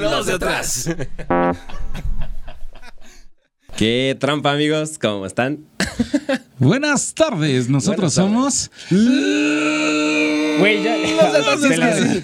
Los 0.00 0.26
de 0.26 0.32
atrás. 0.32 0.90
Qué 3.76 4.16
trampa, 4.18 4.50
amigos. 4.50 4.98
¿Cómo 4.98 5.24
están? 5.24 5.66
Buenas 6.58 7.14
tardes, 7.14 7.68
nosotros 7.68 8.16
Buenas 8.16 8.68
tardes. 8.68 8.70
somos. 8.90 10.39
Güey, 10.60 10.82
ya. 10.82 10.96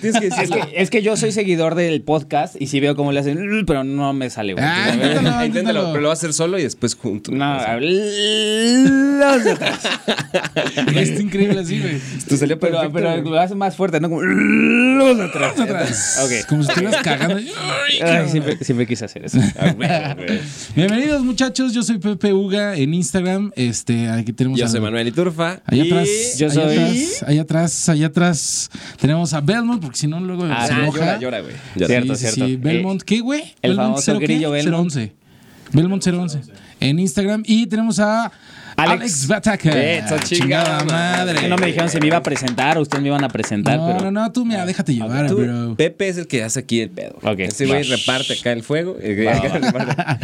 Es 0.06 0.50
que, 0.50 0.60
es 0.74 0.90
que 0.90 1.02
yo 1.02 1.16
soy 1.16 1.32
seguidor 1.32 1.74
del 1.74 2.02
podcast 2.02 2.54
y 2.60 2.66
sí 2.68 2.80
veo 2.80 2.94
cómo 2.96 3.12
le 3.12 3.20
hacen, 3.20 3.64
pero 3.66 3.84
no 3.84 4.12
me 4.12 4.30
sale, 4.30 4.52
güey. 4.54 4.64
Ah, 4.64 4.90
inténtalo, 4.94 5.16
Inténtalo, 5.16 5.46
inténtalo. 5.46 5.88
pero 5.92 6.00
lo 6.02 6.08
vas 6.08 6.18
a 6.18 6.20
hacer 6.20 6.32
solo 6.32 6.58
y 6.58 6.62
después 6.62 6.94
junto. 6.94 7.32
No, 7.32 7.56
los 7.80 9.44
de 9.44 9.50
atrás. 9.52 9.80
Está 10.96 11.22
increíble 11.22 11.60
así, 11.60 11.80
güey. 11.80 11.98
Tú 12.28 12.36
salió 12.36 12.58
Pero, 12.58 12.74
perfecto. 12.80 12.92
pero 12.92 13.30
lo 13.30 13.40
hace 13.40 13.54
más 13.54 13.76
fuerte, 13.76 14.00
¿no? 14.00 14.08
Como 14.08 14.22
los 14.22 15.16
de 15.18 15.24
atrás. 15.24 15.58
Atrás. 15.58 16.20
Ok. 16.24 16.48
Como 16.48 16.62
si 16.62 16.68
estuvieras 16.70 17.02
cagando. 17.02 17.36
Ay, 18.02 18.28
siempre, 18.28 18.58
siempre 18.62 18.86
quise 18.86 19.04
hacer 19.04 19.24
eso. 19.24 19.38
Ah, 19.58 19.72
güey, 19.74 19.88
güey. 20.26 20.40
Bienvenidos, 20.74 21.22
muchachos. 21.22 21.72
Yo 21.72 21.82
soy 21.82 21.98
Pepe 21.98 22.32
Uga 22.32 22.76
en 22.76 22.94
Instagram. 22.94 23.52
Este, 23.56 24.08
aquí 24.08 24.32
tenemos 24.32 24.58
Yo 24.58 24.66
a- 24.66 24.68
soy 24.68 24.80
Manuel 24.80 25.08
Iturfa. 25.08 25.60
Allá 25.64 25.84
y- 25.84 25.90
atrás, 25.90 26.08
Yo 26.38 26.46
allá 26.46 26.54
soy- 26.54 26.76
atrás, 26.76 27.22
allá 27.26 27.42
atrás, 27.42 27.88
allá 27.88 28.06
atrás 28.06 28.25
tenemos 29.00 29.32
a 29.32 29.40
Belmont, 29.40 29.80
porque 29.82 29.96
si 29.98 30.06
no 30.06 30.20
luego 30.20 30.44
Ah, 30.50 30.66
se 30.66 30.72
Ah, 30.74 30.78
enoja. 30.82 30.98
llora, 30.98 31.18
llora, 31.18 31.40
güey. 31.40 31.54
Cierto, 31.86 32.14
sí, 32.14 32.20
cierto. 32.26 32.46
sí. 32.46 32.56
Belmont, 32.56 33.02
¿qué, 33.02 33.20
güey? 33.20 33.42
el 33.62 33.70
Belmont 33.72 33.86
famoso 33.88 34.02
cero 34.04 34.18
qué? 34.20 34.26
grillo 34.26 34.50
Belmont. 34.50 34.74
011. 34.92 35.12
Belmont 35.72 36.06
011. 36.06 36.40
En 36.80 36.98
Instagram. 36.98 37.42
Y 37.46 37.66
tenemos 37.66 37.98
a 37.98 38.30
Alex, 38.76 39.00
Alex. 39.00 39.26
Bataca. 39.26 39.70
Eso, 39.82 40.16
chingada 40.18 40.84
madre. 40.84 41.40
Que 41.40 41.48
no 41.48 41.56
me 41.56 41.66
dijeron 41.66 41.88
si 41.88 41.98
me 41.98 42.08
iba 42.08 42.18
a 42.18 42.22
presentar 42.22 42.76
o 42.76 42.82
ustedes 42.82 43.02
me 43.02 43.08
iban 43.08 43.24
a 43.24 43.28
presentar, 43.28 43.78
No, 43.78 43.86
pero. 43.96 44.10
no, 44.10 44.20
no, 44.22 44.32
tú 44.32 44.44
mira, 44.44 44.66
déjate 44.66 44.94
llevar, 44.94 45.26
Tú, 45.28 45.36
bro. 45.38 45.74
Pepe 45.76 46.08
es 46.08 46.18
el 46.18 46.26
que 46.26 46.44
hace 46.44 46.60
aquí 46.60 46.80
el 46.80 46.90
pedo. 46.90 47.16
Ok. 47.22 47.38
Ese 47.40 47.64
güey 47.66 47.82
reparte 47.84 48.34
acá 48.34 48.52
el 48.52 48.62
fuego. 48.62 48.96
el 49.02 49.16
que 49.16 49.24
reparte- 49.48 50.18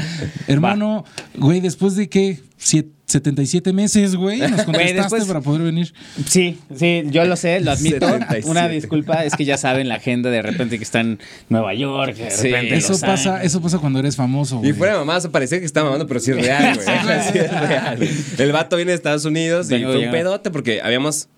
Hermano, 0.48 1.04
güey, 1.34 1.60
después 1.60 1.96
de 1.96 2.08
qué? 2.10 2.40
Siete- 2.64 2.90
77 3.06 3.72
meses, 3.74 4.14
güey, 4.16 4.38
nos 4.38 4.62
contestaste 4.64 4.94
después- 4.94 5.24
para 5.26 5.40
poder 5.42 5.60
venir. 5.62 5.92
Sí, 6.26 6.58
sí, 6.74 7.02
yo 7.10 7.24
lo 7.26 7.36
sé, 7.36 7.60
lo 7.60 7.72
admito. 7.72 8.06
77. 8.06 8.48
Una 8.48 8.68
disculpa, 8.68 9.24
es 9.24 9.34
que 9.36 9.44
ya 9.44 9.58
saben 9.58 9.88
la 9.88 9.96
agenda 9.96 10.30
de 10.30 10.40
repente 10.40 10.78
que 10.78 10.84
está 10.84 11.00
en 11.00 11.18
Nueva 11.50 11.74
York, 11.74 12.14
de 12.16 12.30
Sí. 12.30 12.48
repente. 12.48 12.76
Eso 12.76 12.98
pasa, 13.00 13.42
eso 13.42 13.60
pasa 13.60 13.78
cuando 13.80 13.98
eres 13.98 14.16
famoso, 14.16 14.56
Y 14.56 14.58
güey. 14.60 14.72
fuera 14.72 14.96
mamá, 14.96 15.20
se 15.20 15.28
parecía 15.28 15.58
que 15.58 15.66
estaba 15.66 15.86
mamando, 15.86 16.06
pero 16.06 16.20
sí 16.20 16.30
es 16.30 16.36
real, 16.38 16.74
güey. 16.76 16.86
Sí 17.32 17.38
es 17.38 17.50
real. 17.68 18.08
El 18.38 18.52
vato 18.52 18.76
viene 18.76 18.92
de 18.92 18.96
Estados 18.96 19.24
Unidos 19.26 19.70
y 19.70 19.82
fue 19.82 19.98
un 20.06 20.10
pedote 20.10 20.50
porque 20.50 20.80
habíamos. 20.82 21.28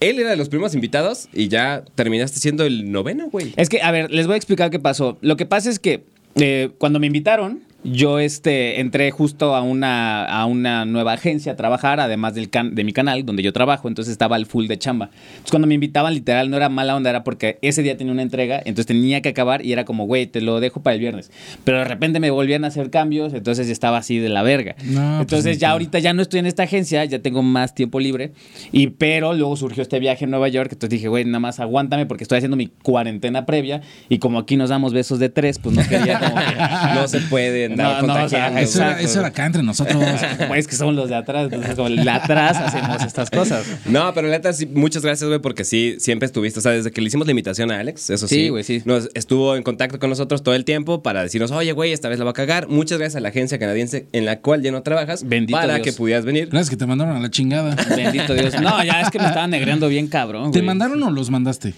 Él 0.00 0.18
era 0.18 0.30
de 0.30 0.36
los 0.36 0.50
primeros 0.50 0.74
invitados 0.74 1.28
y 1.32 1.48
ya 1.48 1.82
terminaste 1.94 2.38
siendo 2.38 2.64
el 2.64 2.92
noveno, 2.92 3.30
güey. 3.30 3.54
Es 3.56 3.70
que, 3.70 3.80
a 3.80 3.90
ver, 3.90 4.10
les 4.10 4.26
voy 4.26 4.34
a 4.34 4.36
explicar 4.36 4.68
qué 4.70 4.78
pasó. 4.78 5.16
Lo 5.22 5.36
que 5.38 5.46
pasa 5.46 5.70
es 5.70 5.78
que 5.78 6.04
eh, 6.34 6.70
cuando 6.78 7.00
me 7.00 7.06
invitaron, 7.06 7.60
yo 7.84 8.18
este, 8.18 8.80
entré 8.80 9.10
justo 9.10 9.54
a 9.54 9.62
una, 9.62 10.24
a 10.24 10.46
una 10.46 10.84
nueva 10.84 11.12
agencia 11.12 11.52
a 11.52 11.56
trabajar, 11.56 12.00
además 12.00 12.34
del 12.34 12.50
can- 12.50 12.74
de 12.74 12.82
mi 12.82 12.92
canal 12.92 13.24
donde 13.26 13.42
yo 13.42 13.52
trabajo, 13.52 13.88
entonces 13.88 14.12
estaba 14.12 14.36
al 14.36 14.46
full 14.46 14.66
de 14.66 14.78
chamba. 14.78 15.10
Entonces 15.12 15.50
cuando 15.50 15.68
me 15.68 15.74
invitaban, 15.74 16.14
literal, 16.14 16.50
no 16.50 16.56
era 16.56 16.68
mala 16.68 16.96
onda, 16.96 17.10
era 17.10 17.24
porque 17.24 17.58
ese 17.62 17.82
día 17.82 17.96
tenía 17.96 18.12
una 18.12 18.22
entrega, 18.22 18.56
entonces 18.58 18.86
tenía 18.86 19.20
que 19.20 19.28
acabar 19.28 19.64
y 19.64 19.72
era 19.72 19.84
como, 19.84 20.06
güey, 20.06 20.26
te 20.26 20.40
lo 20.40 20.60
dejo 20.60 20.82
para 20.82 20.94
el 20.94 21.00
viernes. 21.00 21.30
Pero 21.64 21.78
de 21.78 21.84
repente 21.84 22.20
me 22.20 22.30
volvían 22.30 22.64
a 22.64 22.68
hacer 22.68 22.90
cambios, 22.90 23.34
entonces 23.34 23.68
estaba 23.68 23.98
así 23.98 24.18
de 24.18 24.28
la 24.30 24.42
verga. 24.42 24.76
No, 24.84 25.00
pues, 25.00 25.20
entonces 25.20 25.58
ya 25.58 25.68
no. 25.68 25.72
ahorita 25.74 25.98
ya 25.98 26.12
no 26.14 26.22
estoy 26.22 26.40
en 26.40 26.46
esta 26.46 26.62
agencia, 26.62 27.04
ya 27.04 27.18
tengo 27.18 27.42
más 27.42 27.74
tiempo 27.74 28.00
libre, 28.00 28.32
y 28.72 28.86
pero 28.88 29.34
luego 29.34 29.56
surgió 29.56 29.82
este 29.82 29.98
viaje 29.98 30.24
a 30.24 30.28
Nueva 30.28 30.48
York, 30.48 30.70
entonces 30.72 30.90
dije, 30.98 31.08
güey, 31.08 31.24
nada 31.26 31.40
más 31.40 31.60
aguántame 31.60 32.06
porque 32.06 32.24
estoy 32.24 32.38
haciendo 32.38 32.56
mi 32.56 32.68
cuarentena 32.68 33.44
previa 33.46 33.82
y 34.08 34.18
como 34.18 34.38
aquí 34.38 34.56
nos 34.56 34.70
damos 34.70 34.92
besos 34.92 35.18
de 35.18 35.28
tres, 35.28 35.58
pues 35.58 35.74
no 35.76 35.86
quería 35.86 36.18
como 36.18 36.34
que... 36.36 36.94
No 36.94 37.08
se 37.08 37.20
puede 37.20 37.73
No, 37.76 38.02
no, 38.02 38.14
o 38.24 38.28
sea, 38.28 38.46
contagiando. 38.48 38.60
Eso 38.60 38.78
era, 38.78 38.86
Exacto. 38.88 39.04
eso 39.06 39.18
era 39.20 39.28
acá 39.28 39.46
entre 39.46 39.62
nosotros. 39.62 40.02
Güey, 40.48 40.60
es 40.60 40.66
que 40.66 40.76
somos 40.76 40.94
los 40.94 41.08
de 41.08 41.14
atrás, 41.16 41.44
entonces 41.44 41.74
como 41.74 41.88
el 41.88 42.04
de 42.04 42.10
atrás 42.10 42.56
hacemos 42.56 43.02
estas 43.02 43.30
cosas. 43.30 43.64
No, 43.86 44.12
pero 44.14 44.28
neta, 44.28 44.52
sí, 44.52 44.66
muchas 44.66 45.02
gracias, 45.02 45.26
güey, 45.28 45.40
porque 45.40 45.64
sí, 45.64 45.96
siempre 45.98 46.26
estuviste. 46.26 46.58
O 46.58 46.62
sea, 46.62 46.72
desde 46.72 46.90
que 46.90 47.00
le 47.00 47.08
hicimos 47.08 47.26
la 47.26 47.32
invitación 47.32 47.70
a 47.70 47.78
Alex, 47.80 48.10
eso 48.10 48.28
sí. 48.28 48.34
Sí, 48.34 48.48
güey, 48.48 48.64
sí. 48.64 48.82
Nos 48.84 49.08
estuvo 49.14 49.56
en 49.56 49.62
contacto 49.62 49.98
con 49.98 50.10
nosotros 50.10 50.42
todo 50.42 50.54
el 50.54 50.64
tiempo 50.64 51.02
para 51.02 51.22
decirnos, 51.22 51.50
oye, 51.50 51.72
güey, 51.72 51.92
esta 51.92 52.08
vez 52.08 52.18
la 52.18 52.24
va 52.24 52.30
a 52.32 52.34
cagar. 52.34 52.68
Muchas 52.68 52.98
gracias 52.98 53.16
a 53.16 53.20
la 53.20 53.28
agencia 53.28 53.58
canadiense 53.58 54.06
en 54.12 54.24
la 54.24 54.40
cual 54.40 54.62
ya 54.62 54.70
no 54.72 54.82
trabajas. 54.82 55.26
Bendito 55.26 55.58
Para 55.58 55.74
Dios. 55.76 55.84
que 55.86 55.92
pudieras 55.92 56.24
venir. 56.24 56.48
Gracias 56.48 56.70
que 56.70 56.76
te 56.76 56.86
mandaron 56.86 57.16
a 57.16 57.20
la 57.20 57.30
chingada. 57.30 57.76
Bendito 57.96 58.34
Dios. 58.34 58.60
No, 58.60 58.82
ya 58.84 59.00
es 59.00 59.10
que 59.10 59.18
me 59.18 59.26
estaban 59.26 59.50
negreando 59.50 59.88
bien 59.88 60.06
cabrón, 60.08 60.52
¿Te 60.52 60.62
mandaron 60.62 61.02
o 61.02 61.10
los 61.10 61.30
mandaste? 61.30 61.74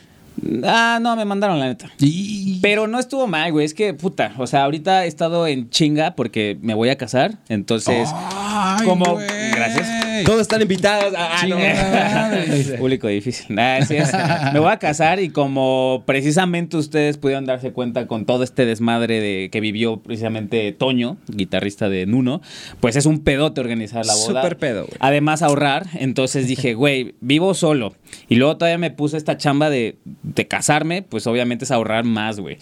Ah, 0.64 0.98
no, 1.00 1.16
me 1.16 1.24
mandaron 1.24 1.58
la 1.58 1.66
neta. 1.66 1.90
Y... 1.98 2.58
Pero 2.60 2.86
no 2.86 2.98
estuvo 2.98 3.26
mal, 3.26 3.52
güey. 3.52 3.64
Es 3.66 3.74
que, 3.74 3.94
puta, 3.94 4.32
o 4.38 4.46
sea, 4.46 4.64
ahorita 4.64 5.04
he 5.04 5.08
estado 5.08 5.46
en 5.46 5.70
chinga 5.70 6.14
porque 6.14 6.58
me 6.60 6.74
voy 6.74 6.88
a 6.90 6.96
casar. 6.96 7.38
Entonces, 7.48 8.08
Ay, 8.12 8.86
como- 8.86 9.14
güey. 9.14 9.26
gracias. 9.52 10.05
Todos 10.24 10.42
están 10.42 10.62
invitados. 10.62 11.14
Ah, 11.16 11.44
no. 11.48 11.56
Chingada 11.56 12.28
madre. 12.30 12.78
Público 12.78 13.08
difícil. 13.08 13.54
Nah, 13.54 13.76
así 13.76 13.96
es. 13.96 14.10
Me 14.52 14.58
voy 14.58 14.70
a 14.70 14.78
casar 14.78 15.20
y 15.20 15.30
como 15.30 16.02
precisamente 16.06 16.76
ustedes 16.76 17.18
pudieron 17.18 17.44
darse 17.44 17.72
cuenta 17.72 18.06
con 18.06 18.24
todo 18.24 18.42
este 18.42 18.66
desmadre 18.66 19.20
de 19.20 19.50
que 19.50 19.60
vivió 19.60 19.98
precisamente 19.98 20.72
Toño, 20.72 21.16
guitarrista 21.28 21.88
de 21.88 22.06
Nuno, 22.06 22.40
pues 22.80 22.96
es 22.96 23.06
un 23.06 23.20
pedote 23.20 23.60
organizar 23.60 24.06
la 24.06 24.14
boda. 24.14 24.42
Súper 24.42 24.58
pedo, 24.58 24.86
güey. 24.86 24.96
Además 25.00 25.42
ahorrar. 25.42 25.86
Entonces 25.94 26.46
dije, 26.46 26.74
güey, 26.74 27.14
vivo 27.20 27.54
solo. 27.54 27.94
Y 28.28 28.36
luego 28.36 28.56
todavía 28.56 28.78
me 28.78 28.90
puse 28.90 29.16
esta 29.16 29.36
chamba 29.36 29.70
de, 29.70 29.96
de 30.22 30.46
casarme, 30.46 31.02
pues 31.02 31.26
obviamente 31.26 31.64
es 31.64 31.70
ahorrar 31.70 32.04
más, 32.04 32.40
güey. 32.40 32.58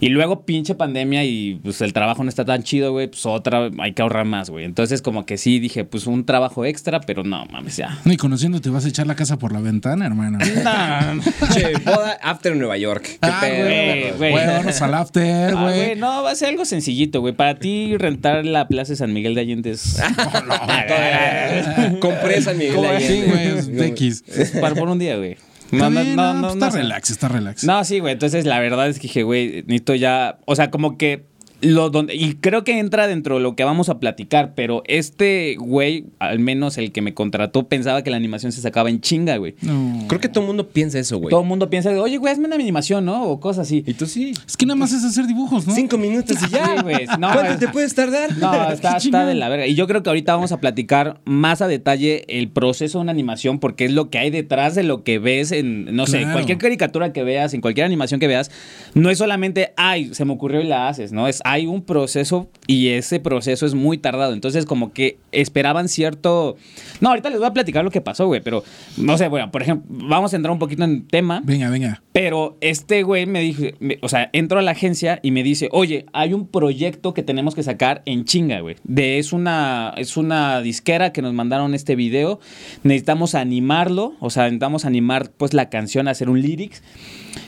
Y 0.00 0.08
luego 0.08 0.44
pinche 0.44 0.74
pandemia 0.74 1.24
y 1.24 1.60
pues 1.62 1.80
el 1.80 1.92
trabajo 1.92 2.22
no 2.22 2.28
está 2.28 2.44
tan 2.44 2.62
chido, 2.62 2.92
güey, 2.92 3.08
pues 3.08 3.26
otra, 3.26 3.70
hay 3.78 3.92
que 3.92 4.02
ahorrar 4.02 4.24
más, 4.24 4.50
güey. 4.50 4.64
Entonces 4.64 5.02
como 5.02 5.26
que 5.26 5.36
sí 5.36 5.58
dije, 5.58 5.84
pues 5.84 6.06
un 6.06 6.24
trabajo 6.24 6.64
extra, 6.64 6.97
pero 7.06 7.22
no, 7.24 7.44
mames, 7.46 7.76
ya. 7.76 7.98
Y 8.04 8.16
conociéndote 8.16 8.70
vas 8.70 8.84
a 8.84 8.88
echar 8.88 9.06
la 9.06 9.14
casa 9.14 9.38
por 9.38 9.52
la 9.52 9.60
ventana, 9.60 10.06
hermano. 10.06 10.38
No, 10.64 11.22
Che, 11.54 11.72
boda 11.84 12.18
after 12.22 12.54
Nueva 12.56 12.76
York. 12.76 13.02
Qué 13.04 13.18
Ah, 13.22 13.38
pedo. 13.40 14.16
güey, 14.18 14.34
al 14.34 14.94
after, 14.94 15.54
Ah, 15.56 15.62
güey. 15.62 15.74
güey, 15.84 15.96
no, 15.96 16.22
va 16.22 16.30
a 16.32 16.34
ser 16.34 16.48
algo 16.48 16.64
sencillito, 16.64 17.20
güey. 17.20 17.34
Para 17.34 17.54
ti 17.58 17.96
rentar 17.96 18.44
la 18.44 18.68
Plaza 18.68 18.92
de 18.92 18.96
San 18.96 19.12
Miguel 19.12 19.34
de 19.34 19.40
Allende 19.42 19.70
es... 19.70 20.00
Compré 22.00 22.42
San 22.42 22.58
Miguel 22.58 22.74
¿Cómo 22.76 22.88
de 22.88 22.96
Allende. 22.96 23.66
güey? 23.76 24.08
Es 24.08 24.50
para 24.60 24.74
por 24.74 24.88
un 24.88 24.98
día, 24.98 25.16
güey. 25.16 25.36
Está 25.70 25.88
bien, 25.90 26.16
no, 26.16 26.40
pues 26.40 26.54
está 26.54 26.70
sé. 26.70 26.78
relax, 26.78 27.10
está 27.10 27.28
relax. 27.28 27.64
No, 27.64 27.84
sí, 27.84 27.98
güey. 27.98 28.14
Entonces, 28.14 28.46
la 28.46 28.58
verdad 28.58 28.88
es 28.88 28.96
que 28.96 29.02
dije, 29.02 29.22
güey, 29.22 29.62
necesito 29.66 29.94
ya. 29.94 30.38
O 30.46 30.56
sea, 30.56 30.70
como 30.70 30.96
que. 30.96 31.26
Lo 31.60 31.90
donde, 31.90 32.14
y 32.14 32.34
creo 32.34 32.62
que 32.62 32.78
entra 32.78 33.08
dentro 33.08 33.34
de 33.36 33.40
lo 33.40 33.56
que 33.56 33.64
vamos 33.64 33.88
a 33.88 33.98
platicar, 33.98 34.52
pero 34.54 34.82
este 34.86 35.56
güey, 35.58 36.04
al 36.20 36.38
menos 36.38 36.78
el 36.78 36.92
que 36.92 37.02
me 37.02 37.14
contrató, 37.14 37.66
pensaba 37.68 38.02
que 38.02 38.10
la 38.10 38.16
animación 38.16 38.52
se 38.52 38.60
sacaba 38.60 38.90
en 38.90 39.00
chinga, 39.00 39.36
güey. 39.38 39.56
No. 39.62 40.04
Creo 40.06 40.20
que 40.20 40.28
todo 40.28 40.42
el 40.42 40.46
mundo 40.46 40.68
piensa 40.68 41.00
eso, 41.00 41.18
güey. 41.18 41.30
Todo 41.30 41.40
el 41.40 41.46
mundo 41.48 41.68
piensa, 41.68 41.90
oye, 42.00 42.16
güey, 42.18 42.32
hazme 42.32 42.46
una 42.46 42.54
animación, 42.54 43.04
¿no? 43.04 43.24
O 43.24 43.40
cosas 43.40 43.66
así. 43.66 43.82
Y 43.86 43.94
tú 43.94 44.06
sí. 44.06 44.34
Es 44.46 44.56
que 44.56 44.66
nada 44.66 44.76
más 44.76 44.92
es 44.92 45.02
hacer 45.04 45.26
dibujos, 45.26 45.66
¿no? 45.66 45.74
Cinco 45.74 45.98
minutos 45.98 46.36
y 46.46 46.48
ya. 46.48 46.76
Sí, 46.76 46.82
güey. 46.84 47.06
No, 47.18 47.28
¿Cuánto 47.32 47.52
es- 47.54 47.58
te 47.58 47.68
puedes 47.68 47.92
tardar? 47.94 48.36
No, 48.38 48.70
está, 48.72 49.26
de 49.26 49.34
la 49.34 49.48
verga. 49.48 49.66
Y 49.66 49.74
yo 49.74 49.88
creo 49.88 50.04
que 50.04 50.10
ahorita 50.10 50.34
vamos 50.36 50.52
a 50.52 50.60
platicar 50.60 51.20
más 51.24 51.60
a 51.60 51.66
detalle 51.66 52.24
el 52.28 52.48
proceso 52.50 52.98
de 52.98 53.02
una 53.02 53.12
animación, 53.12 53.58
porque 53.58 53.84
es 53.84 53.92
lo 53.92 54.10
que 54.10 54.18
hay 54.18 54.30
detrás 54.30 54.76
de 54.76 54.84
lo 54.84 55.02
que 55.02 55.18
ves 55.18 55.50
en, 55.50 55.96
no 55.96 56.06
sé, 56.06 56.18
Claro. 56.18 56.34
cualquier 56.34 56.58
caricatura 56.58 57.12
que 57.12 57.24
veas, 57.24 57.52
en 57.52 57.60
cualquier 57.60 57.84
animación 57.86 58.20
que 58.20 58.28
veas, 58.28 58.50
no 58.94 59.10
es 59.10 59.18
solamente, 59.18 59.72
ay, 59.76 60.14
se 60.14 60.24
me 60.24 60.32
ocurrió 60.34 60.60
y 60.60 60.64
la 60.68 60.88
haces, 60.88 61.10
¿no? 61.10 61.26
Es, 61.26 61.42
hay 61.50 61.66
un 61.66 61.80
proceso 61.82 62.50
y 62.66 62.88
ese 62.88 63.20
proceso 63.20 63.64
es 63.64 63.72
muy 63.74 63.96
tardado. 63.96 64.34
Entonces, 64.34 64.66
como 64.66 64.92
que 64.92 65.16
esperaban 65.32 65.88
cierto. 65.88 66.56
No, 67.00 67.08
ahorita 67.08 67.30
les 67.30 67.38
voy 67.38 67.48
a 67.48 67.54
platicar 67.54 67.84
lo 67.84 67.90
que 67.90 68.02
pasó, 68.02 68.26
güey, 68.26 68.42
pero 68.42 68.62
no 68.98 69.16
sé, 69.16 69.28
bueno, 69.28 69.50
por 69.50 69.62
ejemplo, 69.62 69.86
vamos 70.08 70.34
a 70.34 70.36
entrar 70.36 70.52
un 70.52 70.58
poquito 70.58 70.84
en 70.84 71.06
tema. 71.06 71.40
Venga, 71.44 71.70
venga. 71.70 72.02
Pero 72.12 72.58
este 72.60 73.02
güey 73.02 73.24
me 73.24 73.40
dijo, 73.40 73.62
me- 73.80 73.98
o 74.02 74.10
sea, 74.10 74.28
entro 74.34 74.58
a 74.58 74.62
la 74.62 74.72
agencia 74.72 75.20
y 75.22 75.30
me 75.30 75.42
dice, 75.42 75.70
oye, 75.72 76.04
hay 76.12 76.34
un 76.34 76.46
proyecto 76.46 77.14
que 77.14 77.22
tenemos 77.22 77.54
que 77.54 77.62
sacar 77.62 78.02
en 78.04 78.26
chinga, 78.26 78.60
güey. 78.60 78.76
De, 78.84 79.18
es, 79.18 79.32
una, 79.32 79.94
es 79.96 80.18
una 80.18 80.60
disquera 80.60 81.12
que 81.14 81.22
nos 81.22 81.32
mandaron 81.32 81.74
este 81.74 81.96
video. 81.96 82.40
Necesitamos 82.82 83.34
animarlo, 83.34 84.12
o 84.20 84.28
sea, 84.28 84.42
necesitamos 84.44 84.84
animar 84.84 85.30
pues 85.34 85.54
la 85.54 85.70
canción, 85.70 86.08
hacer 86.08 86.28
un 86.28 86.42
lyrics. 86.42 86.82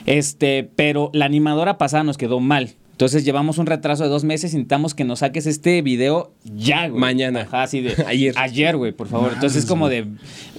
Este, 0.05 0.63
pero 0.75 1.11
la 1.13 1.25
animadora 1.25 1.77
pasada 1.77 2.03
nos 2.03 2.17
quedó 2.17 2.39
mal. 2.39 2.71
Entonces 3.01 3.25
llevamos 3.25 3.57
un 3.57 3.65
retraso 3.65 4.03
de 4.03 4.09
dos 4.09 4.23
meses 4.23 4.53
y 4.53 4.57
necesitamos 4.57 4.93
que 4.93 5.03
nos 5.03 5.19
saques 5.19 5.47
este 5.47 5.81
video 5.81 6.33
ya, 6.43 6.87
güey. 6.87 7.01
Mañana. 7.01 7.41
Ajá, 7.41 7.63
así 7.63 7.81
de 7.81 7.95
Ayer. 8.05 8.35
Ayer, 8.37 8.77
güey, 8.77 8.91
por 8.91 9.07
favor. 9.07 9.31
Entonces 9.33 9.63
es 9.63 9.65
como 9.67 9.89
de. 9.89 10.05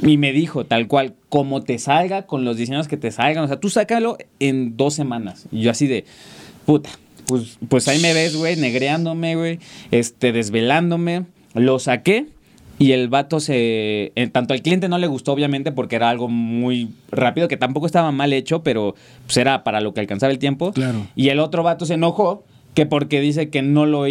Y 0.03 0.17
me 0.17 0.33
dijo, 0.33 0.65
tal 0.65 0.89
cual, 0.89 1.15
como 1.29 1.63
te 1.63 1.79
salga, 1.79 2.27
con 2.27 2.45
los 2.45 2.57
diseños 2.57 2.89
que 2.89 2.97
te 2.97 3.13
salgan. 3.13 3.45
O 3.45 3.47
sea, 3.47 3.61
tú 3.61 3.71
sácalo 3.71 4.19
en 4.41 4.77
dos 4.77 4.93
semanas. 4.93 5.47
Y 5.53 5.61
yo 5.61 5.71
así 5.71 5.87
de. 5.87 6.05
Puta. 6.67 6.91
Pues, 7.27 7.59
pues 7.69 7.87
ahí 7.87 8.01
me 8.01 8.13
ves, 8.13 8.35
güey, 8.35 8.57
negreándome, 8.57 9.37
güey. 9.37 9.61
Este, 9.93 10.33
desvelándome. 10.33 11.27
Lo 11.55 11.79
saqué. 11.79 12.27
Y 12.79 12.93
el 12.93 13.09
vato 13.09 13.39
se. 13.39 14.13
eh, 14.15 14.29
tanto 14.33 14.55
al 14.55 14.63
cliente 14.63 14.89
no 14.89 14.99
le 14.99 15.07
gustó, 15.07 15.33
obviamente, 15.33 15.73
porque 15.73 15.97
era 15.97 16.11
algo 16.11 16.29
muy 16.29 16.91
rápido, 17.11 17.49
que 17.49 17.57
tampoco 17.57 17.87
estaba 17.87 18.11
mal 18.13 18.33
hecho, 18.33 18.63
pero 18.63 18.95
pues, 19.27 19.37
era 19.37 19.63
para 19.65 19.81
lo 19.81 19.95
que 19.95 20.01
alcanzaba 20.01 20.33
el 20.33 20.39
tiempo. 20.39 20.73
Claro. 20.73 21.07
Y 21.15 21.29
el 21.29 21.39
otro 21.39 21.63
vato 21.63 21.87
se 21.87 21.95
enojó 21.95 22.45
que 22.75 22.87
porque 22.87 23.21
dice 23.21 23.51
que 23.51 23.63
no 23.63 23.87
lo 23.87 24.05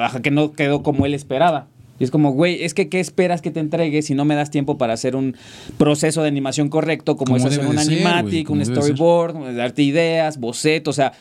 ajá, 0.00 0.20
que 0.22 0.30
no 0.30 0.52
quedó 0.52 0.82
como 0.82 1.06
él 1.06 1.14
esperaba. 1.14 1.66
Y 1.98 2.04
es 2.04 2.10
como, 2.10 2.32
güey, 2.32 2.64
es 2.64 2.74
que 2.74 2.88
¿qué 2.88 2.98
esperas 2.98 3.40
que 3.40 3.50
te 3.52 3.60
entregue 3.60 4.02
si 4.02 4.14
no 4.14 4.24
me 4.24 4.34
das 4.34 4.50
tiempo 4.50 4.78
para 4.78 4.94
hacer 4.94 5.14
un 5.14 5.36
proceso 5.78 6.22
de 6.22 6.28
animación 6.28 6.68
correcto, 6.68 7.16
como, 7.16 7.34
Como 7.34 7.36
es 7.36 7.44
hacer 7.44 7.64
un 7.64 7.78
ser, 7.78 7.92
animatic, 7.92 8.50
un 8.50 8.64
storyboard, 8.64 9.54
darte 9.54 9.82
ideas, 9.82 10.38
boceto, 10.38 10.90
o 10.90 10.92
sea, 10.92 11.12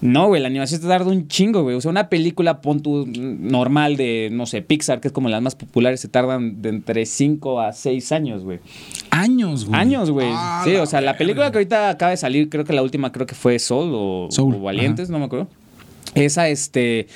no, 0.00 0.28
güey, 0.28 0.40
la 0.40 0.48
animación 0.48 0.80
te 0.80 0.86
tarda 0.86 1.10
un 1.10 1.28
chingo, 1.28 1.62
güey. 1.62 1.76
O 1.76 1.80
sea, 1.80 1.90
una 1.90 2.08
película, 2.08 2.62
pon 2.62 2.80
tu 2.80 3.06
normal 3.06 3.96
de, 3.96 4.30
no 4.32 4.46
sé, 4.46 4.62
Pixar, 4.62 5.00
que 5.00 5.08
es 5.08 5.12
como 5.12 5.28
las 5.28 5.42
más 5.42 5.54
populares, 5.54 6.00
se 6.00 6.08
tardan 6.08 6.62
de 6.62 6.70
entre 6.70 7.04
5 7.04 7.60
a 7.60 7.72
6 7.72 8.12
años, 8.12 8.42
güey. 8.42 8.60
Años, 9.10 9.66
güey. 9.66 9.78
Años, 9.78 10.10
güey. 10.10 10.30
Ah, 10.30 10.62
sí, 10.64 10.74
o 10.76 10.86
sea, 10.86 11.02
la 11.02 11.18
película 11.18 11.50
que 11.50 11.58
ahorita 11.58 11.90
acaba 11.90 12.10
de 12.10 12.16
salir, 12.16 12.48
creo 12.48 12.64
que 12.64 12.72
la 12.72 12.82
última 12.82 13.12
creo 13.12 13.26
que 13.26 13.34
fue 13.34 13.58
Soul 13.58 13.90
o, 13.92 14.28
Soul, 14.30 14.54
o 14.54 14.60
Valientes, 14.60 15.10
no 15.10 15.18
me 15.18 15.26
acuerdo. 15.26 15.48
Esa, 16.14 16.48
este, 16.48 17.06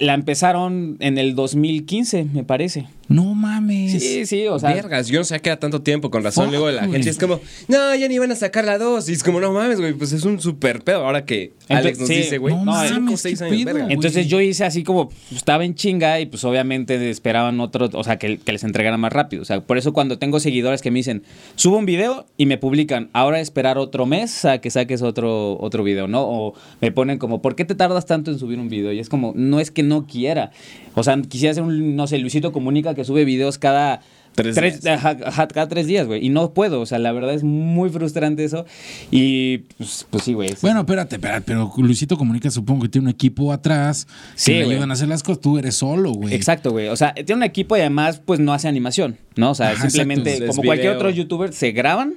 la 0.00 0.14
empezaron 0.14 0.96
en 1.00 1.18
el 1.18 1.34
2015, 1.34 2.24
me 2.24 2.42
parece. 2.42 2.86
No 3.08 3.34
mames. 3.34 4.02
Sí, 4.02 4.26
sí, 4.26 4.46
o 4.46 4.58
sea. 4.58 4.74
Vergas, 4.74 5.08
yo 5.08 5.20
no 5.20 5.24
sé 5.24 5.40
qué 5.40 5.48
era 5.48 5.58
tanto 5.58 5.80
tiempo, 5.80 6.10
con 6.10 6.22
razón. 6.22 6.50
Luego 6.50 6.70
la 6.70 6.82
gente 6.88 7.08
es 7.08 7.16
como, 7.16 7.40
no, 7.66 7.94
ya 7.94 8.06
ni 8.06 8.18
van 8.18 8.30
a 8.32 8.36
sacar 8.36 8.64
la 8.64 8.76
2. 8.76 9.08
Y 9.08 9.12
es 9.14 9.22
como, 9.22 9.40
no 9.40 9.52
mames, 9.52 9.80
güey, 9.80 9.94
pues 9.94 10.12
es 10.12 10.24
un 10.24 10.38
super 10.40 10.82
pedo. 10.82 11.06
Ahora 11.06 11.24
que 11.24 11.52
Alex 11.68 11.98
nos 11.98 12.08
sí, 12.08 12.16
dice, 12.16 12.38
güey, 12.38 12.54
no 12.54 12.66
no, 12.66 12.72
mames, 12.72 12.92
cinco 12.92 13.16
seis 13.16 13.40
años, 13.40 13.64
pedo, 13.64 13.74
verga. 13.74 13.92
Entonces 13.92 14.28
yo 14.28 14.40
hice 14.42 14.64
así 14.64 14.84
como, 14.84 15.08
pues, 15.08 15.32
estaba 15.32 15.64
en 15.64 15.74
chinga 15.74 16.20
y 16.20 16.26
pues 16.26 16.44
obviamente 16.44 17.08
esperaban 17.08 17.60
otro, 17.60 17.88
o 17.92 18.04
sea, 18.04 18.18
que, 18.18 18.38
que 18.38 18.52
les 18.52 18.62
entregara 18.62 18.98
más 18.98 19.12
rápido. 19.12 19.40
O 19.40 19.46
sea, 19.46 19.60
por 19.60 19.78
eso 19.78 19.94
cuando 19.94 20.18
tengo 20.18 20.38
seguidores 20.38 20.82
que 20.82 20.90
me 20.90 20.98
dicen, 20.98 21.22
subo 21.54 21.78
un 21.78 21.86
video 21.86 22.26
y 22.36 22.44
me 22.44 22.58
publican, 22.58 23.08
ahora 23.14 23.40
esperar 23.40 23.78
otro 23.78 24.04
mes 24.04 24.44
a 24.44 24.58
que 24.58 24.70
saques 24.70 25.00
otro, 25.00 25.58
otro 25.60 25.82
video, 25.82 26.08
¿no? 26.08 26.22
O 26.28 26.54
me 26.82 26.92
ponen 26.92 27.18
como, 27.18 27.40
¿por 27.40 27.56
qué 27.56 27.64
te 27.64 27.74
tardas 27.74 28.04
tanto 28.04 28.30
en 28.30 28.38
subir 28.38 28.58
un 28.58 28.68
video? 28.68 28.92
Y 28.92 28.98
es 28.98 29.08
como, 29.08 29.32
no 29.34 29.60
es 29.60 29.70
que 29.70 29.82
no 29.82 30.06
quiera. 30.06 30.50
O 30.94 31.02
sea, 31.02 31.16
quisiera 31.22 31.52
hacer 31.52 31.62
un, 31.62 31.96
no 31.96 32.06
sé, 32.06 32.18
Luisito 32.18 32.52
Comunica 32.52 32.94
que 32.98 33.04
sube 33.04 33.24
videos 33.24 33.56
cada... 33.58 34.00
Tres 34.34 34.54
días. 34.54 34.86
ajá, 34.86 35.16
ajá, 35.24 35.48
cada 35.48 35.66
tres 35.66 35.88
días, 35.88 36.06
güey. 36.06 36.24
Y 36.24 36.28
no 36.28 36.52
puedo. 36.54 36.80
O 36.80 36.86
sea, 36.86 37.00
la 37.00 37.10
verdad 37.10 37.34
es 37.34 37.42
muy 37.42 37.90
frustrante 37.90 38.44
eso. 38.44 38.66
Y 39.10 39.58
pues, 39.76 40.06
pues 40.08 40.22
sí, 40.22 40.32
güey. 40.32 40.54
Bueno, 40.62 40.80
espérate, 40.80 41.16
espérate, 41.16 41.42
pero 41.44 41.72
Luisito 41.76 42.16
Comunica 42.16 42.48
supongo 42.48 42.82
que 42.82 42.88
tiene 42.88 43.06
un 43.06 43.10
equipo 43.10 43.52
atrás 43.52 44.06
Sí, 44.36 44.52
que 44.52 44.58
le 44.64 44.74
ayudan 44.74 44.92
a 44.92 44.94
hacer 44.94 45.08
las 45.08 45.24
cosas. 45.24 45.40
Tú 45.40 45.58
eres 45.58 45.74
solo, 45.74 46.12
güey. 46.12 46.34
Exacto, 46.34 46.70
güey. 46.70 46.86
O 46.86 46.94
sea, 46.94 47.14
tiene 47.14 47.34
un 47.34 47.42
equipo 47.42 47.76
y 47.76 47.80
además, 47.80 48.22
pues 48.24 48.38
no 48.38 48.52
hace 48.52 48.68
animación, 48.68 49.16
¿no? 49.34 49.50
O 49.50 49.54
sea, 49.56 49.70
Ajá, 49.70 49.90
simplemente, 49.90 50.30
exacto. 50.30 50.52
como 50.52 50.62
cualquier 50.66 50.94
otro 50.94 51.10
youtuber, 51.10 51.52
se 51.52 51.72
graban, 51.72 52.14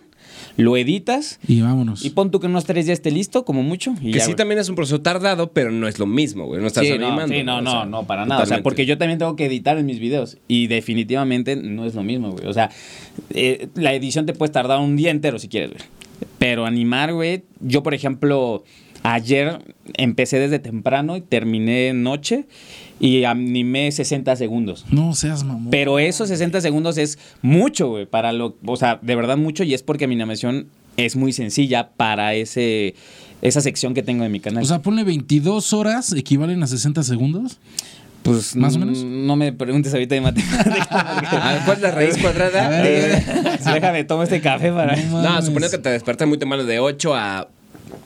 lo 0.57 0.75
editas 0.77 1.39
Y 1.47 1.61
vámonos. 1.61 2.03
y 2.05 2.09
pon 2.11 2.31
tú 2.31 2.39
que 2.39 2.45
en 2.47 2.51
unos 2.51 2.65
tres 2.65 2.85
días 2.85 2.99
esté 2.99 3.11
listo, 3.11 3.45
como 3.45 3.63
mucho. 3.63 3.93
Y 4.01 4.11
Que 4.11 4.19
ya, 4.19 4.25
sí 4.25 4.31
güey. 4.31 4.35
también 4.35 4.59
es 4.59 4.69
un 4.69 4.75
proceso 4.75 5.01
tardado, 5.01 5.51
pero 5.51 5.71
no 5.71 5.87
es 5.87 5.97
lo 5.99 6.05
mismo, 6.05 6.45
güey. 6.45 6.61
No 6.61 6.67
estás 6.67 6.85
Sí, 6.85 6.97
no, 6.97 7.07
animando. 7.07 7.33
sí, 7.35 7.43
no, 7.43 7.61
no, 7.61 7.71
sea, 7.71 7.85
no, 7.85 8.03
para 8.05 8.25
nada. 8.25 8.43
O 8.43 8.45
sea, 8.45 8.61
porque 8.63 8.85
yo 8.85 8.97
también 8.97 9.17
tengo 9.19 9.35
que 9.35 9.45
editar 9.45 9.77
en 9.77 9.85
mis 9.85 9.99
videos 9.99 10.37
y 10.47 10.67
definitivamente 10.67 11.55
no 11.55 11.85
es 11.85 11.95
lo 11.95 12.03
mismo, 12.03 12.31
güey. 12.31 12.47
O 12.47 12.53
sea, 12.53 12.69
eh, 13.31 13.67
la 13.75 13.93
edición 13.93 14.25
te 14.25 14.33
puede 14.33 14.51
tardar 14.51 14.79
un 14.79 14.95
día 14.97 15.11
entero 15.11 15.39
si 15.39 15.47
quieres, 15.47 15.71
güey. 15.71 15.83
Pero 16.37 16.65
animar, 16.65 17.13
güey, 17.13 17.43
yo 17.59 17.83
por 17.83 17.93
ejemplo, 17.93 18.63
ayer 19.03 19.59
empecé 19.95 20.39
desde 20.39 20.59
temprano 20.59 21.17
y 21.17 21.21
terminé 21.21 21.93
noche 21.93 22.45
y 22.99 23.23
animé 23.23 23.91
60 23.91 24.35
segundos. 24.35 24.85
No 24.91 25.13
seas 25.15 25.43
mamón. 25.43 25.71
Pero 25.71 25.99
esos 25.99 26.29
60 26.29 26.61
segundos 26.61 26.97
es 26.97 27.17
mucho, 27.41 27.89
güey, 27.89 28.05
para 28.05 28.31
lo, 28.31 28.55
o 28.65 28.75
sea, 28.77 28.99
de 29.01 29.15
verdad 29.15 29.37
mucho 29.37 29.63
y 29.63 29.73
es 29.73 29.83
porque 29.83 30.07
mi 30.07 30.15
animación 30.15 30.67
es 30.97 31.15
muy 31.15 31.33
sencilla 31.33 31.89
para 31.89 32.33
ese 32.35 32.95
esa 33.41 33.59
sección 33.61 33.95
que 33.95 34.03
tengo 34.03 34.23
en 34.23 34.31
mi 34.31 34.39
canal. 34.39 34.61
O 34.63 34.65
sea, 34.67 34.79
ponle 34.83 35.03
22 35.03 35.73
horas, 35.73 36.13
equivalen 36.13 36.61
a 36.61 36.67
60 36.67 37.01
segundos. 37.01 37.57
pues 38.21 38.55
¿más 38.55 38.75
o 38.75 38.79
menos? 38.79 39.03
No 39.03 39.35
me 39.35 39.51
preguntes 39.51 39.91
ahorita 39.93 40.13
de 40.13 40.21
matemáticas. 40.21 40.87
A 40.91 41.53
ver, 41.53 41.61
¿Cuál 41.65 41.77
es 41.77 41.81
la 41.81 41.91
raíz 41.91 42.17
cuadrada? 42.19 42.67
A 42.67 42.69
ver, 42.69 42.85
Eh, 42.85 43.57
Déjame 43.73 44.03
tomo 44.03 44.21
este 44.21 44.41
café 44.41 44.71
para 44.71 44.95
No 44.95 45.23
No, 45.23 45.41
suponiendo 45.41 45.75
que 45.75 45.81
te 45.81 45.89
despertas 45.89 46.27
muy 46.27 46.37
temprano 46.37 46.65
de 46.65 46.77
8 46.79 47.15
a 47.15 47.47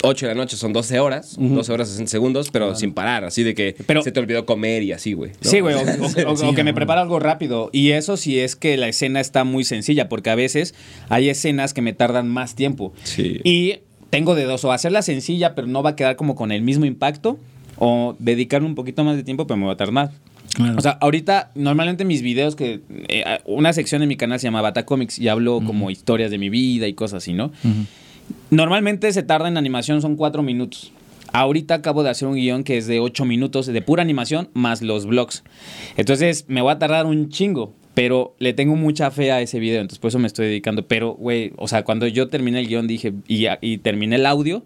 8 0.04 0.28
de 0.28 0.34
la 0.34 0.38
noche, 0.42 0.58
son 0.58 0.74
12 0.74 1.00
horas, 1.00 1.36
12 1.40 1.72
horas 1.72 1.90
60 1.90 2.10
segundos, 2.12 2.50
pero 2.52 2.76
sin 2.76 2.94
parar, 2.94 3.24
así 3.24 3.44
de 3.44 3.54
que 3.56 3.76
Pero- 3.86 4.02
se 4.04 4.12
te 4.12 4.20
olvidó 4.20 4.46
comer 4.46 4.84
y 4.84 4.92
así, 4.92 5.14
güey. 5.14 5.32
¿no? 5.44 5.50
Sí, 5.50 5.60
güey, 5.60 5.76
o, 5.76 5.80
o- 5.80 5.82
o- 6.34 6.36
Sí, 6.38 6.46
o 6.46 6.54
que 6.54 6.64
me 6.64 6.74
prepara 6.74 7.02
algo 7.02 7.20
rápido. 7.20 7.70
Y 7.74 7.92
eso 7.92 8.18
sí 8.18 8.40
es 8.40 8.56
que 8.56 8.78
la 8.78 8.88
escena 8.88 9.20
está 9.20 9.44
muy 9.44 9.64
sencilla, 9.64 10.10
porque 10.10 10.30
a 10.30 10.36
veces 10.36 10.76
hay 11.10 11.30
escenas 11.30 11.74
que 11.74 11.82
me 11.82 11.94
tardan 11.94 12.28
más 12.28 12.56
tiempo. 12.56 12.94
Sí. 13.04 13.40
Y 13.44 13.80
tengo 14.10 14.36
de 14.36 14.44
dos, 14.46 14.64
o 14.66 14.72
hacerla 14.72 15.02
sencilla, 15.02 15.56
pero 15.56 15.68
no 15.68 15.82
va 15.84 15.92
a 15.92 15.96
quedar 15.96 16.16
como 16.16 16.36
con 16.36 16.52
el 16.52 16.62
mismo 16.62 16.86
impacto, 16.86 17.40
o 17.78 18.16
dedicarle 18.20 18.68
un 18.68 18.76
poquito 18.76 19.04
más 19.04 19.16
de 19.18 19.24
tiempo, 19.24 19.48
pero 19.48 19.58
me 19.58 19.66
va 19.66 19.74
a 19.74 19.78
tardar 19.78 19.94
más. 19.94 20.10
Claro. 20.54 20.76
O 20.78 20.82
sea, 20.82 20.92
ahorita, 21.02 21.52
normalmente 21.56 22.06
mis 22.06 22.22
videos 22.22 22.56
que. 22.56 22.80
eh, 23.10 23.24
una 23.46 23.74
sección 23.74 24.02
en 24.04 24.08
mi 24.08 24.16
canal 24.16 24.40
se 24.40 24.48
llama 24.48 24.62
Bata 24.62 24.86
Comics 24.86 25.20
y 25.20 25.28
hablo 25.28 25.60
como 25.66 25.90
historias 25.92 26.32
de 26.32 26.38
mi 26.38 26.50
vida 26.50 26.88
y 26.88 26.94
cosas 26.94 27.24
así, 27.24 27.34
¿no? 27.34 27.52
Normalmente 28.52 29.12
se 29.12 29.24
tarda 29.24 29.48
en 29.48 29.58
animación, 29.58 30.02
son 30.02 30.16
cuatro 30.16 30.44
minutos. 30.44 30.92
Ahorita 31.34 31.74
acabo 31.76 32.04
de 32.04 32.10
hacer 32.12 32.28
un 32.28 32.36
guion 32.36 32.64
que 32.64 32.78
es 32.78 32.88
de 32.88 33.00
ocho 33.00 33.26
minutos 33.26 33.66
de 33.66 33.82
pura 33.82 34.02
animación 34.02 34.50
más 34.54 34.82
los 34.82 35.06
vlogs. 35.06 35.44
Entonces 35.98 36.46
me 36.48 36.62
va 36.62 36.74
a 36.74 36.80
tardar 36.80 37.06
un 37.08 37.30
chingo, 37.30 37.74
pero 37.94 38.36
le 38.40 38.54
tengo 38.54 38.76
mucha 38.76 39.12
fe 39.12 39.32
a 39.32 39.42
ese 39.42 39.60
video, 39.60 39.82
entonces 39.82 40.00
por 40.00 40.10
eso 40.10 40.20
me 40.20 40.28
estoy 40.28 40.46
dedicando. 40.48 40.88
Pero, 40.88 41.14
güey, 41.16 41.52
o 41.58 41.68
sea, 41.68 41.84
cuando 41.84 42.08
yo 42.08 42.30
terminé 42.30 42.60
el 42.62 42.68
guion 42.68 42.88
dije, 42.88 43.14
y, 43.28 43.48
y 43.62 43.80
terminé 43.80 44.16
el 44.16 44.26
audio, 44.28 44.64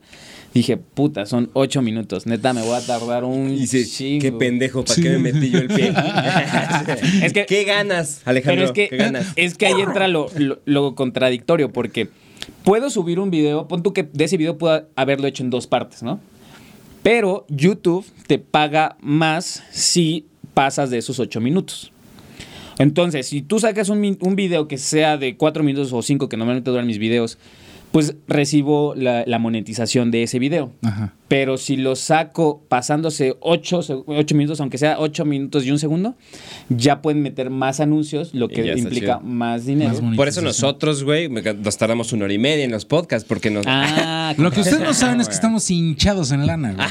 dije, 0.53 0.77
puta, 0.77 1.25
son 1.25 1.49
ocho 1.53 1.81
minutos. 1.81 2.27
Neta, 2.27 2.53
me 2.53 2.61
voy 2.61 2.75
a 2.75 2.85
tardar 2.85 3.23
un 3.23 3.49
Y 3.51 3.61
dice, 3.61 3.85
chingo. 3.87 4.21
qué 4.21 4.31
pendejo, 4.31 4.83
¿para 4.83 4.93
Sí. 4.95 5.01
qué 5.01 5.09
me 5.11 5.31
metí 5.31 5.49
yo 5.49 5.59
el 5.59 5.67
pie? 5.69 5.91
Es 7.23 7.33
que- 7.33 7.45
¿Qué 7.47 7.63
ganas, 7.63 8.21
Alejandro? 8.25 8.55
Pero 8.55 8.65
es 8.65 8.71
que, 8.73 8.89
¿Qué 8.89 8.97
ganas? 8.97 9.31
es 9.37 9.55
que 9.57 9.65
ahí 9.65 9.81
entra 9.81 10.07
lo, 10.07 10.27
lo- 10.37 10.59
lo 10.65 10.93
contradictorio, 10.93 11.71
porque 11.71 12.09
puedo 12.69 12.91
subir 12.91 13.19
un 13.19 13.31
video, 13.31 13.67
pon 13.67 13.81
tú 13.81 13.93
que 13.93 14.03
de 14.03 14.25
ese 14.25 14.37
video 14.37 14.59
puedo 14.59 14.87
haberlo 14.95 15.25
hecho 15.25 15.41
en 15.41 15.49
dos 15.49 15.65
partes, 15.65 16.03
¿no? 16.03 16.19
Pero 17.01 17.47
YouTube 17.49 18.05
te 18.27 18.37
paga 18.37 18.95
más 19.01 19.63
si 19.71 20.27
pasas 20.53 20.91
de 20.91 20.99
esos 20.99 21.19
ocho 21.19 21.41
minutos. 21.41 21.91
Entonces, 22.77 23.25
si 23.25 23.41
tú 23.41 23.57
sacas 23.57 23.89
un, 23.89 24.35
video 24.35 24.67
que 24.67 24.77
sea 24.77 25.17
de 25.17 25.35
cuatro 25.35 25.63
minutos 25.63 25.91
o 25.93 26.03
cinco, 26.03 26.29
que 26.29 26.37
normalmente 26.37 26.69
duran 26.69 26.85
mis 26.85 26.99
videos, 26.99 27.39
pues 27.91 28.13
recibo 28.27 28.93
la, 28.93 29.23
la 29.25 29.39
monetización 29.39 30.11
de 30.11 30.21
ese 30.21 30.37
video. 30.37 30.71
Ajá. 30.83 31.15
Pero 31.29 31.57
si 31.57 31.77
lo 31.77 31.95
saco 31.95 32.65
pasándose 32.67 33.35
8, 33.39 34.05
minutos, 34.33 34.59
aunque 34.59 34.77
sea 34.77 34.97
8 34.99 35.23
minutos 35.25 35.63
y 35.63 35.71
un 35.71 35.79
segundo, 35.79 36.15
ya 36.69 37.01
pueden 37.01 37.21
meter 37.21 37.49
más 37.51 37.79
anuncios, 37.79 38.33
lo 38.33 38.49
que 38.49 38.65
implica 38.75 39.19
chido. 39.19 39.21
más 39.21 39.65
dinero. 39.65 39.93
Más. 40.01 40.15
Por 40.17 40.27
eso 40.27 40.41
nosotros, 40.41 41.03
güey, 41.03 41.29
me- 41.29 41.41
nos 41.41 41.77
tardamos 41.77 42.11
una 42.13 42.25
hora 42.25 42.33
y 42.33 42.39
media 42.39 42.65
en 42.65 42.71
los 42.71 42.85
podcasts, 42.85 43.27
porque 43.29 43.49
nos... 43.51 43.63
ah, 43.67 44.33
Lo 44.37 44.51
que 44.51 44.61
ustedes 44.61 44.79
no 44.81 44.93
saben 44.93 45.21
es 45.21 45.27
que 45.27 45.35
estamos 45.35 45.69
hinchados 45.69 46.31
en 46.31 46.45
lana, 46.47 46.73
güey. 46.73 46.87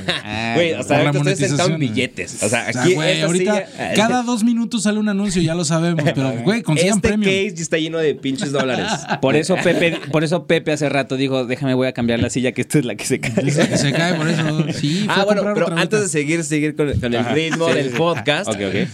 Ah, 0.73 0.81
o 0.81 0.83
sea, 0.85 0.99
ustedes 1.11 1.15
monetización, 1.15 1.79
billetes. 1.81 2.43
O 2.43 2.49
sea, 2.49 2.67
O 2.69 2.73
sea, 2.73 2.83
aquí 2.83 2.95
güey, 2.95 3.21
ahorita 3.23 3.67
silla- 3.67 3.95
cada 3.95 4.23
dos 4.23 4.45
minutos 4.45 4.85
sale 4.85 4.99
un 5.01 5.09
anuncio, 5.09 5.43
ya 5.43 5.55
lo 5.57 5.65
sabemos, 5.65 6.05
pero 6.15 6.33
güey, 6.45 6.63
consigan 6.63 6.97
Este 6.99 7.09
premium. 7.09 7.25
case 7.33 7.57
ya 7.57 7.63
está 7.63 7.77
lleno 7.79 7.99
de 7.99 8.15
pinches 8.15 8.53
dólares. 8.53 8.87
Por 9.21 9.35
eso 9.35 9.57
Pepe, 9.65 9.99
por 10.13 10.23
eso 10.23 10.47
Pepe 10.47 10.71
hace 10.73 10.89
rato 10.89 11.17
dijo, 11.17 11.45
déjame 11.45 11.75
voy 11.75 11.89
a 11.89 11.93
cambiar 11.93 12.21
la 12.21 12.31
silla, 12.31 12.53
que 12.53 12.61
esta 12.61 12.79
es 12.79 12.85
la 12.85 12.95
que 12.95 13.05
se 13.05 13.19
cae. 13.19 13.51
Se 13.51 13.93
cae 13.93 14.15
por 14.15 14.28
eso. 14.31 14.67
Sí, 14.79 15.03
fue 15.07 15.15
Ah, 15.15 15.21
a 15.23 15.25
bueno, 15.25 15.43
pero 15.55 15.67
otra 15.67 15.81
antes 15.81 16.01
de 16.01 16.09
seguir, 16.09 16.45
seguir 16.45 16.75
con, 16.77 16.93
con 17.01 17.15
el 17.15 17.25
ritmo 17.27 17.69
Sí, 17.69 17.75
del 17.75 17.85
sí, 17.85 17.91
sí. 17.91 17.97
podcast, 17.97 18.49
Ok, 18.49 18.57
ok. 18.69 18.89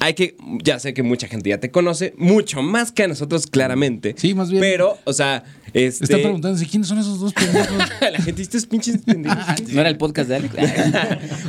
hay 0.00 0.14
que, 0.14 0.36
ya 0.62 0.78
sé 0.78 0.94
que 0.94 1.02
mucha 1.02 1.26
gente 1.28 1.50
ya 1.50 1.58
te 1.58 1.70
conoce, 1.70 2.14
mucho 2.16 2.62
más 2.62 2.92
que 2.92 3.02
a 3.04 3.08
nosotros 3.08 3.46
claramente. 3.46 4.14
Sí, 4.16 4.34
más 4.34 4.50
bien. 4.50 4.60
Pero, 4.60 4.96
o 5.04 5.12
sea, 5.12 5.44
este... 5.72 6.04
Está 6.04 6.16
preguntando 6.18 6.60
quiénes 6.70 6.88
son 6.88 6.98
esos 6.98 7.18
dos 7.20 7.32
pendejos. 7.32 7.76
la 8.00 8.18
gente, 8.20 8.42
estos 8.42 8.66
pinches 8.66 8.98
pendejos. 8.98 9.38
¿No 9.72 9.80
era 9.80 9.88
el 9.90 9.96
podcast 9.98 10.28
de 10.28 10.36
Alex? 10.36 10.54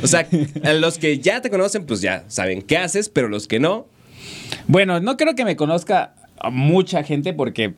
o 0.02 0.06
sea, 0.06 0.26
a 0.64 0.72
los 0.74 0.98
que 0.98 1.18
ya 1.20 1.40
te 1.40 1.48
conocen, 1.50 1.84
pues 1.86 2.00
ya 2.00 2.24
saben 2.28 2.62
qué 2.62 2.76
haces, 2.78 3.08
pero 3.08 3.28
los 3.28 3.46
que 3.46 3.60
no, 3.60 3.86
bueno, 4.66 5.00
no 5.00 5.16
creo 5.16 5.34
que 5.34 5.44
me 5.44 5.56
conozca 5.56 6.14
a 6.38 6.50
mucha 6.50 7.02
gente 7.04 7.32
porque 7.32 7.74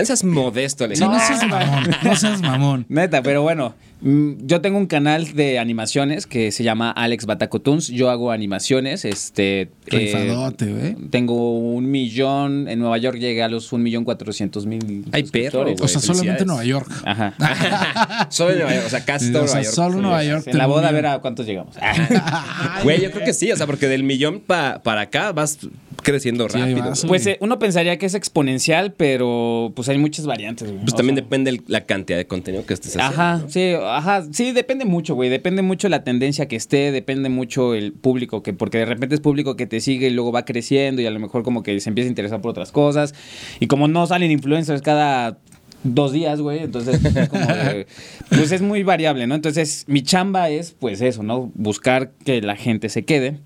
no 0.00 0.04
seas 0.06 0.24
modesto, 0.24 0.84
Alejandro. 0.84 1.18
no 1.18 1.24
seas 1.26 1.46
mamón, 1.48 1.90
no 2.02 2.16
seas 2.16 2.40
mamón. 2.42 2.86
Neta, 2.88 3.22
pero 3.22 3.42
bueno, 3.42 3.74
mm, 4.00 4.46
yo 4.46 4.60
tengo 4.60 4.78
un 4.78 4.86
canal 4.86 5.34
de 5.34 5.58
animaciones 5.58 6.26
que 6.26 6.52
se 6.52 6.64
llama 6.64 6.90
Alex 6.90 7.26
Batacotuns. 7.26 7.88
Yo 7.88 8.10
hago 8.10 8.30
animaciones, 8.30 9.04
este... 9.04 9.62
eh, 9.62 9.68
Rifadote, 9.86 10.66
güey. 10.72 10.94
tengo 11.10 11.58
un 11.58 11.90
millón, 11.90 12.68
en 12.68 12.78
Nueva 12.78 12.98
York 12.98 13.18
llegué 13.18 13.42
a 13.42 13.48
los 13.48 13.72
un 13.72 13.82
millón 13.82 14.04
cuatrocientos 14.04 14.66
mil 14.66 15.04
Ay, 15.12 15.22
perro. 15.24 15.64
O 15.80 15.88
sea, 15.88 16.00
solamente 16.00 16.44
felicidades. 16.44 16.46
Nueva 16.46 16.64
York. 16.64 16.90
Ajá. 17.04 18.26
Solo 18.30 18.50
en 18.52 18.58
Nueva 18.58 18.74
York, 18.74 18.86
o 18.86 18.90
sea, 18.90 19.04
casi 19.04 19.32
todo 19.32 19.44
O 19.44 19.46
sea, 19.48 19.54
Nueva 19.56 19.64
York. 19.64 19.74
solo 19.74 20.02
Nueva 20.02 20.24
York. 20.24 20.46
En 20.48 20.58
la 20.58 20.66
boda 20.66 20.88
a 20.88 20.92
ver 20.92 21.06
a 21.06 21.14
a 21.14 21.18
cuántos 21.20 21.46
llegamos. 21.46 21.74
Güey, 22.82 23.00
yo 23.00 23.10
creo 23.10 23.24
que 23.24 23.32
sí, 23.32 23.50
o 23.52 23.56
sea, 23.56 23.66
porque 23.66 23.86
del 23.88 24.02
millón 24.02 24.40
pa- 24.40 24.80
para 24.82 25.02
acá 25.02 25.32
vas 25.32 25.58
creciendo 26.04 26.48
Sí, 26.48 26.58
rápido. 26.58 26.92
Pues 27.08 27.26
eh, 27.26 27.38
uno 27.40 27.58
pensaría 27.58 27.98
que 27.98 28.06
es 28.06 28.14
exponencial, 28.14 28.92
pero 28.92 29.72
pues 29.74 29.88
hay 29.88 29.98
muchas 29.98 30.26
variantes, 30.26 30.68
güey. 30.68 30.80
Pues 30.82 30.92
O 30.94 30.96
también 30.96 31.16
sea, 31.16 31.24
depende 31.24 31.50
el- 31.50 31.62
la 31.66 31.80
cantidad 31.80 32.16
de 32.16 32.26
contenido 32.28 32.64
que 32.64 32.74
estés 32.74 32.96
haciendo. 32.96 33.12
Ajá, 33.20 33.38
¿no? 33.38 33.48
sí, 33.50 33.72
ajá, 33.82 34.24
sí, 34.30 34.52
depende 34.52 34.84
mucho, 34.84 35.16
güey, 35.16 35.30
depende 35.30 35.62
mucho 35.62 35.88
la 35.88 36.04
tendencia 36.04 36.46
que 36.46 36.54
esté, 36.54 36.92
depende 36.92 37.28
mucho 37.28 37.74
el 37.74 37.92
público, 37.92 38.44
que 38.44 38.52
porque 38.52 38.78
de 38.78 38.84
repente 38.84 39.16
es 39.16 39.20
público 39.20 39.56
que 39.56 39.66
te 39.66 39.80
sigue 39.80 40.06
y 40.06 40.10
luego 40.10 40.30
va 40.30 40.44
creciendo 40.44 41.02
y 41.02 41.06
a 41.06 41.10
lo 41.10 41.18
mejor 41.18 41.42
como 41.42 41.64
que 41.64 41.80
se 41.80 41.88
empieza 41.88 42.06
a 42.06 42.10
interesar 42.10 42.40
por 42.40 42.50
otras 42.50 42.70
cosas 42.70 43.14
y 43.58 43.66
como 43.66 43.88
no 43.88 44.06
salen 44.06 44.30
influencers 44.30 44.82
cada 44.82 45.38
dos 45.82 46.12
días, 46.12 46.40
güey, 46.40 46.60
entonces 46.60 47.04
es 47.04 47.28
como 47.28 47.46
de- 47.46 47.86
pues 48.30 48.52
es 48.52 48.62
muy 48.62 48.82
variable, 48.84 49.26
¿no? 49.26 49.34
Entonces 49.34 49.84
mi 49.86 50.02
chamba 50.02 50.48
es 50.50 50.74
pues 50.78 51.00
eso, 51.00 51.22
¿no? 51.22 51.50
Buscar 51.54 52.12
que 52.24 52.40
la 52.40 52.56
gente 52.56 52.88
se 52.88 53.04
quede. 53.04 53.38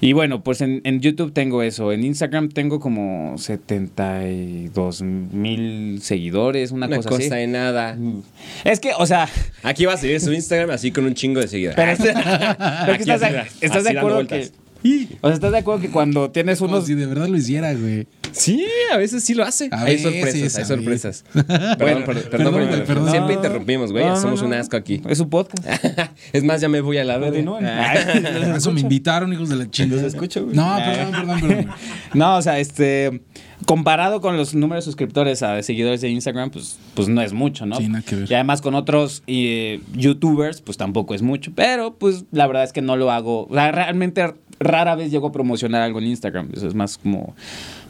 Y 0.00 0.12
bueno, 0.12 0.42
pues 0.42 0.60
en, 0.60 0.80
en 0.84 1.00
YouTube 1.00 1.32
tengo 1.32 1.62
eso, 1.62 1.92
en 1.92 2.04
Instagram 2.04 2.48
tengo 2.50 2.80
como 2.80 3.36
72 3.38 5.02
mil 5.02 6.00
seguidores, 6.02 6.70
una, 6.72 6.86
Una 6.86 6.96
cosa, 6.96 7.08
cosa 7.08 7.20
así. 7.22 7.28
de 7.30 7.46
nada. 7.46 7.96
Es 8.64 8.80
que, 8.80 8.90
o 8.98 9.06
sea, 9.06 9.28
Aquí 9.62 9.84
va 9.86 9.94
a 9.94 9.96
seguir 9.96 10.20
su 10.20 10.32
Instagram 10.32 10.70
así 10.70 10.90
con 10.90 11.04
un 11.04 11.14
chingo 11.14 11.40
de 11.40 11.48
seguidores. 11.48 11.76
pero, 11.76 11.92
es- 11.92 11.98
pero 12.04 12.12
es 12.12 12.18
que 12.18 12.90
Aquí 12.92 13.10
estás, 13.10 13.20
de, 13.20 13.42
estás 13.66 13.86
así 13.86 13.96
acuerdo 13.96 14.26
que. 14.26 14.50
O 15.22 15.26
sea, 15.28 15.34
estás 15.34 15.52
de 15.52 15.58
acuerdo 15.58 15.80
que 15.80 15.90
cuando 15.90 16.30
tienes 16.30 16.58
Como 16.58 16.74
unos. 16.74 16.86
si 16.86 16.94
de 16.94 17.06
verdad 17.06 17.28
lo 17.28 17.36
hiciera, 17.38 17.72
güey. 17.72 18.06
Sí, 18.34 18.66
a 18.92 18.96
veces 18.96 19.24
sí 19.24 19.34
lo 19.34 19.44
hace. 19.44 19.68
A 19.70 19.84
hay 19.84 19.98
sorpresas, 19.98 20.56
hay 20.56 20.64
sorpresas. 20.64 21.24
Perdón, 21.32 22.04
perdón, 22.04 22.84
perdón. 22.86 23.10
Siempre 23.10 23.34
interrumpimos, 23.34 23.92
güey. 23.92 24.04
No, 24.04 24.20
Somos 24.20 24.42
no. 24.42 24.48
un 24.48 24.54
asco 24.54 24.76
aquí. 24.76 25.00
Es 25.08 25.18
su 25.18 25.28
podcast. 25.28 25.84
es 26.32 26.44
más, 26.44 26.60
ya 26.60 26.68
me 26.68 26.80
voy 26.80 26.98
a 26.98 27.04
la 27.04 27.18
verde. 27.18 27.44
Continúen. 27.44 27.64
Por 28.48 28.56
eso 28.56 28.72
me 28.72 28.80
invitaron, 28.80 29.32
hijos 29.32 29.48
de 29.48 29.56
la 29.56 29.70
chingada. 29.70 30.02
Los 30.02 30.12
escucho, 30.14 30.44
güey. 30.44 30.56
No, 30.56 30.76
perdón, 30.76 31.12
perdón, 31.12 31.40
perdón. 31.40 31.66
No, 32.14 32.36
o 32.36 32.42
sea, 32.42 32.58
este. 32.58 33.22
Comparado 33.66 34.20
con 34.20 34.36
los 34.36 34.54
números 34.54 34.84
de 34.84 34.90
suscriptores 34.90 35.42
a 35.42 35.62
seguidores 35.62 36.00
de 36.02 36.10
Instagram, 36.10 36.50
pues, 36.50 36.78
pues 36.94 37.08
no 37.08 37.22
es 37.22 37.32
mucho, 37.32 37.64
¿no? 37.64 37.76
Sí, 37.76 37.88
nada 37.88 38.04
que 38.04 38.16
ver. 38.16 38.30
Y 38.30 38.34
además 38.34 38.60
con 38.60 38.74
otros 38.74 39.22
eh, 39.26 39.80
youtubers, 39.94 40.60
pues 40.60 40.76
tampoco 40.76 41.14
es 41.14 41.22
mucho. 41.22 41.52
Pero, 41.54 41.94
pues, 41.94 42.24
la 42.30 42.46
verdad 42.46 42.64
es 42.64 42.72
que 42.72 42.82
no 42.82 42.96
lo 42.96 43.10
hago. 43.10 43.46
O 43.46 43.54
sea, 43.54 43.72
realmente 43.72 44.34
rara 44.58 44.94
vez 44.96 45.10
llego 45.10 45.28
a 45.28 45.32
promocionar 45.32 45.82
algo 45.82 45.98
en 46.00 46.06
Instagram. 46.08 46.50
Eso 46.54 46.66
es 46.66 46.74
más 46.74 46.98
como. 46.98 47.34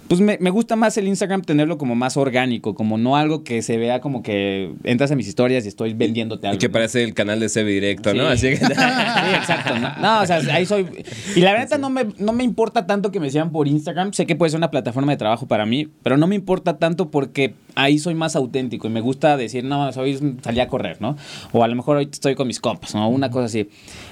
Pues 0.08 0.20
me, 0.20 0.37
me 0.38 0.50
gusta 0.50 0.76
más 0.76 0.96
el 0.99 1.08
Instagram 1.08 1.42
tenerlo 1.42 1.78
como 1.78 1.94
más 1.94 2.16
orgánico, 2.16 2.75
como 2.75 2.99
no 2.99 3.16
algo 3.16 3.42
que 3.42 3.62
se 3.62 3.78
vea 3.78 4.00
como 4.00 4.23
que 4.23 4.75
entras 4.84 5.11
a 5.11 5.16
mis 5.16 5.26
historias 5.26 5.64
y 5.64 5.68
estoy 5.68 5.94
vendiéndote 5.94 6.46
algo. 6.46 6.56
Y 6.56 6.58
que 6.58 6.68
parece 6.68 7.02
el 7.02 7.14
canal 7.14 7.40
de 7.40 7.49
CB 7.49 7.66
Directo, 7.66 8.12
¿no? 8.12 8.25
Sí. 8.37 8.49
Así 8.49 8.58
que. 8.58 8.75
Sí, 8.75 9.34
exacto. 9.34 9.78
¿no? 9.78 9.96
No, 10.00 10.23
o 10.23 10.26
sea, 10.26 10.37
ahí 10.52 10.66
soy. 10.66 10.87
Y 11.34 11.40
la 11.40 11.52
verdad 11.52 11.78
no 11.78 11.88
me, 11.88 12.06
no 12.18 12.32
me 12.32 12.44
importa 12.44 12.87
tanto 12.87 13.11
que 13.11 13.20
me 13.20 13.30
sigan 13.30 13.50
por 13.50 13.66
Instagram. 13.66 14.12
Sé 14.12 14.26
que 14.26 14.37
puede 14.37 14.50
ser 14.50 14.58
una 14.58 14.70
plataforma 14.70 15.12
de 15.12 15.16
trabajo 15.16 15.46
para 15.46 15.64
mí, 15.64 15.88
pero 16.02 16.16
no 16.16 16.26
me 16.26 16.34
importa 16.34 16.78
tanto 16.78 17.11
porque 17.11 17.54
ahí 17.75 17.99
soy 17.99 18.14
más 18.14 18.37
auténtico 18.37 18.87
y 18.87 18.90
me 18.90 19.00
gusta 19.00 19.37
decir, 19.37 19.64
no, 19.64 19.88
hoy 19.88 20.37
salí 20.42 20.61
a 20.61 20.68
correr, 20.68 21.00
¿no? 21.00 21.16
O 21.52 21.64
a 21.64 21.68
lo 21.68 21.75
mejor 21.75 21.96
hoy 21.96 22.08
estoy 22.11 22.34
con 22.34 22.46
mis 22.46 22.61
compas, 22.61 22.94
¿no? 22.94 23.08
Una 23.08 23.30
cosa 23.30 23.46
así. 23.46 23.68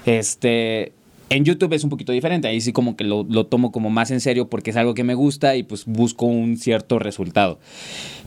Este. 0.07 0.93
En 1.33 1.45
YouTube 1.45 1.73
es 1.73 1.85
un 1.85 1.91
poquito 1.91 2.13
diferente, 2.13 2.49
ahí 2.49 2.61
sí 2.61 2.73
como 2.73 2.97
que 2.97 3.05
lo, 3.05 3.25
lo 3.29 3.47
tomo 3.47 3.73
como 3.73 3.91
más 3.91 4.11
en 4.11 4.21
serio 4.21 4.49
porque 4.49 4.71
es 4.71 4.77
algo 4.77 4.95
que 4.95 5.05
me 5.05 5.15
gusta 5.15 5.57
y 5.57 5.63
pues 5.63 5.85
busco 5.87 6.27
un 6.27 6.57
cierto 6.57 6.99
resultado. 6.99 7.59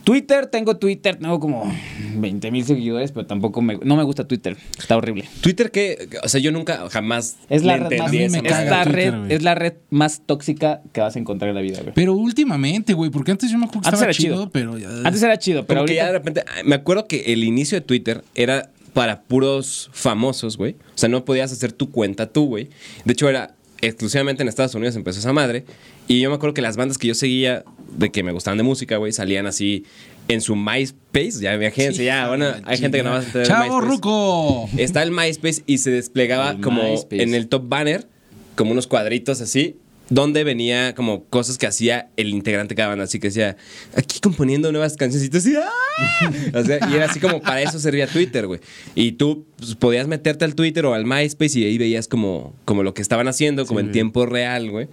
Twitter, 0.04 0.46
tengo 0.46 0.78
Twitter, 0.78 1.16
tengo 1.16 1.40
como 1.40 1.72
20 2.18 2.52
mil 2.52 2.64
seguidores, 2.64 3.12
pero 3.12 3.26
tampoco 3.26 3.62
me, 3.64 3.80
no 3.84 3.96
me 3.96 4.04
gusta 4.04 4.28
Twitter, 4.28 4.56
está 4.78 4.96
horrible. 4.98 5.26
Twitter 5.42 5.72
que, 5.72 6.08
o 6.24 6.30
sea, 6.30 6.40
yo 6.40 6.52
nunca 6.52 6.88
jamás 6.92 7.38
Es 7.50 7.64
la, 7.64 7.78
red 7.78 7.98
más, 7.98 8.14
es, 8.14 8.32
la 8.34 8.84
Twitter, 8.84 8.88
red, 8.92 9.32
es 9.32 9.42
la 9.42 9.56
red 9.56 9.74
más 9.90 10.22
tóxica 10.24 10.82
que 10.94 11.02
vas 11.02 11.16
a 11.16 11.20
encontrar 11.20 11.50
en 11.50 11.56
la 11.56 11.62
vida, 11.62 11.80
güey. 11.82 11.94
Pero 11.96 12.14
últimamente, 12.14 12.94
güey, 12.94 13.10
porque 13.10 13.32
antes 13.32 13.50
yo 13.52 13.58
me 13.58 13.66
acuerdo 13.66 13.82
que 13.82 13.88
Antes 13.88 14.00
estaba 14.00 14.12
era 14.12 14.14
chido, 14.20 14.36
chido. 14.36 14.50
pero 14.52 14.78
ya. 14.78 14.90
Antes 15.04 15.24
era 15.24 15.40
chido, 15.40 15.66
pero 15.66 15.80
Como 15.80 15.88
que 15.88 15.96
ya 15.96 16.06
de 16.06 16.12
repente, 16.12 16.44
me 16.64 16.76
acuerdo 16.76 17.08
que 17.08 17.34
el 17.34 17.44
inicio 17.44 17.76
de 17.76 17.82
Twitter 17.82 18.24
era 18.36 18.70
para 18.96 19.24
puros 19.24 19.90
famosos, 19.92 20.56
güey. 20.56 20.78
O 20.96 20.98
sea, 20.98 21.10
no 21.10 21.26
podías 21.26 21.52
hacer 21.52 21.74
tu 21.74 21.92
cuenta 21.92 22.32
tú, 22.32 22.46
güey. 22.46 22.70
De 23.04 23.12
hecho, 23.12 23.28
era 23.28 23.54
exclusivamente 23.82 24.42
en 24.42 24.48
Estados 24.48 24.74
Unidos 24.74 24.96
empezó 24.96 25.20
esa 25.20 25.34
madre. 25.34 25.66
Y 26.08 26.22
yo 26.22 26.30
me 26.30 26.38
acuerdo 26.38 26.54
que 26.54 26.62
las 26.62 26.78
bandas 26.78 26.98
que 26.98 27.08
yo 27.08 27.14
seguía, 27.14 27.66
de 27.98 28.10
que 28.10 28.24
me 28.24 28.32
gustaban 28.32 28.58
de 28.58 28.64
música, 28.64 28.96
güey, 28.96 29.12
salían 29.12 29.48
así 29.48 29.84
en 30.30 30.40
su 30.40 30.56
MySpace. 30.56 31.42
Ya, 31.42 31.54
imagínense, 31.56 32.06
ya, 32.06 32.30
bueno, 32.30 32.48
hay 32.64 32.78
gente 32.78 33.00
que 33.00 33.04
no 33.04 33.10
va 33.10 33.18
a 33.20 33.24
entender 33.24 33.46
¡Chavo 33.50 33.64
MySpace. 33.82 33.86
Ruco! 33.86 34.70
Está 34.78 35.04
el 35.04 35.12
MySpace 35.12 35.64
y 35.68 35.80
se 35.80 35.92
desplegaba 35.92 36.52
El 36.52 36.62
como 36.62 36.82
MySpace. 36.82 37.22
en 37.22 37.36
el 37.36 37.50
top 37.50 37.68
banner, 37.68 38.08
como 38.56 38.72
unos 38.72 38.88
cuadritos 38.88 39.42
así, 39.42 39.76
donde 40.10 40.44
venía 40.44 40.94
como 40.96 41.26
cosas 41.26 41.58
que 41.58 41.68
hacía 41.68 42.10
el 42.18 42.30
integrante 42.30 42.74
de 42.74 42.78
cada 42.78 42.90
banda. 42.90 43.06
Así 43.06 43.20
que 43.20 43.28
decía, 43.28 43.58
aquí 43.96 44.20
componiendo 44.20 44.72
nuevas 44.72 44.96
cancioncitas. 44.96 45.46
Y, 45.46 45.56
¡ah! 45.56 46.32
O 46.54 46.64
sea, 46.64 46.80
y 46.90 46.96
era 46.96 47.06
así 47.06 47.20
como 47.20 47.42
para 47.42 47.62
eso 47.62 47.80
servía 47.80 48.08
Twitter, 48.08 48.48
güey. 48.48 48.60
Y 48.94 49.14
tú 49.14 49.46
pues, 49.58 49.76
podías 49.76 50.08
meterte 50.08 50.46
al 50.46 50.56
Twitter 50.56 50.86
o 50.86 50.94
al 50.94 51.06
MySpace 51.06 51.60
y 51.60 51.64
ahí 51.66 51.78
veías 51.78 52.08
como, 52.08 52.54
como 52.66 52.84
lo 52.84 52.94
que 52.94 53.02
estaban 53.02 53.28
haciendo, 53.28 53.66
como 53.66 53.80
en 53.80 53.92
tiempo 53.92 54.26
real, 54.26 54.70
güey. 54.72 54.88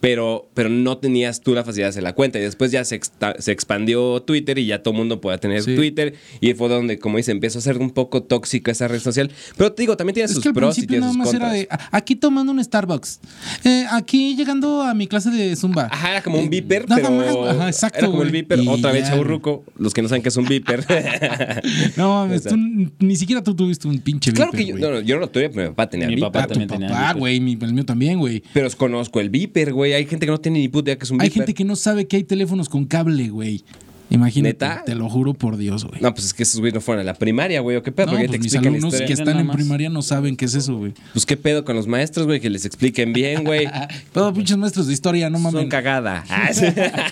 Pero, 0.00 0.48
pero 0.54 0.68
no 0.68 0.98
tenías 0.98 1.40
tú 1.40 1.54
la 1.54 1.64
facilidad 1.64 1.86
de 1.86 1.90
hacer 1.90 2.02
la 2.02 2.14
cuenta. 2.14 2.38
Y 2.38 2.42
después 2.42 2.70
ya 2.72 2.84
se, 2.84 3.00
exta- 3.00 3.36
se 3.38 3.52
expandió 3.52 4.20
Twitter 4.22 4.58
y 4.58 4.66
ya 4.66 4.82
todo 4.82 4.92
el 4.92 4.98
mundo 4.98 5.20
podía 5.20 5.38
tener 5.38 5.62
Sí. 5.62 5.74
Twitter. 5.76 6.14
Y 6.40 6.54
fue 6.54 6.68
donde, 6.68 6.98
como 6.98 7.16
dice, 7.16 7.32
empezó 7.32 7.58
a 7.58 7.62
ser 7.62 7.78
un 7.78 7.90
poco 7.90 8.22
tóxica 8.22 8.70
esa 8.72 8.88
red 8.88 9.00
social. 9.00 9.30
Pero 9.56 9.72
te 9.72 9.82
digo, 9.82 9.96
también 9.96 10.14
tiene 10.14 10.26
Es 10.26 10.32
sus 10.34 10.42
que 10.42 10.48
al 10.50 10.54
pros 10.54 10.76
y 10.78 10.82
principio 10.86 10.94
tiene 10.94 11.00
nada 11.00 11.12
sus 11.12 11.18
más 11.18 11.28
contras. 11.28 11.50
era 11.52 11.58
de 11.60 11.68
"Ah, 11.70 11.88
aquí 11.92 12.16
tomando 12.16 12.52
un 12.52 12.62
Starbucks, 12.62 13.20
eh, 13.64 13.84
aquí 13.90 14.36
llegando 14.36 14.82
a 14.82 14.94
mi 14.94 15.06
clase 15.06 15.30
de 15.30 15.54
Zumba. 15.56 15.88
Ajá, 15.90 16.10
era 16.10 16.22
como 16.22 16.38
un 16.38 16.44
Eh, 16.46 16.48
beeper, 16.50 16.88
nada 16.88 17.02
pero. 17.02 17.14
más, 17.42 17.54
ajá, 17.56 17.68
exacto, 17.68 17.98
Era 17.98 18.08
como 18.08 18.22
el 18.22 18.30
beeper. 18.30 18.58
Y 18.60 18.68
Otra 18.68 18.92
vez, 18.92 19.08
chaburruco. 19.08 19.64
Los 19.78 19.94
que 19.94 20.02
no 20.02 20.08
saben 20.08 20.22
qué 20.22 20.28
es 20.30 20.36
un 20.36 20.46
beeper. 20.46 20.84
No 21.96 22.08
mames, 22.14 22.42
tú 22.44 22.56
ni 22.98 23.16
siquiera 23.16 23.42
tú 23.42 23.54
tuviste 23.54 23.88
un 23.88 24.00
pinche 24.12 24.32
claro 24.32 24.52
beeper, 24.52 24.74
que 24.74 24.80
yo, 24.80 24.88
no, 24.88 24.94
no, 24.96 25.00
yo 25.02 25.14
no 25.16 25.20
lo 25.22 25.28
tuve, 25.30 25.50
pero 25.50 25.62
mi 25.62 25.68
papá 25.70 25.88
tenía 25.90 26.06
Mi 26.08 26.14
beeper. 26.14 26.32
papá 26.32 26.44
Ah, 26.44 26.46
tu 26.46 26.54
también 26.54 26.68
tenía 26.68 26.88
papá, 26.88 27.12
güey, 27.14 27.40
mi- 27.40 27.58
el 27.60 27.72
mío 27.74 27.84
también, 27.84 28.18
güey. 28.18 28.42
Pero 28.52 28.66
os 28.66 28.76
conozco 28.76 29.20
el 29.20 29.30
beeper, 29.30 29.72
güey. 29.72 29.92
Hay 29.92 30.06
gente 30.06 30.26
que 30.26 30.32
no 30.32 30.38
tiene 30.38 30.58
ni 30.60 30.68
puta 30.68 30.90
idea 30.90 30.98
que 30.98 31.04
es 31.04 31.10
un 31.10 31.20
Hay 31.20 31.28
beeper. 31.28 31.42
gente 31.42 31.54
que 31.54 31.64
no 31.64 31.76
sabe 31.76 32.06
que 32.06 32.16
hay 32.16 32.24
teléfonos 32.24 32.68
con 32.68 32.84
cable, 32.86 33.28
güey. 33.28 33.62
Imagínate, 34.10 34.64
¿Neta? 34.66 34.82
te 34.86 34.94
lo 34.94 35.08
juro 35.10 35.34
por 35.34 35.56
Dios, 35.58 35.84
güey. 35.84 36.00
No, 36.00 36.14
pues 36.14 36.26
es 36.26 36.34
que 36.34 36.42
esos 36.42 36.60
güeyes 36.60 36.74
no 36.74 36.80
fueron 36.80 37.02
a 37.02 37.04
la 37.04 37.14
primaria, 37.14 37.60
güey. 37.60 37.76
¿O 37.76 37.82
qué 37.82 37.92
pedo? 37.92 38.06
No, 38.06 38.12
Porque 38.12 38.26
pues 38.28 38.32
te 38.32 38.44
mis 38.44 38.46
explican 38.54 38.72
la 38.72 38.76
alumnos 38.78 38.94
historia. 38.94 39.06
que 39.06 39.12
están 39.12 39.26
Nada 39.26 39.40
en 39.40 39.46
más. 39.48 39.56
primaria 39.56 39.88
no 39.90 40.00
saben 40.02 40.36
qué 40.36 40.46
es 40.46 40.54
eso, 40.54 40.76
güey. 40.78 40.94
Pues 41.12 41.26
qué 41.26 41.36
pedo 41.36 41.64
con 41.64 41.76
los 41.76 41.86
maestros, 41.86 42.26
güey, 42.26 42.40
que 42.40 42.48
les 42.48 42.64
expliquen 42.64 43.12
bien, 43.12 43.44
güey. 43.44 43.66
Todos 44.12 44.32
pinches 44.34 44.56
maestros 44.56 44.86
de 44.86 44.94
historia, 44.94 45.28
no 45.28 45.38
Son 45.38 45.52
mames. 45.54 45.68
cagada. 45.68 46.24
Ah. 46.30 46.48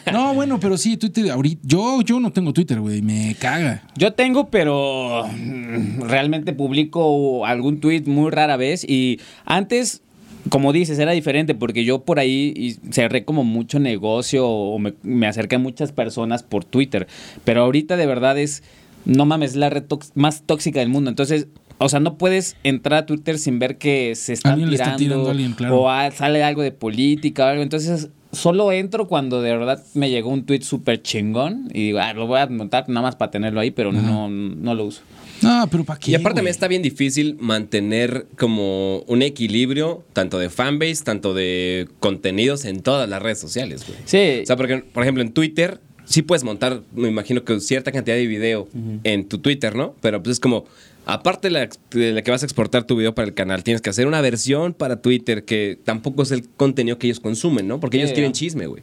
No, 0.12 0.34
bueno, 0.34 0.58
pero 0.60 0.78
sí, 0.78 0.96
Twitter, 0.96 1.30
ahorita, 1.30 1.60
yo, 1.64 2.00
yo 2.02 2.18
no 2.20 2.32
tengo 2.32 2.52
Twitter, 2.52 2.80
güey, 2.80 3.02
me 3.02 3.36
caga. 3.38 3.82
Yo 3.96 4.12
tengo, 4.14 4.48
pero 4.48 5.26
mm, 5.28 6.02
realmente 6.02 6.52
publico 6.54 7.44
algún 7.44 7.80
tweet 7.80 8.04
muy 8.06 8.30
rara 8.30 8.56
vez 8.56 8.84
y 8.88 9.20
antes, 9.44 10.00
como 10.48 10.72
dices, 10.72 10.98
era 10.98 11.12
diferente 11.12 11.54
porque 11.54 11.84
yo 11.84 12.00
por 12.04 12.18
ahí 12.18 12.52
y- 12.56 12.72
cerré 12.92 13.24
como 13.24 13.44
mucho 13.44 13.78
negocio 13.78 14.46
o 14.48 14.78
me, 14.78 14.94
me 15.02 15.26
acerqué 15.26 15.56
a 15.56 15.58
muchas 15.58 15.92
personas 15.92 16.42
por 16.42 16.64
Twitter, 16.64 17.06
pero 17.44 17.62
ahorita 17.62 17.96
de 17.96 18.06
verdad 18.06 18.38
es, 18.38 18.62
no 19.04 19.26
mames, 19.26 19.50
es 19.52 19.56
la 19.56 19.70
red 19.70 19.84
más 20.14 20.42
tóxica 20.42 20.80
del 20.80 20.88
mundo, 20.88 21.10
entonces... 21.10 21.48
O 21.78 21.90
sea, 21.90 22.00
no 22.00 22.16
puedes 22.16 22.56
entrar 22.64 23.00
a 23.00 23.04
Twitter 23.04 23.38
sin 23.38 23.58
ver 23.58 23.76
que 23.76 24.14
se 24.14 24.32
están 24.32 24.54
tirando, 24.54 24.74
está 24.74 24.96
tirando 24.96 25.28
a 25.28 25.30
alguien, 25.32 25.52
claro. 25.52 25.76
o 25.82 25.90
a- 25.90 26.10
sale 26.10 26.42
algo 26.42 26.62
de 26.62 26.72
política 26.72 27.44
o 27.44 27.48
algo. 27.48 27.62
Entonces, 27.62 28.08
solo 28.32 28.72
entro 28.72 29.08
cuando 29.08 29.42
de 29.42 29.50
verdad 29.54 29.84
me 29.92 30.08
llegó 30.08 30.30
un 30.30 30.46
tweet 30.46 30.62
súper 30.62 31.02
chingón 31.02 31.68
y 31.74 31.88
digo, 31.88 31.98
ah, 31.98 32.14
lo 32.14 32.26
voy 32.26 32.38
a 32.38 32.44
anotar 32.44 32.88
nada 32.88 33.02
más 33.02 33.16
para 33.16 33.30
tenerlo 33.30 33.60
ahí, 33.60 33.72
pero 33.72 33.92
no, 33.92 34.30
no 34.30 34.74
lo 34.74 34.86
uso. 34.86 35.02
No, 35.46 35.68
pero 35.70 35.84
¿para 35.84 35.98
qué? 35.98 36.10
Y 36.10 36.14
aparte 36.14 36.36
también 36.36 36.52
está 36.52 36.68
bien 36.68 36.82
difícil 36.82 37.36
mantener 37.40 38.26
como 38.36 39.00
un 39.06 39.22
equilibrio 39.22 40.04
tanto 40.12 40.38
de 40.38 40.50
fanbase, 40.50 41.04
tanto 41.04 41.34
de 41.34 41.88
contenidos 42.00 42.64
en 42.64 42.82
todas 42.82 43.08
las 43.08 43.22
redes 43.22 43.38
sociales, 43.38 43.84
güey. 43.86 43.98
Sí. 44.04 44.42
O 44.42 44.46
sea, 44.46 44.56
porque, 44.56 44.78
por 44.78 45.02
ejemplo, 45.02 45.22
en 45.22 45.32
Twitter 45.32 45.80
sí 46.04 46.22
puedes 46.22 46.44
montar, 46.44 46.82
me 46.94 47.08
imagino 47.08 47.44
que 47.44 47.60
cierta 47.60 47.92
cantidad 47.92 48.16
de 48.16 48.26
video 48.26 48.68
en 49.04 49.28
tu 49.28 49.38
Twitter, 49.38 49.74
¿no? 49.74 49.94
Pero 50.00 50.22
pues 50.22 50.34
es 50.34 50.40
como, 50.40 50.66
aparte 51.06 51.48
de 51.48 51.52
la, 51.52 51.68
de 51.92 52.12
la 52.12 52.22
que 52.22 52.30
vas 52.30 52.42
a 52.42 52.46
exportar 52.46 52.84
tu 52.84 52.96
video 52.96 53.14
para 53.14 53.26
el 53.28 53.34
canal, 53.34 53.62
tienes 53.64 53.80
que 53.80 53.88
hacer 53.90 54.06
una 54.06 54.20
versión 54.20 54.74
para 54.74 55.00
Twitter 55.00 55.44
que 55.44 55.78
tampoco 55.82 56.22
es 56.24 56.32
el 56.32 56.48
contenido 56.48 56.98
que 56.98 57.06
ellos 57.06 57.20
consumen, 57.20 57.66
¿no? 57.66 57.80
Porque 57.80 57.96
Sí, 57.96 58.02
ellos 58.02 58.12
quieren 58.12 58.32
chisme, 58.32 58.66
güey. 58.66 58.82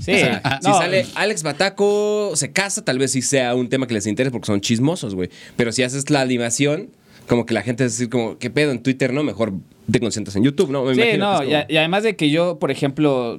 Sí. 0.00 0.12
O 0.12 0.16
sea, 0.18 0.40
Ah, 0.44 0.60
si 0.62 0.70
sale 0.72 1.04
Alex 1.14 1.42
Bataco 1.42 2.32
se 2.34 2.52
casa, 2.52 2.84
tal 2.84 2.98
vez 2.98 3.10
sí 3.12 3.20
sea 3.22 3.54
un 3.54 3.68
tema 3.68 3.86
que 3.86 3.94
les 3.94 4.06
interese 4.06 4.30
porque 4.30 4.46
son 4.46 4.60
chismosos, 4.60 5.14
güey. 5.14 5.28
Pero 5.56 5.72
si 5.72 5.82
haces 5.82 6.08
la 6.10 6.20
animación, 6.20 6.90
como 7.26 7.44
que 7.46 7.54
la 7.54 7.62
gente 7.62 7.82
va 7.84 7.86
a 7.86 7.90
decir 7.90 8.08
como, 8.08 8.38
¿qué 8.38 8.50
pedo 8.50 8.70
en 8.70 8.82
Twitter, 8.82 9.12
no? 9.12 9.22
Mejor 9.24 9.52
te 9.90 10.00
concentras 10.00 10.34
en 10.36 10.44
YouTube, 10.44 10.70
¿no? 10.70 10.84
Me 10.84 10.94
Sí, 10.94 11.00
imagino 11.02 11.32
no, 11.32 11.42
y, 11.42 11.46
como- 11.46 11.56
a- 11.58 11.66
y 11.68 11.76
además 11.76 12.02
de 12.02 12.16
que 12.16 12.30
yo, 12.30 12.58
por 12.58 12.70
ejemplo, 12.70 13.38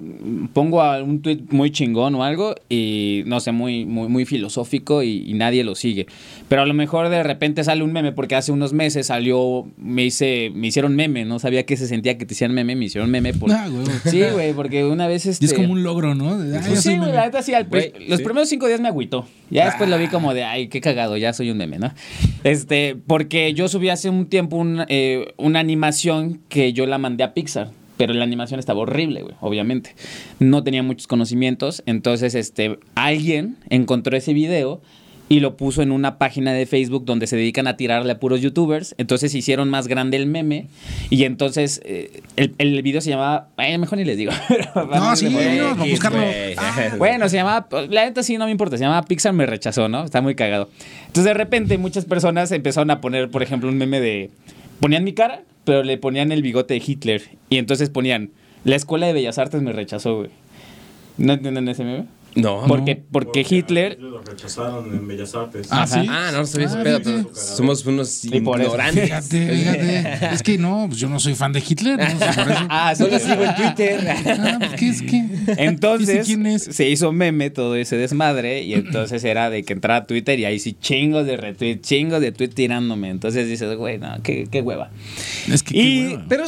pongo 0.54 0.82
a 0.82 1.02
un 1.02 1.22
tweet 1.22 1.40
muy 1.50 1.72
chingón 1.72 2.14
o 2.16 2.24
algo 2.24 2.56
y 2.70 3.24
no 3.26 3.40
sé, 3.40 3.52
muy, 3.52 3.86
muy, 3.86 4.08
muy 4.10 4.26
filosófico 4.26 5.02
y, 5.04 5.24
y 5.30 5.34
nadie 5.34 5.64
lo 5.64 5.76
sigue. 5.76 6.06
Pero 6.48 6.62
a 6.62 6.66
lo 6.66 6.74
mejor 6.74 7.10
de 7.10 7.24
repente 7.24 7.64
sale 7.64 7.84
un 7.84 7.92
meme, 7.94 8.12
porque 8.12 8.36
hace 8.36 8.52
unos 8.52 8.74
meses 8.74 9.08
salió, 9.08 9.66
me 9.78 10.06
hice, 10.06 10.52
me 10.54 10.68
hicieron 10.68 10.96
meme, 10.96 11.26
no 11.26 11.40
sabía 11.40 11.66
que 11.66 11.78
se 11.78 11.88
sentía 11.88 12.18
que 12.18 12.26
te 12.26 12.34
hicieran 12.34 12.54
meme, 12.56 12.76
me 12.76 12.86
hicieron 12.86 13.10
meme 13.10 13.34
por. 13.34 13.52
Ah, 13.52 13.68
güey. 13.68 13.86
Sí, 14.06 14.22
güey, 14.34 14.54
porque 14.54 14.84
una 14.84 15.08
vez 15.08 15.26
este. 15.26 15.46
Y 15.46 15.48
es 15.48 15.54
como 15.54 15.72
un 15.74 15.82
logro, 15.84 16.14
¿no? 16.16 16.38
De, 16.38 16.58
ah, 16.58 16.62
sí, 16.76 16.98
güey, 16.98 17.12
la 17.12 17.26
neta 17.26 17.42
sí, 17.42 17.54
al- 17.54 17.66
Güey, 17.66 17.92
los 18.08 18.20
sí. 18.20 18.24
primeros 18.24 18.50
cinco 18.50 18.68
días 18.68 18.80
me 18.82 18.88
agüitó. 18.88 19.26
Ya 19.50 19.66
después 19.66 19.90
lo 19.90 19.98
vi 19.98 20.08
como 20.08 20.34
de, 20.34 20.44
ay, 20.44 20.68
qué 20.68 20.82
cagado, 20.82 21.18
ya 21.18 21.34
soy 21.34 21.50
un 21.52 21.58
meme, 21.58 21.80
¿no? 21.80 21.92
Este, 22.44 22.96
porque 23.08 23.54
yo 23.54 23.68
subí 23.68 23.90
hace 23.90 24.10
un 24.10 24.28
tiempo 24.28 24.58
un, 24.58 24.84
eh, 24.88 25.34
una 25.38 25.60
animación 25.60 26.35
que 26.50 26.74
yo 26.74 26.86
la 26.86 26.98
mandé 26.98 27.24
a 27.24 27.34
Pixar. 27.34 27.70
Pero 27.98 28.14
la 28.14 28.26
animación 28.26 28.60
estaba 28.60 28.82
horrible, 28.82 29.22
güey, 29.22 29.36
obviamente. 29.40 29.96
No 30.40 30.64
tenía 30.64 30.84
muchos 30.84 31.08
conocimientos. 31.08 31.82
Entonces, 31.86 32.36
este, 32.36 32.78
alguien 32.96 33.56
encontró 33.70 34.18
ese 34.18 34.34
video 34.34 34.82
y 35.28 35.40
lo 35.40 35.58
puso 35.58 35.82
en 35.82 35.92
una 35.92 36.18
página 36.18 36.54
de 36.54 36.66
Facebook 36.66 37.06
donde 37.06 37.26
se 37.26 37.36
dedican 37.36 37.68
a 37.68 37.78
tirarle 37.78 38.12
a 38.12 38.20
puros 38.20 38.42
youtubers. 38.42 38.94
Entonces 38.98 39.34
hicieron 39.34 39.70
más 39.70 39.88
grande 39.88 40.18
el 40.18 40.28
meme. 40.28 40.68
Y 41.10 41.24
entonces 41.24 41.82
eh, 41.84 42.22
el, 42.36 42.54
el 42.58 42.82
video 42.84 43.02
se 43.02 43.10
llamaba. 43.10 43.50
Ay, 43.58 43.78
mejor 43.78 43.98
ni 43.98 44.06
les 44.06 44.18
digo. 44.18 44.32
No, 44.76 45.16
sí, 45.16 45.30
no, 45.30 45.40
X, 45.40 45.92
buscarlo. 45.92 46.20
Ah, 46.58 46.92
Bueno, 46.98 47.28
se 47.30 47.38
llamaba, 47.38 47.68
la 47.90 48.06
neta 48.06 48.24
sí 48.24 48.38
no 48.38 48.46
me 48.46 48.52
importa, 48.52 48.78
se 48.78 48.84
llamaba 48.84 49.06
Pixar 49.06 49.34
me 49.34 49.46
rechazó, 49.46 49.88
¿no? 49.88 50.04
Está 50.04 50.22
muy 50.22 50.36
cagado. 50.36 50.70
Entonces 51.08 51.26
de 51.26 51.34
repente 51.34 51.78
muchas 51.78 52.06
personas 52.06 52.52
empezaron 52.52 52.92
a 52.92 53.02
poner, 53.02 53.30
por 53.30 53.42
ejemplo, 53.42 53.70
un 53.70 53.78
meme 53.78 54.00
de, 54.00 54.30
ponían 54.80 55.04
mi 55.04 55.14
cara, 55.14 55.44
pero 55.66 55.84
le 55.84 55.98
ponían 55.98 56.32
el 56.32 56.42
bigote 56.42 56.76
de 56.76 56.84
Hitler. 56.86 57.24
Y 57.50 57.58
entonces 57.58 57.90
ponían, 57.90 58.32
la 58.64 58.76
Escuela 58.76 59.08
de 59.08 59.14
Bellas 59.14 59.38
Artes 59.38 59.62
me 59.62 59.74
rechazó, 59.74 60.18
güey. 60.18 60.30
¿No 61.18 61.34
entienden 61.34 61.68
ese 61.68 61.84
meme? 61.84 62.06
No. 62.36 62.64
Porque, 62.68 62.96
porque 62.98 63.46
Hitler... 63.50 63.98
Lo 64.00 64.22
rechazaron 64.22 64.94
en 64.94 65.08
Bellas 65.08 65.34
Artes. 65.36 65.68
Ah, 65.72 65.84
Ajá. 65.84 66.02
sí. 66.02 66.08
Ah, 66.10 66.30
no, 66.34 66.40
no 66.40 66.46
sabía 66.46 66.68
ese 66.68 66.78
Ah, 66.78 66.84
pedo. 66.84 67.30
Somos 67.34 67.86
unos 67.86 68.26
ignorantes. 68.26 69.04
Fíjate, 69.06 69.48
fíjate. 69.56 70.36
Es 70.36 70.44
que 70.44 70.58
no, 70.58 70.86
pues 70.90 71.00
yo 71.00 71.08
no 71.08 71.20
soy 71.20 71.34
fan 71.36 71.54
de 71.54 71.64
Hitler. 71.66 71.98
No 71.98 72.08
sé 72.10 72.16
por 72.44 72.52
eso. 72.52 72.66
Ah, 72.70 72.94
No 73.00 73.08
lo 73.08 73.20
sí. 73.20 73.26
sigo 73.26 73.44
en 73.44 73.56
Twitter. 73.56 74.08
Ah, 74.10 74.56
pues, 74.60 74.72
¿qué 74.74 74.90
es 74.90 75.02
que? 75.02 75.26
Entonces 75.64 76.10
¿Ese 76.10 76.24
quién 76.26 76.46
es? 76.46 76.64
se 76.64 76.90
hizo 76.90 77.12
meme 77.14 77.50
todo 77.52 77.76
ese 77.76 77.96
desmadre 77.96 78.64
y 78.64 78.74
entonces 78.74 79.24
era 79.24 79.50
de 79.50 79.64
que 79.64 79.74
entrara 79.74 80.02
a 80.02 80.06
Twitter 80.08 80.38
y 80.40 80.46
ahí 80.46 80.60
sí 80.60 80.74
chingos 80.74 81.26
de 81.26 81.38
retweet, 81.38 81.78
chingos 81.82 82.20
de 82.22 82.32
tweet 82.34 82.50
tirándome. 82.50 83.10
Entonces 83.12 83.48
dices, 83.48 83.78
güey, 83.78 83.98
no, 83.98 84.14
qué, 84.24 84.48
qué 84.52 84.62
hueva. 84.62 84.90
Es 85.50 85.64
que 85.64 85.74
qué 85.74 85.80
Y- 85.82 86.08
hueva. 86.08 86.26
Pero 86.28 86.44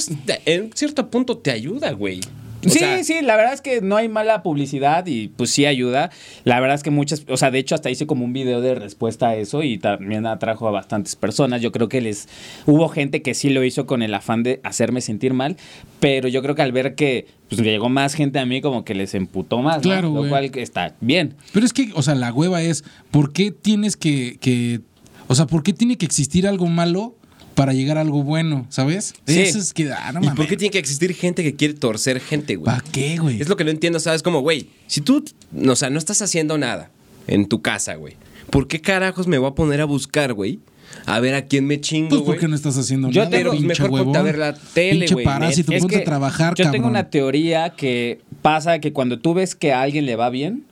en 0.46 0.72
cierto 0.76 1.10
punto 1.10 1.38
te 1.38 1.52
ayuda, 1.52 1.92
güey. 1.92 2.20
O 2.66 2.70
sí, 2.70 2.80
sea, 2.80 3.04
sí, 3.04 3.22
la 3.22 3.36
verdad 3.36 3.54
es 3.54 3.62
que 3.62 3.82
no 3.82 3.98
hay 3.98 4.10
mala 4.10 4.42
publicidad 4.42 5.06
y 5.06 5.28
pues 5.28 5.52
sí 5.52 5.66
ayuda. 5.66 6.10
La 6.44 6.60
verdad 6.60 6.76
es 6.76 6.84
que 6.84 6.90
muchas, 6.90 7.24
o 7.30 7.38
sea, 7.38 7.52
de 7.52 7.60
hecho 7.60 7.76
hasta 7.76 7.90
hice 7.92 8.08
como 8.08 8.26
un 8.26 8.34
video 8.34 8.62
de 8.62 8.74
respuesta 8.76 9.30
a 9.30 9.36
eso 9.36 9.62
y 9.64 9.78
también 9.78 10.26
atrajo 10.26 10.68
a 10.68 10.72
bastantes 10.72 11.16
personas. 11.16 11.62
Yo 11.62 11.72
creo 11.72 11.88
que 11.88 12.02
les 12.02 12.28
hubo 12.66 12.90
gente 12.90 13.22
que 13.22 13.36
sí 13.36 13.50
lo 13.52 13.64
hizo 13.64 13.86
con 13.86 14.02
el 14.02 14.14
afán 14.14 14.42
de 14.44 14.60
hacerme 14.64 15.02
sentir 15.02 15.34
mal, 15.34 15.56
pero 16.00 16.28
yo 16.28 16.42
creo 16.42 16.56
que 16.56 16.64
al 16.64 16.72
ver 16.72 16.96
que 16.96 17.28
pues 17.48 17.62
llegó 17.62 17.90
más 17.90 18.16
gente 18.16 18.40
a 18.40 18.46
mí 18.46 18.60
como 18.60 18.84
que 18.84 18.96
les 18.96 19.14
emputó 19.14 19.60
más, 19.62 19.78
¿no? 19.78 19.82
Claro, 19.84 20.08
lo 20.10 20.20
güey. 20.20 20.30
cual 20.30 20.52
está 20.56 20.96
bien. 21.00 21.36
Pero 21.54 21.66
es 21.66 21.74
que, 21.74 21.92
o 21.94 22.02
sea, 22.02 22.16
la 22.16 22.34
hueva 22.34 22.62
es, 22.64 22.84
¿por 23.12 23.34
qué 23.34 23.52
tienes 23.52 23.96
que, 23.96 24.38
que- 24.42 24.82
o 25.28 25.36
sea, 25.36 25.46
¿por 25.46 25.62
qué 25.62 25.74
tiene 25.74 25.98
que 25.98 26.06
existir 26.06 26.48
algo 26.48 26.66
malo 26.68 27.17
para 27.58 27.74
llegar 27.74 27.98
a 27.98 28.02
algo 28.02 28.22
bueno, 28.22 28.68
¿sabes? 28.70 29.16
Sí. 29.26 29.40
Eso 29.40 29.58
es 29.58 29.74
que, 29.74 29.92
ah, 29.92 30.12
no 30.14 30.20
¿Y 30.22 30.26
mames. 30.28 30.36
por 30.38 30.48
qué 30.48 30.56
tiene 30.58 30.72
que 30.72 30.78
existir 30.78 31.12
gente 31.16 31.42
que 31.42 31.56
quiere 31.56 31.74
torcer 31.74 32.20
gente, 32.20 32.56
güey? 32.56 32.66
¿Para 32.66 32.84
qué, 32.92 33.18
güey? 33.18 33.42
Es 33.42 33.50
lo 33.50 33.58
que 33.58 33.64
no 33.64 33.72
entiendo, 33.72 34.00
¿sabes? 34.00 34.22
Como, 34.22 34.42
güey, 34.42 34.70
si 34.86 35.02
tú, 35.02 35.26
o 35.68 35.76
sea, 35.76 35.90
no 35.90 35.98
estás 35.98 36.22
haciendo 36.22 36.60
nada 36.60 36.92
en 37.26 37.48
tu 37.48 37.64
casa, 37.64 37.96
güey, 37.96 38.14
¿por 38.52 38.68
qué 38.68 38.80
carajos 38.80 39.26
me 39.26 39.40
voy 39.40 39.50
a 39.50 39.56
poner 39.56 39.82
a 39.82 39.86
buscar, 39.86 40.34
güey? 40.34 40.60
A 41.08 41.20
ver 41.20 41.34
a 41.34 41.46
quién 41.48 41.66
me 41.66 41.82
chingo, 41.82 42.10
Pues 42.10 42.22
güey. 42.22 42.34
porque 42.36 42.48
no 42.48 42.56
estás 42.56 42.78
haciendo 42.78 43.10
Yo 43.10 43.24
nada, 43.24 43.36
tengo- 43.38 43.52
pinche 43.52 43.68
mejor 43.68 43.90
ponte 43.90 44.02
huevón. 44.04 44.18
a 44.18 44.22
ver 44.22 44.38
la 44.38 44.54
tele, 44.54 45.08
güey, 45.12 45.26
parásito, 45.26 45.72
Es 45.74 45.82
ponte 45.82 45.96
que 45.96 46.02
a 46.02 46.06
trabajar, 46.06 46.54
Yo 46.56 46.64
cabrón. 46.64 46.72
tengo 46.82 46.88
una 46.90 47.10
teoría 47.10 47.72
que 47.72 48.22
pasa 48.44 48.78
que 48.80 48.94
cuando 48.94 49.18
tú 49.20 49.34
ves 49.34 49.56
que 49.56 49.74
a 49.74 49.82
alguien 49.82 50.06
le 50.06 50.16
va 50.16 50.30
bien, 50.30 50.64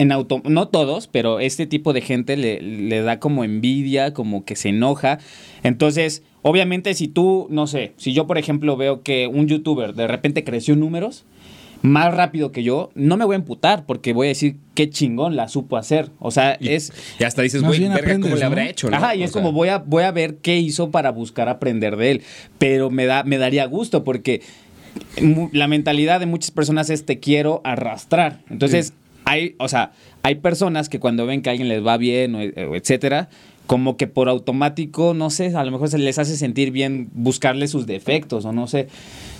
en 0.00 0.12
auto, 0.12 0.40
no 0.44 0.68
todos, 0.68 1.08
pero 1.08 1.40
este 1.40 1.66
tipo 1.66 1.92
de 1.92 2.00
gente 2.00 2.38
le, 2.38 2.62
le 2.62 3.02
da 3.02 3.20
como 3.20 3.44
envidia, 3.44 4.14
como 4.14 4.46
que 4.46 4.56
se 4.56 4.70
enoja. 4.70 5.18
Entonces, 5.62 6.22
obviamente, 6.40 6.94
si 6.94 7.06
tú, 7.06 7.46
no 7.50 7.66
sé, 7.66 7.92
si 7.98 8.14
yo, 8.14 8.26
por 8.26 8.38
ejemplo, 8.38 8.78
veo 8.78 9.02
que 9.02 9.26
un 9.26 9.46
youtuber 9.46 9.92
de 9.92 10.06
repente 10.06 10.42
creció 10.42 10.72
en 10.72 10.80
números 10.80 11.26
más 11.82 12.14
rápido 12.14 12.50
que 12.50 12.62
yo, 12.62 12.90
no 12.94 13.18
me 13.18 13.26
voy 13.26 13.34
a 13.34 13.36
emputar 13.36 13.84
porque 13.84 14.14
voy 14.14 14.28
a 14.28 14.30
decir 14.30 14.56
qué 14.74 14.88
chingón 14.88 15.36
la 15.36 15.48
supo 15.48 15.76
hacer. 15.76 16.08
O 16.18 16.30
sea, 16.30 16.52
es. 16.52 16.94
Y 17.18 17.24
hasta 17.24 17.42
dices, 17.42 17.62
güey, 17.62 17.80
verga, 17.80 17.94
¿cómo 17.96 17.98
aprendes, 18.14 18.38
le 18.38 18.44
habrá 18.46 18.68
hecho, 18.70 18.88
no? 18.88 18.96
Ajá, 18.96 19.14
y 19.14 19.20
O 19.20 19.24
es 19.26 19.32
sea, 19.32 19.42
como 19.42 19.52
voy 19.52 19.68
a, 19.68 19.78
voy 19.78 20.04
a 20.04 20.12
ver 20.12 20.36
qué 20.36 20.56
hizo 20.58 20.90
para 20.90 21.10
buscar 21.10 21.50
aprender 21.50 21.98
de 21.98 22.10
él. 22.10 22.22
Pero 22.56 22.88
me, 22.88 23.04
da, 23.04 23.22
me 23.22 23.36
daría 23.36 23.66
gusto 23.66 24.02
porque 24.02 24.40
la 25.52 25.68
mentalidad 25.68 26.20
de 26.20 26.26
muchas 26.26 26.52
personas 26.52 26.88
es 26.88 27.04
te 27.04 27.18
quiero 27.18 27.60
arrastrar. 27.64 28.40
Entonces, 28.48 28.94
hay, 29.30 29.54
o 29.58 29.68
sea, 29.68 29.92
hay 30.22 30.36
personas 30.36 30.88
que 30.88 30.98
cuando 31.00 31.26
ven 31.26 31.42
que 31.42 31.48
a 31.50 31.52
alguien 31.52 31.68
les 31.68 31.84
va 31.86 31.96
bien 31.96 32.34
o, 32.34 32.38
o 32.38 32.76
etcétera, 32.76 33.28
como 33.66 33.96
que 33.96 34.08
por 34.08 34.28
automático, 34.28 35.14
no 35.14 35.30
sé, 35.30 35.54
a 35.54 35.62
lo 35.64 35.70
mejor 35.70 35.88
se 35.88 35.98
les 35.98 36.18
hace 36.18 36.36
sentir 36.36 36.72
bien 36.72 37.08
buscarle 37.14 37.68
sus 37.68 37.86
defectos 37.86 38.44
o 38.44 38.52
no 38.52 38.66
sé. 38.66 38.88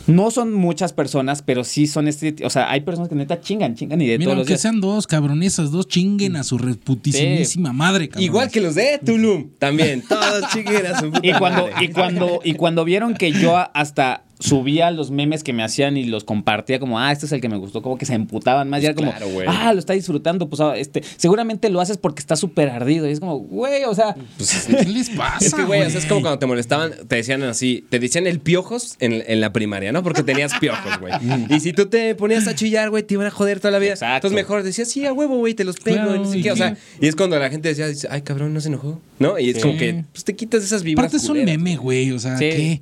No 0.07 0.31
son 0.31 0.53
muchas 0.55 0.93
personas, 0.93 1.43
pero 1.43 1.65
sí 1.65 1.87
son 1.89 2.07
este, 2.09 2.37
o 2.45 2.51
sea, 2.51 2.71
hay 2.71 2.83
personas 2.83 3.09
que 3.09 3.17
neta 3.17 3.41
chingan, 3.41 3.75
chingan 3.75 4.01
y 4.01 4.07
de 4.07 4.19
Mira, 4.19 4.27
todos 4.31 4.37
los 4.39 4.43
aunque 4.43 4.53
días. 4.53 4.61
sean 4.63 4.81
dos, 4.81 5.07
cabrón, 5.09 5.43
esas 5.43 5.73
dos 5.73 5.89
chinguen 5.89 6.37
a 6.37 6.45
su 6.45 6.59
reputisimísima 6.59 7.73
madre, 7.73 8.09
cabrón. 8.09 8.25
Igual 8.25 8.51
que 8.51 8.61
los 8.61 8.77
de 8.77 9.01
Tulum, 9.05 9.51
también. 9.59 10.03
Todos 10.09 10.45
chinguen 10.53 10.87
a 10.87 11.01
su 11.01 11.11
puta 11.11 11.27
Y 11.27 11.33
cuando, 11.35 11.63
madre. 11.69 11.85
y 11.85 11.89
cuando, 11.89 12.41
y 12.45 12.55
cuando 12.55 12.85
vieron 12.85 13.15
que 13.15 13.33
yo 13.33 13.57
hasta 13.75 14.23
subía 14.41 14.91
los 14.91 15.11
memes 15.11 15.45
que 15.45 15.53
me 15.53 15.63
hacían 15.63 15.97
y 15.97 16.05
los 16.05 16.25
compartía 16.25 16.81
como, 16.81 16.99
ah, 16.99 17.13
este 17.13 17.27
es 17.27 17.33
el 17.33 17.41
que 17.41 17.49
me 17.49 17.57
gustó, 17.57 17.83
como 17.83 17.97
que 17.99 18.07
se 18.07 18.15
emputaban 18.15 18.69
más. 18.69 18.83
y 18.83 18.87
era 18.87 18.95
como, 18.95 19.11
claro, 19.11 19.29
güey. 19.29 19.47
ah, 19.49 19.73
lo 19.73 19.79
está 19.79 19.93
disfrutando, 19.93 20.49
pues 20.49 20.61
ah, 20.61 20.77
este, 20.77 21.03
seguramente 21.17 21.69
lo 21.71 21.81
haces 21.81 21.97
porque 21.99 22.21
está 22.21 22.37
súper 22.37 22.69
ardido. 22.71 23.09
Y 23.09 23.13
es 23.13 23.21
como, 23.21 23.39
güey, 23.39 23.85
o 23.85 23.95
sea, 23.95 24.17
Pues, 24.37 24.67
¿Qué 24.69 24.85
les 24.87 25.11
pasa, 25.17 25.45
Es 25.47 25.55
que, 25.55 25.63
güey, 25.65 25.83
o 25.83 25.91
sea, 25.91 26.01
es 26.01 26.07
como 26.07 26.23
cuando 26.23 26.39
te 26.39 26.47
molestaban, 26.47 26.93
te 27.07 27.17
decían 27.17 27.43
así, 27.45 27.85
te 27.91 27.99
decían 27.99 28.27
el 28.27 28.41
piojos 28.41 28.97
en, 29.01 29.23
en 29.27 29.41
la 29.41 29.53
primaria, 29.53 29.93
¿no? 29.93 30.03
Porque 30.03 30.23
tenías 30.23 30.53
piojos, 30.59 30.99
güey. 31.01 31.13
y 31.49 31.61
si 31.61 31.73
tú 31.73 31.87
te 31.87 32.15
ponías 32.15 32.47
a 32.49 32.55
chillar, 32.55 32.91
güey, 32.91 33.03
te 33.03 33.15
iban 33.15 33.27
a 33.27 33.31
joder 33.31 33.61
toda 33.61 33.71
la 33.73 33.79
vida. 33.79 33.91
Exacto. 33.93 34.29
Entonces 34.29 34.35
mejor 34.37 34.63
decías, 34.63 34.89
sí, 34.89 35.05
a 35.07 35.13
huevo, 35.13 35.37
güey, 35.39 35.55
te 35.55 35.65
los 35.65 35.77
pego, 35.77 35.97
Claro, 35.99 36.17
y 36.17 36.19
no 36.21 36.31
sé 36.31 36.39
¿y 36.39 36.43
qué. 36.43 36.53
O 36.53 36.57
sea, 36.57 36.75
qué? 36.75 37.07
y 37.07 37.09
es 37.09 37.17
cuando 37.17 37.39
la 37.39 37.51
gente 37.51 37.73
decía, 37.75 37.87
ay, 38.11 38.23
cabrón, 38.23 38.55
no 38.55 38.61
se 38.61 38.69
enojó, 38.69 39.01
¿no? 39.19 39.39
Y 39.39 39.51
es 39.51 39.57
Sí. 39.57 39.63
como 39.63 39.77
que, 39.77 40.05
pues 40.13 40.25
te 40.25 40.35
quitas 40.35 40.63
esas 40.65 40.83
vibras. 40.83 41.05
Aparte 41.05 41.19
es 41.19 41.29
un 41.29 41.45
meme, 41.45 41.77
güey, 41.77 42.11
o 42.13 42.19
sea, 42.19 42.39
Sí. 42.39 42.45
¿qué? 42.49 42.81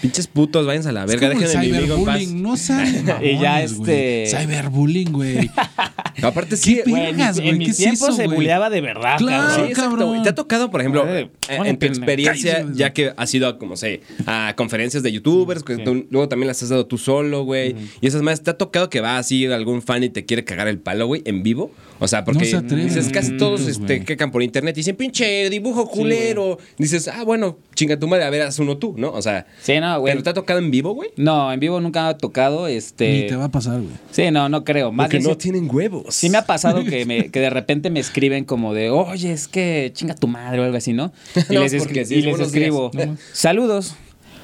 Pinches 0.00 0.26
putos, 0.26 0.66
váyanse 0.66 0.90
a 0.90 0.92
la 0.92 1.06
verga, 1.06 1.28
el 1.28 1.38
dejen 1.38 1.52
paz. 1.54 1.64
cyberbullying, 1.64 2.42
no 2.42 2.56
sean 2.56 3.06
Y 3.22 3.38
ya, 3.38 3.62
este- 3.62 4.26
Cyberbullying, 4.26 5.12
güey. 5.12 5.50
Aparte, 6.22 6.56
sí, 6.56 6.80
¿Qué 6.84 6.90
güey. 6.90 7.06
en 7.10 7.16
mis, 7.16 7.26
en 7.38 7.44
¿qué 7.44 7.52
mis 7.52 7.76
tiempos 7.76 8.08
eso, 8.08 8.16
se 8.16 8.24
güey? 8.24 8.36
buleaba 8.36 8.70
de 8.70 8.80
verdad, 8.80 9.18
Claro, 9.18 9.48
cabrón. 9.48 9.66
Sí, 9.68 9.74
cabrón. 9.74 10.22
¿Te 10.22 10.28
ha 10.30 10.34
tocado, 10.34 10.70
por 10.70 10.80
ejemplo, 10.80 11.06
eh, 11.08 11.28
en 11.48 11.78
tu 11.78 11.84
me- 11.86 11.88
experiencia, 11.92 12.64
ya 12.72 12.92
que 12.92 13.12
has 13.16 13.34
ido 13.34 13.48
a, 13.48 13.58
como 13.58 13.76
sé, 13.76 14.00
a 14.26 14.54
conferencias 14.56 15.02
de 15.02 15.12
youtubers, 15.12 15.62
que 15.62 15.76
Sí. 15.76 15.84
tú- 15.84 16.06
luego 16.10 16.28
también 16.28 16.48
las 16.48 16.62
has 16.62 16.70
dado 16.70 16.86
tú 16.86 16.96
solo, 16.98 17.44
güey, 17.44 17.76
y 18.00 18.06
esas 18.06 18.22
más, 18.22 18.42
¿te 18.42 18.50
ha 18.50 18.56
tocado 18.56 18.88
que 18.88 19.00
va 19.00 19.18
así 19.18 19.44
algún 19.46 19.82
fan 19.82 20.02
y 20.04 20.08
te 20.08 20.24
quiere 20.24 20.44
cagar 20.44 20.68
el 20.68 20.78
palo, 20.78 21.06
güey, 21.06 21.22
en 21.26 21.42
vivo? 21.42 21.70
O 21.98 22.06
sea, 22.08 22.24
porque 22.24 22.40
No 22.40 22.44
se 22.44 22.56
atreven, 22.56 22.86
dices, 22.86 23.08
casi 23.08 23.36
todos 23.36 23.66
este, 23.66 24.04
quecan 24.04 24.30
por 24.30 24.42
internet 24.42 24.76
y 24.76 24.80
dicen, 24.80 24.96
pinche 24.96 25.48
dibujo 25.48 25.88
culero. 25.88 26.58
dices, 26.76 27.08
ah, 27.08 27.24
bueno, 27.24 27.56
chinga 27.74 27.98
tu 27.98 28.06
madre, 28.06 28.24
a 28.24 28.30
ver, 28.30 28.42
haz 28.42 28.58
uno 28.58 28.76
tú, 28.76 28.94
¿no? 28.98 29.10
O 29.12 29.22
sea, 29.22 29.46
Sí, 29.62 29.80
no, 29.80 30.00
güey. 30.00 30.12
¿pero 30.12 30.22
te 30.22 30.30
ha 30.30 30.34
tocado 30.34 30.58
en 30.58 30.70
vivo, 30.70 30.92
güey? 30.94 31.10
No, 31.16 31.52
en 31.52 31.58
vivo 31.58 31.80
nunca 31.80 32.02
me 32.04 32.08
ha 32.10 32.18
tocado, 32.18 32.66
este... 32.66 33.22
Ni 33.22 33.26
te 33.28 33.36
va 33.36 33.44
a 33.44 33.50
pasar, 33.50 33.80
güey. 33.80 33.94
Sí, 34.10 34.30
no, 34.30 34.48
no 34.48 34.64
creo. 34.64 34.92
Más 34.92 35.06
Porque 35.06 35.20
no 35.20 35.36
tienen 35.36 35.68
huevos. 35.74 36.14
Sí 36.14 36.28
me 36.28 36.38
ha 36.38 36.44
pasado 36.44 36.84
que, 36.84 37.06
me, 37.06 37.26
que 37.30 37.40
de 37.40 37.50
repente 37.50 37.88
me 37.90 38.00
escriben 38.00 38.44
como 38.44 38.74
de, 38.74 38.90
oye, 38.90 39.32
es 39.32 39.48
que 39.48 39.90
chinga 39.94 40.14
tu 40.14 40.28
madre 40.28 40.60
o 40.60 40.64
algo 40.64 40.76
así, 40.76 40.92
¿no? 40.92 41.12
Y 41.50 41.54
No, 41.54 41.60
les, 41.62 41.72
es 41.72 41.82
sí, 42.08 42.14
y 42.14 42.22
les 42.22 42.30
buenos 42.30 42.48
escribo. 42.48 42.90
No. 42.92 43.16
saludos. 43.32 43.94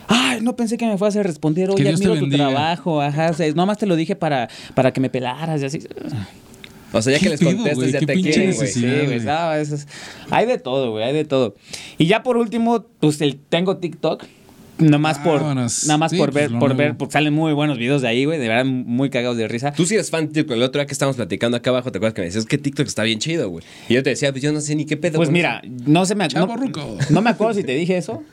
Ay, 0.09 0.41
no 0.43 0.57
pensé 0.57 0.77
que 0.77 0.87
me 0.87 0.99
fueras 0.99 1.17
a 1.17 1.23
responder, 1.23 1.71
oye, 1.71 1.89
admiro 1.89 2.19
tu 2.19 2.29
trabajo, 2.29 3.01
ajá, 3.01 3.31
o 3.31 3.35
sea, 3.35 3.51
nomás 3.55 3.79
te 3.79 3.87
lo 3.87 3.97
dije 3.97 4.17
para, 4.17 4.49
para 4.75 4.93
que 4.93 5.01
me 5.01 5.09
pelaras 5.09 5.63
y 5.63 5.65
así. 5.65 5.79
O 6.93 7.01
sea, 7.03 7.13
ya 7.13 7.19
¿Qué 7.19 7.25
que 7.25 7.31
les 7.31 7.41
contestas, 7.41 7.75
güey? 7.77 7.93
ya 7.93 7.99
¿Qué 8.01 8.07
te 8.07 8.15
quieren, 8.21 8.55
güey. 8.55 8.69
Sí, 8.69 8.81
güey, 8.83 9.07
güey. 9.07 9.21
no, 9.21 9.53
eso 9.55 9.75
es- 9.75 9.87
hay 10.31 10.47
de 10.47 10.59
todo, 10.59 10.91
güey, 10.93 11.05
hay 11.05 11.13
de 11.15 11.25
todo. 11.25 11.55
Y 11.99 12.07
ya 12.07 12.23
por 12.23 12.37
último, 12.37 12.85
pues 13.01 13.21
el, 13.21 13.39
tengo 13.39 13.77
TikTok. 13.79 14.25
Nomás 14.79 15.19
por, 15.21 15.41
Vámonos. 15.41 15.85
nada 15.87 15.99
más 15.99 16.11
Sí, 16.11 16.17
por 16.19 16.33
pues, 16.33 16.51
ver, 16.51 16.59
por 16.59 16.71
nuevo. 16.71 16.77
ver, 16.77 16.97
porque 16.97 17.13
salen 17.13 17.33
muy 17.35 17.53
buenos 17.53 17.79
videos 17.79 18.03
de 18.03 18.09
ahí, 18.09 18.25
güey, 18.25 18.41
de 18.41 18.49
verdad 18.49 18.65
muy 18.65 19.11
cagados 19.11 19.37
de 19.37 19.47
risa. 19.47 19.73
Tú 19.73 19.87
sí 19.87 19.95
eres 19.95 20.11
fan, 20.11 20.29
tío, 20.29 20.45
con 20.47 20.57
el 20.57 20.63
otro 20.63 20.81
día 20.81 20.87
que 20.87 20.93
estábamos 20.93 21.17
platicando 21.17 21.57
acá 21.57 21.71
abajo, 21.71 21.93
¿te 21.93 21.99
acuerdas 21.99 22.15
que 22.15 22.23
me 22.23 22.27
decías 22.27 22.47
que 22.47 22.59
TikTok 22.59 22.87
está 22.87 23.05
bien 23.05 23.21
chido, 23.21 23.49
güey? 23.49 23.65
Y 23.89 23.95
yo 23.95 24.03
te 24.03 24.11
decía, 24.11 24.33
pues 24.33 24.43
yo 24.43 24.51
no 24.51 24.61
sé 24.61 24.75
ni 24.75 24.85
qué 24.87 24.97
pedo. 24.97 25.19
Pues 25.19 25.31
mira, 25.31 25.63
no 25.87 26.05
se 26.05 26.15
me 26.17 26.25
no, 26.25 26.29
Chavorruco. 26.31 26.97
no 27.11 27.23
me 27.23 27.31
acuerdo 27.31 27.55
si 27.55 27.63
te 27.63 27.75
dije 27.77 27.97
eso, 27.97 28.25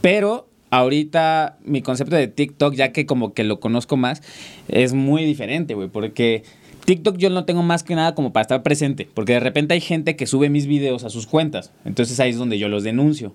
pero 0.00 0.48
ahorita 0.70 1.58
mi 1.64 1.82
concepto 1.82 2.16
de 2.16 2.28
TikTok, 2.28 2.74
ya 2.74 2.92
que 2.92 3.04
como 3.04 3.34
que 3.34 3.44
lo 3.44 3.60
conozco 3.60 3.96
más, 3.98 4.22
es 4.68 4.94
muy 4.94 5.24
diferente, 5.24 5.74
güey, 5.74 5.88
porque 5.88 6.42
TikTok 6.88 7.18
yo 7.18 7.28
no 7.28 7.44
tengo 7.44 7.62
más 7.62 7.82
que 7.82 7.94
nada 7.94 8.14
como 8.14 8.32
para 8.32 8.40
estar 8.40 8.62
presente, 8.62 9.06
porque 9.12 9.34
de 9.34 9.40
repente 9.40 9.74
hay 9.74 9.80
gente 9.82 10.16
que 10.16 10.26
sube 10.26 10.48
mis 10.48 10.66
videos 10.66 11.04
a 11.04 11.10
sus 11.10 11.26
cuentas, 11.26 11.70
entonces 11.84 12.18
ahí 12.18 12.30
es 12.30 12.38
donde 12.38 12.58
yo 12.58 12.70
los 12.70 12.82
denuncio. 12.82 13.34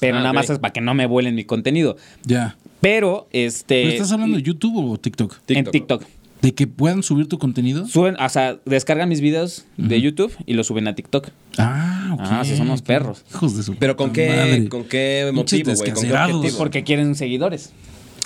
Pero 0.00 0.16
Ah, 0.16 0.20
nada 0.20 0.32
más 0.32 0.50
es 0.50 0.58
para 0.58 0.72
que 0.72 0.80
no 0.80 0.94
me 0.94 1.06
vuelen 1.06 1.36
mi 1.36 1.44
contenido. 1.44 1.96
Ya. 2.24 2.56
Pero, 2.80 3.28
este... 3.30 3.82
¿Pero 3.82 3.90
estás 3.90 4.10
hablando 4.10 4.36
de 4.36 4.42
YouTube 4.42 4.76
o 4.90 4.98
TikTok? 4.98 5.32
En 5.46 5.64
TikTok. 5.66 5.72
TikTok. 5.72 6.02
¿De 6.42 6.54
que 6.54 6.66
puedan 6.66 7.04
subir 7.04 7.28
tu 7.28 7.38
contenido? 7.38 7.86
Suben, 7.86 8.16
o 8.20 8.28
sea, 8.28 8.58
descargan 8.64 9.08
mis 9.08 9.20
videos 9.20 9.66
de 9.76 10.00
YouTube 10.00 10.32
y 10.44 10.54
los 10.54 10.66
suben 10.66 10.88
a 10.88 10.96
TikTok. 10.96 11.28
Ah, 11.56 12.10
ok. 12.14 12.20
Ah, 12.24 12.42
sí, 12.44 12.56
son 12.56 12.66
unos 12.66 12.82
perros. 12.82 13.24
Hijos 13.30 13.56
de 13.56 13.62
su 13.62 13.76
Pero 13.76 13.96
¿con 13.96 14.12
qué, 14.12 14.28
madre. 14.28 14.68
¿con 14.68 14.82
qué 14.82 15.30
motivo, 15.32 15.62
güey? 15.66 15.76
¿Con 15.76 15.84
qué 15.84 15.90
descacerados. 15.92 16.34
objetivo? 16.36 16.58
Porque 16.58 16.82
quieren 16.82 17.14
seguidores. 17.14 17.72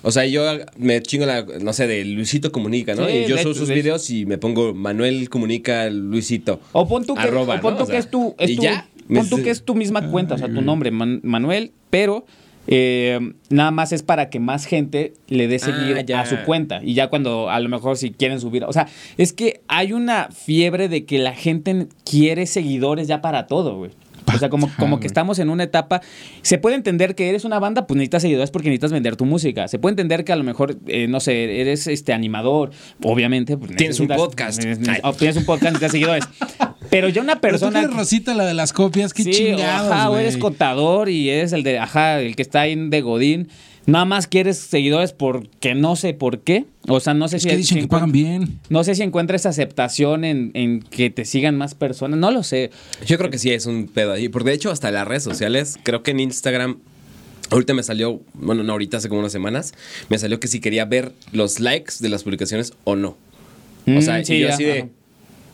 O 0.03 0.11
sea, 0.11 0.27
yo 0.27 0.43
me 0.79 1.01
chingo 1.03 1.27
la, 1.27 1.43
no 1.61 1.73
sé, 1.73 1.87
de 1.87 2.05
Luisito 2.05 2.51
Comunica, 2.53 2.95
¿no? 2.95 3.07
Sí, 3.07 3.19
y 3.19 3.27
yo 3.29 3.39
subo 3.39 3.55
sus 3.55 3.69
de- 3.69 3.75
videos 3.75 4.11
y 4.11 4.27
me 4.27 4.37
pongo 4.39 4.75
Manuel 4.75 5.29
Comunica 5.31 5.89
Luisito. 5.91 6.61
O 6.73 6.87
pon 6.89 7.05
tú 7.07 7.15
que, 7.15 7.21
Arroba, 7.21 7.57
o 7.57 7.61
pon 7.61 7.75
¿no? 7.75 7.79
tú 7.79 7.85
O 7.85 7.87
que 7.87 7.93
sea, 7.93 8.01
es 8.01 8.11
tu, 8.11 8.35
es 8.39 8.51
y 8.51 8.57
tu- 8.57 8.63
ya. 8.63 8.89
pon 9.07 9.09
Me- 9.09 9.25
tú 9.25 9.43
que 9.43 9.51
es 9.51 9.63
tu 9.65 9.75
misma 9.75 10.11
cuenta, 10.11 10.35
o 10.35 10.39
sea, 10.39 10.49
tu 10.53 10.61
nombre, 10.63 10.91
Man- 10.91 11.21
Manuel, 11.23 11.73
pero 11.91 12.25
eh, 12.69 13.19
nada 13.51 13.73
más 13.73 13.93
es 13.93 14.03
para 14.05 14.31
que 14.31 14.39
más 14.39 14.67
gente 14.67 15.15
le 15.29 15.49
dé 15.49 15.57
Ah, 15.57 15.59
seguir 15.59 16.05
ya. 16.07 16.21
a 16.21 16.27
su 16.27 16.37
cuenta. 16.45 16.81
Y 16.83 16.95
ya 16.95 17.09
cuando 17.09 17.51
a 17.51 17.59
lo 17.59 17.69
mejor 17.69 17.97
si 17.97 18.11
quieren 18.13 18.39
subir, 18.41 18.63
o 18.65 18.73
sea, 18.73 18.87
es 19.19 19.33
que 19.33 19.61
hay 19.67 19.93
una 19.93 20.29
fiebre 20.31 20.89
de 20.89 21.05
que 21.05 21.19
la 21.19 21.35
gente 21.35 21.89
quiere 22.09 22.47
seguidores 22.47 23.09
ya 23.09 23.21
para 23.21 23.47
todo, 23.49 23.77
güey. 23.77 23.91
O 24.27 24.39
sea, 24.39 24.49
como, 24.49 24.71
como 24.79 25.01
que 25.01 25.07
estamos 25.07 25.39
en 25.39 25.51
una 25.51 25.65
etapa. 25.65 26.01
Se 26.43 26.59
puede 26.59 26.77
entender 26.77 27.15
que 27.15 27.29
eres 27.29 27.45
una 27.45 27.59
banda, 27.59 27.87
pues 27.87 27.97
necesitas 27.97 28.23
seguidores 28.23 28.51
porque 28.51 28.69
necesitas 28.69 28.93
vender 28.93 29.17
tu 29.17 29.25
música. 29.25 29.69
Se 29.69 29.79
puede 29.79 29.93
entender 29.93 30.25
que 30.25 30.33
a 30.33 30.37
lo 30.37 30.45
mejor, 30.45 30.77
eh, 30.87 31.07
no 31.09 31.21
sé, 31.21 31.61
eres 31.61 31.87
este 31.87 32.13
animador, 32.13 32.71
obviamente. 33.03 33.57
Pues 33.57 33.77
Tienes 33.77 34.01
un 34.01 34.09
podcast. 34.09 34.61
tienes 35.19 35.37
un 35.37 35.45
podcast, 35.45 35.75
necesitas 35.75 35.93
seguidores. 35.93 36.25
Pero 36.91 37.09
ya 37.09 37.23
una 37.23 37.41
Pero 37.41 37.59
tú 37.59 37.67
persona. 37.67 37.87
Rosita, 37.87 38.35
la 38.35 38.45
de 38.45 38.55
las 38.55 38.73
copias, 38.73 39.15
qué 39.15 39.25
Sí, 39.25 39.31
chingados, 39.33 39.91
ajá, 39.91 40.11
o 40.11 40.19
eres 40.19 40.37
contador 40.37 41.09
y 41.09 41.31
eres 41.31 41.53
el 41.53 41.63
de, 41.63 41.79
ajá, 41.79 42.21
el 42.21 42.37
que 42.37 42.43
está 42.43 42.63
ahí 42.63 42.75
de 42.77 43.01
Godín. 43.01 43.49
Nada 43.87 44.05
más 44.05 44.27
quieres 44.29 44.59
seguidores 44.59 45.13
porque 45.13 45.75
no 45.75 45.97
sé 45.97 46.15
por 46.15 46.41
qué. 46.41 46.67
O 46.89 47.01
sea, 47.01 47.15
no 47.15 47.27
sé 47.29 47.37
Es 47.39 47.43
si. 47.43 47.49
que 47.49 47.57
dicen 47.57 47.77
si 47.79 47.83
que 47.83 47.89
pagan 47.89 48.13
bien. 48.13 48.61
No 48.69 48.85
sé 48.85 48.95
si 48.95 49.03
encuentras 49.03 49.45
aceptación 49.47 50.25
en, 50.25 50.53
en 50.55 50.81
que 50.83 51.11
te 51.11 51.25
sigan 51.25 51.57
más 51.57 51.75
personas. 51.75 52.19
No 52.19 52.31
lo 52.31 52.43
sé. 52.45 52.71
Yo 53.07 53.19
creo 53.19 53.31
que 53.31 53.39
sí 53.39 53.51
es 53.51 53.67
un 53.67 53.89
pedo 53.89 54.13
ahí. 54.13 54.29
Porque 54.29 54.51
de 54.51 54.55
hecho, 54.57 54.71
hasta 54.71 54.91
las 54.93 55.07
redes 55.09 55.25
sociales, 55.25 55.79
creo 55.83 56.03
que 56.03 56.13
en 56.13 56.21
Instagram. 56.21 56.79
Ahorita 57.51 57.75
me 57.75 57.83
salió, 57.83 58.23
bueno, 58.33 58.63
no 58.63 58.73
ahorita, 58.73 58.97
hace 58.97 59.11
como 59.11 59.21
unas 59.21 59.33
semanas, 59.33 59.75
me 60.09 60.19
salió 60.19 60.41
que 60.41 60.49
si 60.49 60.59
quería 60.61 60.87
ver 60.87 61.13
los 61.33 61.61
likes 61.61 61.95
de 62.01 62.09
las 62.09 62.23
publicaciones 62.23 62.73
o 62.85 62.97
no. 62.97 63.19
O 63.95 64.01
sea, 64.01 64.21
Mm, 64.21 64.25
sí, 64.25 64.35
y 64.37 64.41
yo 64.41 64.49
ya, 64.49 64.55
así 64.55 64.65
de, 64.65 64.79
ajá. 64.79 64.89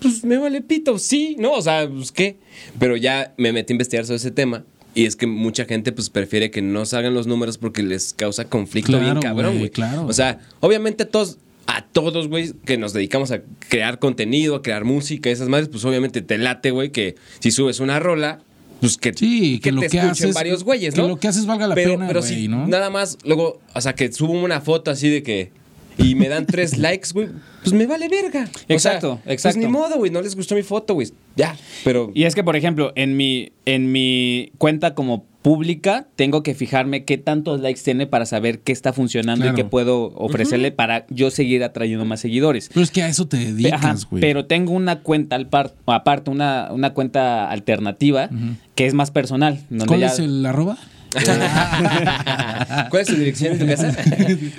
pues 0.00 0.22
me 0.22 0.36
vale 0.36 0.60
pito, 0.60 0.96
sí, 1.00 1.34
¿no? 1.40 1.52
O 1.54 1.62
sea, 1.62 1.88
pues 1.88 2.12
qué. 2.12 2.36
Pero 2.78 2.96
ya 2.96 3.34
me 3.36 3.52
metí 3.52 3.72
a 3.72 3.74
investigar 3.74 4.04
sobre 4.06 4.18
ese 4.18 4.30
tema. 4.30 4.64
Y 4.98 5.06
es 5.06 5.14
que 5.14 5.26
mucha 5.28 5.64
gente 5.64 5.92
pues 5.92 6.11
prefiere 6.11 6.50
que 6.50 6.61
no 6.61 6.84
salgan 6.84 7.14
los 7.14 7.26
números 7.28 7.56
porque 7.56 7.82
les 7.84 8.12
causa 8.14 8.46
conflicto 8.46 8.92
Claro, 8.92 9.04
bien 9.04 9.20
cabrón, 9.20 9.58
güey, 9.58 9.70
claro. 9.70 10.06
O 10.06 10.12
sea, 10.12 10.40
obviamente 10.58 11.04
todos, 11.04 11.38
a 11.68 11.84
todos, 11.84 12.26
güey, 12.26 12.52
que 12.64 12.78
nos 12.78 12.92
dedicamos 12.94 13.30
a 13.30 13.42
crear 13.68 14.00
contenido, 14.00 14.56
a 14.56 14.62
crear 14.62 14.84
música, 14.84 15.30
esas 15.30 15.48
madres, 15.48 15.68
pues 15.68 15.84
obviamente 15.84 16.20
te 16.20 16.37
late, 16.37 16.72
güey, 16.72 16.90
que 16.90 17.14
si 17.38 17.52
subes 17.52 17.78
una 17.78 18.00
rola, 18.00 18.40
pues 18.80 18.96
que, 18.96 19.12
Sí, 19.14 19.61
que 19.61 19.70
lo 19.70 19.82
te 19.82 19.88
que 19.88 19.98
escuchen 19.98 20.30
haces- 20.30 20.34
varios 20.34 20.64
güeyes, 20.64 20.94
que 20.94 21.00
¿no? 21.00 21.06
lo 21.08 21.16
que 21.16 21.28
haces 21.28 21.46
valga 21.46 21.68
la 21.68 21.74
pero, 21.76 21.92
pena, 21.92 22.08
Pero 22.08 22.20
güey, 22.20 22.34
si 22.34 22.48
¿no? 22.48 22.66
nada 22.66 22.90
más, 22.90 23.18
luego, 23.24 23.61
o 23.74 23.80
sea, 23.80 23.94
que 23.94 24.11
subo 24.12 24.32
una 24.32 24.61
foto 24.61 24.90
así 24.90 25.08
de 25.08 25.22
que... 25.22 25.52
Y 25.98 26.14
me 26.14 26.28
dan 26.28 26.46
tres 26.46 26.78
likes, 26.78 27.08
güey. 27.12 27.28
Pues 27.62 27.72
me 27.72 27.87
vale 27.87 28.08
verga. 28.08 28.44
O 28.44 28.56
sea, 28.58 28.64
Exacto, 28.68 29.20
Pues 29.24 29.34
exacto. 29.34 29.58
ni 29.58 29.66
modo, 29.66 29.96
güey. 29.96 30.11
No 30.11 30.22
les 30.22 30.34
gustó 30.37 30.54
mi 30.54 30.62
foto, 30.62 30.94
güey. 30.94 31.08
Ya. 31.37 31.56
Pero. 31.84 32.11
Y 32.14 32.24
es 32.24 32.34
que, 32.34 32.42
por 32.44 32.56
ejemplo, 32.56 32.92
en 32.94 33.16
mi, 33.16 33.52
en 33.66 33.90
mi 33.92 34.52
cuenta 34.58 34.94
como 34.94 35.26
pública, 35.42 36.08
tengo 36.16 36.42
que 36.42 36.54
fijarme 36.54 37.04
qué 37.04 37.16
tantos 37.16 37.61
likes 37.61 37.80
tiene 37.82 38.06
para 38.06 38.26
saber 38.26 38.61
qué 38.61 38.72
está 38.72 38.92
funcionando 38.92 39.44
Claro. 39.44 39.56
y 39.56 39.62
qué 39.62 39.64
puedo 39.68 40.12
ofrecerle 40.16 40.72
para 40.72 41.06
yo 41.11 41.30
seguir 41.30 41.62
atrayendo 41.64 42.04
más 42.04 42.20
seguidores. 42.20 42.68
Pero 42.72 42.82
es 42.82 42.90
que 42.90 43.02
a 43.02 43.08
eso 43.08 43.26
te 43.28 43.37
dedicas, 43.38 44.04
güey. 44.11 44.20
pero 44.20 44.46
tengo 44.46 44.72
una 44.72 45.00
cuenta 45.00 45.37
al 45.37 45.48
par- 45.48 45.74
aparte, 45.87 46.30
una, 46.30 46.68
una 46.72 46.92
cuenta 46.92 47.48
alternativa 47.50 48.28
que 48.74 48.87
es 48.87 48.94
más 48.94 49.11
personal. 49.11 49.61
Donde 49.70 49.87
¿Cuál 49.87 50.00
ya- 50.00 50.06
es 50.08 50.18
el 50.18 50.44
arroba? 50.44 50.76
¿Cuál 52.90 53.03
es 53.03 53.09
tu 53.09 53.14
dirección 53.14 53.59
de 53.59 53.64
tu 53.64 53.71
casa? 53.71 53.97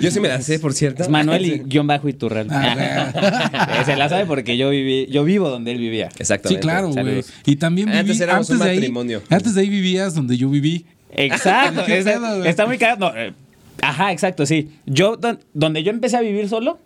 Yo 0.00 0.10
sí 0.10 0.20
me 0.20 0.28
la 0.28 0.40
sé, 0.40 0.58
por 0.58 0.72
cierto. 0.72 1.02
Es 1.02 1.08
Manuel 1.08 1.44
y 1.46 1.58
guion 1.66 1.86
bajo 1.86 2.08
Iturral. 2.08 2.48
Ah, 2.50 3.82
Se 3.86 3.96
la 3.96 4.08
sabe 4.08 4.26
porque 4.26 4.56
yo 4.56 4.70
viví, 4.70 5.06
yo 5.10 5.24
vivo 5.24 5.48
donde 5.48 5.72
él 5.72 5.78
vivía. 5.78 6.08
Sí, 6.10 6.16
Exactamente. 6.20 6.60
claro, 6.60 6.88
güey. 6.90 7.22
Y 7.46 7.56
también 7.56 7.86
viví, 7.88 7.98
Antes 7.98 8.20
éramos 8.20 8.50
un 8.50 8.58
de 8.58 8.64
ahí, 8.70 8.76
matrimonio. 8.76 9.22
antes 9.30 9.54
de 9.54 9.60
ahí 9.60 9.68
vivías 9.68 10.14
donde 10.14 10.36
yo 10.36 10.48
viví. 10.50 10.86
Exacto. 11.12 11.82
Está 11.86 12.66
muy 12.66 12.78
cagado. 12.78 13.10
No, 13.12 13.16
eh, 13.16 13.32
ajá, 13.82 14.12
exacto, 14.12 14.46
sí. 14.46 14.70
Yo, 14.86 15.16
don- 15.16 15.40
donde 15.54 15.82
yo 15.82 15.90
empecé 15.90 16.16
a 16.16 16.20
vivir 16.20 16.48
solo, 16.48 16.78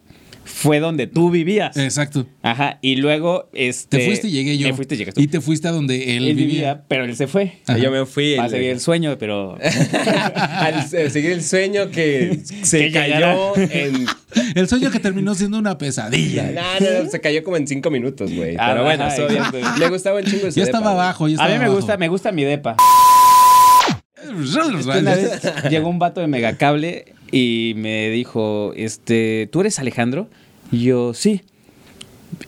fue 0.44 0.78
donde 0.80 1.06
tú 1.06 1.30
vivías. 1.30 1.76
Exacto. 1.76 2.26
Ajá. 2.42 2.78
Y 2.82 2.96
luego, 2.96 3.48
este. 3.52 3.98
Te 3.98 4.04
fuiste 4.06 4.28
y 4.28 4.30
llegué 4.32 4.56
yo. 4.58 4.68
Me 4.68 4.74
fuiste 4.74 4.94
y 4.94 4.98
llegaste. 4.98 5.22
Y 5.22 5.26
te 5.26 5.40
fuiste 5.40 5.68
a 5.68 5.72
donde 5.72 6.16
él, 6.16 6.26
él 6.28 6.34
vivía. 6.36 6.46
vivía, 6.46 6.84
pero 6.88 7.04
él 7.04 7.16
se 7.16 7.26
fue. 7.26 7.60
Ajá. 7.66 7.78
Yo 7.78 7.90
me 7.90 8.04
fui. 8.06 8.36
Va 8.36 8.44
a 8.44 8.46
el- 8.48 8.52
seguir 8.52 8.70
el 8.70 8.80
sueño, 8.80 9.16
pero. 9.18 9.56
al 9.60 10.86
seguir 11.10 11.30
el 11.32 11.42
sueño 11.42 11.90
que 11.90 12.40
se 12.62 12.78
Que 12.86 12.92
cayó 12.92 13.56
en. 13.56 14.06
El 14.54 14.68
sueño 14.68 14.90
que 14.90 14.98
terminó 14.98 15.34
siendo 15.34 15.58
una 15.58 15.78
pesadilla. 15.78 16.50
No, 16.50 16.60
no, 16.80 17.04
no, 17.04 17.10
se 17.10 17.20
cayó 17.20 17.44
como 17.44 17.56
en 17.56 17.66
cinco 17.68 17.90
minutos, 17.90 18.32
güey. 18.32 18.56
Ah, 18.58 18.70
Pero 18.72 18.84
bueno, 18.84 19.04
ajá, 19.04 19.12
estuvo 19.14 19.28
bien. 19.28 19.44
exacto. 19.44 19.78
Me 19.80 19.88
gustaba 19.88 20.18
el 20.18 20.24
chingo 20.26 20.44
de 20.46 20.50
depa, 20.50 20.60
estaba 20.62 20.90
güey. 20.90 20.94
abajo, 20.94 21.28
ya 21.28 21.36
A 21.38 21.44
mí 21.46 21.50
me 21.50 21.56
abajo. 21.64 21.74
gusta, 21.76 21.96
me 21.96 22.08
gusta 22.08 22.32
mi 22.32 22.44
depa. 22.44 22.76
Es 24.22 24.56
que 24.56 24.98
una 24.98 25.14
vez 25.14 25.40
llegó 25.70 25.88
un 25.88 25.98
vato 25.98 26.20
de 26.20 26.26
Megacable 26.26 27.14
y 27.36 27.74
me 27.76 28.10
dijo, 28.10 28.72
este, 28.76 29.48
¿tú 29.50 29.60
eres 29.60 29.78
Alejandro? 29.78 30.28
Y 30.70 30.84
yo, 30.84 31.14
sí. 31.14 31.40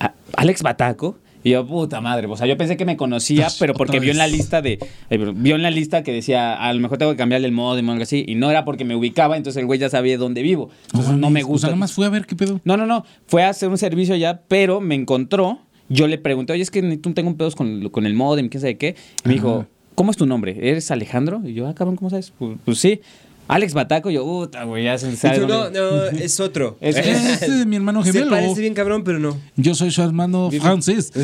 "A- 0.00 0.14
Alex 0.34 0.62
Bataco. 0.62 1.18
Y 1.42 1.50
yo, 1.50 1.64
puta 1.66 2.00
madre. 2.00 2.26
O 2.26 2.36
sea, 2.36 2.46
yo 2.46 2.56
pensé 2.56 2.76
que 2.76 2.84
me 2.84 2.96
conocía, 2.96 3.48
pero 3.58 3.74
porque 3.74 4.00
vio 4.00 4.10
en 4.10 4.18
la 4.18 4.26
lista 4.26 4.62
de. 4.62 4.78
eh, 5.10 5.32
vio 5.34 5.54
en 5.56 5.62
la 5.62 5.70
lista 5.70 6.02
que 6.02 6.12
decía, 6.12 6.54
a 6.54 6.72
lo 6.72 6.80
mejor 6.80 6.98
tengo 6.98 7.12
que 7.12 7.16
cambiarle 7.18 7.46
el 7.46 7.52
modem 7.52 7.88
o 7.88 7.92
algo 7.92 8.02
así. 8.02 8.24
Y 8.26 8.34
no 8.34 8.50
era 8.50 8.64
porque 8.64 8.84
me 8.84 8.96
ubicaba, 8.96 9.36
entonces 9.36 9.60
el 9.60 9.66
güey 9.66 9.78
ya 9.78 9.88
sabía 9.88 10.18
dónde 10.18 10.42
vivo. 10.42 10.70
Entonces 10.86 11.14
no, 11.14 11.30
me 11.30 11.42
gusta. 11.42 11.54
O 11.54 11.58
sea, 11.58 11.68
nada 11.70 11.78
más 11.80 11.92
fue 11.92 12.06
a 12.06 12.08
ver 12.08 12.26
qué 12.26 12.34
pedo. 12.34 12.60
No, 12.64 12.76
no, 12.76 12.86
no. 12.86 13.04
Fue 13.26 13.44
a 13.44 13.48
hacer 13.50 13.68
un 13.68 13.78
servicio 13.78 14.16
ya, 14.16 14.40
pero 14.48 14.80
me 14.80 14.94
encontró. 14.94 15.60
Yo 15.88 16.08
le 16.08 16.18
pregunté, 16.18 16.52
oye, 16.52 16.62
es 16.62 16.70
que 16.72 16.82
tú 16.96 17.12
tengo 17.12 17.28
un 17.30 17.36
pedos 17.36 17.54
con, 17.54 17.90
con 17.90 18.06
el 18.06 18.14
modem, 18.14 18.48
quién 18.48 18.60
sabe 18.60 18.76
qué. 18.76 18.96
Y 19.24 19.28
me 19.28 19.34
dijo, 19.34 19.66
¿cómo 19.94 20.10
es 20.10 20.16
tu 20.16 20.26
nombre? 20.26 20.56
¿Eres 20.68 20.90
Alejandro? 20.90 21.42
Y 21.44 21.54
yo, 21.54 21.68
ah, 21.68 21.74
cabrón, 21.76 21.94
¿cómo 21.94 22.10
sabes? 22.10 22.32
Pues, 22.36 22.56
pues 22.64 22.78
sí. 22.78 23.00
Alex 23.48 23.74
Bataco, 23.74 24.10
yo, 24.10 24.24
puta, 24.24 24.64
güey, 24.64 24.84
ya 24.84 24.98
se 24.98 25.14
sabe. 25.16 25.38
tú, 25.38 25.46
no, 25.46 25.70
no, 25.70 26.02
es 26.06 26.40
otro. 26.40 26.76
Es- 26.80 26.96
Este 26.96 27.46
es 27.46 27.66
mi 27.66 27.76
hermano 27.76 28.02
Se 28.04 28.12
gemelo. 28.12 28.30
parece 28.30 28.60
bien 28.60 28.74
cabrón, 28.74 29.04
pero 29.04 29.18
no. 29.20 29.36
Yo 29.56 29.74
soy 29.74 29.90
su 29.92 30.02
hermano 30.02 30.50
Francis. 30.60 31.12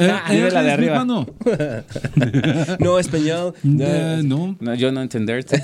Eh, 0.00 0.14
él 0.30 0.54
la 0.54 0.62
de 0.62 0.72
es 0.72 0.78
mi 0.78 0.84
arriba. 0.88 0.92
hermano. 0.96 1.26
No, 2.78 2.98
español. 2.98 3.52
Eh, 3.64 4.22
no. 4.24 4.56
No, 4.58 4.74
yo 4.74 4.90
no 4.92 5.02
entenderte. 5.02 5.62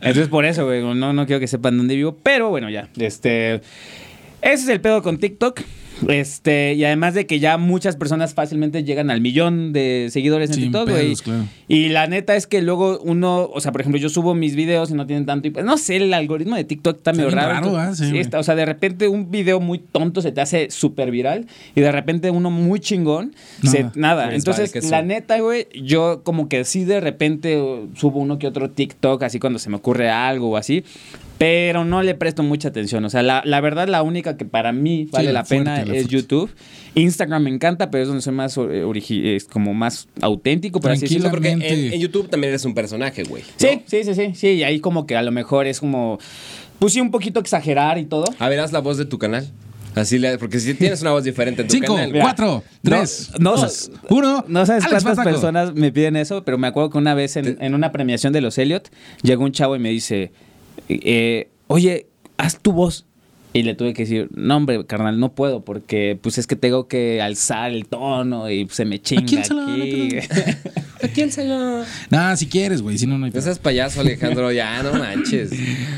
Entonces, 0.00 0.28
por 0.28 0.44
eso, 0.44 0.64
güey, 0.66 0.82
no, 0.82 1.12
no 1.12 1.26
quiero 1.26 1.40
que 1.40 1.48
sepan 1.48 1.76
dónde 1.78 1.96
vivo. 1.96 2.16
Pero 2.22 2.50
bueno, 2.50 2.70
ya. 2.70 2.88
Este. 2.96 3.54
Ese 4.40 4.54
es 4.64 4.68
el 4.68 4.80
pedo 4.80 5.02
con 5.02 5.18
TikTok. 5.18 5.60
Este, 6.08 6.74
y 6.74 6.84
además 6.84 7.14
de 7.14 7.26
que 7.26 7.38
ya 7.40 7.58
muchas 7.58 7.96
personas 7.96 8.34
fácilmente 8.34 8.84
llegan 8.84 9.10
al 9.10 9.20
millón 9.20 9.72
de 9.72 10.08
seguidores 10.10 10.50
en 10.50 10.54
Sin 10.56 10.64
TikTok, 10.64 10.88
güey. 10.90 11.14
claro. 11.16 11.44
Y 11.68 11.88
la 11.88 12.06
neta 12.06 12.36
es 12.36 12.46
que 12.46 12.62
luego 12.62 12.98
uno, 13.02 13.48
o 13.52 13.60
sea, 13.60 13.72
por 13.72 13.80
ejemplo, 13.80 14.00
yo 14.00 14.08
subo 14.08 14.34
mis 14.34 14.56
videos 14.56 14.90
y 14.90 14.94
no 14.94 15.06
tienen 15.06 15.26
tanto. 15.26 15.48
y 15.48 15.50
pues, 15.50 15.64
No 15.64 15.76
sé, 15.78 15.96
el 15.96 16.12
algoritmo 16.14 16.56
de 16.56 16.64
TikTok 16.64 16.96
está 16.98 17.12
medio 17.12 17.30
raro. 17.30 17.52
raro, 17.52 17.76
¿ah? 17.76 17.94
Sí, 17.94 18.18
está- 18.18 18.38
o 18.38 18.42
sea, 18.42 18.54
de 18.54 18.64
repente 18.64 19.08
un 19.08 19.30
video 19.30 19.60
muy 19.60 19.78
tonto 19.78 20.22
se 20.22 20.32
te 20.32 20.40
hace 20.40 20.70
súper 20.70 21.10
viral 21.10 21.46
y 21.74 21.80
de 21.80 21.92
repente 21.92 22.30
uno 22.30 22.50
muy 22.50 22.80
chingón, 22.80 23.34
se- 23.62 23.82
Nada. 23.84 23.92
nada. 23.94 24.26
Les 24.26 24.38
Entonces, 24.38 24.72
vale 24.74 24.88
la 24.90 25.02
neta, 25.02 25.38
güey, 25.40 25.66
yo 25.82 26.22
como 26.24 26.48
que 26.48 26.64
sí 26.64 26.84
de 26.84 27.00
repente 27.00 27.58
subo 27.96 28.20
uno 28.20 28.38
que 28.38 28.46
otro 28.46 28.70
TikTok, 28.70 29.22
así 29.22 29.38
cuando 29.38 29.58
se 29.58 29.70
me 29.70 29.76
ocurre 29.76 30.10
algo 30.10 30.50
o 30.50 30.56
así, 30.56 30.84
pero 31.42 31.84
no 31.84 32.04
le 32.04 32.14
presto 32.14 32.44
mucha 32.44 32.68
atención. 32.68 33.04
O 33.04 33.10
sea, 33.10 33.20
la, 33.24 33.42
la 33.44 33.60
verdad, 33.60 33.88
la 33.88 34.02
única 34.04 34.36
que 34.36 34.44
para 34.44 34.70
mí 34.72 35.08
vale 35.10 35.32
la 35.32 35.40
la 35.40 35.44
pena 35.44 35.84
la 35.84 35.92
es. 35.96 36.06
YouTube. 36.06 36.48
Instagram 36.94 37.42
me 37.42 37.50
encanta, 37.50 37.90
pero 37.90 38.02
es 38.02 38.08
donde 38.08 38.22
soy 38.22 38.32
más 38.32 38.56
eh, 38.58 38.84
origi- 38.84 39.24
es 39.34 39.46
como 39.46 39.74
más 39.74 40.06
auténtico, 40.20 40.78
por 40.80 40.92
así 40.92 41.00
decirlo. 41.00 41.30
Porque 41.30 41.48
en, 41.50 41.58
Tranquilamente. 41.58 41.96
en 41.96 42.00
YouTube 42.00 42.28
también 42.28 42.50
eres 42.50 42.64
un 42.64 42.74
personaje, 42.74 43.24
güey. 43.24 43.42
¿no? 43.42 43.48
Sí, 43.56 43.82
sí, 43.86 44.04
sí, 44.04 44.14
sí, 44.14 44.30
sí, 44.34 44.48
y 44.50 44.62
ahí 44.62 44.78
como 44.78 45.04
que 45.04 45.16
a 45.16 45.22
lo 45.22 45.32
mejor 45.32 45.66
es 45.66 45.80
como, 45.80 46.20
pues 46.78 46.92
sí, 46.92 47.00
un 47.00 47.10
poquito 47.10 47.40
exagerar 47.40 47.98
y 47.98 48.04
todo. 48.04 48.24
A 48.38 48.48
ver, 48.48 48.60
haz 48.60 48.70
la 48.70 48.78
voz 48.78 48.96
de 48.96 49.04
tu 49.06 49.18
canal. 49.18 49.48
Así 49.96 50.20
le, 50.20 50.38
porque 50.38 50.60
si 50.60 50.74
tienes 50.74 51.02
una 51.02 51.10
voz 51.10 51.24
diferente 51.24 51.62
en 51.62 51.68
tu 51.68 51.74
Cinco, 51.74 51.96
canal. 51.96 52.12
Cuatro, 52.20 52.62
tres, 52.82 53.32
no, 53.40 53.56
dos, 53.56 53.90
no, 54.08 54.16
uno. 54.16 54.44
No 54.46 54.64
sabes 54.64 54.84
Alex 54.84 55.02
cuántas 55.02 55.24
personas 55.24 55.74
me 55.74 55.90
piden 55.90 56.14
eso, 56.14 56.44
pero 56.44 56.56
me 56.56 56.68
acuerdo 56.68 56.90
que 56.90 56.98
una 56.98 57.14
vez 57.14 57.36
en, 57.36 57.58
en 57.60 57.74
una 57.74 57.90
premiación 57.90 58.32
de 58.32 58.40
los 58.42 58.56
Elliot, 58.58 58.88
llegó 59.22 59.42
un 59.44 59.52
chavo 59.52 59.74
y 59.76 59.80
me 59.80 59.90
dice, 59.90 60.30
eh, 60.88 61.48
oye, 61.66 62.06
haz 62.36 62.58
tu 62.60 62.72
voz. 62.72 63.06
Y 63.54 63.64
le 63.64 63.74
tuve 63.74 63.92
que 63.92 64.04
decir, 64.04 64.30
no, 64.34 64.56
hombre, 64.56 64.82
carnal, 64.86 65.20
no 65.20 65.34
puedo, 65.34 65.62
porque 65.62 66.18
pues 66.22 66.38
es 66.38 66.46
que 66.46 66.56
tengo 66.56 66.88
que 66.88 67.20
alzar 67.20 67.70
el 67.70 67.84
tono 67.84 68.48
y 68.50 68.66
se 68.70 68.86
me 68.86 68.98
chinga 68.98 69.24
Aquí 69.24 69.36
el 69.36 69.44
salón, 69.44 69.82
aquí. 69.82 70.18
Aquí 71.02 71.20
el 71.20 71.32
salón. 71.32 71.84
Nah, 72.08 72.34
si 72.36 72.46
quieres, 72.46 72.80
güey, 72.80 72.96
si 72.96 73.06
no, 73.06 73.18
no 73.18 73.26
hay 73.26 73.30
No 73.30 73.40
seas 73.42 73.58
payaso, 73.58 74.00
Alejandro. 74.00 74.50
Ya, 74.52 74.82
no 74.82 74.94
manches. 74.94 75.50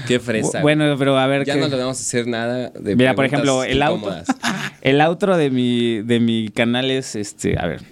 Qué 0.08 0.18
fresa. 0.18 0.48
güey. 0.62 0.62
bueno, 0.76 0.96
pero 0.98 1.16
a 1.16 1.28
ver 1.28 1.44
ya 1.44 1.54
qué- 1.54 1.60
no 1.60 1.68
le 1.68 1.76
vamos 1.76 1.96
a 1.96 2.00
hacer 2.00 2.26
nada 2.26 2.70
de 2.70 2.96
Mira, 2.96 3.14
por 3.14 3.24
ejemplo, 3.24 3.62
el 3.62 3.82
auto, 3.82 4.12
el 4.82 5.00
outro 5.00 5.36
de 5.36 5.50
mi, 5.50 6.02
de 6.02 6.18
mi 6.18 6.48
canal 6.48 6.90
es 6.90 7.14
este, 7.14 7.56
a 7.56 7.68
ver. 7.68 7.82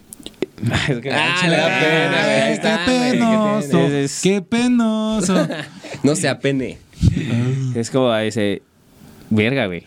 Es 0.88 0.98
que- 1.00 1.10
Ah, 1.10 1.36
pena, 1.42 2.44
Ay, 2.46 2.52
está, 2.52 2.84
qué 2.86 2.96
güey, 2.98 3.10
¿qué 3.12 3.18
penoso? 3.18 3.78
Es- 3.88 4.20
qué 4.22 4.42
penoso. 4.42 5.48
No 6.02 6.14
se 6.16 6.28
apene. 6.28 6.78
Es 7.74 7.90
como 7.90 8.14
ese. 8.14 8.62
Verga, 9.30 9.66
güey. 9.66 9.84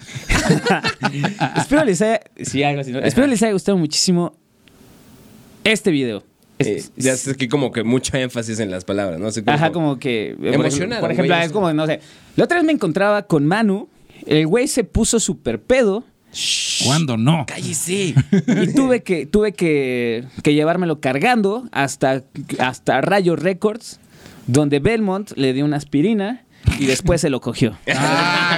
Espero 1.57 1.85
les 1.85 2.01
haya. 2.01 2.19
Sí, 2.41 2.63
algo 2.63 2.81
así, 2.81 2.91
¿no? 2.91 2.99
Espero 2.99 3.27
les 3.27 3.41
haya 3.43 3.53
gustado 3.53 3.77
muchísimo 3.77 4.35
este 5.63 5.91
video. 5.91 6.23
Eh, 6.57 6.83
ya 6.95 7.13
es 7.13 7.35
que 7.38 7.47
como 7.49 7.71
que 7.71 7.83
mucho 7.83 8.15
énfasis 8.17 8.59
en 8.59 8.71
las 8.71 8.85
palabras, 8.85 9.19
¿no? 9.19 9.27
Así 9.27 9.41
Ajá, 9.45 9.71
como 9.71 9.99
que. 9.99 10.35
por 10.38 10.45
ejemplo- 10.47 10.67
Emocionado, 10.67 11.01
Por 11.01 11.11
ejemplo, 11.11 11.35
güey, 11.35 11.45
es 11.45 11.51
como, 11.51 11.73
no 11.73 11.85
sé. 11.85 11.99
La 12.38 12.45
otra 12.45 12.57
vez 12.57 12.65
me 12.65 12.71
encontraba 12.71 13.23
con 13.23 13.45
Manu. 13.45 13.89
El 14.25 14.47
güey 14.47 14.67
se 14.67 14.83
puso 14.83 15.19
súper 15.19 15.61
pedo. 15.61 16.03
¿Cuándo 16.84 17.17
no? 17.17 17.45
¡Cállese! 17.48 18.13
Y 18.48 18.74
tuve 18.74 19.04
que, 19.04 19.26
tuve 19.26 19.54
que, 19.54 20.26
que 20.43 20.54
llevármelo 20.54 21.00
cargando 21.00 21.67
hasta, 21.71 22.24
hasta 22.60 23.02
Rayo 23.02 23.36
Records, 23.36 24.00
donde 24.48 24.80
Belmont 24.80 25.32
le 25.36 25.54
dio 25.54 25.65
una 25.65 25.78
aspirina 25.78 26.43
y 26.80 26.86
después 26.86 27.21
se 27.21 27.30
lo 27.30 27.41
cogió. 27.41 27.78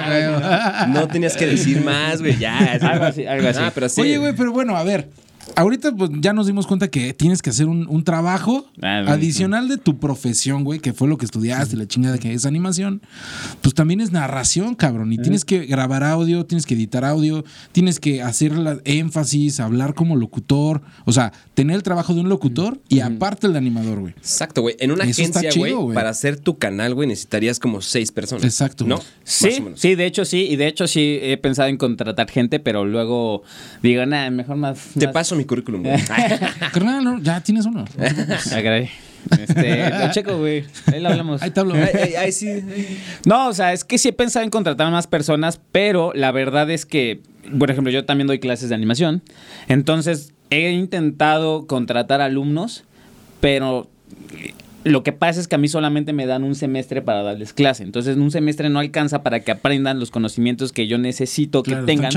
Ah. 0.09 0.87
No 0.89 1.07
tenías 1.07 1.35
que 1.35 1.45
decir 1.45 1.81
más, 1.83 2.21
güey. 2.21 2.37
Ya. 2.37 2.77
Algo 2.81 3.05
así, 3.05 3.25
algo 3.25 3.49
así. 3.49 3.59
Ah, 3.61 3.71
pero 3.73 3.89
sí. 3.89 4.01
Oye, 4.01 4.17
güey, 4.17 4.33
pero 4.33 4.53
bueno, 4.53 4.77
a 4.77 4.83
ver. 4.83 5.09
Ahorita 5.55 5.91
pues, 5.91 6.11
ya 6.19 6.33
nos 6.33 6.45
dimos 6.47 6.67
cuenta 6.67 6.87
que 6.89 7.13
tienes 7.13 7.41
que 7.41 7.49
hacer 7.49 7.67
un, 7.67 7.87
un 7.89 8.03
trabajo 8.03 8.65
Ah, 8.81 9.03
adicional 9.07 9.67
de 9.67 9.77
tu 9.77 9.97
profesión, 9.97 10.63
güey, 10.63 10.79
que 10.79 10.93
fue 10.93 11.07
lo 11.07 11.17
que 11.17 11.25
estudiaste, 11.25 11.75
la 11.77 11.87
chingada 11.87 12.17
que 12.17 12.33
es 12.33 12.45
animación. 12.45 13.01
Pues 13.61 13.73
también 13.73 14.01
es 14.01 14.11
narración, 14.11 14.75
cabrón. 14.75 15.13
Y 15.13 15.17
tienes 15.17 15.45
que 15.45 15.65
grabar 15.65 16.03
audio, 16.03 16.45
tienes 16.45 16.65
que 16.65 16.75
editar 16.75 17.05
audio, 17.05 17.43
tienes 17.71 17.99
que 17.99 18.21
hacer 18.21 18.55
la 18.57 18.77
énfasis, 18.85 19.59
hablar 19.59 19.93
como 19.95 20.15
locutor. 20.15 20.81
O 21.05 21.11
sea, 21.13 21.31
tener 21.53 21.75
el 21.75 21.83
trabajo 21.83 22.13
de 22.13 22.21
un 22.21 22.29
locutor 22.29 22.79
y 22.89 22.99
aparte 22.99 23.47
el 23.47 23.53
de 23.53 23.59
animador, 23.59 23.99
güey. 23.99 24.13
Exacto, 24.17 24.61
güey. 24.61 24.75
En 24.79 24.91
una 24.91 25.05
Eso 25.05 25.21
agencia, 25.21 25.49
güey, 25.55 25.71
chido, 25.71 25.81
güey. 25.81 25.95
para 25.95 26.09
hacer 26.09 26.37
tu 26.39 26.57
canal, 26.57 26.93
güey, 26.93 27.07
necesitarías 27.07 27.59
como 27.59 27.81
seis 27.81 28.11
personas. 28.11 28.43
Exacto, 28.43 28.85
¿No? 28.85 28.95
güey. 28.97 29.07
Sí, 29.23 29.63
sí, 29.75 29.95
de 29.95 30.05
hecho 30.05 30.25
sí, 30.25 30.47
y 30.49 30.55
de 30.55 30.67
hecho 30.67 30.87
sí 30.87 31.19
he 31.21 31.37
pensado 31.37 31.69
en 31.69 31.77
contratar 31.77 32.29
gente, 32.29 32.59
pero 32.59 32.85
luego 32.85 33.43
digo, 33.81 34.05
nada, 34.05 34.29
mejor 34.29 34.57
más. 34.57 34.77
Te 34.97 35.05
más- 35.07 35.13
paso 35.13 35.35
mi 35.37 35.45
currículum, 35.45 35.83
güey. 35.83 35.97
Carnal, 36.73 37.03
no, 37.03 37.19
ya 37.21 37.41
tienes 37.41 37.65
uno. 37.65 37.85
Ah, 37.97 38.61
caray. 38.61 38.89
Este, 39.39 39.89
lo 39.89 40.11
checo, 40.11 40.37
güey. 40.37 40.65
Ahí 40.91 41.01
lo 41.01 41.09
hablamos. 41.09 41.41
Ahí 41.41 41.51
te 41.51 41.59
hablo. 41.59 41.75
Ay, 41.75 42.13
ay, 42.17 42.31
sí. 42.31 42.63
No, 43.25 43.49
o 43.49 43.53
sea, 43.53 43.73
es 43.73 43.83
que 43.83 43.97
sí 43.97 44.09
he 44.09 44.13
pensado 44.13 44.43
en 44.43 44.49
contratar 44.49 44.89
más 44.91 45.07
personas, 45.07 45.59
pero 45.71 46.11
la 46.13 46.31
verdad 46.31 46.69
es 46.71 46.85
que, 46.85 47.21
por 47.57 47.69
ejemplo, 47.71 47.91
yo 47.91 48.05
también 48.05 48.27
doy 48.27 48.39
clases 48.39 48.69
de 48.69 48.75
animación. 48.75 49.21
Entonces, 49.67 50.33
he 50.49 50.71
intentado 50.71 51.67
contratar 51.67 52.21
alumnos, 52.21 52.83
pero 53.41 53.89
lo 54.87 55.03
que 55.03 55.11
pasa 55.13 55.39
es 55.39 55.47
que 55.47 55.55
a 55.55 55.57
mí 55.57 55.67
solamente 55.67 56.13
me 56.13 56.25
dan 56.25 56.43
un 56.43 56.55
semestre 56.55 57.01
para 57.01 57.21
darles 57.23 57.53
clase. 57.53 57.83
Entonces, 57.83 58.17
un 58.17 58.31
semestre 58.31 58.69
no 58.69 58.79
alcanza 58.79 59.23
para 59.23 59.39
que 59.41 59.51
aprendan 59.51 59.99
los 59.99 60.11
conocimientos 60.11 60.71
que 60.71 60.87
yo 60.87 60.97
necesito 60.97 61.63
que 61.63 61.71
Claro, 61.71 61.85
tengan 61.85 62.11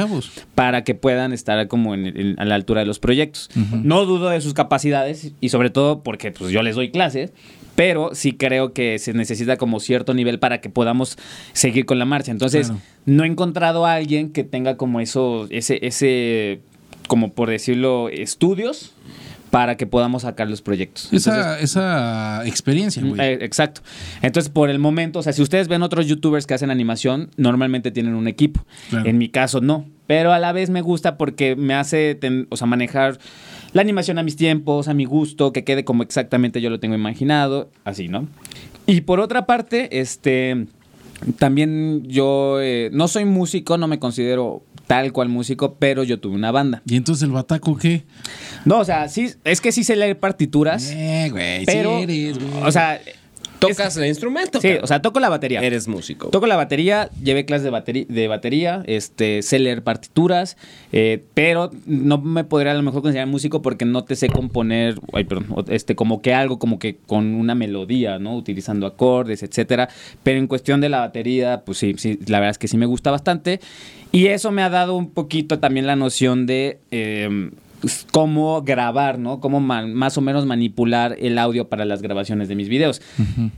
para 0.54 0.84
que 0.84 0.94
puedan 0.94 1.32
estar 1.32 1.68
como 1.68 1.94
en- 1.94 2.06
en- 2.06 2.40
a 2.40 2.44
la 2.44 2.54
altura 2.54 2.80
de 2.80 2.86
los 2.86 2.98
proyectos. 2.98 3.48
No 3.82 4.04
dudo 4.06 4.28
de 4.30 4.40
sus 4.40 4.54
capacidades 4.54 5.32
y 5.40 5.48
sobre 5.50 5.70
todo 5.70 6.02
porque 6.02 6.30
pues, 6.32 6.50
yo 6.52 6.62
les 6.62 6.76
doy 6.76 6.90
clases, 6.90 7.32
pero 7.74 8.10
sí 8.14 8.32
creo 8.32 8.72
que 8.72 8.98
se 8.98 9.12
necesita 9.14 9.56
como 9.56 9.80
cierto 9.80 10.12
nivel 10.14 10.38
para 10.38 10.60
que 10.60 10.68
podamos 10.70 11.16
seguir 11.52 11.86
con 11.86 11.98
la 11.98 12.04
marcha. 12.04 12.30
Entonces, 12.30 12.66
Claro. 12.68 12.82
no 13.06 13.24
he 13.24 13.26
encontrado 13.26 13.86
a 13.86 13.94
alguien 13.94 14.30
que 14.30 14.44
tenga 14.44 14.76
como 14.76 15.00
eso, 15.00 15.46
ese, 15.50 15.78
ese, 15.86 16.60
como 17.08 17.32
por 17.32 17.48
decirlo, 17.50 18.08
estudios 18.10 18.92
para 19.50 19.76
que 19.76 19.86
podamos 19.86 20.22
sacar 20.22 20.48
los 20.48 20.62
proyectos. 20.62 21.12
Esa, 21.12 21.58
esa 21.60 22.46
experiencia, 22.46 23.02
güey. 23.04 23.20
Eh, 23.20 23.38
exacto. 23.42 23.80
Entonces, 24.22 24.48
por 24.50 24.70
el 24.70 24.78
momento, 24.78 25.18
o 25.18 25.22
sea, 25.22 25.32
si 25.32 25.42
ustedes 25.42 25.66
ven 25.66 25.82
otros 25.82 26.06
youtubers 26.06 26.46
que 26.46 26.54
hacen 26.54 26.70
animación, 26.70 27.30
normalmente 27.36 27.90
tienen 27.90 28.14
un 28.14 28.28
equipo. 28.28 28.64
Claro. 28.90 29.08
En 29.08 29.18
mi 29.18 29.28
caso, 29.28 29.60
no. 29.60 29.86
Pero 30.06 30.32
a 30.32 30.38
la 30.38 30.52
vez 30.52 30.70
me 30.70 30.82
gusta 30.82 31.16
porque 31.18 31.56
me 31.56 31.74
hace, 31.74 32.14
ten- 32.14 32.46
o 32.50 32.56
sea, 32.56 32.66
manejar 32.68 33.18
la 33.72 33.82
animación 33.82 34.18
a 34.18 34.22
mis 34.22 34.36
tiempos, 34.36 34.88
a 34.88 34.94
mi 34.94 35.04
gusto, 35.04 35.52
que 35.52 35.64
quede 35.64 35.84
como 35.84 36.02
exactamente 36.02 36.60
yo 36.60 36.70
lo 36.70 36.78
tengo 36.80 36.94
imaginado, 36.94 37.70
así, 37.84 38.08
¿no? 38.08 38.28
Y 38.86 39.02
por 39.02 39.20
otra 39.20 39.46
parte, 39.46 40.00
este, 40.00 40.66
también 41.38 42.04
yo 42.08 42.60
eh, 42.60 42.90
no 42.92 43.06
soy 43.08 43.24
músico, 43.24 43.78
no 43.78 43.86
me 43.88 43.98
considero 43.98 44.62
tal 44.90 45.12
cual 45.12 45.28
músico, 45.28 45.76
pero 45.78 46.02
yo 46.02 46.18
tuve 46.18 46.34
una 46.34 46.50
banda. 46.50 46.82
¿Y 46.84 46.96
entonces 46.96 47.22
el 47.22 47.30
bataco 47.30 47.76
qué? 47.76 48.02
No, 48.64 48.78
o 48.80 48.84
sea, 48.84 49.08
sí, 49.08 49.30
es 49.44 49.60
que 49.60 49.70
sí 49.70 49.84
sé 49.84 49.94
leer 49.94 50.18
partituras, 50.18 50.90
Eh, 50.90 51.28
güey, 51.30 51.64
pero, 51.64 51.98
sí 51.98 52.02
eres, 52.02 52.38
güey. 52.40 52.64
o 52.64 52.72
sea, 52.72 53.00
Tocas 53.60 53.96
el 53.96 54.06
instrumento. 54.06 54.60
sí, 54.60 54.68
cabrón. 54.68 54.84
o 54.84 54.86
sea, 54.86 55.02
toco 55.02 55.20
la 55.20 55.28
batería. 55.28 55.60
Eres 55.60 55.88
músico. 55.88 56.28
Toco 56.28 56.46
la 56.46 56.56
batería, 56.56 57.10
llevé 57.22 57.44
clases 57.44 57.64
de 57.64 57.70
batería, 57.70 58.06
de 58.08 58.28
batería 58.28 58.82
este, 58.86 59.42
sé 59.42 59.58
leer 59.58 59.82
partituras, 59.82 60.56
eh, 60.92 61.22
pero 61.34 61.70
no 61.86 62.18
me 62.18 62.44
podría 62.44 62.72
a 62.72 62.74
lo 62.74 62.82
mejor 62.82 63.02
considerar 63.02 63.28
músico 63.28 63.62
porque 63.62 63.84
no 63.84 64.04
te 64.04 64.16
sé 64.16 64.28
componer, 64.28 64.98
ay, 65.12 65.24
perdón, 65.24 65.64
este, 65.68 65.94
como 65.94 66.22
que 66.22 66.34
algo, 66.34 66.58
como 66.58 66.78
que 66.78 66.96
con 67.06 67.34
una 67.34 67.54
melodía, 67.54 68.18
¿no? 68.18 68.36
Utilizando 68.36 68.86
acordes, 68.86 69.42
etcétera. 69.42 69.88
Pero 70.22 70.38
en 70.38 70.46
cuestión 70.46 70.80
de 70.80 70.88
la 70.88 71.00
batería, 71.00 71.62
pues 71.64 71.78
sí, 71.78 71.94
sí, 71.98 72.18
la 72.26 72.40
verdad 72.40 72.52
es 72.52 72.58
que 72.58 72.68
sí 72.68 72.76
me 72.76 72.86
gusta 72.86 73.10
bastante. 73.10 73.60
Y 74.12 74.26
eso 74.26 74.50
me 74.50 74.62
ha 74.62 74.70
dado 74.70 74.96
un 74.96 75.10
poquito 75.10 75.58
también 75.58 75.86
la 75.86 75.96
noción 75.96 76.46
de... 76.46 76.78
eh, 76.90 77.50
pues, 77.80 78.06
cómo 78.10 78.62
grabar, 78.62 79.18
¿no? 79.18 79.40
Cómo 79.40 79.60
más 79.60 80.18
o 80.18 80.20
menos 80.20 80.46
manipular 80.46 81.16
el 81.18 81.38
audio 81.38 81.68
para 81.68 81.84
las 81.84 82.02
grabaciones 82.02 82.48
de 82.48 82.54
mis 82.54 82.68
videos. 82.68 83.00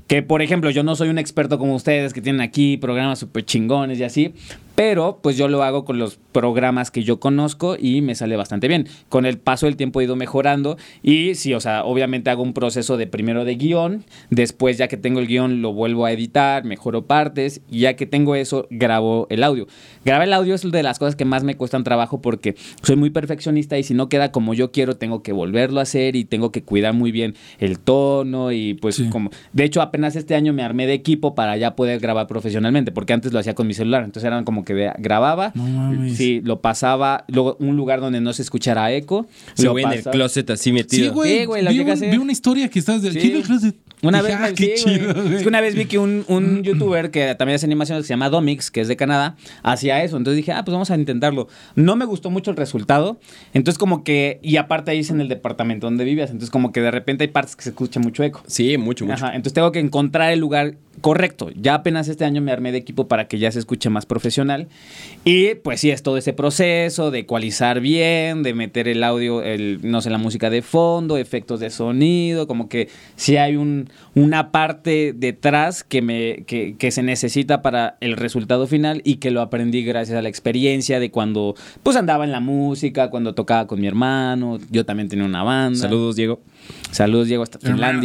Que, 0.07 0.23
por 0.23 0.43
ejemplo, 0.43 0.71
yo 0.71 0.83
no 0.83 0.97
soy 0.97 1.09
un 1.09 1.19
experto 1.19 1.59
como 1.59 1.75
ustedes 1.75 2.13
que 2.13 2.21
tienen 2.21 2.41
aquí 2.41 2.77
programas 2.77 3.19
súper 3.19 3.45
chingones 3.45 3.99
y 3.99 4.05
así, 4.05 4.35
pero 4.75 5.19
pues 5.23 5.37
yo 5.37 5.49
lo 5.49 5.63
hago 5.63 5.85
con 5.85 5.99
los 5.99 6.19
programas 6.33 6.91
que 6.91 7.03
yo 7.03 7.21
conozco 7.21 7.77
y 7.79 8.01
me 8.01 8.15
sale 8.15 8.37
bastante 8.37 8.69
bien. 8.69 8.89
Con 9.09 9.27
el 9.27 9.39
paso 9.39 9.67
del 9.67 9.77
tiempo 9.77 10.01
he 10.01 10.05
ido 10.05 10.17
mejorando 10.17 10.77
y 11.03 11.35
sí, 11.35 11.53
o 11.55 11.61
sea, 11.61 11.85
obviamente 11.85 12.31
hago 12.31 12.43
un 12.43 12.55
proceso 12.55 12.97
de 12.97 13.07
primero 13.07 13.45
de 13.45 13.55
guion, 13.57 14.05
después 14.31 14.79
ya 14.79 14.89
que 14.89 14.97
tengo 14.97 15.21
el 15.21 15.27
guion 15.27 15.61
lo 15.63 15.73
vuelvo 15.73 16.07
a 16.07 16.13
editar, 16.13 16.65
mejoro 16.65 17.07
partes 17.07 17.61
y 17.71 17.81
ya 17.81 17.95
que 17.97 18.07
tengo 18.07 18.35
eso 18.35 18.67
grabo 18.71 19.27
el 19.31 19.43
audio. 19.45 19.67
Grabar 20.05 20.27
el 20.27 20.33
audio 20.33 20.55
es 20.55 20.63
de 20.63 20.83
las 20.83 20.99
cosas 20.99 21.17
que 21.17 21.25
más 21.25 21.45
me 21.45 21.57
cuestan 21.57 21.85
trabajo 21.85 22.23
porque 22.23 22.55
soy 22.83 22.97
muy 22.97 23.11
perfeccionista 23.11 23.79
y 23.79 23.83
si 23.83 23.95
no 23.95 24.09
queda 24.09 24.33
como 24.33 24.55
yo 24.55 24.73
quiero 24.73 24.97
tengo 24.97 25.23
que 25.23 25.33
volverlo 25.33 25.81
a 25.81 25.83
hacer 25.83 26.17
y 26.17 26.25
tengo 26.25 26.51
que 26.53 26.63
cuidar 26.63 26.95
muy 26.95 27.13
bien 27.13 27.35
el 27.59 27.79
tono 27.79 28.53
y 28.53 28.75
pues 28.75 28.97
Sí. 28.97 29.09
como... 29.11 29.31
De 29.53 29.65
hecho 29.65 29.83
apenas 29.83 30.17
este 30.17 30.35
año 30.35 30.53
me 30.53 30.63
armé 30.63 30.87
de 30.87 30.93
equipo 30.95 31.35
para 31.35 31.57
ya 31.57 31.75
poder 31.77 31.99
grabar 32.01 32.27
profesionalmente 32.27 32.93
porque 32.93 33.13
antes 33.13 33.33
lo 33.33 33.39
hacía 33.39 33.55
con 33.55 33.67
mi 33.67 33.75
celular, 33.75 34.05
entonces 34.05 34.27
eran 34.27 34.45
como 34.45 34.62
que 34.65 34.75
de- 34.75 34.93
grababa, 34.99 35.53
No 35.55 35.65
mames. 35.65 36.17
sí, 36.17 36.41
lo 36.45 36.61
pasaba, 36.61 37.25
luego 37.29 37.57
un 37.61 37.77
lugar 37.77 38.01
donde 38.01 38.21
no 38.21 38.33
se 38.33 38.43
escuchara 38.43 38.93
eco. 38.93 39.27
Lo 39.59 39.73
güey 39.73 39.85
en 39.85 39.93
el 39.93 40.03
closet 40.05 40.49
así 40.51 40.73
metido. 40.73 41.05
Sí, 41.05 41.09
güey. 41.11 41.39
Sí, 41.41 41.45
güey, 41.47 41.65
vi, 41.67 41.81
un- 42.17 42.19
una 42.23 42.33
historia 42.33 42.69
que 42.69 42.79
estás 42.79 43.03
de 43.03 43.13
Sí. 43.13 43.31
del 43.31 43.43
closet. 43.43 43.75
Una 44.05 44.21
vez, 44.21 44.35
ah, 44.37 44.41
me- 44.49 44.55
qué 44.55 44.77
sí, 44.77 44.83
güey. 44.85 44.99
chido, 44.99 45.15
güey. 45.15 45.35
Es 45.37 45.43
que 45.43 45.49
una 45.49 45.61
vez 45.61 45.77
vi 45.77 45.85
que 45.85 45.97
un, 45.99 46.25
un 46.27 46.65
youtuber 46.65 47.13
que 47.13 47.37
también 47.37 47.55
hace 47.55 47.67
animación 47.67 47.99
que 47.99 48.03
se 48.05 48.09
llama 48.11 48.31
Domix, 48.31 48.73
que 48.73 48.81
es 48.81 48.89
de 48.89 48.97
Canadá, 48.97 49.37
hacía 49.63 50.03
eso. 50.03 50.17
Entonces 50.17 50.39
dije, 50.39 50.51
ah, 50.51 50.65
pues 50.65 50.73
vamos 50.73 50.91
a 50.91 50.97
intentarlo. 50.97 51.47
No 51.77 51.95
me 51.95 52.05
gustó 52.05 52.29
mucho 52.29 52.51
el 52.51 52.57
resultado. 52.57 53.21
Entonces 53.55 53.79
como 53.79 54.03
que, 54.03 54.41
y 54.43 54.57
aparte 54.57 54.91
ahí 54.91 54.99
es 55.01 55.11
en 55.11 55.21
el 55.21 55.29
departamento 55.29 55.87
donde 55.87 56.03
vivías. 56.05 56.31
Entonces 56.31 56.51
como 56.51 56.73
que 56.73 56.81
de 56.81 56.91
repente 56.91 57.23
hay 57.23 57.29
partes 57.29 57.55
que 57.55 57.63
se 57.63 57.69
escucha 57.69 58.01
mucho 58.01 58.25
eco. 58.25 58.43
Sí, 58.49 58.77
mucho, 58.77 59.05
mucho. 59.07 59.15
Ajá, 59.25 59.29
entonces 59.37 59.53
tengo 59.53 59.71
que 59.71 59.79
encontrar 59.79 60.33
el 60.33 60.41
lugar 60.41 60.75
correcto. 61.01 61.51
Ya 61.55 61.75
apenas 61.75 62.09
este 62.09 62.25
año 62.25 62.43
me 62.43 62.51
armé 62.53 62.73
de 62.73 62.79
equipo 62.79 63.07
para 63.07 63.29
que 63.29 63.39
ya 63.39 63.51
se 63.53 63.61
escuche 63.61 63.89
más 63.89 64.05
profesional. 64.05 64.52
Profesional. 64.53 64.69
Y 65.25 65.55
pues 65.55 65.81
sí, 65.81 65.91
es 65.91 66.03
todo 66.03 66.17
ese 66.17 66.33
proceso 66.33 67.13
de 67.13 67.21
ecualizar 67.21 67.81
bien, 67.81 68.43
de 68.43 68.55
meter 68.55 68.89
el 68.89 69.05
audio, 69.05 69.41
el, 69.41 69.79
no 69.83 70.01
sé, 70.01 70.11
la 70.11 70.19
música 70.19 70.51
de 70.51 70.63
fondo, 70.63 71.17
efectos 71.17 71.61
de 71.61 71.71
sonido, 71.71 72.49
como 72.49 72.69
que 72.69 72.89
sí 73.15 73.37
hay 73.37 73.55
un, 73.55 73.89
una 74.17 74.51
parte 74.51 75.13
detrás 75.15 75.85
que, 75.85 76.03
me, 76.03 76.43
que, 76.45 76.75
que 76.77 76.91
se 76.91 77.05
necesita 77.05 77.63
para 77.63 77.99
el 78.01 78.17
resultado 78.17 78.67
final 78.67 79.01
y 79.05 79.17
que 79.17 79.31
lo 79.31 79.43
aprendí 79.43 79.85
gracias 79.85 80.19
a 80.19 80.23
la 80.23 80.29
experiencia 80.29 80.99
de 80.99 81.13
cuando 81.13 81.55
pues 81.85 81.97
andaba 81.97 82.25
en 82.25 82.33
la 82.33 82.41
música, 82.41 83.09
cuando 83.09 83.33
tocaba 83.35 83.69
con 83.69 83.81
mi 83.81 83.87
hermano, 83.87 84.59
yo 84.71 84.85
también 84.85 85.09
tenía 85.09 85.25
una 85.25 85.45
banda. 85.45 85.79
Saludos, 85.79 86.17
Diego. 86.17 86.41
Saludos, 86.91 87.29
Diego, 87.29 87.45
hasta 87.45 87.59
Hermano. 87.63 88.01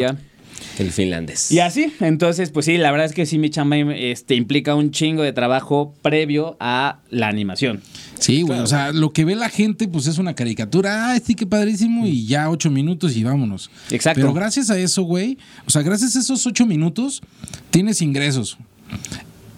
El 0.78 0.92
finlandés. 0.92 1.52
Y 1.52 1.60
así, 1.60 1.92
entonces, 2.00 2.52
pues 2.52 2.66
sí, 2.66 2.78
la 2.78 2.92
verdad 2.92 3.08
es 3.08 3.14
que 3.14 3.26
sí, 3.26 3.40
mi 3.40 3.50
chamba 3.50 3.78
este, 3.78 4.36
implica 4.36 4.76
un 4.76 4.92
chingo 4.92 5.24
de 5.24 5.34
trabajo 5.34 5.94
previo 6.02 6.58
a 6.60 7.00
la 7.10 7.28
animación. 7.28 7.82
Sí, 8.20 8.42
güey. 8.42 8.60
O 8.60 8.68
sea, 8.68 8.92
lo 8.92 9.12
que 9.12 9.26
ve 9.26 9.36
la 9.36 9.50
gente, 9.50 9.88
pues 9.88 10.08
es 10.08 10.18
una 10.18 10.34
caricatura. 10.34 11.12
Ah, 11.12 11.20
sí, 11.24 11.36
qué 11.36 11.46
padrísimo. 11.46 12.06
Y 12.06 12.26
ya 12.26 12.50
ocho 12.50 12.70
minutos 12.70 13.16
y 13.16 13.24
vámonos. 13.24 13.70
Exacto. 13.92 14.22
Pero 14.22 14.34
gracias 14.34 14.70
a 14.70 14.78
eso, 14.78 15.04
güey. 15.04 15.38
O 15.66 15.70
sea, 15.70 15.82
gracias 15.82 16.16
a 16.16 16.20
esos 16.20 16.46
ocho 16.46 16.66
minutos, 16.66 17.22
tienes 17.70 18.02
ingresos. 18.02 18.58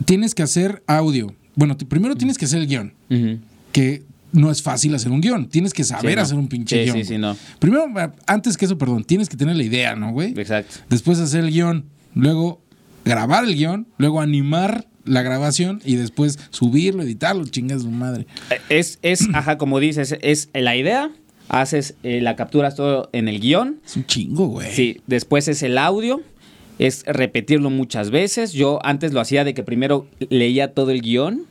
Tienes 0.05 0.35
que 0.35 0.43
hacer 0.43 0.83
audio. 0.87 1.33
Bueno, 1.55 1.77
primero 1.77 2.15
tienes 2.15 2.37
que 2.37 2.45
hacer 2.45 2.59
el 2.59 2.67
guion. 2.67 2.93
Que 3.71 4.03
no 4.31 4.51
es 4.51 4.61
fácil 4.61 4.93
hacer 4.95 5.11
un 5.11 5.21
guion. 5.21 5.47
Tienes 5.49 5.73
que 5.73 5.83
saber 5.83 6.11
Sí, 6.11 6.15
no. 6.15 6.21
hacer 6.21 6.37
un 6.37 6.47
pinche 6.47 6.77
Sí, 6.77 6.83
guion. 6.83 6.97
sí, 6.97 7.03
sí, 7.13 7.17
no. 7.17 7.35
Primero, 7.59 7.85
antes 8.27 8.57
que 8.57 8.65
eso, 8.65 8.77
perdón, 8.77 9.03
tienes 9.03 9.27
que 9.29 9.37
tener 9.37 9.55
la 9.55 9.63
idea, 9.63 9.95
¿no, 9.95 10.11
güey? 10.11 10.33
Exacto. 10.37 10.75
Después 10.89 11.19
hacer 11.19 11.43
el 11.45 11.51
guion. 11.51 11.85
Luego 12.13 12.61
grabar 13.05 13.43
el 13.45 13.55
guion. 13.55 13.87
Luego 13.97 14.21
animar 14.21 14.85
la 15.05 15.21
grabación 15.23 15.81
y 15.85 15.95
después 15.95 16.37
subirlo, 16.51 17.01
editarlo, 17.01 17.43
chingas 17.45 17.81
su 17.81 17.89
madre. 17.91 18.27
Es, 18.69 18.99
es, 19.01 19.27
ajá, 19.33 19.57
como 19.57 19.79
dices, 19.79 20.15
es 20.21 20.49
la 20.53 20.75
idea, 20.75 21.09
haces 21.47 21.95
eh, 22.03 22.21
la 22.21 22.35
capturas 22.35 22.75
todo 22.75 23.09
en 23.13 23.27
el 23.27 23.39
guion, 23.39 23.79
Es 23.85 23.95
un 23.95 24.05
chingo, 24.05 24.47
güey. 24.47 24.71
sí, 24.71 25.01
después 25.07 25.47
es 25.47 25.63
el 25.63 25.79
audio, 25.79 26.21
es 26.77 27.03
repetirlo 27.07 27.71
muchas 27.71 28.11
veces. 28.11 28.53
Yo 28.53 28.79
antes 28.85 29.11
lo 29.13 29.19
hacía 29.21 29.43
de 29.43 29.55
que 29.55 29.63
primero 29.63 30.05
leía 30.29 30.73
todo 30.75 30.91
el 30.91 31.01
guion 31.01 31.45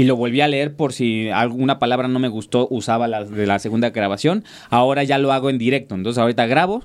y 0.00 0.04
lo 0.04 0.16
volví 0.16 0.40
a 0.40 0.48
leer 0.48 0.74
por 0.74 0.94
si 0.94 1.28
alguna 1.28 1.78
palabra 1.78 2.08
no 2.08 2.18
me 2.20 2.28
gustó, 2.28 2.66
usaba 2.70 3.06
la 3.06 3.22
de 3.22 3.46
la 3.46 3.58
segunda 3.58 3.90
grabación. 3.90 4.44
Ahora 4.70 5.04
ya 5.04 5.18
lo 5.18 5.30
hago 5.30 5.50
en 5.50 5.58
directo. 5.58 5.94
Entonces 5.94 6.18
ahorita 6.18 6.46
grabo, 6.46 6.84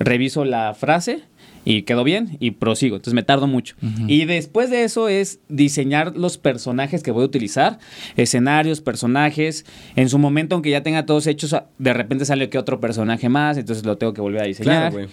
reviso 0.00 0.44
la 0.44 0.74
frase 0.74 1.20
y 1.64 1.82
quedó 1.82 2.02
bien 2.02 2.38
y 2.40 2.50
prosigo. 2.50 2.96
Entonces 2.96 3.14
me 3.14 3.22
tardo 3.22 3.46
mucho. 3.46 3.76
Y 4.08 4.24
después 4.24 4.68
de 4.68 4.82
eso 4.82 5.08
es 5.08 5.38
diseñar 5.48 6.16
los 6.16 6.38
personajes 6.38 7.04
que 7.04 7.12
voy 7.12 7.22
a 7.22 7.26
utilizar, 7.26 7.78
escenarios, 8.16 8.80
personajes. 8.80 9.64
En 9.94 10.08
su 10.08 10.18
momento, 10.18 10.56
aunque 10.56 10.70
ya 10.70 10.82
tenga 10.82 11.06
todos 11.06 11.28
hechos, 11.28 11.54
de 11.78 11.92
repente 11.92 12.24
sale 12.24 12.48
que 12.48 12.58
otro 12.58 12.80
personaje 12.80 13.28
más, 13.28 13.58
entonces 13.58 13.86
lo 13.86 13.96
tengo 13.96 14.12
que 14.12 14.22
volver 14.22 14.42
a 14.42 14.46
diseñar. 14.46 14.92
Claro. 14.92 15.08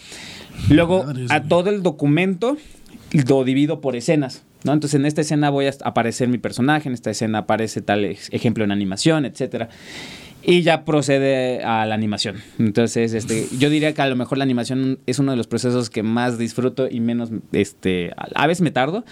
Luego, 0.72 1.06
a 1.30 1.44
todo 1.44 1.70
el 1.70 1.84
documento 1.84 2.58
lo 3.28 3.44
divido 3.44 3.80
por 3.80 3.96
escenas. 3.96 4.44
¿No? 4.64 4.74
Entonces, 4.74 5.00
en 5.00 5.06
esta 5.06 5.22
escena 5.22 5.50
voy 5.50 5.66
a 5.68 5.74
aparecer 5.84 6.28
mi 6.28 6.38
personaje, 6.38 6.88
en 6.90 6.94
esta 6.94 7.12
escena 7.12 7.40
aparece 7.40 7.82
tal 7.82 8.06
ejemplo 8.06 8.64
en 8.64 8.72
animación, 8.72 9.26
etcétera. 9.26 9.70
Y 10.46 10.62
ya 10.62 10.84
procede 10.84 11.64
a 11.64 11.86
la 11.86 11.96
animación. 11.96 12.36
Entonces, 12.60 13.14
este, 13.14 13.48
yo 13.58 13.70
diría 13.70 13.94
que 13.94 14.02
a 14.02 14.08
lo 14.08 14.16
mejor 14.18 14.38
la 14.38 14.44
animación 14.44 15.00
es 15.06 15.20
uno 15.20 15.32
de 15.32 15.38
los 15.38 15.48
procesos 15.48 15.90
que 15.90 16.04
más 16.04 16.38
disfruto 16.38 16.90
y 16.90 17.00
menos, 17.00 17.30
este, 17.54 18.12
a 18.36 18.46
veces 18.48 18.62
me 18.62 18.72
tardo. 18.72 19.06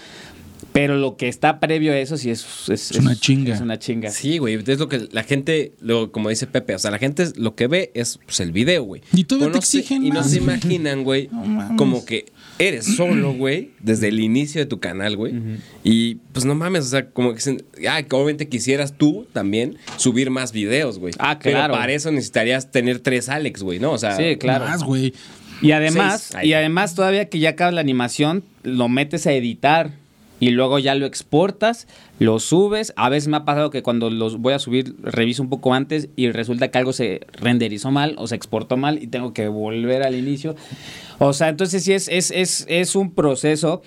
Pero 0.72 0.96
lo 0.96 1.16
que 1.16 1.28
está 1.28 1.58
previo 1.60 1.92
a 1.92 1.98
eso 1.98 2.16
sí 2.16 2.30
es, 2.30 2.46
es, 2.70 2.92
Es 2.92 2.96
una 2.98 3.14
chinga. 3.16 3.52
Es 3.54 3.60
una 3.60 3.78
chinga. 3.78 4.10
Sí, 4.10 4.38
güey. 4.38 4.54
Es 4.66 4.78
lo 4.78 4.88
que 4.88 5.06
la 5.10 5.22
gente, 5.22 5.72
lo, 5.80 6.12
como 6.12 6.28
dice 6.30 6.46
Pepe, 6.46 6.74
o 6.74 6.78
sea, 6.78 6.90
la 6.90 6.98
gente 6.98 7.24
es- 7.24 7.36
lo 7.36 7.54
que 7.56 7.66
ve 7.66 7.90
es 7.94 8.18
pues, 8.24 8.40
el 8.40 8.52
video, 8.52 8.82
güey. 8.84 9.02
Y 9.12 9.24
Pero 9.24 9.40
te 9.40 9.46
no 9.48 9.52
se- 9.62 9.78
exigen 9.80 10.06
Y 10.06 10.10
no 10.10 10.22
se 10.22 10.38
imaginan, 10.38 11.02
güey, 11.04 11.28
No 11.32 11.76
como 11.76 12.04
que 12.06 12.26
eres 12.68 12.96
solo, 12.96 13.32
güey, 13.34 13.70
desde 13.80 14.08
el 14.08 14.20
inicio 14.20 14.60
de 14.60 14.66
tu 14.66 14.80
canal, 14.80 15.16
güey. 15.16 15.34
Y 15.84 16.16
pues 16.32 16.44
no 16.44 16.54
mames, 16.54 16.86
o 16.86 16.88
sea, 16.88 17.10
como 17.10 17.30
que, 17.30 17.36
dicen, 17.36 17.64
ah, 17.88 18.02
que 18.02 18.14
obviamente 18.14 18.48
quisieras 18.48 18.96
tú 18.96 19.26
también 19.32 19.78
subir 19.96 20.30
más 20.30 20.52
videos, 20.52 20.98
güey. 20.98 21.14
Ah, 21.18 21.38
claro. 21.38 21.72
Pero 21.72 21.74
para 21.74 21.92
eso 21.92 22.10
necesitarías 22.10 22.70
tener 22.70 23.00
tres 23.00 23.28
Alex, 23.28 23.62
güey, 23.62 23.78
¿no? 23.78 23.92
O 23.92 23.98
sea, 23.98 24.16
Sí, 24.16 24.36
claro. 24.36 24.64
Más, 24.64 24.82
güey. 24.82 25.12
Y 25.60 25.70
además, 25.72 26.32
y 26.42 26.54
además 26.54 26.94
todavía 26.94 27.28
que 27.28 27.38
ya 27.38 27.50
acaba 27.50 27.70
la 27.70 27.80
animación, 27.80 28.42
lo 28.64 28.88
metes 28.88 29.26
a 29.26 29.32
editar 29.32 29.92
y 30.42 30.50
luego 30.50 30.80
ya 30.80 30.96
lo 30.96 31.06
exportas, 31.06 31.86
lo 32.18 32.40
subes. 32.40 32.92
A 32.96 33.08
veces 33.08 33.28
me 33.28 33.36
ha 33.36 33.44
pasado 33.44 33.70
que 33.70 33.84
cuando 33.84 34.10
los 34.10 34.38
voy 34.38 34.54
a 34.54 34.58
subir 34.58 34.96
reviso 35.00 35.40
un 35.40 35.48
poco 35.48 35.72
antes 35.72 36.08
y 36.16 36.32
resulta 36.32 36.68
que 36.68 36.78
algo 36.78 36.92
se 36.92 37.20
renderizó 37.34 37.92
mal 37.92 38.16
o 38.18 38.26
se 38.26 38.34
exportó 38.34 38.76
mal 38.76 39.00
y 39.00 39.06
tengo 39.06 39.32
que 39.34 39.46
volver 39.46 40.02
al 40.02 40.16
inicio. 40.16 40.56
O 41.20 41.32
sea, 41.32 41.48
entonces 41.48 41.84
sí 41.84 41.92
es, 41.92 42.08
es, 42.08 42.32
es, 42.32 42.66
es 42.68 42.96
un 42.96 43.12
proceso. 43.12 43.82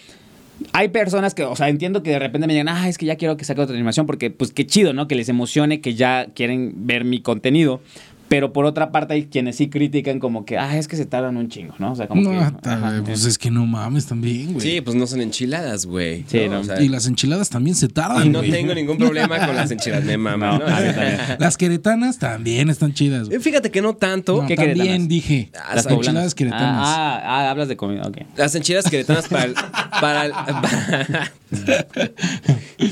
Hay 0.71 0.87
personas 0.87 1.35
que, 1.35 1.43
o 1.43 1.57
sea, 1.57 1.67
entiendo 1.67 2.03
que 2.03 2.11
de 2.11 2.19
repente 2.19 2.47
me 2.47 2.53
digan, 2.53 2.69
ah, 2.69 2.87
es 2.87 2.97
que 2.97 3.05
ya 3.05 3.17
quiero 3.17 3.35
que 3.35 3.43
saque 3.43 3.59
otra 3.59 3.75
animación 3.75 4.05
porque, 4.05 4.31
pues, 4.31 4.53
qué 4.53 4.65
chido, 4.65 4.93
¿no? 4.93 5.09
Que 5.09 5.15
les 5.15 5.27
emocione, 5.27 5.81
que 5.81 5.95
ya 5.95 6.27
quieren 6.33 6.87
ver 6.87 7.03
mi 7.03 7.19
contenido. 7.19 7.81
Pero 8.27 8.51
por 8.53 8.65
otra 8.65 8.91
parte 8.91 9.13
hay 9.13 9.25
quienes 9.27 9.55
sí 9.57 9.69
critican 9.69 10.19
como 10.19 10.45
que, 10.45 10.57
ah, 10.57 10.77
es 10.77 10.88
que 10.88 10.95
se 10.97 11.05
tardan 11.05 11.38
un 11.38 11.47
chingo, 11.47 11.75
¿no? 11.77 11.91
O 11.91 11.95
sea, 11.95 12.07
como 12.07 12.21
No, 12.23 12.31
que... 12.31 12.69
ajá, 12.69 13.01
pues 13.05 13.23
es 13.25 13.38
que 13.38 13.51
no 13.51 13.67
mames 13.67 14.07
también, 14.07 14.53
güey. 14.53 14.61
Sí, 14.61 14.81
pues 14.81 14.95
no 14.95 15.05
son 15.05 15.21
enchiladas, 15.21 15.85
güey. 15.85 16.25
Sí, 16.27 16.47
no. 16.49 16.61
O 16.61 16.63
sea, 16.63 16.81
Y 16.81 16.89
las 16.89 17.05
enchiladas 17.05 17.49
también 17.51 17.75
se 17.75 17.88
tardan, 17.88 18.25
y 18.25 18.29
no 18.29 18.39
güey. 18.39 18.49
tengo 18.49 18.73
ningún 18.73 18.97
problema 18.97 19.45
con 19.45 19.55
las 19.55 19.69
enchiladas, 19.75 20.05
me 20.05 20.17
mama, 20.17 20.57
No, 20.57 20.65
también. 20.65 20.95
Las 21.39 21.55
queretanas 21.55 22.17
también 22.17 22.69
están 22.71 22.93
chidas, 22.93 23.27
güey. 23.29 23.39
Fíjate 23.39 23.69
que 23.69 23.81
no 23.83 23.93
tanto. 23.95 24.41
No, 24.41 24.47
¿Qué 24.47 24.55
también 24.55 24.77
queretanas? 24.77 25.07
dije. 25.07 25.51
Las 25.75 25.85
enchiladas 25.85 26.33
queretanas. 26.35 26.88
Ah, 26.88 27.19
ah, 27.23 27.41
ah, 27.45 27.49
hablas 27.51 27.67
de 27.67 27.77
comida, 27.77 28.07
ok. 28.07 28.17
Las 28.38 28.55
enchiladas 28.55 28.89
queretanas 28.89 29.27
para 29.27 29.43
el. 29.45 29.53
Para 30.01 30.25
el 30.25 30.31
para- 30.61 31.31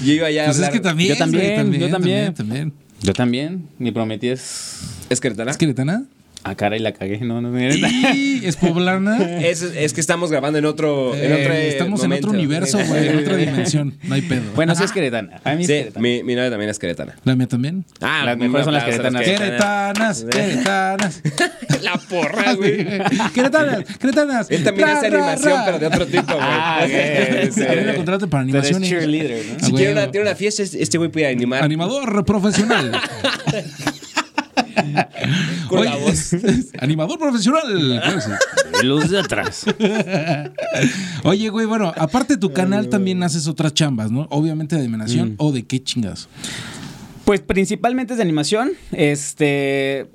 Yo 0.03 0.13
iba 0.13 0.29
ya 0.31 0.43
a 0.43 0.45
Pues 0.45 0.57
es 0.57 0.63
hablar. 0.63 0.71
que 0.73 0.79
también, 0.79 1.09
Yo 1.09 1.17
también, 1.17 1.67
güey, 1.67 1.79
yo 1.79 1.89
también. 1.89 2.33
también. 2.33 2.73
Yo 3.03 3.11
también, 3.13 3.67
mi 3.79 3.91
prometida 3.91 4.31
es... 4.31 4.79
¿Es 5.09 5.19
queretana? 5.19 5.51
¿Es 5.51 5.57
queretana? 5.57 6.05
Ah, 6.45 6.55
cara, 6.55 6.75
y 6.75 6.79
la 6.79 6.91
cagué, 6.91 7.19
no, 7.19 7.39
no, 7.41 7.49
no. 7.51 7.59
Y 7.61 8.41
es 8.43 8.57
poblana. 8.57 9.17
Es, 9.43 9.61
es 9.61 9.93
que 9.93 10.01
estamos 10.01 10.29
grabando 10.31 10.59
en 10.59 10.65
otro. 10.65 11.15
en 11.15 11.31
Eh, 11.31 11.41
otro 11.41 11.53
estamos 11.53 12.01
momento. 12.01 12.15
en 12.27 12.29
otro 12.31 12.37
universo, 12.39 12.79
güey, 12.85 13.07
en 13.07 13.19
otra 13.19 13.37
dimensión. 13.37 13.97
No 14.03 14.15
hay 14.15 14.21
pedo. 14.23 14.41
Bueno, 14.55 14.75
sí 14.75 14.83
es 14.83 14.91
queretana. 14.91 15.39
A 15.43 15.53
mí 15.55 15.61
es 15.61 15.67
Sí, 15.67 15.73
queretana. 15.73 16.01
mi, 16.01 16.23
mi 16.23 16.35
novia 16.35 16.49
también 16.49 16.69
es 16.69 16.79
queretana. 16.79 17.15
La 17.23 17.35
mía 17.35 17.47
también. 17.47 17.85
Ah, 18.01 18.23
Las 18.25 18.37
mejores 18.37 18.65
son 18.65 18.73
las 18.73 18.83
las 18.87 19.23
Queretanas, 19.23 20.25
queretanas. 20.29 21.21
La 21.83 21.93
porra, 21.97 22.53
güey. 22.55 22.85
queretanas, 23.33 23.83
queretanas. 23.99 24.51
Él 24.51 24.63
también 24.63 24.89
hace 24.89 25.07
animación, 25.07 25.53
ra. 25.53 25.65
pero 25.65 25.79
de 25.79 25.87
otro 25.87 26.05
tipo, 26.07 26.33
güey. 26.33 26.39
Ah, 26.41 26.79
ok, 26.83 27.51
sí. 27.53 27.61
A 27.63 27.71
mí 27.75 27.81
me 27.85 27.95
contratan 27.95 28.29
para 28.29 28.43
Tú 28.45 28.49
eres 28.57 28.71
animaciones. 28.75 28.89
cheerleader, 28.89 29.45
¿no? 29.45 29.53
Ah, 29.61 29.65
Si 29.65 29.73
tiene 29.73 29.91
una, 29.93 30.11
tiene 30.11 30.27
una 30.27 30.35
fiesta, 30.35 30.63
este 30.63 30.97
güey 30.97 31.09
puede 31.09 31.27
animar 31.27 31.63
Animador 31.63 32.23
profesional. 32.25 32.91
con 35.69 35.83
la 35.85 35.95
voz. 35.97 36.33
Animador 36.79 37.17
profesional. 37.19 38.01
Luz 38.83 39.09
de 39.09 39.19
atrás. 39.19 39.65
Oye, 41.23 41.49
güey, 41.49 41.65
bueno, 41.65 41.93
aparte 41.97 42.33
de 42.35 42.39
tu 42.39 42.51
canal 42.53 42.89
también 42.89 43.21
haces 43.23 43.47
otras 43.47 43.73
chambas, 43.73 44.11
¿no? 44.11 44.27
Obviamente 44.29 44.75
de 44.75 44.81
Mm. 44.83 44.85
animación 44.93 45.35
o 45.37 45.51
de 45.51 45.63
qué 45.63 45.81
chingas. 45.83 46.27
Pues 47.25 47.39
principalmente 47.41 48.13
es 48.13 48.17
de 48.17 48.23
animación. 48.23 48.71
Este. 48.91 50.07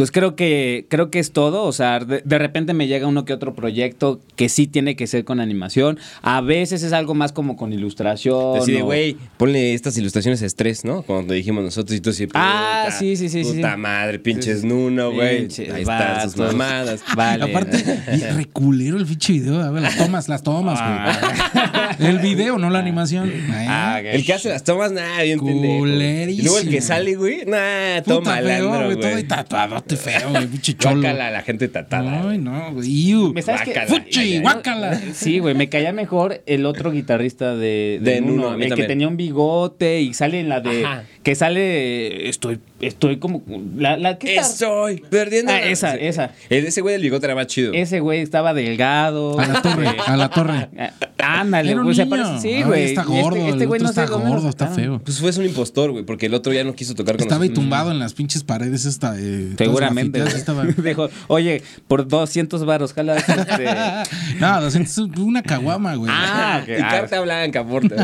Pues 0.00 0.10
creo 0.12 0.34
que, 0.34 0.86
creo 0.88 1.10
que 1.10 1.18
es 1.18 1.30
todo. 1.32 1.64
O 1.64 1.72
sea, 1.72 1.98
de, 2.00 2.22
de 2.24 2.38
repente 2.38 2.72
me 2.72 2.86
llega 2.86 3.06
uno 3.06 3.26
que 3.26 3.34
otro 3.34 3.52
proyecto 3.54 4.18
que 4.34 4.48
sí 4.48 4.66
tiene 4.66 4.96
que 4.96 5.06
ser 5.06 5.26
con 5.26 5.40
animación. 5.40 5.98
A 6.22 6.40
veces 6.40 6.82
es 6.82 6.94
algo 6.94 7.12
más 7.12 7.32
como 7.32 7.54
con 7.58 7.74
ilustración. 7.74 8.56
Así 8.56 8.72
de, 8.72 8.80
o- 8.80 8.86
güey, 8.86 9.18
ponle 9.36 9.74
estas 9.74 9.98
ilustraciones 9.98 10.40
de 10.40 10.46
estrés, 10.46 10.86
¿no? 10.86 11.02
Cuando 11.02 11.34
dijimos 11.34 11.62
nosotros 11.64 11.98
y 11.98 12.00
tú 12.00 12.14
sí. 12.14 12.26
Ah, 12.32 12.88
sí, 12.98 13.14
sí, 13.14 13.28
sí, 13.28 13.44
sí, 13.44 13.52
Puta 13.56 13.72
sí. 13.74 13.76
madre, 13.78 14.18
pinches 14.18 14.64
Nuno, 14.64 15.12
güey. 15.12 15.48
Ahí 15.70 15.82
están 15.82 16.30
sus 16.30 16.36
mamadas. 16.38 17.02
Vale. 17.14 17.44
Aparte, 17.44 17.76
y 18.16 18.20
reculero 18.36 18.96
el 18.96 19.04
pinche 19.04 19.34
video. 19.34 19.60
A 19.60 19.70
ver, 19.70 19.82
las 19.82 19.98
tomas, 19.98 20.30
las 20.30 20.42
tomas, 20.42 20.80
güey. 20.80 22.08
El 22.08 22.20
video, 22.20 22.56
no 22.56 22.70
la 22.70 22.78
animación. 22.78 23.30
Ah, 23.50 23.96
Ay, 23.96 24.06
ok. 24.06 24.14
El 24.14 24.24
que 24.24 24.32
hace 24.32 24.48
las 24.48 24.64
tomas, 24.64 24.92
nada, 24.92 25.22
bien 25.24 25.40
pendejo. 25.40 25.86
Y 25.86 26.40
luego 26.40 26.58
el 26.58 26.70
que 26.70 26.80
sale, 26.80 27.16
güey, 27.16 27.44
feo, 27.44 28.22
malandro, 28.22 28.84
güey. 28.86 28.96
Todo 28.96 29.06
ahí 29.08 29.12
güey. 29.14 29.89
Feo, 29.96 30.30
güey. 30.30 30.46
Pinche 30.46 30.74
cholo. 30.74 31.00
Guácala 31.00 31.30
la 31.30 31.42
gente 31.42 31.68
tatada. 31.68 32.28
Ay, 32.30 32.38
no, 32.38 32.72
güey. 32.72 32.88
Iu. 33.08 33.32
¿Me 33.32 33.42
sabes? 33.42 33.62
Guácala. 33.64 33.86
Fuchi, 33.86 34.38
guácala. 34.40 35.00
Sí, 35.14 35.38
güey, 35.38 35.54
me 35.54 35.68
caía 35.68 35.92
mejor 35.92 36.42
el 36.46 36.66
otro 36.66 36.90
guitarrista 36.90 37.54
de, 37.56 37.98
De 38.02 38.20
Nuno, 38.20 38.50
a 38.50 38.56
mí 38.56 38.64
el 38.66 38.74
que 38.74 38.84
tenía 38.84 39.08
un 39.08 39.16
bigote 39.16 40.00
y 40.00 40.14
sale 40.14 40.40
en 40.40 40.48
la 40.48 40.60
de 40.60 40.84
Ajá. 40.84 41.04
que 41.22 41.34
sale 41.34 42.28
estoy 42.28 42.60
estoy 42.80 43.18
como. 43.18 43.42
La, 43.76 43.96
la 43.96 44.10
está- 44.12 44.28
Estoy 44.40 45.02
perdiendo. 45.10 45.52
Ah, 45.52 45.56
la- 45.60 45.66
esa, 45.66 45.92
Sí. 45.92 45.98
esa. 46.02 46.30
El- 46.48 46.66
Ese 46.66 46.80
güey 46.80 46.94
del 46.94 47.02
bigote 47.02 47.26
era 47.26 47.34
más 47.34 47.46
chido. 47.46 47.72
Ese 47.72 48.00
güey 48.00 48.20
estaba 48.20 48.54
delgado. 48.54 49.38
A 49.38 49.46
la 49.46 49.62
torre, 49.62 49.88
a 50.06 50.16
la 50.16 50.28
torre. 50.30 50.68
Ah, 50.78 50.90
Ándale, 51.40 51.74
güey. 51.74 51.94
Se 51.94 52.06
parece. 52.06 52.40
Sí, 52.40 52.62
güey. 52.62 52.84
está 52.84 53.02
este- 53.02 53.20
gordo, 53.22 53.48
Este, 53.48 53.66
güey 53.66 53.80
no 53.80 53.88
está 53.90 54.06
gordo, 54.06 54.48
está 54.48 54.66
feo. 54.68 55.00
Pues 55.04 55.18
fue 55.20 55.30
un 55.30 55.44
impostor, 55.44 55.90
güey, 55.92 56.04
porque 56.04 56.26
el 56.26 56.34
otro 56.34 56.52
ya 56.52 56.64
no 56.64 56.74
quiso 56.74 56.94
tocar 56.94 57.16
con 57.16 57.22
Estaba 57.22 57.44
ahí 57.44 57.50
tumbado 57.50 57.90
en 57.90 57.98
las 57.98 58.14
pinches 58.14 58.42
paredes 58.44 58.84
esta. 58.84 59.14
eh, 59.18 59.52
Seguramente. 59.56 60.20
estaba- 60.22 60.64
Dijo, 60.76 61.08
oye, 61.28 61.62
por 61.88 62.06
200 62.08 62.64
varos, 62.64 62.92
jala. 62.92 63.16
este". 63.16 63.66
No, 64.40 64.60
200, 64.60 64.98
una 65.18 65.42
caguama, 65.42 65.94
güey. 65.96 66.10
Ah. 66.14 66.62
Y 66.66 66.72
Ah, 66.80 66.88
carta 66.90 67.20
blanca, 67.20 67.64
porta. 67.66 67.94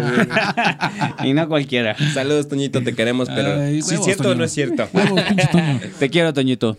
y 1.24 1.32
no 1.32 1.48
cualquiera. 1.48 1.96
Saludos, 2.12 2.48
Toñito, 2.48 2.82
te 2.82 2.94
queremos, 2.94 3.28
pero 3.28 3.60
Ay, 3.60 3.80
si 3.82 3.94
es 3.94 4.04
cierto 4.04 4.30
o 4.30 4.34
no 4.34 4.44
es 4.44 4.52
cierto. 4.52 4.65
Te 5.98 6.10
quiero, 6.10 6.32
Toñito. 6.32 6.76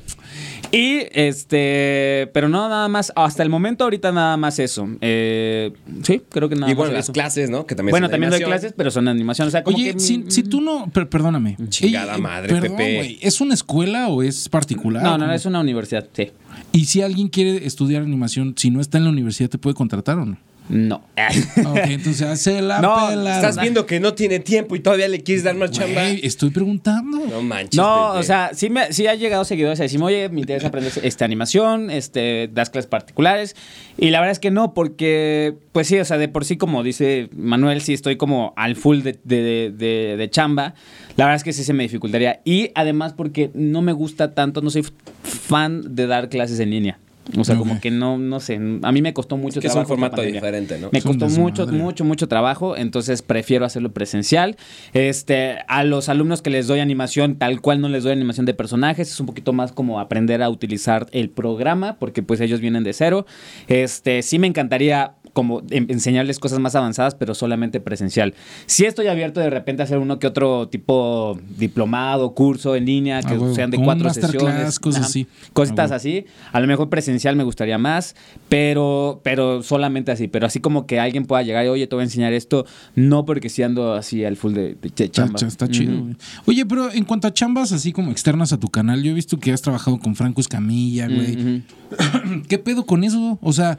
Y 0.72 1.04
este, 1.14 2.30
pero 2.34 2.50
no 2.50 2.68
nada 2.68 2.90
más, 2.90 3.14
hasta 3.16 3.42
el 3.42 3.50
momento 3.50 3.86
ahorita 3.86 4.12
nada 4.12 4.36
más 4.36 4.60
eso. 4.60 4.88
Eh, 5.00 5.72
sí, 6.04 6.22
creo 6.30 6.50
que 6.50 6.56
nada 6.56 6.68
Y 6.68 6.72
más 6.74 6.78
bueno, 6.78 6.94
las 6.94 7.06
eso. 7.06 7.14
clases, 7.14 7.50
¿no? 7.50 7.66
Que 7.66 7.74
también 7.76 7.92
Bueno, 7.92 8.08
son 8.08 8.12
de 8.12 8.14
también 8.16 8.30
doy 8.32 8.38
animación. 8.42 8.60
clases, 8.60 8.74
pero 8.76 8.92
son 8.92 9.08
animación. 9.08 9.48
O 9.48 9.52
sea, 9.52 9.64
como 9.64 9.78
Oye, 9.78 9.94
que, 9.94 10.00
si, 10.02 10.18
mm, 10.18 10.30
si 10.32 10.44
tú 10.44 10.60
no, 10.60 10.88
per- 10.92 11.08
perdóname. 11.08 11.56
Chingada 11.70 12.16
Ey, 12.16 12.22
madre, 12.22 12.50
perdón, 12.54 12.78
Pepe. 12.78 12.96
güey, 12.98 13.18
¿Es 13.22 13.40
una 13.40 13.54
escuela 13.54 14.10
o 14.10 14.22
es 14.24 14.50
particular? 14.50 15.02
No, 15.04 15.18
no, 15.18 15.32
es 15.32 15.46
una 15.46 15.62
universidad, 15.62 16.06
sí. 16.12 16.32
Y 16.74 16.86
si 16.86 17.02
alguien 17.02 17.30
quiere 17.30 17.66
estudiar 17.66 18.02
animación, 18.02 18.54
si 18.58 18.70
no 18.70 18.82
está 18.82 18.98
en 18.98 19.06
la 19.06 19.12
universidad, 19.12 19.50
¿te 19.50 19.58
puede 19.58 19.74
contratar 19.76 20.18
o 20.20 20.26
no? 20.26 20.38
No. 20.70 21.02
Ok, 21.66 21.78
entonces 21.86 22.22
hace 22.22 22.62
la 22.62 22.80
No, 22.82 23.08
pela. 23.10 23.36
Estás 23.36 23.60
viendo 23.60 23.86
que 23.86 24.00
no 24.00 24.14
tiene 24.14 24.40
tiempo 24.40 24.76
y 24.76 24.80
todavía 24.80 25.08
le 25.08 25.22
quieres 25.24 25.44
dar 25.44 25.56
más 25.56 25.72
chamba. 25.72 26.08
Estoy 26.10 26.50
preguntando. 26.52 27.20
No 27.26 27.42
manches. 27.42 27.76
No, 27.76 28.12
o 28.14 28.24
sea, 28.24 28.52
sí, 28.54 28.70
me, 28.70 28.92
sí 28.94 29.08
ha 29.08 29.16
llegado 29.16 29.44
seguidores 29.46 29.80
a 29.80 29.84
decirme, 29.84 30.06
oye, 30.06 30.30
me 30.30 30.42
interesa 30.42 30.68
aprender 30.68 30.92
este, 31.04 31.24
animación, 31.26 31.90
este, 31.90 32.50
das 32.54 32.70
clases 32.70 32.88
particulares. 32.90 33.56
Y 33.98 34.10
la 34.12 34.20
verdad 34.20 34.32
es 34.34 34.40
que 34.40 34.52
no, 34.52 34.74
porque, 34.74 35.56
pues 35.72 35.88
sí, 35.88 35.98
o 36.00 36.06
sea, 36.06 36.18
de 36.18 36.28
por 36.28 36.46
sí, 36.46 36.58
como 36.58 36.84
dice 36.84 37.30
Manuel, 37.36 37.82
sí 37.82 37.94
estoy 37.94 38.16
como 38.18 38.54
al 38.56 38.76
full 38.76 39.02
de, 39.02 39.20
de- 39.24 39.72
de- 39.76 40.16
de 40.18 40.30
chamba. 40.30 40.76
La 41.16 41.26
verdad 41.26 41.38
es 41.38 41.44
que 41.44 41.54
sí 41.54 41.64
se 41.64 41.74
me 41.74 41.84
dificultaría. 41.84 42.42
Y 42.46 42.72
además 42.76 43.14
porque 43.14 43.50
no 43.54 43.82
me 43.82 43.94
gusta 43.94 44.34
tanto, 44.36 44.62
no 44.62 44.70
soy 44.70 44.86
fan 45.24 45.96
de 45.96 46.08
dar 46.08 46.30
clases 46.30 46.60
en 46.60 46.70
línea. 46.70 47.00
O 47.38 47.44
sea, 47.44 47.58
como 47.58 47.82
que 47.82 47.92
no, 47.92 48.18
no 48.18 48.40
sé, 48.40 48.56
a 48.56 48.92
mí 48.92 49.02
me 49.02 49.14
costó 49.14 49.36
mucho 49.36 49.60
Es 49.60 49.62
que 49.62 49.68
es 49.68 49.74
un 49.74 49.84
trabajo. 49.86 49.90
formato 49.90 50.22
diferente, 50.22 50.80
¿no? 50.80 50.90
Me 50.92 51.00
Es 51.00 51.04
costó 51.04 51.28
mucho, 51.28 51.68
mucho, 51.68 52.06
mucho 52.06 52.28
trabajo, 52.28 52.78
entonces 52.78 53.22
prefiero 53.22 53.66
hacerlo 53.66 53.92
presencial. 53.92 54.56
Este, 54.94 55.58
a 55.68 55.84
los 55.84 56.08
alumnos 56.10 56.42
que 56.42 56.50
les 56.50 56.68
doy 56.68 56.80
animación, 56.80 57.36
tal 57.36 57.60
cual 57.62 57.82
no 57.82 57.90
les 57.90 58.04
doy 58.04 58.14
animación 58.14 58.46
de 58.46 58.54
personajes, 58.54 59.12
es 59.12 59.20
un 59.20 59.26
poquito 59.26 59.52
más 59.52 59.72
como 59.74 60.00
aprender 60.00 60.42
a 60.42 60.50
utilizar 60.50 61.08
el 61.12 61.30
programa, 61.30 61.98
porque 62.00 62.24
pues 62.24 62.40
ellos 62.40 62.62
vienen 62.62 62.84
de 62.84 62.94
cero. 62.94 63.26
Este, 63.68 64.22
sí 64.22 64.40
me 64.40 64.48
encantaría 64.48 65.14
como 65.38 65.62
enseñarles 65.70 66.40
cosas 66.40 66.58
más 66.58 66.74
avanzadas, 66.74 67.14
pero 67.14 67.36
solamente 67.36 67.80
presencial. 67.80 68.34
Sí 68.66 68.86
estoy 68.86 69.06
abierto 69.06 69.40
de 69.40 69.52
repente 69.52 69.84
a 69.84 69.86
hacer 69.86 70.00
uno 70.00 70.18
que 70.18 70.26
otro 70.26 70.68
tipo 70.68 71.40
diplomado, 71.60 72.34
curso 72.34 72.76
en 72.76 72.86
línea, 72.86 73.22
que 73.22 73.36
Ah, 73.36 73.52
sean 73.54 73.70
de 73.70 73.78
cuatro 73.78 74.12
sesiones. 74.12 74.80
cosas 74.80 75.02
Ajá. 75.02 75.10
así. 75.10 75.28
Cositas 75.54 75.92
Ah, 75.92 75.98
así. 75.98 76.26
A 76.52 76.60
lo 76.60 76.66
mejor 76.66 76.90
presencial 76.90 77.36
me 77.36 77.44
gustaría 77.44 77.78
más, 77.78 78.16
pero, 78.50 79.22
pero 79.24 79.62
solamente 79.62 80.12
así. 80.12 80.28
Pero 80.28 80.48
así 80.48 80.60
como 80.60 80.88
que 80.88 81.00
alguien 81.00 81.28
pueda 81.28 81.44
llegar 81.44 81.64
y, 81.66 81.68
oye, 81.68 81.86
te 81.86 81.96
voy 81.96 82.02
a 82.02 82.06
enseñar 82.06 82.34
esto, 82.34 82.66
no 82.96 83.24
porque 83.26 83.50
si 83.50 83.62
ando 83.62 83.94
así 83.94 84.26
al 84.26 84.38
full 84.38 84.54
de, 84.54 84.74
de 84.74 84.88
Está, 84.88 85.08
chamba. 85.12 85.40
está 85.40 85.68
chido. 85.68 86.02
Güey. 86.02 86.16
Oye, 86.48 86.66
pero 86.66 86.92
en 86.92 87.04
cuanto 87.04 87.28
a 87.28 87.32
chambas 87.32 87.72
así 87.74 87.92
como 87.92 88.10
externas 88.10 88.54
a 88.54 88.60
tu 88.60 88.70
canal, 88.70 89.04
yo 89.04 89.12
he 89.12 89.14
visto 89.14 89.38
que 89.40 89.52
has 89.54 89.62
trabajado 89.62 90.00
con 90.00 90.16
Franco 90.16 90.42
Escamilla, 90.42 91.08
güey. 91.08 91.62
¿Qué 92.50 92.58
pedo 92.58 92.88
con 92.88 93.04
eso? 93.04 93.38
O 93.42 93.54
sea, 93.54 93.78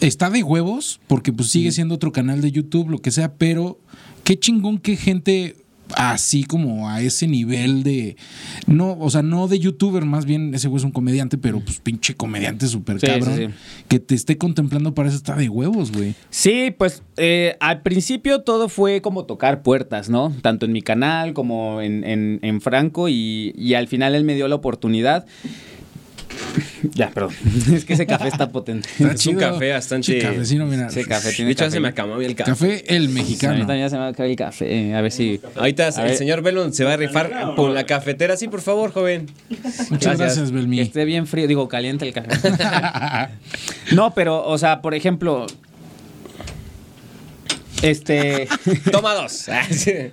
está 0.00 0.30
de 0.30 0.42
huevos, 0.42 1.00
porque 1.06 1.32
pues 1.32 1.50
sigue 1.50 1.72
siendo 1.72 1.94
otro 1.94 2.12
canal 2.12 2.40
de 2.40 2.50
YouTube, 2.52 2.88
lo 2.90 2.98
que 2.98 3.10
sea, 3.10 3.34
pero 3.34 3.78
qué 4.24 4.38
chingón 4.38 4.78
que 4.78 4.96
gente 4.96 5.56
así 5.96 6.44
como 6.44 6.88
a 6.88 7.02
ese 7.02 7.26
nivel 7.26 7.82
de 7.82 8.16
no, 8.68 8.96
o 9.00 9.10
sea, 9.10 9.22
no 9.22 9.48
de 9.48 9.58
youtuber, 9.58 10.04
más 10.04 10.24
bien 10.24 10.54
ese 10.54 10.68
güey 10.68 10.78
es 10.78 10.84
un 10.84 10.92
comediante, 10.92 11.36
pero 11.36 11.58
pues 11.58 11.80
pinche 11.80 12.14
comediante 12.14 12.68
súper 12.68 13.00
Sí, 13.00 13.08
cabrón, 13.08 13.36
sí, 13.36 13.46
sí. 13.46 13.52
que 13.88 13.98
te 13.98 14.14
esté 14.14 14.38
contemplando 14.38 14.94
para 14.94 15.08
eso 15.08 15.16
está 15.18 15.34
de 15.34 15.48
huevos, 15.48 15.90
güey. 15.90 16.14
Sí, 16.30 16.72
pues 16.78 17.02
eh, 17.16 17.56
al 17.58 17.82
principio 17.82 18.42
todo 18.42 18.68
fue 18.68 19.02
como 19.02 19.24
tocar 19.24 19.64
puertas, 19.64 20.08
¿no? 20.08 20.32
Tanto 20.42 20.64
en 20.64 20.70
mi 20.72 20.80
canal 20.82 21.32
como 21.32 21.80
en, 21.80 22.04
en- 22.04 22.38
en 22.42 22.60
Franco 22.60 23.08
y, 23.08 23.52
y 23.58 23.74
al 23.74 23.88
final 23.88 24.14
él 24.14 24.22
me 24.22 24.36
dio 24.36 24.46
la 24.46 24.54
oportunidad. 24.54 25.26
ya, 26.94 27.10
perdón. 27.10 27.34
es 27.74 27.84
que 27.84 27.94
ese 27.94 28.06
café 28.06 28.28
está 28.28 28.50
potente. 28.50 28.88
Está 28.98 29.12
Es 29.14 29.26
un 29.26 29.36
café 29.36 29.72
bastante- 29.72 30.18
cafecino, 30.18 30.66
mira. 30.66 30.86
Ese 30.88 31.04
café 31.04 31.28
De 31.28 31.34
tiene 31.34 31.50
hecho, 31.52 31.60
ya 31.60 31.66
café. 31.66 31.76
se 31.76 31.80
me 31.80 31.88
acabó 31.88 32.20
el 32.20 32.34
café. 32.34 32.50
Café 32.50 32.84
el 32.96 33.04
A 33.04 33.08
mí 33.08 33.14
mexicano. 33.14 33.58
también 33.66 33.80
ya 33.80 33.90
se 33.90 33.96
me 33.96 34.02
a 34.04 34.08
acabar 34.08 34.30
el 34.30 34.36
café. 34.36 34.94
A 34.94 35.00
ver 35.00 35.12
si. 35.12 35.40
Ahorita 35.56 35.84
A 35.86 35.88
el 35.88 36.08
ver. 36.08 36.16
señor 36.16 36.42
Belon 36.42 36.72
se 36.72 36.84
va 36.84 36.94
a 36.94 36.96
rifar 36.96 37.54
por 37.56 37.70
la 37.70 37.84
cafetera. 37.84 38.36
Sí, 38.36 38.48
por 38.48 38.60
favor, 38.60 38.92
joven. 38.92 39.26
Muchas 39.90 40.18
gracias, 40.18 40.48
Que 40.50 40.54
Belmi. 40.56 40.80
esté 40.80 41.04
bien 41.04 41.26
frío, 41.26 41.46
digo, 41.46 41.68
caliente 41.68 42.06
el 42.06 42.12
café. 42.14 42.30
no, 43.92 44.14
pero, 44.14 44.44
o 44.46 44.58
sea, 44.58 44.80
por 44.82 44.94
ejemplo. 44.94 45.46
Este. 47.82 48.46
Toma 48.92 49.14
dos. 49.14 49.48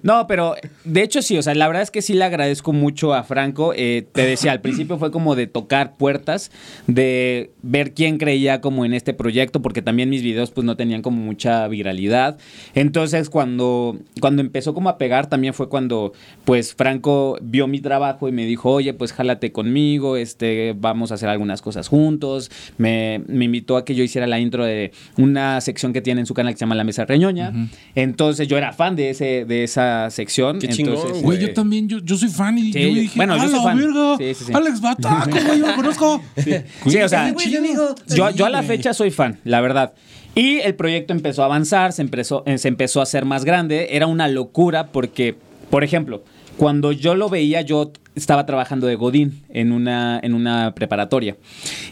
No, 0.04 0.28
pero 0.28 0.56
de 0.84 1.04
hecho 1.04 1.22
sí, 1.22 1.38
o 1.38 1.42
sea, 1.42 1.54
la 1.54 1.68
verdad 1.68 1.84
es 1.84 1.92
que 1.92 2.02
sí 2.02 2.14
le 2.14 2.24
agradezco 2.24 2.72
mucho 2.72 3.14
a 3.14 3.24
Franco. 3.24 3.74
Eh, 3.76 4.06
te 4.12 4.26
decía, 4.26 4.52
al 4.52 4.62
principio 4.62 4.98
fue 4.98 5.12
como 5.12 5.36
de 5.36 5.48
tocar 5.48 5.98
puertas, 5.98 6.52
de 6.88 7.52
ver 7.62 7.94
quién 7.94 8.18
creía 8.18 8.62
como 8.62 8.86
en 8.86 8.94
este 8.94 9.14
proyecto, 9.14 9.62
porque 9.62 9.82
también 9.82 10.10
mis 10.10 10.22
videos 10.22 10.52
pues 10.52 10.66
no 10.66 10.78
tenían 10.78 11.02
como 11.02 11.22
mucha 11.22 11.68
viralidad. 11.68 12.38
Entonces 12.74 13.30
cuando, 13.30 13.98
cuando 14.22 14.42
empezó 14.42 14.74
como 14.74 14.90
a 14.90 14.98
pegar 14.98 15.28
también 15.28 15.54
fue 15.54 15.70
cuando 15.70 16.14
pues 16.46 16.74
Franco 16.74 17.38
vio 17.42 17.68
mi 17.68 17.82
trabajo 17.82 18.30
y 18.30 18.32
me 18.32 18.46
dijo, 18.46 18.72
oye, 18.72 18.94
pues 18.94 19.14
jálate 19.14 19.52
conmigo, 19.52 20.16
este, 20.18 20.74
vamos 20.78 21.12
a 21.12 21.16
hacer 21.16 21.30
algunas 21.30 21.62
cosas 21.62 21.88
juntos. 21.88 22.52
Me, 22.78 23.22
me 23.28 23.46
invitó 23.46 23.78
a 23.78 23.86
que 23.86 23.96
yo 23.96 24.04
hiciera 24.04 24.28
la 24.28 24.40
intro 24.40 24.66
de 24.66 24.92
una 25.18 25.60
sección 25.62 25.94
que 25.94 26.02
tiene 26.02 26.22
en 26.22 26.28
su 26.28 26.34
canal 26.34 26.54
que 26.54 26.58
se 26.58 26.66
llama 26.66 26.76
La 26.76 26.84
Mesa 26.84 27.06
Reñoña. 27.06 27.52
Entonces 27.96 28.48
yo 28.48 28.58
era 28.58 28.74
fan 28.74 28.96
de, 28.96 29.10
ese, 29.10 29.46
de 29.46 29.64
esa 29.64 30.10
sección. 30.10 30.60
Qué 30.60 30.68
chingón, 30.70 30.96
Entonces, 30.96 31.24
Güey, 31.24 31.38
güey. 31.38 31.48
yo 31.50 31.54
también, 31.54 31.88
yo, 31.90 32.00
yo 32.00 32.16
soy 32.18 32.30
fan 32.30 32.58
y 32.58 32.72
Sí, 32.72 32.82
yo 32.82 32.88
yo- 32.90 32.94
dije, 33.02 33.14
bueno, 33.18 33.34
¡a 33.34 33.38
yo 33.38 33.50
soy 33.50 33.60
fan". 33.62 33.78
verga! 33.78 34.18
Sí, 34.18 34.34
sí, 34.34 34.44
sí. 34.46 34.54
Alex 34.54 34.82
Bataco, 34.82 35.30
güey, 35.46 35.60
yo 35.60 35.68
lo 35.68 35.76
conozco. 35.76 36.22
Sí, 36.38 36.98
o 37.02 37.10
sea, 37.10 37.34
chido. 37.36 37.64
yo, 37.76 37.96
Sí, 38.06 38.16
yo 38.36 38.46
a 38.46 38.50
la 38.50 38.62
güey. 38.62 38.68
fecha 38.78 38.94
soy 38.94 39.12
fan, 39.12 39.40
la 39.44 39.62
verdad. 39.62 39.94
Y 40.36 40.60
el 40.60 40.76
proyecto 40.76 41.14
empezó 41.14 41.42
a 41.42 41.46
avanzar, 41.46 41.94
se 41.94 42.02
empezó, 42.04 42.44
eh, 42.46 42.58
se 42.60 42.68
empezó 42.68 43.00
a 43.00 43.04
hacer 43.04 43.26
más 43.26 43.44
grande. 43.44 43.88
Era 43.92 44.06
una 44.08 44.28
locura 44.28 44.88
porque, 44.92 45.36
por 45.72 45.84
ejemplo, 45.84 46.24
cuando 46.58 46.92
yo 46.92 47.16
lo 47.16 47.30
veía, 47.30 47.62
yo 47.62 47.92
estaba 48.16 48.46
trabajando 48.46 48.88
de 48.88 48.96
Godín 48.96 49.44
en 49.50 49.72
una, 49.72 50.20
en 50.22 50.34
una 50.34 50.74
preparatoria. 50.74 51.38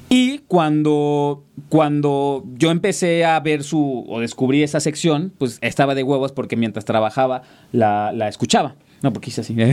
Y 0.10 0.40
cuando, 0.40 1.46
cuando 1.70 2.44
yo 2.56 2.72
empecé 2.72 3.26
a 3.26 3.40
ver 3.40 3.64
su, 3.64 4.06
o 4.08 4.20
descubrí 4.20 4.64
esa 4.64 4.80
sección, 4.80 5.32
pues 5.38 5.60
estaba 5.62 5.94
de 5.94 6.04
huevos 6.04 6.32
porque 6.32 6.56
mientras 6.56 6.84
trabajaba 6.84 7.44
la, 7.72 8.12
la 8.12 8.28
escuchaba. 8.28 8.76
No, 9.02 9.14
porque 9.14 9.30
hice 9.30 9.42
así. 9.42 9.54
la, 9.56 9.66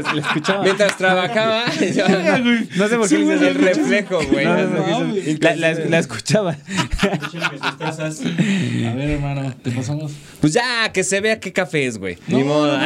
la 0.00 0.20
escuchaba. 0.20 0.62
Mientras 0.62 0.96
trabajaba, 0.96 1.64
No 2.76 2.88
sé 2.88 2.96
por 2.96 3.08
qué 3.08 3.16
Sí, 3.16 3.22
hice 3.22 3.48
el 3.48 3.54
reflejo, 3.56 4.20
güey. 4.30 4.44
No, 4.44 4.56
no, 4.56 4.62
no, 4.68 4.86
no, 4.86 5.00
mames. 5.00 5.40
la, 5.42 5.56
la- 5.56 5.72
la 5.74 5.98
escuchaba. 5.98 6.56
A 7.02 8.94
ver, 8.94 9.10
hermano, 9.10 9.54
te 9.62 9.70
pasamos. 9.70 10.12
Pues 10.40 10.52
ya, 10.52 10.90
que 10.92 11.02
se 11.04 11.20
vea 11.20 11.40
qué 11.40 11.52
café 11.52 11.86
es, 11.86 11.98
güey. 11.98 12.18
Ni 12.28 12.42
modo. 12.44 12.76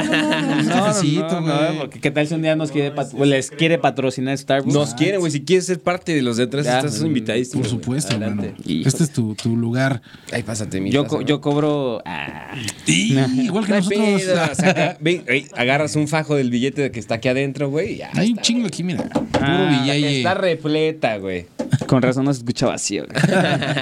cafecito, 0.68 1.42
güey. 1.42 1.78
porque 1.78 2.00
qué 2.00 2.10
tal 2.10 2.26
si 2.26 2.34
un 2.34 2.42
día 2.42 2.56
nos 2.56 2.70
quiere 2.70 2.90
pat- 2.92 3.12
les 3.14 3.50
quiere 3.50 3.78
patrocinar 3.78 4.36
Starbucks. 4.38 4.72
Nos 4.72 4.94
quieren, 4.94 5.20
güey. 5.20 5.32
Si 5.32 5.42
quieres 5.44 5.66
ser 5.66 5.80
parte 5.80 6.14
de 6.14 6.22
los 6.22 6.36
de 6.36 6.44
atrás, 6.44 6.64
Ya. 6.64 6.78
estás 6.78 7.00
invitadísimo. 7.02 7.62
Por 7.62 7.70
güey. 7.70 7.80
supuesto, 7.80 8.16
Adelante. 8.16 8.54
hermano. 8.58 8.86
Este 8.88 9.04
es 9.04 9.12
tu, 9.12 9.34
tu 9.34 9.56
lugar. 9.56 10.00
Ay, 10.32 10.42
pásate, 10.42 10.80
mi 10.80 10.90
yo, 10.90 11.06
co- 11.06 11.20
¿no? 11.20 11.26
yo 11.26 11.40
cobro. 11.40 12.02
ah. 12.06 12.54
Igual 12.86 13.66
que 13.66 13.72
No 13.72 13.76
nosotros. 13.78 14.22
ve, 15.00 15.22
ey, 15.26 15.46
agarras 15.56 15.96
un 15.96 16.08
fajo 16.08 16.34
del 16.36 16.50
billete 16.50 16.90
que 16.90 17.00
está 17.00 17.16
aquí 17.16 17.28
adentro, 17.28 17.68
güey. 17.70 18.00
Hay 18.14 18.32
un 18.32 18.38
chingo 18.38 18.60
güey. 18.60 18.68
aquí, 18.68 18.82
mira. 18.84 19.04
Puro 19.04 19.24
Ah, 19.40 19.80
billete. 19.84 20.18
Está 20.18 20.34
repleta, 20.34 21.16
güey. 21.18 21.46
Con 21.86 22.02
razón 22.02 22.24
no 22.24 22.32
se 22.32 22.38
escucha 22.40 22.66
vacío. 22.66 23.06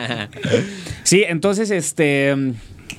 sí, 1.02 1.24
entonces, 1.26 1.70
este. 1.70 2.34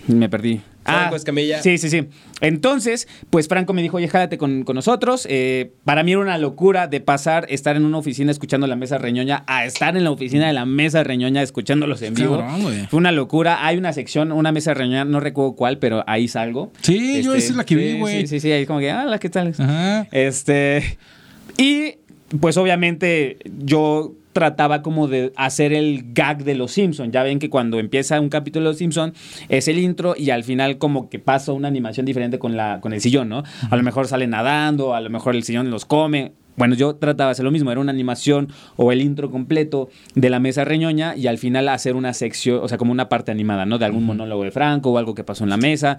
Me 0.07 0.29
perdí. 0.29 0.61
Franco 0.93 1.15
Escamilla. 1.15 1.57
Ah, 1.59 1.61
Sí, 1.61 1.77
sí, 1.77 1.89
sí. 1.89 2.07
Entonces, 2.41 3.07
pues 3.29 3.47
Franco 3.47 3.73
me 3.73 3.81
dijo, 3.81 3.97
oye, 3.97 4.07
jálate 4.07 4.37
con, 4.37 4.63
con 4.63 4.75
nosotros. 4.75 5.27
Eh, 5.29 5.71
para 5.83 6.03
mí 6.03 6.11
era 6.11 6.21
una 6.21 6.37
locura 6.37 6.87
de 6.87 7.01
pasar, 7.01 7.45
estar 7.49 7.75
en 7.75 7.85
una 7.85 7.97
oficina 7.97 8.31
escuchando 8.31 8.67
la 8.67 8.75
mesa 8.75 8.97
reñoña, 8.97 9.43
a 9.47 9.65
estar 9.65 9.97
en 9.97 10.03
la 10.03 10.11
oficina 10.11 10.47
de 10.47 10.53
la 10.53 10.65
mesa 10.65 11.03
reñoña 11.03 11.41
escuchándolos 11.41 12.01
en 12.01 12.13
vivo. 12.13 12.37
Cabrón. 12.37 12.87
Fue 12.89 12.97
una 12.97 13.11
locura. 13.11 13.65
Hay 13.65 13.77
una 13.77 13.93
sección, 13.93 14.31
una 14.31 14.51
mesa 14.51 14.73
reñoña, 14.73 15.05
no 15.05 15.19
recuerdo 15.19 15.53
cuál, 15.53 15.77
pero 15.79 16.03
ahí 16.07 16.27
salgo. 16.27 16.71
Sí, 16.81 17.21
yo 17.23 17.33
esa 17.35 17.51
es 17.51 17.55
la 17.55 17.65
que 17.65 17.75
vi, 17.75 17.99
güey. 17.99 18.21
Sí, 18.21 18.27
sí, 18.27 18.39
sí, 18.39 18.51
ahí 18.51 18.65
como 18.65 18.79
que, 18.79 18.91
ah, 18.91 19.17
¿qué 19.19 19.29
tal? 19.29 19.53
Ajá. 19.57 20.07
Este. 20.11 20.97
Y 21.57 21.95
pues 22.39 22.57
obviamente 22.57 23.37
yo 23.65 24.13
trataba 24.37 24.83
como 24.83 25.07
de 25.07 25.33
hacer 25.35 25.73
el 25.73 26.13
gag 26.13 26.43
de 26.43 26.53
los 26.53 26.71
Simpson. 26.71 27.11
Ya 27.11 27.23
ven 27.23 27.39
que 27.39 27.49
cuando 27.49 27.79
empieza 27.79 28.21
un 28.21 28.29
capítulo 28.29 28.65
de 28.65 28.69
los 28.69 28.77
Simpson 28.77 29.15
es 29.49 29.67
el 29.67 29.79
intro 29.79 30.13
y 30.15 30.29
al 30.29 30.43
final 30.43 30.77
como 30.77 31.09
que 31.09 31.17
pasa 31.17 31.53
una 31.53 31.67
animación 31.67 32.05
diferente 32.05 32.37
con 32.37 32.55
la 32.55 32.79
con 32.79 32.93
el 32.93 33.01
sillón, 33.01 33.29
¿no? 33.29 33.41
A 33.71 33.75
lo 33.75 33.81
mejor 33.81 34.07
sale 34.07 34.27
nadando, 34.27 34.93
a 34.93 35.01
lo 35.01 35.09
mejor 35.09 35.35
el 35.35 35.41
sillón 35.41 35.71
los 35.71 35.85
come. 35.85 36.33
Bueno, 36.55 36.75
yo 36.75 36.95
trataba 36.97 37.29
de 37.29 37.31
hacer 37.31 37.45
lo 37.45 37.51
mismo, 37.51 37.71
era 37.71 37.81
una 37.81 37.91
animación 37.91 38.49
o 38.75 38.91
el 38.91 39.01
intro 39.01 39.31
completo 39.31 39.89
de 40.13 40.29
la 40.29 40.39
mesa 40.39 40.65
reñoña 40.65 41.15
y 41.15 41.25
al 41.25 41.39
final 41.39 41.67
hacer 41.69 41.95
una 41.95 42.13
sección, 42.13 42.59
o 42.61 42.67
sea, 42.67 42.77
como 42.77 42.91
una 42.91 43.09
parte 43.09 43.31
animada, 43.31 43.65
¿no? 43.65 43.79
De 43.79 43.85
algún 43.85 44.03
monólogo 44.03 44.43
de 44.43 44.51
Franco 44.51 44.91
o 44.91 44.99
algo 44.99 45.15
que 45.15 45.23
pasó 45.23 45.45
en 45.45 45.49
la 45.49 45.57
mesa. 45.57 45.97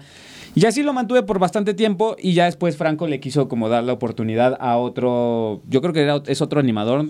Y 0.55 0.65
así 0.65 0.81
lo 0.81 0.93
mantuve 0.93 1.23
por 1.23 1.39
bastante 1.39 1.73
tiempo 1.73 2.15
y 2.17 2.33
ya 2.35 2.45
después 2.45 2.77
Franco 2.77 3.05
le 3.05 3.19
quiso 3.19 3.49
como 3.49 3.67
dar 3.67 3.83
la 3.83 3.91
oportunidad 3.91 4.57
a 4.61 4.77
otro, 4.77 5.61
yo 5.67 5.81
creo 5.81 5.93
que 5.93 6.03
era, 6.03 6.21
es 6.25 6.41
otro 6.41 6.61
animador, 6.61 7.05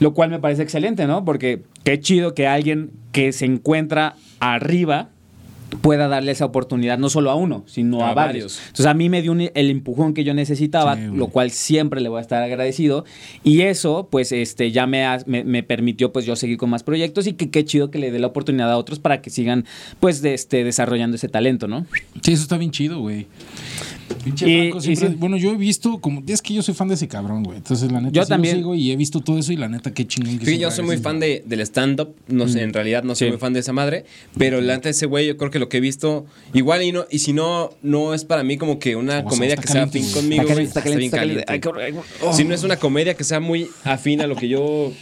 lo 0.00 0.14
cual 0.14 0.30
me 0.30 0.38
parece 0.38 0.62
excelente, 0.62 1.06
¿no? 1.06 1.24
Porque 1.24 1.62
qué 1.84 1.98
chido 2.00 2.34
que 2.34 2.46
alguien 2.46 2.90
que 3.12 3.32
se 3.32 3.44
encuentra 3.46 4.14
arriba 4.40 5.08
pueda 5.82 6.08
darle 6.08 6.32
esa 6.32 6.46
oportunidad 6.46 6.96
no 6.96 7.10
solo 7.10 7.30
a 7.30 7.34
uno, 7.34 7.62
sino 7.66 8.00
a, 8.02 8.10
A 8.12 8.14
varios. 8.14 8.54
varios. 8.54 8.60
Entonces 8.68 8.86
a 8.86 8.94
mí 8.94 9.10
me 9.10 9.20
dio 9.20 9.32
un- 9.32 9.50
el 9.52 9.70
empujón 9.70 10.14
que 10.14 10.24
yo 10.24 10.32
necesitaba, 10.32 10.96
Sí, 10.96 11.02
lo 11.12 11.26
cual 11.26 11.50
siempre 11.50 12.00
le 12.00 12.08
voy 12.08 12.18
a 12.18 12.20
estar 12.22 12.42
agradecido. 12.42 13.04
Y 13.44 13.60
eso, 13.60 14.08
pues, 14.10 14.32
este, 14.32 14.72
ya 14.72 14.86
me, 14.86 15.04
ha- 15.04 15.22
me, 15.26 15.44
me 15.44 15.62
permitió, 15.62 16.10
pues, 16.10 16.24
yo 16.24 16.36
seguir 16.36 16.56
con 16.56 16.70
más 16.70 16.84
proyectos 16.84 17.26
y 17.26 17.34
que 17.34 17.50
qué 17.50 17.66
chido 17.66 17.90
que 17.90 17.98
le 17.98 18.10
dé 18.10 18.18
la 18.18 18.28
oportunidad 18.28 18.72
a 18.72 18.78
otros 18.78 18.98
para 18.98 19.20
que 19.20 19.28
sigan, 19.28 19.66
pues, 20.00 20.22
de, 20.22 20.32
este, 20.32 20.64
desarrollando 20.64 21.16
ese 21.16 21.28
talento, 21.28 21.68
¿no? 21.68 21.84
Sí, 22.22 22.32
eso 22.32 22.42
está 22.44 22.56
bien 22.56 22.70
chido, 22.70 23.00
güey. 23.00 23.26
Pinche 24.24 24.48
Y- 24.48 24.70
Franco 24.70 24.90
y 24.90 24.96
sí. 24.96 25.06
Bueno, 25.18 25.36
yo 25.36 25.52
he 25.52 25.56
visto 25.56 25.98
como. 26.00 26.22
Es 26.26 26.42
que 26.42 26.54
yo 26.54 26.62
soy 26.62 26.74
fan 26.74 26.88
de 26.88 26.94
ese 26.94 27.08
cabrón, 27.08 27.42
güey. 27.44 27.58
Entonces, 27.58 27.90
la 27.92 28.00
neta, 28.00 28.12
Yo 28.12 28.22
sí 28.22 28.28
lo 28.30 28.34
también. 28.34 28.56
sigo 28.56 28.74
y 28.74 28.90
he 28.90 28.96
visto 28.96 29.20
todo 29.20 29.38
eso 29.38 29.52
y 29.52 29.56
la 29.56 29.68
neta, 29.68 29.92
qué 29.92 30.06
chingón 30.06 30.38
que 30.38 30.46
Sí, 30.46 30.58
yo 30.58 30.70
soy 30.70 30.84
muy 30.84 30.96
fan 30.98 31.20
de, 31.20 31.42
del 31.46 31.60
stand-up. 31.60 32.14
No 32.28 32.48
sé, 32.48 32.62
en 32.62 32.72
realidad 32.72 33.02
no 33.02 33.14
soy 33.14 33.28
Sí. 33.28 33.30
muy 33.32 33.38
fan 33.38 33.52
de 33.52 33.60
esa 33.60 33.72
madre. 33.72 34.04
Pero 34.36 34.60
la 34.60 34.74
neta, 34.76 34.88
ese 34.88 35.06
güey, 35.06 35.26
yo 35.26 35.36
creo 35.36 35.50
que 35.50 35.58
lo 35.58 35.68
que 35.68 35.76
he 35.78 35.80
visto, 35.80 36.26
igual 36.54 36.82
y 36.82 36.92
no, 36.92 37.04
y 37.10 37.18
si 37.20 37.32
no, 37.32 37.70
no 37.82 38.14
es 38.14 38.24
para 38.24 38.42
mí 38.44 38.56
como 38.58 38.78
que 38.78 38.96
una 38.96 39.24
comedia 39.24 39.56
que 39.56 39.68
sea 39.68 39.84
afín 39.84 40.02
güey. 40.02 40.14
conmigo. 40.14 40.42
Está 40.42 40.54
güey. 40.54 40.66
caliente, 40.66 40.68
está 40.68 40.82
caliente, 40.82 40.98
bien 40.98 41.38
está 41.40 41.60
caliente. 41.60 41.70
caliente. 41.70 42.08
Ay. 42.26 42.34
Si 42.34 42.44
no 42.44 42.54
es 42.54 42.62
una 42.64 42.76
comedia 42.76 43.14
que 43.14 43.24
sea 43.24 43.40
muy 43.40 43.68
afín 43.84 44.20
a 44.20 44.26
lo 44.26 44.36
que 44.36 44.48
yo 44.48 44.92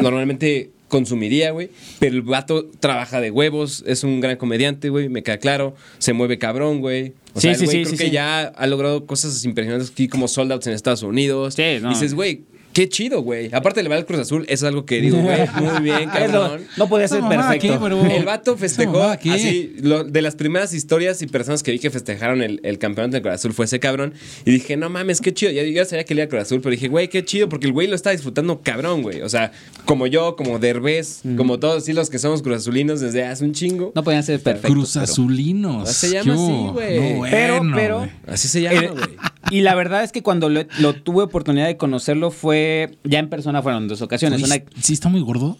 normalmente 0.00 0.70
consumiría, 0.94 1.50
güey. 1.50 1.70
Pero 1.98 2.14
el 2.14 2.22
vato 2.22 2.66
trabaja 2.78 3.20
de 3.20 3.32
huevos, 3.32 3.82
es 3.86 4.04
un 4.04 4.20
gran 4.20 4.36
comediante, 4.36 4.90
güey, 4.90 5.08
me 5.08 5.24
queda 5.24 5.38
claro. 5.38 5.74
Se 5.98 6.12
mueve 6.12 6.38
cabrón, 6.38 6.80
güey. 6.80 7.14
O 7.34 7.40
Sí, 7.40 7.42
sea, 7.42 7.50
el 7.52 7.56
sí, 7.58 7.64
güey 7.64 7.84
sí, 7.84 7.96
creo 7.96 7.98
que 7.98 8.10
ya 8.14 8.42
ha 8.42 8.66
logrado 8.68 9.06
cosas 9.06 9.44
impresionantes 9.44 9.90
aquí 9.90 10.06
como 10.06 10.28
sold 10.28 10.52
outs 10.52 10.68
en 10.68 10.72
Estados 10.74 11.02
Unidos. 11.02 11.54
Sí, 11.54 11.78
no. 11.82 11.90
Y 11.90 11.94
dices, 11.94 12.14
güey, 12.14 12.42
qué 12.74 12.88
chido, 12.90 13.22
güey. 13.22 13.48
Aparte 13.54 13.82
le 13.82 13.88
va 13.88 13.96
al 13.96 14.04
Cruz 14.04 14.20
Azul, 14.20 14.42
eso 14.48 14.66
es 14.66 14.68
algo 14.68 14.84
que 14.84 15.00
digo, 15.00 15.16
güey, 15.18 15.38
muy 15.62 15.82
bien, 15.82 16.10
cabrón. 16.10 16.60
Eso 16.60 16.68
no 16.76 16.88
podía 16.88 17.08
ser 17.08 17.22
perfecto. 17.26 17.86
El 18.10 18.24
vato 18.26 18.56
festejó 18.58 18.92
mamada, 18.92 19.16
¿qué? 19.18 19.30
así, 19.30 19.76
lo- 19.80 20.04
de 20.04 20.20
las 20.20 20.34
primeras 20.36 20.74
historias 20.74 21.22
y 21.22 21.26
personas 21.26 21.62
que 21.62 21.70
vi 21.72 21.78
que 21.78 21.90
festejaron 21.90 22.42
el, 22.42 22.60
el 22.64 22.78
campeonato 22.78 23.12
del 23.14 23.22
Cruz 23.22 23.34
Azul 23.36 23.54
fue 23.54 23.64
ese 23.64 23.80
cabrón. 23.80 24.12
Y 24.44 24.50
dije, 24.50 24.76
no 24.76 24.90
mames, 24.90 25.22
qué 25.22 25.32
chido. 25.32 25.50
Ya 25.52 25.62
yo 25.62 25.70
ya 25.70 25.84
sabía 25.86 26.04
que 26.04 26.14
le 26.14 26.20
iba 26.22 26.26
a 26.26 26.28
Cruz 26.28 26.42
Azul, 26.42 26.60
pero 26.60 26.72
dije, 26.72 26.88
güey, 26.88 27.08
qué 27.08 27.24
chido, 27.24 27.48
porque 27.48 27.66
el 27.66 27.72
güey 27.72 27.86
lo 27.86 27.94
está 27.96 28.10
disfrutando 28.10 28.60
cabrón, 28.62 29.02
güey. 29.02 29.22
O 29.22 29.28
sea, 29.30 29.52
como 29.86 30.06
yo, 30.06 30.36
como 30.36 30.58
Derbez, 30.58 31.22
como 31.36 31.58
todos 31.58 31.84
sí, 31.84 31.92
los 31.92 32.10
que 32.10 32.18
somos 32.18 32.42
Cruz 32.42 32.56
Azulinos 32.58 33.00
desde 33.00 33.24
hace 33.24 33.44
un 33.44 33.52
chingo. 33.52 33.92
No 33.94 34.02
podían 34.02 34.22
ser 34.24 34.40
perfectos. 34.42 34.70
Cruz 34.72 34.96
Azulinos. 34.96 35.88
Se 35.90 36.10
llama 36.10 36.24
¿Qué 36.24 36.30
así, 36.42 36.68
güey. 36.72 37.14
No, 37.14 37.22
Pero- 37.30 37.58
bueno, 37.58 37.76
pero-. 37.76 38.08
Así 38.26 38.48
se 38.48 38.60
llama, 38.62 38.80
güey. 38.88 39.04
Y 39.50 39.60
la 39.60 39.74
verdad 39.74 40.02
es 40.02 40.10
que 40.10 40.22
cuando 40.22 40.48
lo, 40.48 40.62
lo 40.80 40.94
tuve 40.94 41.22
oportunidad 41.22 41.66
de 41.66 41.76
conocerlo 41.76 42.30
fue 42.30 42.63
ya 43.04 43.18
en 43.18 43.28
persona 43.28 43.62
fueron 43.62 43.88
dos 43.88 44.02
ocasiones. 44.02 44.40
Uy, 44.42 44.46
Una, 44.50 44.56
¿Sí 44.80 44.92
está 44.92 45.08
muy 45.08 45.20
gordo? 45.20 45.56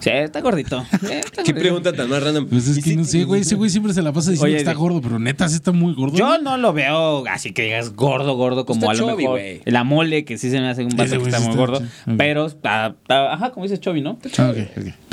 sí, 0.00 0.08
está 0.08 0.40
gordito. 0.40 0.82
Está 0.92 0.98
Qué 1.08 1.20
gordito. 1.52 1.54
pregunta 1.54 1.92
tan 1.92 2.08
más 2.08 2.22
random. 2.22 2.46
Pues 2.48 2.66
es 2.68 2.76
que 2.76 2.90
sí, 2.90 2.96
no 2.96 3.04
sé, 3.04 3.24
güey. 3.24 3.42
Ese 3.42 3.54
güey 3.54 3.68
siempre 3.68 3.92
se 3.92 4.00
la 4.00 4.12
pasa 4.14 4.30
diciendo 4.30 4.46
Oye, 4.46 4.54
que 4.54 4.60
está 4.70 4.72
gordo, 4.72 5.02
pero 5.02 5.18
neta, 5.18 5.46
sí 5.48 5.56
está 5.56 5.72
muy 5.72 5.92
gordo. 5.94 6.16
Yo 6.16 6.38
no 6.38 6.56
lo 6.56 6.72
veo 6.72 7.24
así 7.28 7.52
que 7.52 7.62
digas 7.64 7.94
gordo, 7.94 8.34
gordo, 8.34 8.64
como 8.64 8.80
Está 8.80 8.92
a 8.92 8.94
lo 8.94 9.12
chubby, 9.12 9.22
mejor 9.24 9.38
güey. 9.40 9.60
la 9.66 9.84
mole, 9.84 10.24
que 10.24 10.38
sí 10.38 10.50
se 10.50 10.58
me 10.58 10.68
hace 10.68 10.84
un 10.84 10.98
Ese 10.98 11.18
que 11.18 11.24
está 11.24 11.40
muy 11.40 11.54
gordo. 11.54 11.82
Pero 12.16 12.46
está, 12.46 12.96
está- 13.02 13.34
ajá, 13.34 13.50
como 13.52 13.64
dices 13.66 13.80
Chovy, 13.80 14.00
¿no? 14.00 14.18
Ah. 14.38 14.52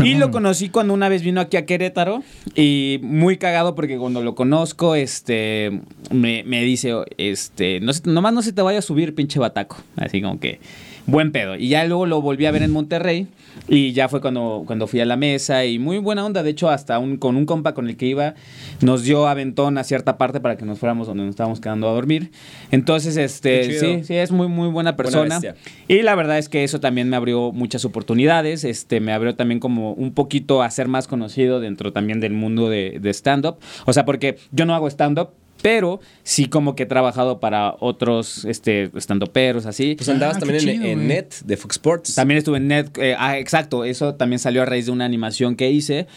Y 0.06 0.14
lo 0.16 0.32
conocí 0.32 0.70
cuando 0.70 0.94
una 0.94 1.10
vez 1.10 1.22
vino 1.22 1.42
aquí 1.42 1.58
a 1.58 1.66
Querétaro 1.66 2.24
y 2.56 3.00
muy 3.04 3.36
cagado 3.38 3.76
porque 3.76 3.98
cuando 3.98 4.22
lo 4.24 4.36
conozco, 4.36 4.96
este, 4.96 5.82
me, 6.12 6.44
me 6.46 6.64
dice, 6.64 6.94
este, 7.18 7.82
no, 7.82 7.92
nomás 8.06 8.32
no 8.34 8.42
se 8.42 8.54
te 8.54 8.62
vaya 8.62 8.80
a 8.80 8.84
subir, 8.84 9.16
pinche 9.16 9.38
bataco. 9.40 9.78
Así 9.98 10.22
como 10.22 10.40
que, 10.40 10.62
buen 11.08 11.32
pedo. 11.32 11.56
Y 11.56 11.70
ya 11.70 11.84
luego 11.86 12.06
lo 12.06 12.22
volví 12.22 12.46
a 12.46 12.52
ver 12.52 12.62
en 12.62 12.72
Monterrey 12.72 13.28
y 13.68 13.94
ya 13.94 14.08
fue 14.10 14.22
cuando, 14.22 14.64
cuando 14.68 14.88
fui 14.88 15.00
a 15.00 15.06
la 15.06 15.16
mesa 15.16 15.66
y 15.66 15.80
muy 15.80 15.98
buena 15.98 16.26
onda. 16.26 16.44
De 16.44 16.52
hecho, 16.52 16.70
hasta 16.70 17.00
un, 17.00 17.18
con 17.18 17.36
un 17.36 17.46
compa 17.46 17.74
con 17.74 17.90
el 17.90 17.98
que 17.98 18.06
iba, 18.06 18.36
nos 18.82 19.04
dio 19.04 19.28
aventón 19.28 19.78
a 19.78 19.84
cierta 19.84 20.18
parte 20.18 20.40
para 20.40 20.58
que 20.58 20.66
nos 20.66 20.78
fuéramos 20.80 21.08
donde 21.08 21.24
nos 21.24 21.32
estábamos 21.32 21.60
quedando 21.60 21.90
a 21.90 21.94
dormir. 21.94 22.32
Entonces, 22.72 23.18
este, 23.18 23.80
sí, 23.80 24.04
sí, 24.04 24.16
es 24.16 24.32
muy, 24.32 24.48
muy 24.48 24.68
buena 24.68 24.96
persona. 24.96 25.40
Y 25.88 26.02
la 26.02 26.14
verdad 26.16 26.38
es 26.38 26.50
que 26.50 26.64
eso 26.64 26.80
también 26.80 27.10
me 27.10 27.16
abrió 27.16 27.52
muchas 27.52 27.86
oportunidades, 27.86 28.64
este, 28.64 29.00
me 29.00 29.14
abrió 29.14 29.36
también 29.36 29.60
como 29.60 29.94
un 29.94 30.14
poquito 30.14 30.62
a 30.62 30.70
ser 30.70 30.88
más 30.88 31.08
conocido 31.08 31.60
dentro 31.60 31.94
también 31.94 32.20
del 32.20 32.34
mundo 32.34 32.70
de, 32.70 33.00
de 33.02 33.10
stand-up. 33.12 33.58
O 33.86 33.94
sea, 33.94 34.06
porque 34.06 34.38
yo 34.52 34.66
no 34.66 34.76
hago 34.76 34.88
stand-up, 34.90 35.30
pero 35.68 36.00
sí 36.24 36.46
como 36.46 36.76
que 36.78 36.84
he 36.84 36.86
trabajado 36.86 37.42
para 37.42 37.76
otros 37.82 38.46
este, 38.46 38.90
stand-uperos, 38.96 39.66
así. 39.66 39.96
Pues 39.96 40.08
andabas 40.08 40.38
Ah, 40.38 40.40
también 40.40 40.62
en, 40.62 40.76
chido, 40.76 40.86
en 40.86 40.94
güey. 41.00 41.08
Net 41.08 41.34
de 41.44 41.58
Fox 41.58 41.76
Sports. 41.76 42.16
También 42.16 42.38
estuve 42.38 42.56
en 42.56 42.70
Net, 42.70 42.98
eh, 42.98 43.18
ah, 43.20 43.38
exacto, 43.38 43.84
eso 43.84 44.16
también 44.16 44.40
salió 44.40 44.62
a 44.62 44.66
raíz 44.66 44.86
de 44.86 44.94
una 44.94 45.04
animación 45.04 45.58
que 45.58 45.70
hice, 45.70 46.08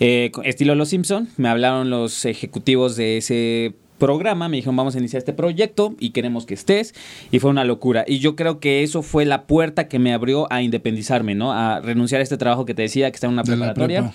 eh, 0.00 0.32
estilo 0.44 0.74
Los 0.74 0.88
Simpson. 0.88 1.28
Me 1.36 1.50
hablaron 1.50 1.90
los 1.90 2.24
ejecutivos 2.24 2.96
de 2.96 3.18
ese 3.18 3.74
programa, 3.98 4.48
me 4.48 4.56
dijeron 4.56 4.76
vamos 4.76 4.94
a 4.94 4.98
iniciar 4.98 5.18
este 5.18 5.32
proyecto 5.32 5.94
y 5.98 6.10
queremos 6.10 6.46
que 6.46 6.54
estés 6.54 6.94
y 7.30 7.38
fue 7.38 7.50
una 7.50 7.64
locura 7.64 8.04
y 8.06 8.18
yo 8.18 8.36
creo 8.36 8.60
que 8.60 8.82
eso 8.82 9.02
fue 9.02 9.24
la 9.24 9.44
puerta 9.46 9.88
que 9.88 9.98
me 9.98 10.12
abrió 10.12 10.50
a 10.52 10.62
independizarme, 10.62 11.34
¿no? 11.34 11.52
A 11.52 11.80
renunciar 11.80 12.20
a 12.20 12.22
este 12.24 12.36
trabajo 12.36 12.64
que 12.64 12.74
te 12.74 12.82
decía 12.82 13.10
que 13.10 13.14
está 13.16 13.26
en 13.26 13.32
una 13.34 13.42
preparatoria. 13.44 14.00
prepa. 14.00 14.14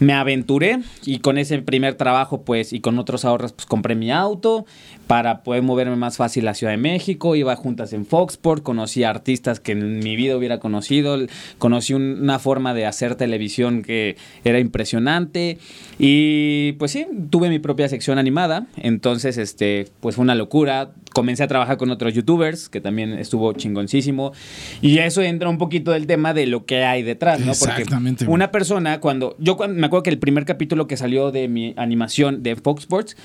Me 0.00 0.14
aventuré 0.14 0.78
y 1.04 1.18
con 1.18 1.36
ese 1.36 1.58
primer 1.60 1.94
trabajo, 1.94 2.40
pues, 2.42 2.72
y 2.72 2.80
con 2.80 2.98
otros 2.98 3.26
ahorros, 3.26 3.52
pues 3.52 3.66
compré 3.66 3.94
mi 3.94 4.10
auto 4.10 4.64
para 5.06 5.42
poder 5.42 5.62
moverme 5.62 5.96
más 5.96 6.16
fácil 6.16 6.48
a 6.48 6.54
Ciudad 6.54 6.72
de 6.72 6.78
México. 6.78 7.36
Iba 7.36 7.54
juntas 7.54 7.92
en 7.92 8.06
Foxport, 8.06 8.62
conocí 8.62 9.04
a 9.04 9.10
artistas 9.10 9.60
que 9.60 9.72
en 9.72 9.98
mi 9.98 10.16
vida 10.16 10.38
hubiera 10.38 10.58
conocido. 10.58 11.18
Conocí 11.58 11.92
un- 11.92 12.18
una 12.22 12.38
forma 12.38 12.72
de 12.72 12.86
hacer 12.86 13.14
televisión 13.16 13.82
que 13.82 14.16
era 14.42 14.58
impresionante. 14.58 15.58
Y 15.98 16.72
pues 16.78 16.92
sí, 16.92 17.06
tuve 17.28 17.50
mi 17.50 17.58
propia 17.58 17.86
sección 17.90 18.16
animada. 18.18 18.68
Entonces, 18.78 19.09
este, 19.36 19.88
pues 20.00 20.16
fue 20.16 20.22
una 20.22 20.34
locura. 20.34 20.92
Comencé 21.12 21.42
a 21.42 21.48
trabajar 21.48 21.76
con 21.76 21.90
otros 21.90 22.14
youtubers, 22.14 22.68
que 22.68 22.80
también 22.80 23.12
estuvo 23.14 23.52
chingoncísimo. 23.52 24.32
Y 24.80 24.98
eso 24.98 25.22
entra 25.22 25.48
un 25.48 25.58
poquito 25.58 25.90
del 25.90 26.06
tema 26.06 26.34
de 26.34 26.46
lo 26.46 26.64
que 26.64 26.84
hay 26.84 27.02
detrás, 27.02 27.40
¿no? 27.40 27.52
Porque 27.52 27.82
Exactamente, 27.82 28.26
una 28.26 28.50
persona 28.50 29.00
cuando 29.00 29.36
yo 29.38 29.56
cuando, 29.56 29.78
me 29.78 29.86
acuerdo 29.86 30.04
que 30.04 30.10
el 30.10 30.18
primer 30.18 30.44
capítulo 30.44 30.86
que 30.86 30.96
salió 30.96 31.32
de 31.32 31.48
mi 31.48 31.74
animación 31.76 32.42
de 32.42 32.56
Fox 32.56 32.82
Sports 32.82 33.16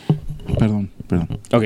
Perdón, 0.57 0.89
perdón. 1.07 1.39
ok 1.51 1.65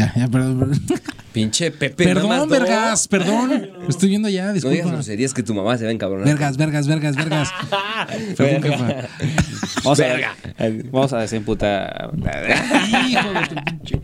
Ya, 0.00 0.12
ya, 0.16 0.28
perdón. 0.28 0.58
Perdón, 0.58 0.80
Pinche 1.32 1.70
Pepe. 1.70 2.04
perdón 2.04 2.48
vergas, 2.48 3.06
perdón. 3.06 3.70
Estoy 3.88 4.08
viendo 4.08 4.28
ya, 4.28 4.46
No 4.46 4.52
digas 4.54 4.70
disculpa. 4.72 4.94
groserías 4.96 5.32
que 5.34 5.42
tu 5.44 5.54
mamá 5.54 5.76
se 5.78 5.84
va 5.84 5.90
a 5.90 5.92
encabronar. 5.92 6.26
Vergas, 6.26 6.56
vergas, 6.56 6.86
vergas, 6.88 7.14
vergas. 7.16 7.48
Perdón, 8.36 8.62
jefa. 8.62 9.08
vamos 9.84 10.00
a, 10.00 10.06
vamos 10.90 11.12
a 11.12 11.18
desemputar 11.20 12.10
Hijo 13.10 13.32
de 13.32 13.46
tu 13.46 13.54
pinche. 13.64 14.00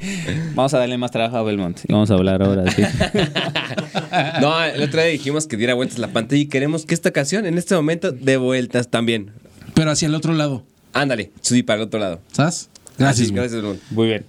vamos 0.54 0.74
a 0.74 0.78
darle 0.78 0.98
más 0.98 1.10
trabajo 1.10 1.36
a 1.38 1.42
Belmont 1.42 1.80
y 1.88 1.92
vamos 1.92 2.10
a 2.10 2.14
hablar 2.14 2.42
ahora 2.42 2.70
sí 2.70 2.82
No, 4.40 4.62
el 4.64 4.82
otro 4.82 5.00
día 5.00 5.10
dijimos 5.10 5.46
que 5.46 5.56
diera 5.56 5.74
vueltas 5.74 5.98
la 5.98 6.08
pantalla 6.08 6.40
y 6.42 6.46
queremos 6.46 6.86
que 6.86 6.94
esta 6.94 7.10
canción 7.10 7.46
en 7.46 7.58
este 7.58 7.74
momento 7.74 8.12
dé 8.12 8.36
vueltas 8.36 8.88
también. 8.88 9.32
Pero 9.74 9.90
hacia 9.90 10.06
el 10.06 10.14
otro 10.14 10.32
lado, 10.34 10.64
Ándale, 10.92 11.32
subí 11.40 11.62
para 11.62 11.80
el 11.80 11.86
otro 11.86 11.98
lado. 12.00 12.20
¿sabes? 12.32 12.68
Gracias, 12.98 13.26
Así, 13.26 13.34
güey. 13.34 13.48
gracias, 13.48 13.80
muy 13.90 14.06
bien 14.06 14.24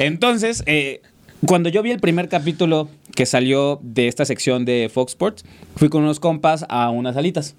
entonces 0.00 0.64
eh, 0.66 1.02
Cuando 1.46 1.68
yo 1.68 1.82
vi 1.82 1.92
el 1.92 2.00
primer 2.00 2.28
capítulo 2.28 2.88
que 3.14 3.24
salió 3.24 3.78
de 3.82 4.08
esta 4.08 4.24
sección 4.24 4.64
de 4.64 4.90
Fox 4.92 5.12
Sports, 5.12 5.44
fui 5.76 5.88
con 5.88 6.02
unos 6.02 6.18
compas 6.18 6.66
a 6.68 6.90
unas 6.90 7.14
salitas. 7.14 7.54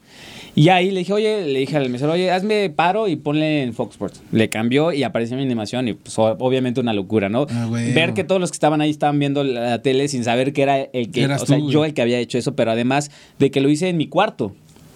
Y 0.53 0.67
ahí 0.69 0.91
le 0.91 0.99
dije, 0.99 1.13
oye, 1.13 1.45
le 1.45 1.59
dije 1.59 1.77
al 1.77 1.89
mesero, 1.89 2.11
oye, 2.11 2.29
hazme 2.31 2.69
paro 2.69 3.07
y 3.07 3.15
ponle 3.15 3.63
en 3.63 3.73
Fox 3.73 3.91
Sports. 3.91 4.21
Le 4.33 4.49
cambió 4.49 4.91
y 4.91 5.03
apareció 5.03 5.37
mi 5.37 5.43
animación 5.43 5.87
y 5.87 5.93
pues 5.93 6.13
obviamente 6.17 6.81
una 6.81 6.93
locura, 6.93 7.29
¿no? 7.29 7.45
Ah, 7.49 7.67
güey. 7.69 7.93
Ver 7.93 8.13
que 8.13 8.25
todos 8.25 8.41
los 8.41 8.51
que 8.51 8.55
estaban 8.55 8.81
ahí 8.81 8.89
estaban 8.89 9.17
viendo 9.17 9.43
la 9.45 9.81
tele 9.81 10.09
sin 10.09 10.25
saber 10.25 10.51
que 10.51 10.61
era 10.61 10.81
el 10.81 11.11
que, 11.11 11.25
o 11.27 11.37
sea, 11.39 11.57
tú, 11.57 11.71
yo 11.71 11.85
el 11.85 11.93
que 11.93 12.01
había 12.01 12.19
hecho 12.19 12.37
eso, 12.37 12.55
pero 12.55 12.71
además 12.71 13.11
de 13.37 13.49
que 13.49 13.61
lo 13.61 13.69
hice 13.69 13.87
en 13.87 13.95
mi 13.97 14.07
cuarto. 14.07 14.53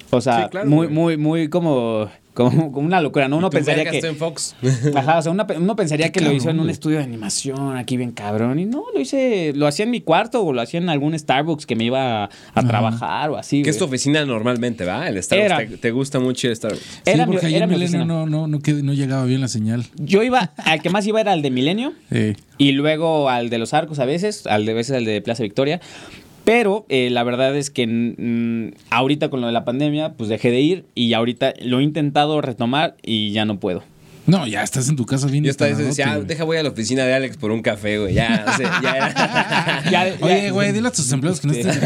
O 0.10 0.20
sea, 0.22 0.44
Sí, 0.44 0.50
claro, 0.52 0.70
muy, 0.70 0.88
güey. 0.88 0.98
muy, 0.98 1.18
muy 1.18 1.50
como, 1.50 2.10
como, 2.34 2.72
como 2.72 2.86
una 2.88 3.02
locura, 3.02 3.28
¿no? 3.28 3.38
Uno 3.38 3.50
pensaría 3.50 3.86
que... 3.90 4.00
en 4.00 4.16
Fox. 4.16 4.56
Ajá, 4.96 5.20
o 5.20 5.22
sea, 5.22 5.32
una 5.32 5.46
pe- 5.48 5.58
uno 5.58 5.76
pensaría 5.76 6.12
que 6.12 6.20
lo 6.22 6.32
hizo 6.32 6.50
en 6.50 6.60
un 6.60 6.70
estudio 6.70 6.98
de 6.98 7.04
animación, 7.04 7.78
aquí 7.78 7.98
bien 7.98 8.12
cabrón. 8.12 8.60
Y 8.60 8.66
no, 8.66 8.84
lo 8.94 9.00
hice, 9.00 9.54
lo 9.56 9.68
hacía 9.68 9.86
en 9.86 9.92
mi 9.92 10.02
cuarto 10.02 10.44
o 10.44 10.52
lo 10.54 10.62
hacía 10.62 10.80
en 10.80 10.90
algún 10.90 11.18
Starbucks 11.18 11.66
que 11.66 11.76
me 11.76 11.84
iba 11.86 12.24
a, 12.26 12.30
a 12.54 12.64
trabajar 12.68 13.30
o 13.30 13.38
así. 13.38 13.62
Que 13.62 13.70
es 13.70 13.78
tu 13.78 13.86
oficina 13.86 14.26
normalmente, 14.26 14.86
¿va? 14.86 15.08
El 15.08 15.22
Starbucks. 15.22 15.46
Era. 15.46 15.58
Te, 15.68 15.78
te 15.78 15.92
gusta 15.92 16.20
mucho 16.20 16.48
el 16.48 16.56
Starbucks. 16.56 16.82
Sí, 16.84 17.00
Era 17.06 17.26
mi- 17.26 17.34
porque 17.34 17.48
ahí 17.48 17.56
era 17.56 17.68
mi 17.68 17.76
Milenio 17.76 18.06
no, 18.06 18.26
no, 18.26 18.48
no, 18.48 18.60
no 18.60 18.94
llegaba 18.94 19.26
bien 19.26 19.42
la 19.42 19.48
señal. 19.48 19.86
Yo 19.98 20.24
iba, 20.24 20.52
al 20.58 20.82
que 20.82 20.90
más 20.90 21.06
iba 21.08 21.22
era 21.22 21.32
al 21.34 21.42
de 21.42 21.52
Milenio 21.52 21.94
Eh, 22.12 22.36
y 22.58 22.72
luego 22.74 23.30
al 23.30 23.50
de 23.50 23.58
los 23.58 23.74
arcos 23.74 24.00
a 24.00 24.06
veces, 24.06 24.46
al 24.48 24.66
de 24.66 24.74
veces 24.74 24.96
al 24.98 25.06
de 25.06 25.22
Plaza 25.22 25.44
Victoria. 25.44 25.80
Pero 26.46 26.86
eh, 26.90 27.10
la 27.10 27.24
verdad 27.24 27.56
es 27.56 27.70
que 27.70 27.88
mm, 27.88 28.74
ahorita 28.90 29.30
con 29.30 29.40
lo 29.42 29.48
de 29.48 29.54
la 29.54 29.64
pandemia, 29.66 30.14
pues 30.14 30.30
dejé 30.30 30.52
de 30.52 30.60
ir 30.62 30.86
y 30.94 31.14
ahorita 31.14 31.54
lo 31.62 31.80
he 31.80 31.84
intentado 31.84 32.42
retomar 32.42 32.98
y 33.02 33.32
ya 33.32 33.46
no 33.46 33.60
puedo. 33.60 33.84
no, 34.26 34.46
ya 34.48 34.62
estás 34.64 34.90
en 34.90 34.96
tu 34.98 35.06
casa 35.06 35.28
bien. 35.28 35.44
Yo 35.46 35.50
instaladote, 35.50 35.84
decía, 35.86 36.12
ah, 36.14 36.20
deja 36.20 36.44
voy 36.44 36.58
a 36.58 36.64
la 36.64 36.70
oficina 36.70 37.06
de 37.06 37.14
Alex 37.14 37.38
por 37.38 37.52
un 37.52 37.62
café, 37.62 37.98
güey. 38.00 38.14
Ya, 38.14 38.46
o 38.48 38.58
sea, 38.58 38.80
ya. 38.82 39.84
Ya- 39.92 40.16
Oye, 40.22 40.52
güey, 40.52 40.72
dile 40.74 40.88
a 40.90 40.92
tus 40.92 41.10
empleados 41.12 41.40
que 41.40 41.48
no 41.48 41.54
estén. 41.54 41.80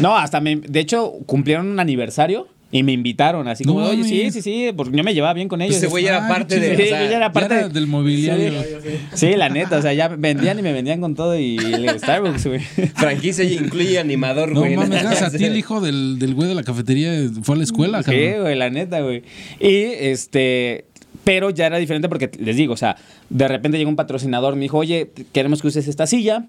No, 0.00 0.16
hasta 0.16 0.40
me, 0.40 0.56
de 0.56 0.80
hecho 0.80 1.12
cumplieron 1.26 1.68
un 1.68 1.78
aniversario 1.80 2.48
y 2.76 2.82
me 2.82 2.90
invitaron 2.90 3.46
así 3.46 3.62
como, 3.62 3.80
No 3.82 3.86
oye, 3.90 4.02
sí, 4.02 4.32
sí, 4.32 4.42
sí, 4.42 4.70
porque 4.76 4.96
yo 4.96 5.04
me 5.04 5.14
llevaba 5.14 5.32
bien 5.32 5.46
con 5.48 5.62
ellos. 5.62 5.76
Pues 5.76 5.84
ese 5.84 5.90
güey 5.90 6.06
era 6.06 6.26
Ah, 6.26 6.28
parte 6.28 6.58
de. 6.58 6.76
Sí, 6.76 6.82
o 6.82 6.86
sea, 6.86 7.06
yo 7.08 7.16
era 7.16 7.30
parte 7.32 7.54
era 7.54 7.68
del 7.68 7.86
mobiliario. 7.86 8.52
Sí, 9.14 9.34
la 9.36 9.48
neta, 9.48 9.78
o 9.78 9.82
sea, 9.82 9.92
ya 9.94 10.08
vendían 10.08 10.58
y 10.58 10.62
me 10.62 10.72
vendían 10.72 11.00
con 11.00 11.14
todo 11.14 11.38
y 11.38 11.56
el 11.56 11.88
Starbucks, 12.00 12.46
güey. 12.48 12.60
Franquicia 12.96 13.44
y 13.44 13.54
incluye 13.54 13.96
animador, 14.00 14.50
No 14.50 14.60
güey. 14.60 14.74
mames, 14.74 15.02
gracias 15.04 15.34
a 15.34 15.38
ti 15.38 15.44
el 15.44 15.56
hijo 15.56 15.80
del, 15.80 16.18
del 16.18 16.34
güey 16.34 16.48
de 16.48 16.56
la 16.56 16.64
cafetería 16.64 17.12
fue 17.44 17.54
a 17.54 17.58
la 17.58 17.64
escuela, 17.64 18.02
Sí, 18.02 18.10
cabrón. 18.10 18.42
güey, 18.42 18.56
la 18.56 18.70
neta, 18.70 19.00
güey. 19.02 19.22
Y 19.60 19.68
este, 20.08 20.86
pero 21.22 21.50
ya 21.50 21.66
era 21.66 21.78
diferente 21.78 22.08
porque 22.08 22.28
les 22.40 22.56
digo, 22.56 22.74
o 22.74 22.76
sea, 22.76 22.96
de 23.30 23.46
repente 23.46 23.78
llegó 23.78 23.88
un 23.90 23.96
patrocinador, 23.96 24.56
me 24.56 24.62
dijo, 24.62 24.78
oye, 24.78 25.10
queremos 25.32 25.62
que 25.62 25.68
uses 25.68 25.86
esta 25.86 26.08
silla. 26.08 26.46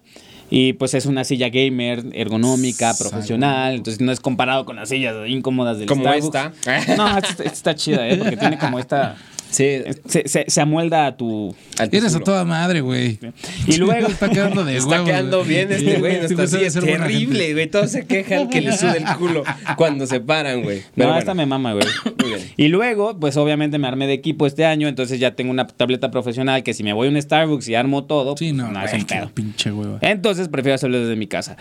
Y 0.50 0.74
pues 0.74 0.94
es 0.94 1.06
una 1.06 1.24
silla 1.24 1.50
gamer, 1.50 2.04
ergonómica, 2.14 2.94
profesional. 2.98 3.76
Entonces 3.76 4.00
no 4.02 4.12
es 4.12 4.20
comparado 4.20 4.66
con 4.66 4.76
las 4.76 4.90
sillas 4.90 5.16
incómodas 5.28 5.80
del 5.80 5.88
Como 5.88 6.04
Starbucks. 6.04 6.56
esta. 6.66 6.96
No, 6.96 7.18
esta, 7.18 7.30
esta 7.30 7.44
está 7.44 7.76
chida, 7.76 8.08
¿eh? 8.08 8.18
Porque 8.18 8.38
tiene 8.38 8.58
como 8.58 8.80
esta. 8.80 9.16
Sí. 9.56 9.82
Se, 10.08 10.28
se, 10.28 10.46
se 10.48 10.62
amolda 10.62 11.06
a 11.08 11.16
tu. 11.18 11.56
al 11.80 11.90
Eres 11.92 12.14
a 12.16 12.20
toda 12.20 12.44
madre, 12.46 12.82
güey. 12.82 13.20
Y 13.68 13.78
luego. 13.78 14.08
está 14.08 14.30
quedando 14.30 14.66
de 14.66 14.78
Está 14.78 15.04
quedando 15.04 15.44
bien 15.44 15.72
este 15.72 15.98
güey. 16.00 16.28
Silla 16.28 16.48
sabe 16.48 16.66
es 16.66 16.74
terrible, 16.74 17.54
güey. 17.54 17.68
Todos 17.68 17.92
se 17.92 18.06
quejan 18.06 18.50
que 18.50 18.62
le 18.62 18.76
suda 18.78 18.96
el 18.96 19.06
culo 19.18 19.44
cuando 19.78 20.06
se 20.08 20.20
paran, 20.20 20.62
güey. 20.64 20.80
No, 20.80 20.86
Pero 20.96 21.18
esta 21.18 21.34
me 21.34 21.46
bueno, 21.46 21.60
mama, 21.60 21.74
güey. 21.74 21.86
Muy 22.22 22.30
bien. 22.36 22.52
Y 22.58 22.68
luego, 22.68 23.18
pues 23.20 23.38
obviamente 23.38 23.78
me 23.78 23.88
armé 23.88 24.08
de 24.08 24.14
equipo 24.14 24.46
este 24.46 24.66
año, 24.66 24.88
entonces 24.88 25.20
ya 25.20 25.36
tengo 25.36 25.52
una 25.52 25.68
tableta 25.68 26.12
profesional 26.12 26.64
que 26.64 26.74
si 26.74 26.84
me 26.84 26.94
voy 26.94 27.08
a 27.08 27.12
un 27.12 27.22
Starbucks 27.22 27.68
y 27.70 27.76
armo 27.76 28.04
todo, 28.06 28.36
Sí, 28.38 28.52
no, 28.52 28.64
pues, 28.66 28.74
no, 28.74 28.84
es 28.86 28.94
un 28.94 29.06
pedo. 29.06 29.30
pinche 29.34 29.72
hueva. 29.72 30.00
Entonces 30.02 30.50
prefiero 30.50 30.76
hacerlo 30.76 31.00
desde 31.00 31.16
mi 31.16 31.28
casa. 31.28 31.56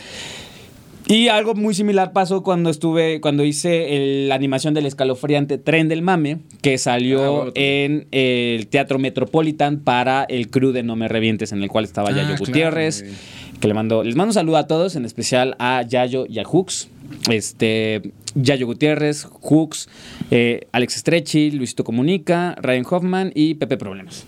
Y 1.07 1.29
algo 1.29 1.55
muy 1.55 1.75
similar 1.75 2.13
pasó 2.15 2.43
cuando 2.43 2.71
estuve, 2.71 3.21
cuando 3.21 3.45
hice 3.45 3.97
el- 3.97 4.29
la 4.29 4.35
animación 4.37 4.73
del 4.73 4.87
escalofriante 4.87 5.59
Tren 5.59 5.89
del 5.89 6.01
Mame, 6.01 6.39
que 6.63 6.75
Ah, 6.75 6.79
salió 6.79 7.33
bueno, 7.33 7.53
en 7.57 8.07
el 8.11 8.67
Teatro 8.69 8.99
Metropolitan 8.99 9.81
para 9.81 10.25
el 10.25 10.49
crew 10.49 10.73
de 10.73 10.83
No 10.83 10.97
Me 10.97 11.09
Revientes, 11.09 11.53
en 11.53 11.63
el 11.63 11.69
cual 11.69 11.85
estaba 11.85 12.09
Ah, 12.09 12.13
Yayo 12.13 12.29
claro, 12.29 12.45
Gutiérrez, 12.47 13.03
güey. 13.03 13.15
que 13.61 13.69
le 13.69 13.75
mando, 13.75 14.03
les 14.03 14.17
mando 14.17 14.31
un 14.31 14.35
saludo 14.35 14.57
a 14.57 14.67
todos, 14.67 14.97
en 14.97 15.05
especial 15.05 15.57
a 15.59 15.83
Yayo 15.83 16.25
y 16.27 16.39
a 16.39 16.45
Hooks. 16.45 16.89
Este, 17.31 18.13
Yayo 18.35 18.67
Gutiérrez, 18.67 19.27
Hooks, 19.43 19.89
eh, 20.31 20.67
Alex 20.73 20.97
Estrechi, 20.97 21.51
Luisito 21.53 21.85
Comunica, 21.85 22.55
Ryan 22.61 22.85
Hoffman 22.91 23.33
y 23.35 23.55
Pepe 23.55 23.77
Problemas. 23.77 24.25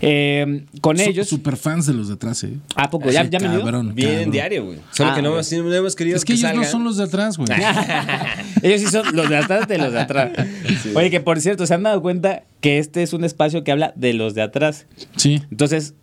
Eh, 0.00 0.64
con 0.80 0.96
So- 0.96 1.02
ellos. 1.02 1.28
Super 1.28 1.56
fans 1.56 1.86
de 1.86 1.94
los 1.94 2.08
de 2.08 2.14
atrás, 2.14 2.42
eh. 2.44 2.54
¿A 2.76 2.88
poco? 2.90 3.10
¿Ya, 3.10 3.24
ya 3.28 3.38
me 3.40 3.48
dio? 3.48 3.60
cabrón, 3.60 3.94
Bien 3.94 4.10
cabrón. 4.12 4.30
diario, 4.30 4.64
güey. 4.66 4.78
Solo 4.92 5.10
Ah, 5.10 5.14
que 5.16 5.22
no, 5.22 5.32
hemos- 5.34 5.52
no 5.52 5.74
hemos 5.74 5.96
querido 5.96 6.16
Es 6.16 6.24
que 6.24 6.34
ellos 6.34 6.54
no 6.54 6.64
son 6.64 6.84
los 6.84 6.96
de 6.96 7.04
atrás, 7.04 7.36
güey. 7.36 7.48
Ellos 8.62 8.80
sí 8.80 8.86
son 8.86 9.14
los 9.14 9.28
de 9.28 9.36
atrás 9.36 9.66
de 9.68 9.78
los 9.78 9.92
de 9.92 10.00
atrás. 10.00 10.30
Oye, 10.94 11.10
que 11.10 11.20
por 11.20 11.40
cierto, 11.40 11.66
¿se 11.66 11.74
han 11.74 11.82
dado 11.82 12.00
cuenta 12.02 12.44
que 12.60 12.78
este 12.78 13.02
es 13.02 13.12
un 13.12 13.24
espacio 13.24 13.64
que 13.64 13.72
habla 13.72 13.92
de 13.96 14.12
los 14.12 14.34
de 14.34 14.42
atrás? 14.42 14.86
Sí. 15.16 15.42
Entonces, 15.50 15.94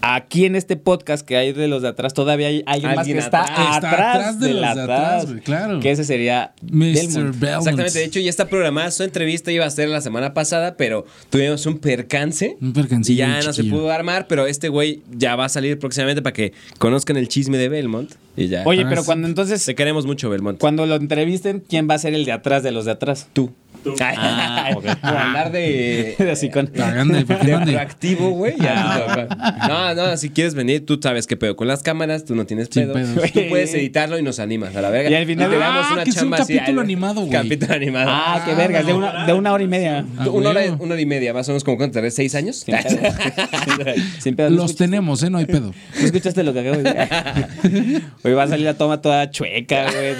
aquí 0.00 0.44
en 0.44 0.56
este 0.56 0.76
podcast 0.76 1.26
que 1.26 1.36
hay 1.36 1.52
de 1.52 1.68
los 1.68 1.82
de 1.82 1.88
atrás, 1.88 2.14
todavía 2.14 2.48
hay 2.48 2.62
alguien 2.66 2.94
más 2.94 3.06
que 3.06 3.18
está 3.18 3.42
atrás. 3.42 3.74
Está 3.76 3.90
atrás 3.92 4.40
de 4.40 4.52
los 4.52 4.60
de 4.60 4.66
atrás, 4.66 4.84
atrás. 4.88 5.26
güey, 5.26 5.40
claro. 5.40 5.80
Que 5.80 5.90
ese 5.90 6.04
sería 6.04 6.52
Mr. 6.62 7.32
Belmont. 7.34 7.42
Exactamente, 7.42 7.98
de 7.98 8.04
hecho 8.04 8.20
ya 8.20 8.30
está 8.30 8.46
programada 8.48 8.90
su 8.90 9.02
entrevista, 9.02 9.50
iba 9.52 9.64
a 9.66 9.70
ser 9.70 9.88
la 9.88 10.00
semana 10.00 10.34
pasada, 10.34 10.76
pero 10.76 11.06
tuvimos 11.30 11.66
un 11.66 11.78
percance. 11.78 12.56
Un 12.60 12.72
percancillo 12.72 13.14
Y 13.24 13.28
ya 13.28 13.42
no 13.42 13.52
se 13.52 13.64
pudo 13.64 13.90
armar, 13.90 14.26
pero 14.28 14.46
este 14.46 14.68
güey 14.68 15.02
ya 15.16 15.36
va 15.36 15.46
a 15.46 15.48
salir 15.48 15.78
próximamente 15.78 16.22
para 16.22 16.32
que 16.32 16.52
conozcan 16.78 17.16
el 17.16 17.28
chisme 17.28 17.58
de 17.58 17.68
Belmont. 17.68 18.12
Y 18.36 18.48
ya. 18.48 18.62
Oye, 18.66 18.82
Ah, 18.84 18.86
pero 18.90 19.02
cuando 19.04 19.26
entonces, 19.26 19.64
Te 19.64 19.74
queremos 19.74 20.04
mucho, 20.06 20.28
Belmont. 20.28 20.58
cuando 20.58 20.84
lo 20.86 20.96
entrevisten, 20.96 21.64
¿quién 21.66 21.88
va 21.88 21.94
a 21.94 21.98
ser 21.98 22.12
el 22.14 22.24
de 22.26 22.32
atrás 22.32 22.62
de 22.62 22.70
los 22.70 22.84
de 22.84 22.90
atrás? 22.92 23.28
Tú. 23.32 23.52
Ah. 24.00 24.70
Por 24.74 24.86
andar 25.16 25.52
de. 25.52 26.16
Así 26.32 26.50
con... 26.50 26.70
Ande, 26.80 27.24
¿para 27.24 27.40
qué 27.40 27.46
De 27.46 27.52
no 27.58 27.64
proactivo, 27.72 28.30
güey. 28.30 28.54
ya. 28.58 29.26
Ah. 29.30 29.94
No, 29.94 29.94
no, 29.94 30.16
si 30.16 30.30
quieres 30.30 30.54
venir, 30.54 30.84
tú 30.86 30.98
sabes 31.02 31.26
qué 31.26 31.36
pedo 31.36 31.56
con 31.56 31.68
las 31.68 31.82
cámaras, 31.82 32.24
tú 32.24 32.34
no 32.34 32.46
tienes 32.46 32.68
pedo. 32.68 32.94
pedos. 32.94 33.32
Tú 33.32 33.40
puedes 33.48 33.72
editarlo 33.74 34.18
y 34.18 34.22
nos 34.22 34.38
animas 34.40 34.74
a 34.76 34.80
la 34.80 34.90
verga. 34.90 35.10
Y 35.10 35.14
al 35.14 35.26
final- 35.26 35.50
te 35.50 35.58
damos 35.58 35.86
Ah, 35.86 35.92
una 35.94 36.04
que 36.04 36.10
es 36.10 36.16
un 36.16 36.20
chamba 36.22 36.36
así, 36.38 36.54
capítulo 36.54 36.80
animado, 36.80 37.20
güey. 37.22 37.30
Capítulo 37.32 37.74
animado. 37.74 38.10
Ah, 38.10 38.42
qué 38.44 38.54
vergas, 38.54 38.86
de 38.86 38.92
una, 38.92 39.26
de 39.26 39.32
una 39.32 39.52
hora 39.52 39.62
y 39.64 39.68
media. 39.68 40.04
Ah, 40.18 40.28
una, 40.30 40.50
hora, 40.50 40.60
huevo. 40.60 40.76
una 40.84 40.94
hora 40.94 41.00
y 41.02 41.06
media, 41.06 41.32
más 41.34 41.48
o 41.48 41.52
menos 41.52 41.64
como 41.64 41.76
cuánto, 41.76 42.00
¿seis 42.10 42.34
años? 42.34 42.56
Sin 42.64 42.74
pedo. 42.76 42.98
Sin 44.20 44.36
pedo. 44.36 44.50
¿No 44.50 44.56
Los 44.56 44.76
tenemos, 44.76 45.22
¿eh? 45.22 45.30
No 45.30 45.38
hay 45.38 45.46
pedo. 45.46 45.72
¿No 45.98 46.04
escuchaste 46.06 46.42
lo 46.42 46.52
que 46.52 46.60
acabo 46.60 46.76
de 46.76 46.82
decir? 46.92 48.02
Hoy 48.22 48.32
va 48.32 48.44
a 48.44 48.48
salir 48.48 48.64
la 48.66 48.74
toma 48.74 49.00
toda 49.00 49.30
chueca, 49.30 49.86
güey. 49.90 50.14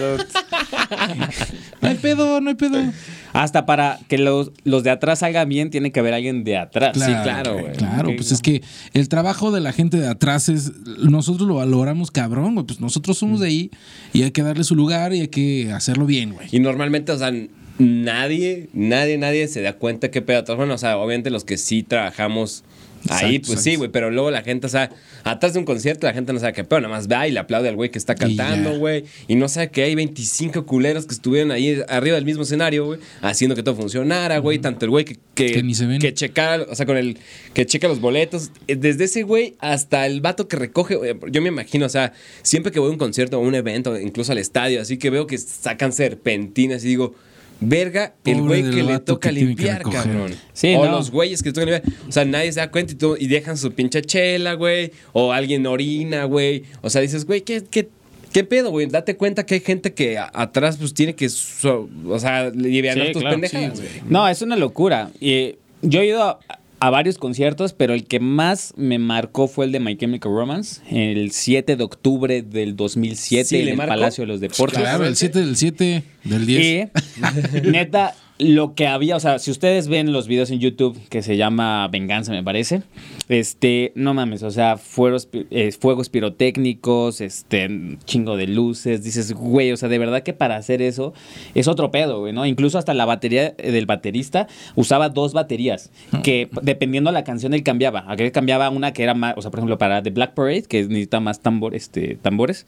No 1.80 1.88
hay 1.88 1.94
pedo, 1.96 2.40
no 2.40 2.50
hay 2.50 2.56
pedo. 2.56 2.78
Hasta 3.36 3.66
para 3.66 3.98
que 4.08 4.18
los, 4.18 4.50
los 4.64 4.82
de 4.82 4.90
atrás 4.90 5.18
salgan 5.18 5.48
bien, 5.48 5.70
tiene 5.70 5.92
que 5.92 6.00
haber 6.00 6.14
alguien 6.14 6.42
de 6.42 6.56
atrás. 6.56 6.96
claro, 6.96 7.58
güey. 7.58 7.72
Claro, 7.72 8.10
pues 8.16 8.32
es 8.32 8.40
que 8.40 8.62
el 8.94 9.08
trabajo 9.08 9.50
de 9.50 9.60
la 9.60 9.72
gente 9.72 9.98
de 9.98 10.08
atrás 10.08 10.48
es. 10.48 10.72
Nosotros 10.98 11.46
lo 11.46 11.56
valoramos 11.56 12.10
cabrón, 12.10 12.54
güey. 12.54 12.66
Pues 12.66 12.80
nosotros 12.80 13.18
somos 13.18 13.40
de 13.40 13.48
ahí 13.48 13.70
y 14.12 14.22
hay 14.22 14.30
que 14.30 14.42
darle 14.42 14.64
su 14.64 14.74
lugar 14.74 15.12
y 15.12 15.20
hay 15.20 15.28
que 15.28 15.70
hacerlo 15.72 16.06
bien, 16.06 16.32
güey. 16.32 16.48
Y 16.50 16.60
normalmente, 16.60 17.12
o 17.12 17.18
sea, 17.18 17.30
nadie, 17.78 18.68
nadie, 18.72 19.18
nadie 19.18 19.48
se 19.48 19.60
da 19.60 19.74
cuenta 19.74 20.10
qué 20.10 20.22
pedo. 20.22 20.38
atrás. 20.38 20.56
Bueno, 20.56 20.74
o 20.74 20.78
sea, 20.78 20.96
obviamente 20.96 21.30
los 21.30 21.44
que 21.44 21.58
sí 21.58 21.82
trabajamos 21.82 22.64
ahí, 23.08 23.36
Exacto, 23.36 23.52
pues 23.52 23.62
sí, 23.62 23.76
güey. 23.76 23.90
Pero 23.90 24.10
luego 24.10 24.30
la 24.30 24.42
gente, 24.42 24.66
o 24.66 24.70
sea, 24.70 24.90
atrás 25.24 25.52
de 25.52 25.58
un 25.58 25.64
concierto, 25.64 26.06
la 26.06 26.12
gente 26.12 26.32
no 26.32 26.38
sabe 26.38 26.52
qué 26.52 26.64
pedo. 26.64 26.80
Nada 26.80 26.94
más 26.94 27.08
va 27.08 27.26
y 27.28 27.32
le 27.32 27.38
aplaude 27.38 27.68
al 27.68 27.76
güey 27.76 27.90
que 27.90 27.98
está 27.98 28.14
cantando, 28.14 28.78
güey. 28.78 29.04
Y 29.28 29.34
no 29.34 29.48
sabe 29.48 29.70
que 29.70 29.82
hay 29.82 29.94
25 29.94 30.66
culeros 30.66 31.06
que 31.06 31.14
estuvieron 31.14 31.50
ahí 31.50 31.80
arriba 31.88 32.16
del 32.16 32.24
mismo 32.24 32.42
escenario, 32.42 32.86
güey, 32.86 33.00
haciendo 33.22 33.54
que 33.54 33.62
todo 33.62 33.76
funcionara, 33.76 34.38
güey. 34.38 34.58
Tanto 34.58 34.84
el 34.84 34.90
güey 34.90 35.04
que, 35.04 35.16
que, 35.34 35.52
Que 35.52 35.62
ni 35.62 35.74
se 35.74 35.86
ven. 35.86 36.00
que 36.00 36.14
checa, 36.14 36.64
o 36.68 36.74
sea, 36.74 36.86
con 36.86 36.96
el 36.96 37.18
que 37.54 37.66
checa 37.66 37.88
los 37.88 38.00
boletos. 38.00 38.50
Desde 38.66 39.04
ese 39.04 39.22
güey 39.22 39.54
hasta 39.58 40.06
el 40.06 40.20
vato 40.20 40.48
que 40.48 40.56
recoge. 40.56 40.96
Yo 41.30 41.42
me 41.42 41.48
imagino, 41.48 41.86
o 41.86 41.90
sea, 41.90 42.12
siempre 42.42 42.72
que 42.72 42.80
voy 42.80 42.88
a 42.88 42.92
un 42.92 42.98
concierto 42.98 43.38
o 43.38 43.42
un 43.42 43.54
evento, 43.54 43.98
incluso 43.98 44.32
al 44.32 44.38
estadio, 44.38 44.80
así 44.80 44.96
que 44.98 45.10
veo 45.10 45.26
que 45.26 45.38
sacan 45.38 45.92
serpentinas 45.92 46.84
y 46.84 46.88
digo. 46.88 47.14
Verga, 47.60 48.14
el 48.24 48.38
Pobre 48.38 48.60
güey 48.62 48.70
que 48.74 48.82
le 48.82 48.98
toca 49.00 49.30
que 49.30 49.34
limpiar, 49.34 49.82
cabrón. 49.82 50.34
Sí, 50.52 50.74
o 50.74 50.84
no. 50.84 50.90
los 50.92 51.10
güeyes 51.10 51.42
que 51.42 51.48
le 51.50 51.52
tocan 51.54 51.70
limpiar. 51.70 51.94
O 52.08 52.12
sea, 52.12 52.24
nadie 52.26 52.52
se 52.52 52.60
da 52.60 52.70
cuenta 52.70 52.92
y, 52.92 52.96
todo- 52.96 53.16
y 53.18 53.26
dejan 53.28 53.56
su 53.56 53.72
pinche 53.72 54.02
chela, 54.02 54.54
güey. 54.54 54.92
O 55.12 55.32
alguien 55.32 55.66
orina, 55.66 56.24
güey. 56.24 56.64
O 56.82 56.90
sea, 56.90 57.00
dices, 57.00 57.24
güey, 57.24 57.40
¿qué, 57.40 57.64
qué, 57.70 57.88
qué 58.32 58.44
pedo, 58.44 58.70
güey? 58.70 58.86
Date 58.86 59.16
cuenta 59.16 59.46
que 59.46 59.54
hay 59.54 59.60
gente 59.60 59.94
que 59.94 60.18
a- 60.18 60.30
atrás, 60.34 60.76
pues 60.76 60.92
tiene 60.92 61.14
que, 61.14 61.28
so- 61.30 61.88
o 62.08 62.18
sea, 62.18 62.40
aliviar 62.40 62.94
Sí, 62.98 63.12
tus 63.12 63.22
claro, 63.22 63.34
pendejadas, 63.40 63.78
sí, 63.78 63.84
güey. 64.00 64.02
No, 64.10 64.28
es 64.28 64.42
una 64.42 64.56
locura. 64.56 65.10
Y 65.18 65.30
eh, 65.32 65.58
yo 65.80 66.00
he 66.02 66.06
ido 66.08 66.22
a, 66.22 66.38
a 66.78 66.90
varios 66.90 67.18
conciertos, 67.18 67.72
pero 67.72 67.94
el 67.94 68.04
que 68.06 68.20
más 68.20 68.74
me 68.76 68.98
marcó 68.98 69.48
fue 69.48 69.64
el 69.66 69.72
de 69.72 69.80
My 69.80 69.96
Chemical 69.96 70.30
Romance, 70.32 70.80
el 70.90 71.30
7 71.32 71.76
de 71.76 71.82
octubre 71.84 72.42
del 72.42 72.76
2007 72.76 73.44
Sí, 73.44 73.56
en 73.58 73.64
¿le 73.64 73.70
el 73.72 73.76
marcó? 73.76 73.90
Palacio 73.90 74.22
de 74.22 74.28
los 74.28 74.40
Deportes. 74.40 74.78
Claro, 74.78 75.06
el 75.06 75.16
7 75.16 75.38
del 75.40 75.56
7 75.56 76.02
del 76.24 76.46
10. 76.46 76.90
Y 77.56 77.60
neta, 77.70 78.14
lo 78.38 78.74
que 78.74 78.86
había, 78.86 79.16
o 79.16 79.20
sea, 79.20 79.38
si 79.38 79.50
ustedes 79.50 79.88
ven 79.88 80.12
los 80.12 80.28
videos 80.28 80.50
en 80.50 80.58
YouTube 80.58 80.98
que 81.08 81.22
se 81.22 81.36
llama 81.38 81.88
Venganza, 81.88 82.32
me 82.32 82.42
parece, 82.44 82.82
este, 83.30 83.92
no 83.94 84.12
mames, 84.12 84.42
o 84.42 84.50
sea, 84.50 84.76
fuegos, 84.76 85.24
pi- 85.26 85.46
eh, 85.50 85.72
fuegos 85.72 86.10
pirotécnicos, 86.10 87.20
este, 87.22 87.96
chingo 88.04 88.36
de 88.36 88.46
luces, 88.46 89.02
dices, 89.02 89.32
güey, 89.32 89.72
o 89.72 89.76
sea, 89.78 89.88
de 89.88 89.98
verdad 89.98 90.22
que 90.22 90.32
para 90.34 90.56
hacer 90.56 90.82
eso 90.82 91.14
es 91.54 91.66
otro 91.66 91.90
pedo, 91.90 92.20
güey, 92.20 92.32
¿no? 92.34 92.44
Incluso 92.44 92.78
hasta 92.78 92.92
la 92.94 93.06
batería 93.06 93.54
eh, 93.56 93.72
del 93.72 93.86
baterista 93.86 94.48
usaba 94.74 95.08
dos 95.08 95.32
baterías, 95.32 95.90
que 96.22 96.48
p- 96.52 96.60
dependiendo 96.62 97.08
de 97.10 97.14
la 97.14 97.24
canción 97.24 97.54
él 97.54 97.62
cambiaba, 97.62 98.04
aquel 98.06 98.32
cambiaba 98.32 98.68
una 98.70 98.92
que 98.92 99.02
era 99.02 99.14
más, 99.14 99.34
o 99.38 99.42
sea, 99.42 99.50
por 99.50 99.60
ejemplo, 99.60 99.78
para 99.78 100.02
The 100.02 100.10
Black 100.10 100.34
Parade, 100.34 100.62
que 100.64 100.82
necesita 100.84 101.20
más 101.20 101.40
tambor, 101.40 101.74
este, 101.74 102.16
tambores, 102.20 102.66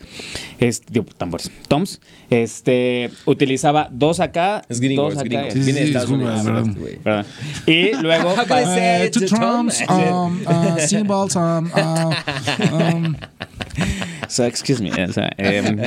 este, 0.60 0.92
digo, 0.94 1.06
tambores, 1.16 1.50
toms, 1.68 2.00
este, 2.30 3.10
utilizaba 3.26 3.88
dos 3.92 4.20
acá, 4.20 4.62
Es 4.68 4.80
gringo, 4.80 5.02
dos 5.04 5.12
es 5.14 5.18
gringo. 5.24 5.57
Sí, 5.59 5.64
Viene 5.64 5.80
de 5.80 5.86
sí, 5.86 5.92
Estados 5.92 6.09
disculpa, 6.11 6.32
Unidos. 6.34 6.46
perdón. 6.46 6.68
este 6.68 6.80
güey. 6.80 6.96
Perdón. 6.96 7.26
Y 7.66 7.92
luego. 8.02 8.34
Uh, 8.34 9.11
two 9.11 9.20
drums, 9.26 9.82
um, 9.88 10.40
uh, 10.46 10.78
cymbals, 10.86 11.36
um, 11.36 11.70
uh, 11.74 12.74
um, 12.74 13.16
so, 14.28 14.44
excuse 14.44 14.80
me. 14.82 14.90
o 14.90 15.12
sea, 15.12 15.30
um, 15.38 15.78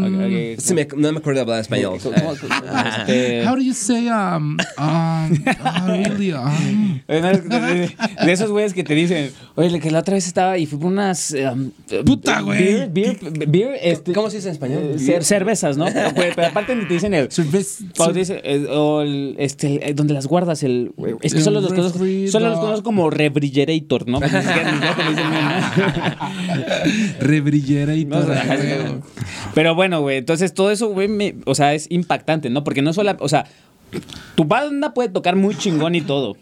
ok, 0.00 0.20
ok. 0.24 0.60
Sí, 0.60 0.74
me- 0.74 0.86
no 0.96 1.12
me 1.12 1.18
acuerdo 1.18 1.40
hablar 1.42 1.60
español. 1.60 1.98
¿Cómo- 2.02 2.14
cómo- 2.14 2.54
este, 3.00 3.46
How 3.46 3.54
do 3.56 3.62
you 3.62 3.72
say 3.74 4.08
um 4.08 4.56
um 4.78 5.32
uh, 5.32 5.86
really 5.86 6.32
um 6.32 7.00
de, 7.08 7.94
de 8.24 8.32
esos 8.32 8.50
güeyes 8.50 8.72
que 8.74 8.84
te 8.84 8.94
dicen, 8.94 9.30
oye, 9.54 9.80
que 9.80 9.90
la 9.90 10.00
otra 10.00 10.14
vez 10.14 10.26
estaba 10.26 10.56
y 10.58 10.66
fui 10.66 10.78
por 10.78 10.88
unas. 10.92 11.32
em, 11.32 11.70
Puta, 12.04 12.40
güey. 12.40 12.88
Beer, 12.88 12.90
beer, 12.90 13.18
beer, 13.48 13.78
este, 13.82 14.12
¿Cómo 14.12 14.30
se 14.30 14.36
dice 14.36 14.48
en 14.48 14.52
español? 14.54 14.82
eh, 14.82 14.96
cer- 14.98 15.22
cervezas, 15.22 15.76
¿no? 15.76 15.86
Pero, 15.86 16.10
pero 16.34 16.46
aparte 16.48 16.74
ni 16.76 16.86
te 16.86 16.94
dicen 16.94 17.14
el. 17.14 17.28
Dice, 18.14 18.40
eh, 18.44 18.66
o 18.70 19.02
el, 19.02 19.34
este, 19.38 19.88
el- 19.90 19.94
donde 19.94 20.14
las 20.14 20.26
guardas, 20.26 20.62
el. 20.62 20.92
Es 21.22 21.34
que 21.34 21.40
solo 21.40 21.60
los 21.60 21.72
conozco, 21.72 21.98
solo 22.30 22.48
los 22.48 22.58
conozco 22.60 22.82
como 22.82 23.10
refrigerator, 23.10 24.08
¿no? 24.08 24.20
Ni 24.20 24.26
siquiera- 24.28 24.72
ni 24.72 24.78
siquiera 24.78 24.96
te 24.96 25.02
lo 25.04 25.10
dicen 25.10 25.30
bien. 25.30 26.64
Rebrillera 27.20 27.94
y 27.94 28.04
No, 28.04 28.20
todo. 28.20 28.32
o 28.32 28.34
sea, 28.34 28.98
Pero 29.54 29.74
bueno, 29.74 30.00
güey, 30.00 30.18
entonces 30.18 30.54
todo 30.54 30.70
eso, 30.70 30.88
güey, 30.88 31.08
me- 31.08 31.34
o 31.46 31.54
sea, 31.54 31.74
es 31.74 31.86
impactante, 31.90 32.50
¿no? 32.50 32.64
Porque 32.64 32.82
no 32.82 32.92
solo, 32.92 33.14
o 33.20 33.28
sea, 33.28 33.46
tu 34.34 34.44
banda 34.44 34.94
puede 34.94 35.08
tocar 35.08 35.36
muy 35.36 35.54
chingón 35.56 35.94
y 35.94 36.00
todo. 36.00 36.36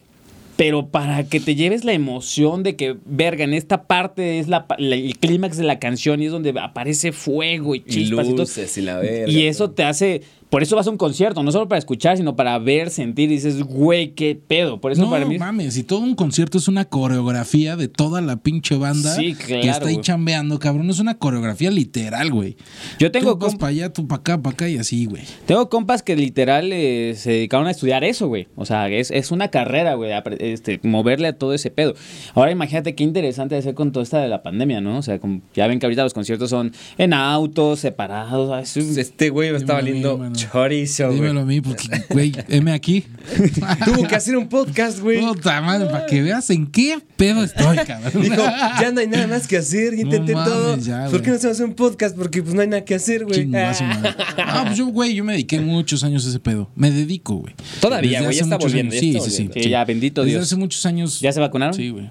Pero 0.57 0.87
para 0.89 1.25
que 1.25 1.41
te 1.41 1.55
lleves 1.55 1.85
la 1.85 1.95
emoción 1.95 2.63
de 2.63 2.77
que, 2.77 2.97
verga, 3.07 3.43
en 3.45 3.55
esta 3.55 3.85
parte 3.85 4.39
es 4.39 4.49
la, 4.49 4.67
pa- 4.67 4.77
la- 4.79 4.97
el 4.97 5.17
clímax 5.19 5.57
de 5.57 5.65
la 5.65 5.79
canción 5.79 6.23
y 6.23 6.27
es 6.27 6.33
donde 6.33 6.53
aparece 6.61 7.11
fuego 7.13 7.75
y 7.75 7.79
Y 7.79 7.91
chispas 7.91 8.27
y, 8.27 8.31
todo. 8.31 8.43
luces 8.43 8.77
y 8.79 8.83
la 8.83 8.99
verga. 8.99 9.33
Y 9.33 9.47
eso 9.47 9.71
te 9.71 9.85
hace. 9.85 10.23
Por 10.53 10.63
eso 10.63 10.77
vas 10.77 10.87
a 10.87 10.91
un 10.91 10.99
concierto, 10.99 11.43
no 11.43 11.51
solo 11.51 11.67
para 11.67 11.79
escuchar, 11.79 12.19
sino 12.19 12.37
para 12.37 12.59
ver, 12.59 12.91
sentir. 12.91 13.31
Y 13.31 13.37
dices, 13.37 13.63
güey, 13.63 14.13
qué 14.15 14.35
pedo. 14.37 14.83
Por 14.83 14.93
eso 14.93 15.01
No 15.01 15.09
para 15.11 15.25
mí. 15.25 15.39
mames, 15.39 15.79
y 15.79 15.83
todo 15.83 16.01
un 16.01 16.15
concierto 16.15 16.59
es 16.59 16.69
una 16.69 16.85
coreografía 16.85 17.75
de 17.75 17.89
toda 17.89 18.21
la 18.21 18.37
pinche 18.37 18.77
banda 18.77 19.15
Sí, 19.17 19.35
que 19.35 19.61
claro, 19.61 19.71
está 19.79 19.89
ahí 19.89 19.97
chambeando, 20.03 20.59
cabrón. 20.59 20.91
Es 20.91 20.99
una 20.99 21.17
coreografía 21.17 21.71
literal, 21.71 22.31
güey. 22.31 22.59
Yo 22.99 23.11
tengo 23.11 23.33
tú 23.39 23.47
vas 23.47 23.55
comp- 23.55 23.59
para 23.61 23.71
allá, 23.71 23.93
tú 23.95 24.07
para 24.07 24.21
acá, 24.21 24.43
para 24.43 24.53
acá 24.53 24.69
y 24.69 24.77
así, 24.77 25.07
güey. 25.07 25.23
Tengo 25.47 25.71
compas 25.71 26.03
que 26.03 26.17
literal 26.17 26.71
eh, 26.71 27.15
se 27.17 27.31
dedicaron 27.31 27.67
a 27.67 27.71
estudiar 27.71 28.05
eso, 28.05 28.29
güey. 28.29 28.49
O 28.55 28.67
sea, 28.67 28.91
es, 28.91 29.11
es 29.11 29.31
una 29.31 29.49
carrera, 29.49 29.95
güey, 29.95 30.11
este, 30.39 30.81
moverle 30.83 31.29
a 31.29 31.39
todo 31.39 31.55
ese 31.55 31.71
pedo. 31.71 31.95
Ahora 32.35 32.51
imagínate 32.51 32.95
qué 32.95 33.05
interesante 33.05 33.55
de 33.55 33.61
hacer 33.61 33.75
con 33.75 33.91
toda 33.91 34.03
esta 34.03 34.21
de 34.21 34.29
la 34.29 34.43
pandemia, 34.43 34.83
¿no? 34.83 34.99
O 34.99 35.03
sea, 35.03 35.19
como 35.19 35.41
ya 35.55 35.67
ven 35.67 35.79
que 35.79 35.87
ahorita 35.87 36.03
los 36.03 36.13
conciertos 36.13 36.51
son 36.51 36.73
en 36.99 37.15
autos, 37.15 37.81
separados. 37.81 38.51
ah, 38.53 38.61
es 38.61 38.77
un- 38.77 38.99
Este 38.99 39.31
güey 39.31 39.51
me 39.51 39.57
estaba 39.57 39.81
Dímelo 39.81 40.19
chorizo, 40.51 41.07
güey. 41.07 41.17
Dímelo 41.21 41.41
a 41.41 41.45
mí, 41.45 41.61
porque, 41.61 41.87
güey, 42.11 42.33
M 42.49 42.73
aquí. 42.73 43.05
Tuvo 43.85 44.07
que 44.07 44.15
hacer 44.17 44.37
un 44.37 44.49
podcast, 44.49 44.99
güey. 45.01 45.21
Puta 45.21 45.61
madre, 45.61 45.87
para 45.87 46.07
que 46.07 46.23
veas 46.23 46.49
en 46.51 46.67
qué 46.67 46.99
pedo 47.17 47.45
estoy, 47.45 47.77
cabrón. 47.79 48.23
Dijo, 48.23 48.37
ya 48.81 48.91
no 48.93 49.01
hay 49.01 49.07
nada 49.07 49.27
más 49.27 49.47
que 49.47 49.57
hacer, 49.59 49.95
No 49.95 50.01
intenté 50.03 50.35
mames, 50.35 50.53
todo. 50.53 50.77
ya, 50.79 51.09
¿Por 51.11 51.23
qué 51.23 51.31
no 51.31 51.37
hacemos 51.37 51.61
un 51.61 51.75
podcast? 51.75 52.17
Porque 52.17 52.43
pues 52.43 52.55
no 52.55 52.61
hay 52.63 52.69
nada 52.69 52.85
que 52.85 52.95
hacer, 52.95 53.25
güey. 53.25 53.41
Chingo 53.41 53.59
a 53.59 53.75
su 53.75 53.85
madre. 53.85 54.11
No, 54.37 54.65
pues 54.65 54.77
yo, 54.77 54.87
güey, 54.87 55.15
yo 55.15 55.25
me 55.25 55.33
dediqué 55.33 55.61
muchos 55.61 56.03
años 56.05 56.27
a 56.27 56.29
ese 56.29 56.39
pedo. 56.41 56.69
Me 56.75 56.91
dedico, 56.91 57.37
güey. 57.37 57.55
Todavía, 57.81 58.23
güey, 58.23 58.37
ya 58.37 58.43
hace 58.43 58.45
está 58.45 58.57
muchos 58.57 58.71
volviendo, 58.73 58.95
ya 58.95 59.01
Sí, 59.01 59.17
está 59.17 59.25
sí, 59.25 59.31
sí, 59.31 59.43
volviendo. 59.45 59.65
Sí, 59.65 59.71
ya, 59.71 59.85
bendito 59.85 60.23
Desde 60.23 60.33
Dios. 60.39 60.45
hace 60.47 60.57
muchos 60.57 60.85
años. 60.87 61.21
¿Ya 61.21 61.33
se 61.33 61.41
vacunaron? 61.41 61.75
Sí, 61.75 61.91
güey. 61.91 62.11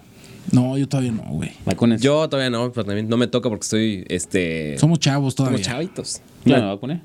No, 0.52 0.78
yo 0.78 0.88
todavía 0.88 1.12
no, 1.12 1.24
güey. 1.24 1.52
Vacúnense. 1.66 2.04
Yo 2.04 2.28
todavía 2.28 2.50
no, 2.50 2.72
pero 2.72 2.84
también 2.86 3.08
no 3.08 3.16
me 3.16 3.28
toca 3.28 3.48
porque 3.48 3.64
estoy, 3.64 4.06
este... 4.10 4.76
Somos 4.80 5.00
chavos 5.00 5.36
todavía. 5.36 5.62
chavitos. 5.62 6.22
Yo 6.46 6.56
no 6.58 6.64
me 6.64 6.68
vacuné. 6.70 7.02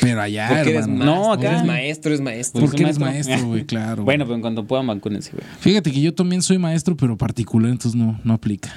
Pero 0.00 0.20
allá, 0.20 0.48
Porque 0.48 0.70
eres, 0.70 0.82
hermano. 0.82 1.04
No, 1.04 1.12
maestro, 1.14 1.32
acá. 1.32 1.48
eres 1.50 1.66
maestro, 1.66 2.10
eres 2.10 2.20
maestro. 2.20 2.60
Porque 2.60 2.76
soy 2.78 2.84
eres 2.84 2.98
maestro, 2.98 3.46
güey, 3.46 3.64
claro. 3.64 4.04
Bueno, 4.04 4.24
pero 4.24 4.34
en 4.36 4.40
cuanto 4.40 4.64
puedan, 4.64 4.86
vacúnense, 4.86 5.32
güey. 5.32 5.44
Fíjate 5.60 5.90
que 5.92 6.00
yo 6.00 6.14
también 6.14 6.42
soy 6.42 6.58
maestro, 6.58 6.96
pero 6.96 7.16
particular, 7.16 7.70
entonces 7.70 7.98
no, 7.98 8.20
no 8.24 8.34
aplica. 8.34 8.72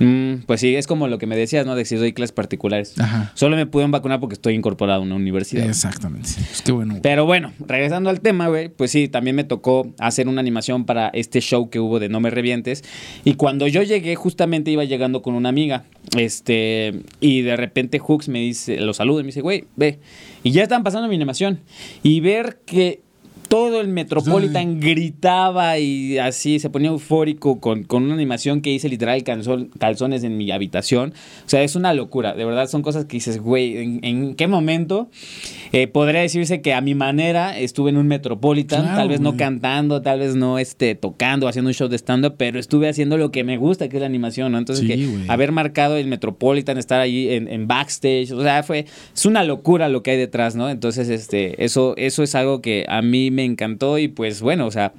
Mm, 0.00 0.42
pues 0.46 0.60
sí, 0.60 0.74
es 0.74 0.86
como 0.86 1.08
lo 1.08 1.18
que 1.18 1.26
me 1.26 1.36
decías, 1.36 1.66
¿no? 1.66 1.74
De 1.74 1.84
si 1.84 1.96
doy 1.96 2.12
clases 2.12 2.32
particulares. 2.32 2.98
Ajá. 2.98 3.32
Solo 3.34 3.56
me 3.56 3.66
pueden 3.66 3.90
vacunar 3.90 4.18
porque 4.18 4.34
estoy 4.34 4.54
incorporado 4.54 5.00
a 5.00 5.04
una 5.04 5.14
universidad. 5.14 5.66
Exactamente. 5.66 6.30
Pues 6.34 6.62
qué 6.62 6.72
bueno. 6.72 6.94
güey. 6.94 7.02
Pero 7.02 7.26
bueno, 7.26 7.52
regresando 7.60 8.10
al 8.10 8.20
tema, 8.20 8.48
güey, 8.48 8.68
pues 8.70 8.90
sí, 8.90 9.08
también 9.08 9.36
me 9.36 9.44
tocó 9.44 9.92
hacer 9.98 10.26
una 10.28 10.40
animación 10.40 10.84
para 10.86 11.08
este 11.08 11.40
show 11.40 11.70
que 11.70 11.78
hubo 11.80 12.00
de 12.00 12.08
No 12.08 12.20
Me 12.20 12.30
Revientes. 12.30 12.82
Y 13.24 13.34
cuando 13.34 13.66
yo 13.66 13.82
llegué, 13.82 14.14
justamente 14.16 14.70
iba 14.70 14.84
llegando 14.84 15.22
con 15.22 15.34
una 15.34 15.50
amiga. 15.50 15.84
Este, 16.16 17.02
y 17.20 17.42
de 17.42 17.56
repente 17.56 17.98
Hooks 17.98 18.28
me 18.28 18.40
dice, 18.40 18.80
lo 18.80 18.94
saluda 18.94 19.20
y 19.20 19.24
me 19.24 19.28
dice, 19.28 19.42
güey, 19.42 19.66
ve. 19.76 20.00
Y 20.42 20.52
ya 20.52 20.62
estaban 20.62 20.82
pasando 20.82 21.08
mi 21.08 21.14
animación. 21.14 21.60
Y 22.02 22.20
ver 22.20 22.60
que 22.64 23.02
todo 23.50 23.80
el 23.80 23.88
Metropolitan 23.88 24.78
gritaba 24.78 25.76
y 25.80 26.18
así 26.18 26.60
se 26.60 26.70
ponía 26.70 26.90
eufórico 26.90 27.58
con, 27.58 27.82
con 27.82 28.04
una 28.04 28.14
animación 28.14 28.60
que 28.60 28.70
hice 28.70 28.88
literal 28.88 29.24
calzón- 29.24 29.70
calzones 29.76 30.22
en 30.22 30.36
mi 30.36 30.52
habitación. 30.52 31.14
O 31.46 31.48
sea, 31.48 31.64
es 31.64 31.74
una 31.74 31.92
locura. 31.92 32.34
De 32.34 32.44
verdad, 32.44 32.68
son 32.68 32.82
cosas 32.82 33.06
que 33.06 33.16
dices, 33.16 33.40
güey, 33.40 33.76
¿en, 33.76 33.98
en 34.04 34.34
qué 34.36 34.46
momento 34.46 35.10
eh, 35.72 35.88
podría 35.88 36.20
decirse 36.20 36.60
que 36.62 36.74
a 36.74 36.80
mi 36.80 36.94
manera 36.94 37.58
estuve 37.58 37.90
en 37.90 37.96
un 37.96 38.06
Metropolitan? 38.06 38.82
Claro, 38.82 38.96
tal 38.98 39.08
vez 39.08 39.20
no 39.20 39.30
güey. 39.30 39.38
cantando, 39.38 40.00
tal 40.00 40.20
vez 40.20 40.36
no 40.36 40.60
este, 40.60 40.94
tocando, 40.94 41.48
haciendo 41.48 41.70
un 41.70 41.74
show 41.74 41.88
de 41.88 41.96
stand-up, 41.98 42.34
pero 42.38 42.60
estuve 42.60 42.88
haciendo 42.88 43.16
lo 43.16 43.32
que 43.32 43.42
me 43.42 43.56
gusta, 43.56 43.88
que 43.88 43.96
es 43.96 44.00
la 44.00 44.06
animación, 44.06 44.52
¿no? 44.52 44.58
Entonces, 44.58 44.86
Sí, 44.86 44.92
que 44.94 45.24
haber 45.28 45.50
marcado 45.50 45.96
el 45.96 46.06
Metropolitan, 46.06 46.78
estar 46.78 47.00
ahí 47.00 47.30
en, 47.30 47.48
en 47.48 47.66
backstage, 47.66 48.30
o 48.30 48.42
sea, 48.44 48.62
fue, 48.62 48.86
es 49.12 49.26
una 49.26 49.42
locura 49.42 49.88
lo 49.88 50.04
que 50.04 50.12
hay 50.12 50.18
detrás, 50.18 50.54
¿no? 50.54 50.70
Entonces, 50.70 51.08
este, 51.08 51.64
eso, 51.64 51.94
eso 51.96 52.22
es 52.22 52.36
algo 52.36 52.62
que 52.62 52.86
a 52.88 53.02
mí 53.02 53.32
me 53.32 53.39
encantó 53.44 53.98
y 53.98 54.08
pues 54.08 54.40
bueno, 54.42 54.66
o 54.66 54.70
sea, 54.70 54.92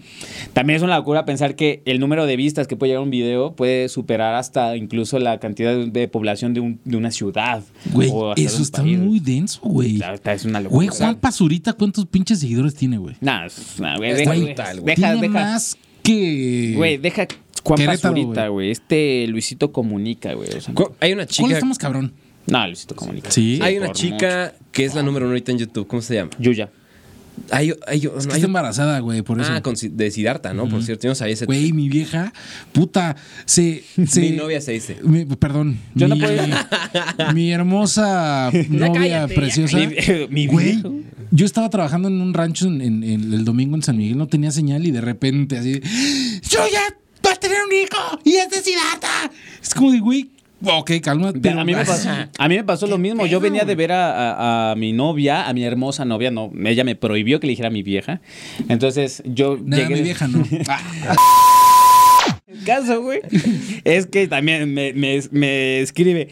también 0.54 0.78
es 0.78 0.84
una 0.84 0.98
locura 0.98 1.26
pensar 1.26 1.56
que 1.56 1.82
el 1.86 2.00
número 2.00 2.26
de 2.26 2.36
vistas 2.36 2.68
que 2.68 2.76
puede 2.76 2.92
llegar 2.92 3.04
un 3.04 3.10
video 3.12 3.54
puede 3.56 3.89
superar 3.89 4.36
hasta 4.36 4.76
incluso 4.76 5.20
la 5.20 5.39
cantidad 5.39 5.76
de, 5.76 6.08
población 6.08 6.54
de, 6.54 6.60
un- 6.62 6.80
de 6.86 6.98
una 6.98 7.12
ciudad. 7.12 7.64
Güey, 7.94 8.10
eso 8.38 8.62
está 8.62 8.82
país. 8.82 8.98
muy 8.98 9.20
denso, 9.20 9.60
güey. 9.64 9.98
La 9.98 10.12
verdad, 10.12 10.34
es 10.34 10.46
una 10.46 10.60
locura. 10.62 10.76
Güey, 10.76 10.88
Juan 10.89 11.16
Pazurita, 11.16 11.74
¿cuántos 11.74 12.06
pinches 12.06 12.39
seguidores 12.39 12.76
tiene, 12.76 12.98
güey? 12.98 13.16
Nah, 13.22 13.48
nah, 13.80 13.98
güey, 13.98 14.14
deja, 14.14 14.34
brutal, 14.34 14.82
güey. 14.82 14.96
deja, 14.96 15.12
Tiene 15.14 15.28
deja, 15.28 15.34
más 15.34 15.78
que. 16.04 16.74
güey, 16.76 16.98
deja 16.98 17.28
Juan 17.64 17.86
Pazurita, 17.86 18.48
güey. 18.48 18.72
Este 18.72 19.26
Luisito 19.28 19.72
Comunica, 19.72 20.34
güey. 20.34 20.50
o 20.50 20.62
sea, 20.62 20.74
Hay 21.00 21.14
una 21.14 21.26
¿Cuál 21.26 21.28
chica... 21.28 21.54
está 21.54 21.66
más 21.66 21.78
cabrón? 21.78 22.14
no, 22.48 22.66
Luisito 22.68 22.96
Comunica. 22.96 23.30
Sí. 23.32 23.60
Hay 23.62 23.78
una 23.78 23.92
chica 23.92 24.54
que 24.72 24.84
es 24.86 24.96
la 24.96 25.04
número 25.04 25.26
uno 25.26 25.34
ahorita 25.34 25.52
en 25.52 25.60
YouTube. 25.60 25.86
¿Cómo 25.88 26.02
se 26.02 26.16
llama? 26.16 26.32
Yuya. 26.39 26.70
Hay, 27.50 27.74
hay, 27.88 27.98
Es 27.98 28.02
que 28.28 28.34
hay- 28.34 28.36
está 28.36 28.46
embarazada, 28.48 29.00
güey, 29.00 29.22
por 29.24 29.40
eso. 29.42 29.52
ah, 29.54 29.62
con, 29.62 29.76
de 29.80 30.12
Siddhartha, 30.12 30.54
¿no? 30.54 30.70
Por 30.70 30.84
cierto, 30.84 31.04
yo 31.04 31.10
no 31.10 31.16
sabía 31.16 31.34
ese. 31.34 31.46
Güey, 31.46 31.72
mi 31.74 31.90
vieja, 31.90 32.34
puta, 32.72 33.16
se. 33.46 33.84
se 34.08 34.22
Mi 34.22 34.32
novia 34.32 34.62
se 34.62 34.74
dice. 34.74 34.98
mi- 35.04 35.26
perdón. 35.26 35.78
Yo 35.96 36.08
no 36.08 36.16
mi, 36.16 36.22
puedo- 36.22 36.44
mi 37.34 37.52
hermosa 37.52 38.52
novia 38.70 38.94
cállate, 38.94 39.34
preciosa. 39.36 39.78
Mi- 39.78 40.28
mi 40.30 40.48
Güey, 40.48 40.84
yo 41.32 41.46
estaba 41.46 41.70
trabajando 41.70 42.08
en 42.10 42.22
un 42.22 42.34
rancho 42.34 42.68
en, 42.68 42.82
en- 42.82 43.04
en 43.04 43.34
el 43.34 43.44
domingo 43.46 43.76
en 43.76 43.84
San 43.84 43.98
Miguel, 43.98 44.18
no 44.18 44.28
tenía 44.28 44.52
señal 44.52 44.86
y 44.86 44.92
de 44.92 45.02
repente 45.02 45.58
así. 45.58 45.82
¡Yo 46.50 46.60
ya 46.72 46.82
va 47.26 47.32
a 47.34 47.36
tener 47.38 47.58
un 47.66 47.74
hijo! 47.74 48.20
¡Y 48.24 48.36
es 48.36 48.50
de 48.50 48.62
Siddhartha! 48.62 49.32
Es 49.62 49.74
como 49.74 49.92
de, 49.92 50.00
güey, 50.00 50.30
ok, 50.64 50.91
calma. 51.01 51.34
Pero 51.41 51.59
a 51.59 51.66
mí 51.66 51.74
me 51.74 51.86
pasó, 51.86 52.09
a 52.38 52.47
mí 52.47 52.55
me 52.55 52.64
pasó 52.64 52.88
lo 52.88 52.97
mismo. 52.97 53.26
Yo 53.26 53.39
venía 53.39 53.66
de 53.66 53.76
ver 53.76 53.91
a, 53.91 54.12
a- 54.70 54.72
a 54.72 54.76
mi 54.76 54.93
novia, 54.93 55.47
a 55.47 55.53
mi 55.53 55.64
hermosa 55.64 56.05
novia. 56.05 56.32
No, 56.32 56.51
ella 56.66 56.84
me 56.84 56.95
prohibió 56.95 57.39
que 57.39 57.47
le 57.47 57.51
dijera 57.51 57.68
a 57.70 57.72
mi 57.72 57.84
vieja. 57.84 58.22
Entonces 58.70 59.22
yo 59.26 59.57
Nada, 59.64 59.84
llegué. 59.84 59.95
mi 59.95 60.01
vieja 60.03 60.28
no. 60.28 60.43
Ah, 60.68 60.82
El 62.47 62.64
caso, 62.66 63.01
güey, 63.01 63.22
es 63.86 64.05
que 64.05 64.28
también 64.28 64.74
me, 64.74 64.93
me- 64.93 65.22
me 65.32 65.80
escribe. 65.80 66.30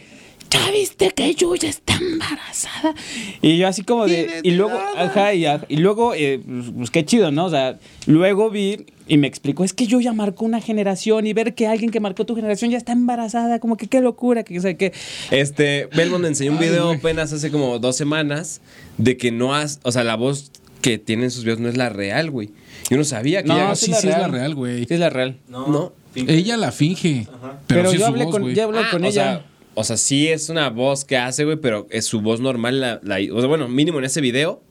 ¿Ya 0.50 0.72
viste 0.72 1.12
que 1.12 1.36
Yuya 1.36 1.70
está 1.70 1.96
embarazada? 1.98 2.96
Y 3.42 3.58
yo 3.58 3.68
así 3.68 3.84
como 3.84 4.08
de... 4.08 4.40
Y 4.44 4.52
luego, 4.52 4.80
ajá, 4.98 5.34
y, 5.34 5.46
y 5.68 5.78
luego, 5.78 6.14
eh, 6.16 6.42
pues, 6.46 6.66
pues, 6.76 6.90
qué 6.92 7.06
chido, 7.06 7.32
¿no? 7.32 7.46
O 7.46 7.50
sea, 7.50 7.78
luego 8.08 8.50
vi 8.50 8.86
y 9.08 9.18
me 9.18 9.28
explicó, 9.28 9.64
es 9.64 9.74
que 9.74 9.86
Yuya 9.88 10.12
marcó 10.14 10.46
una 10.46 10.60
generación 10.62 11.28
y 11.28 11.34
ver 11.34 11.54
que 11.56 11.68
alguien 11.68 11.92
que 11.92 12.00
marcó 12.00 12.26
tu 12.26 12.36
generación 12.36 12.72
ya 12.72 12.78
está 12.78 12.94
embarazada, 12.94 13.60
como 13.60 13.78
que 13.78 13.88
qué 13.88 14.02
locura, 14.02 14.44
que 14.44 14.60
sé 14.60 14.76
qué. 14.78 14.92
Este, 15.32 15.88
Belmont 15.96 16.22
me 16.24 16.28
enseñó 16.30 16.52
un 16.54 16.60
video 16.60 16.92
apenas 16.92 17.32
hace 17.34 17.52
como 17.52 17.78
dos 17.80 17.96
semanas 17.96 18.62
de 18.98 19.18
que 19.18 19.32
no 19.32 19.54
has, 19.56 19.80
o 19.84 19.92
sea, 19.92 20.04
la 20.04 20.16
voz 20.16 20.52
que 20.82 20.98
tiene 20.98 21.26
en 21.26 21.32
sus 21.32 21.44
videos 21.44 21.60
no 21.60 21.70
es 21.70 21.78
la 21.78 21.90
real, 21.90 22.32
güey. 22.32 22.50
Yo 22.90 22.98
no 22.98 23.04
sabía 23.04 23.42
que 23.44 23.50
No, 23.50 23.56
ella- 23.56 23.76
sí, 23.76 23.88
sí, 23.88 23.92
es 23.94 24.06
la 24.06 24.28
real. 24.28 24.56
güey. 24.56 24.86
Sí, 24.86 24.94
es 24.94 25.00
la 25.00 25.10
real. 25.10 25.38
No. 25.48 25.92
finge. 26.14 26.34
Ella 26.34 26.58
la 26.58 26.72
finge. 26.72 27.28
Ajá. 27.28 27.60
Pero, 27.68 27.82
Pero 27.82 27.92
sí 27.92 27.98
yo 27.98 28.06
su 28.06 28.12
hablé 28.12 28.24
voz, 28.26 28.32
con- 28.34 28.54
ya 28.54 28.64
hablo 28.64 28.80
Ah, 28.80 28.88
con 28.92 29.04
o 29.04 29.08
ella. 29.08 29.12
Sea, 29.14 29.46
o 29.80 29.84
sea, 29.86 29.96
sí 29.96 30.28
es 30.28 30.50
una 30.50 30.70
voz 30.70 31.06
que 31.06 31.16
hace, 31.16 31.46
güey, 31.46 31.56
pero 31.56 31.88
es 31.90 32.04
su 32.06 32.20
voz 32.20 32.42
normal. 32.42 32.82
La, 32.82 33.00
la- 33.02 33.18
o 33.34 33.40
sea, 33.40 33.48
bueno, 33.48 33.70
mínimo 33.70 34.00
en 34.00 34.04
ese 34.04 34.20
video, 34.20 34.62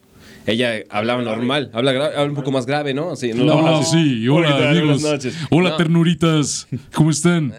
ella 0.46 0.82
hablaba 0.90 1.22
normal. 1.22 1.70
Habla, 1.72 1.92
habla 2.08 2.24
un 2.24 2.34
poco 2.34 2.50
más 2.50 2.66
grave, 2.66 2.92
¿no? 2.92 3.12
Así, 3.12 3.32
no, 3.32 3.54
Hola, 3.54 3.78
así, 3.78 4.18
sí, 4.20 4.28
hola, 4.28 4.48
¿qué 4.48 4.52
tal? 4.52 4.68
amigos. 4.68 5.00
Buenas 5.00 5.24
noches. 5.24 5.34
Hola, 5.50 5.70
No. 5.70 5.76
ternuritas. 5.78 6.68
¿Cómo 6.94 7.10
están? 7.10 7.54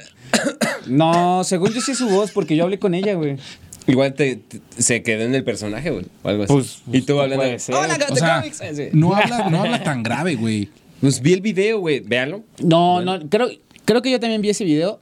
No, 0.85 1.43
según 1.43 1.73
yo 1.73 1.81
sí 1.81 1.91
es 1.91 1.97
su 1.97 2.07
voz, 2.07 2.29
porque 2.31 2.55
yo 2.55 2.65
hablé 2.65 2.77
con 2.77 2.93
ella, 2.93 3.15
güey. 3.15 3.37
Igual 3.87 4.13
te, 4.13 4.35
te- 4.35 4.61
se 4.77 5.01
quedó 5.01 5.23
en 5.23 5.33
el 5.33 5.43
personaje, 5.43 5.89
güey. 5.89 6.05
O 6.21 6.29
algo 6.29 6.43
así. 6.43 6.53
Pues, 6.53 6.81
y 6.91 7.01
tú 7.01 7.19
hablando. 7.19 7.57
ser. 7.57 7.73
Hola, 7.75 7.97
O 8.11 8.15
sea, 8.15 8.43
no 8.93 9.15
habla, 9.15 9.49
no 9.49 9.61
habla 9.63 9.83
tan 9.83 10.03
grave, 10.03 10.35
güey. 10.35 10.69
Pues 11.01 11.19
vi 11.21 11.33
el 11.33 11.41
video, 11.41 11.79
güey. 11.79 11.99
Véanlo. 12.01 12.43
No, 12.61 13.01
no, 13.01 13.27
creo, 13.27 13.49
creo 13.85 14.01
que 14.03 14.11
yo 14.11 14.19
también 14.19 14.41
vi 14.41 14.49
ese 14.49 14.63
video. 14.65 15.01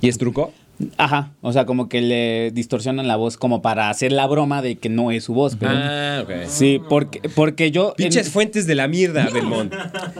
¿Y 0.00 0.08
es 0.08 0.18
truco? 0.18 0.52
Ajá, 0.96 1.32
o 1.40 1.52
sea, 1.52 1.66
como 1.66 1.88
que 1.88 2.00
le 2.00 2.50
distorsionan 2.52 3.08
la 3.08 3.16
voz 3.16 3.36
como 3.36 3.62
para 3.62 3.90
hacer 3.90 4.12
la 4.12 4.26
broma 4.28 4.62
de 4.62 4.76
que 4.76 4.88
no 4.88 5.10
es 5.10 5.24
su 5.24 5.34
voz. 5.34 5.56
Pero, 5.56 5.72
Ah, 5.74 6.20
ok. 6.22 6.30
Sí, 6.46 6.80
porque, 6.88 7.20
porque 7.34 7.70
yo... 7.72 7.88
en- 7.98 8.04
Pinches 8.04 8.28
fuentes 8.30 8.66
de 8.66 8.74
la 8.76 8.86
mierda, 8.86 9.28
Belmont. 9.32 9.72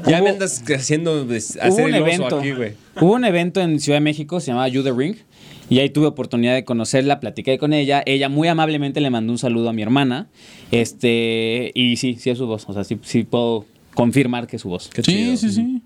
Ya 0.07 0.21
me 0.21 0.31
andas 0.31 0.65
haciendo 0.77 1.27
hacer 1.31 1.85
un 1.85 1.95
el 1.95 2.03
oso 2.03 2.07
evento. 2.07 2.39
aquí, 2.41 2.53
güey. 2.53 2.73
Hubo 3.01 3.15
un 3.15 3.25
evento 3.25 3.61
en 3.61 3.79
Ciudad 3.79 3.99
de 3.99 4.01
México, 4.05 4.41
se 4.41 4.49
llamaba 4.49 4.67
You 4.69 4.83
the 4.83 4.93
Ring. 4.93 5.15
Y 5.71 5.81
ahí 5.81 5.91
tuve 5.91 6.07
oportunidad 6.07 6.55
de 6.55 6.65
conocerla, 6.65 7.21
platiqué 7.21 7.59
con 7.59 7.73
ella. 7.75 8.03
Ella 8.07 8.29
muy 8.31 8.49
amablemente 8.49 9.01
le 9.03 9.11
mandó 9.11 9.33
un 9.33 9.39
saludo 9.39 9.69
a 9.69 9.73
mi 9.73 9.83
hermana. 9.83 10.27
Este, 10.73 11.71
y 11.75 11.97
sí, 11.97 12.17
sí 12.19 12.31
es 12.31 12.39
su 12.39 12.47
voz. 12.47 12.65
O 12.69 12.73
sea, 12.73 12.85
sí, 12.85 12.99
sí 13.03 13.25
puedo 13.25 13.67
confirmar 13.95 14.47
que 14.47 14.57
es 14.57 14.63
su 14.63 14.69
voz. 14.71 14.89
Qué 14.89 15.03
Sí, 15.03 15.13
chido. 15.13 15.37
sí, 15.37 15.51
sí. 15.51 15.83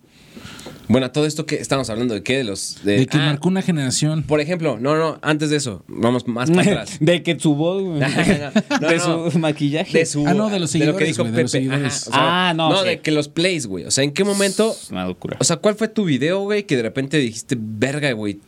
Bueno, 0.93 1.11
todo 1.11 1.26
esto 1.26 1.47
que 1.47 1.57
estamos 1.57 1.88
hablando 1.90 2.14
de 2.14 2.22
qué? 2.22 2.36
De 2.38 2.45
los. 2.45 2.78
De, 2.84 2.99
De 2.99 3.07
que 3.07 3.16
ah, 3.16 3.26
marcó 3.26 3.49
una 3.49 3.62
generación. 3.62 4.22
Por 4.22 4.40
ejemplo, 4.40 4.78
no, 4.78 4.95
no, 4.97 5.18
antes 5.22 5.51
de 5.51 5.57
eso, 5.57 5.82
vamos 5.88 6.28
más 6.28 6.51
para 6.51 6.62
atrás. 6.82 6.99
de 7.01 7.22
que 7.22 7.38
su 7.38 7.55
voz. 7.55 7.82
No, 8.80 8.88
de 8.88 8.97
no. 8.99 9.30
su 9.30 9.38
maquillaje. 9.38 9.99
De 9.99 10.07
su, 10.07 10.26
Ah, 10.26 10.34
no, 10.34 10.51
de 10.51 10.61
los 10.61 10.72
lo 10.74 10.78
que 10.78 10.84
seguidores, 10.84 11.09
dijo 11.09 11.24
de 11.24 11.30
los 11.30 11.36
Pepe. 11.36 11.49
seguidores. 11.49 12.09
Ajá, 12.09 12.11
o 12.11 12.12
sea, 12.12 12.49
Ah, 12.51 12.55
no, 12.55 12.70
No, 12.70 12.82
sí. 12.82 12.88
de 12.88 13.01
que 13.01 13.11
los 13.11 13.28
plays, 13.28 13.66
güey. 13.66 13.84
O 13.84 13.90
sea, 13.90 14.05
¿en 14.05 14.12
qué 14.12 14.22
momento? 14.24 14.70
Es 14.72 14.90
una 14.90 15.07
locura. 15.07 15.36
O 15.40 15.45
sea, 15.45 15.57
¿cuál 15.57 15.74
fue 15.74 15.88
tu 15.88 16.05
video, 16.05 16.40
güey, 16.43 16.64
que 16.64 16.76
de 16.76 16.82
repente 16.82 17.16
dijiste, 17.18 17.57
verga, 17.59 18.12
güey? 18.12 18.38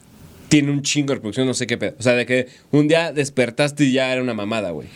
Tiene 0.49 0.71
un 0.71 0.83
chingo 0.83 1.09
de 1.09 1.15
reproducción, 1.15 1.47
no 1.47 1.55
sé 1.55 1.67
qué 1.67 1.79
pedo. 1.79 1.95
O 1.99 2.03
sea, 2.03 2.13
de 2.13 2.27
que 2.27 2.47
un 2.71 2.87
día 2.89 3.13
despertaste 3.13 3.85
y 3.85 3.93
ya 3.93 4.13
era 4.13 4.23
una 4.23 4.35
mamada, 4.35 4.71
güey. 4.71 4.89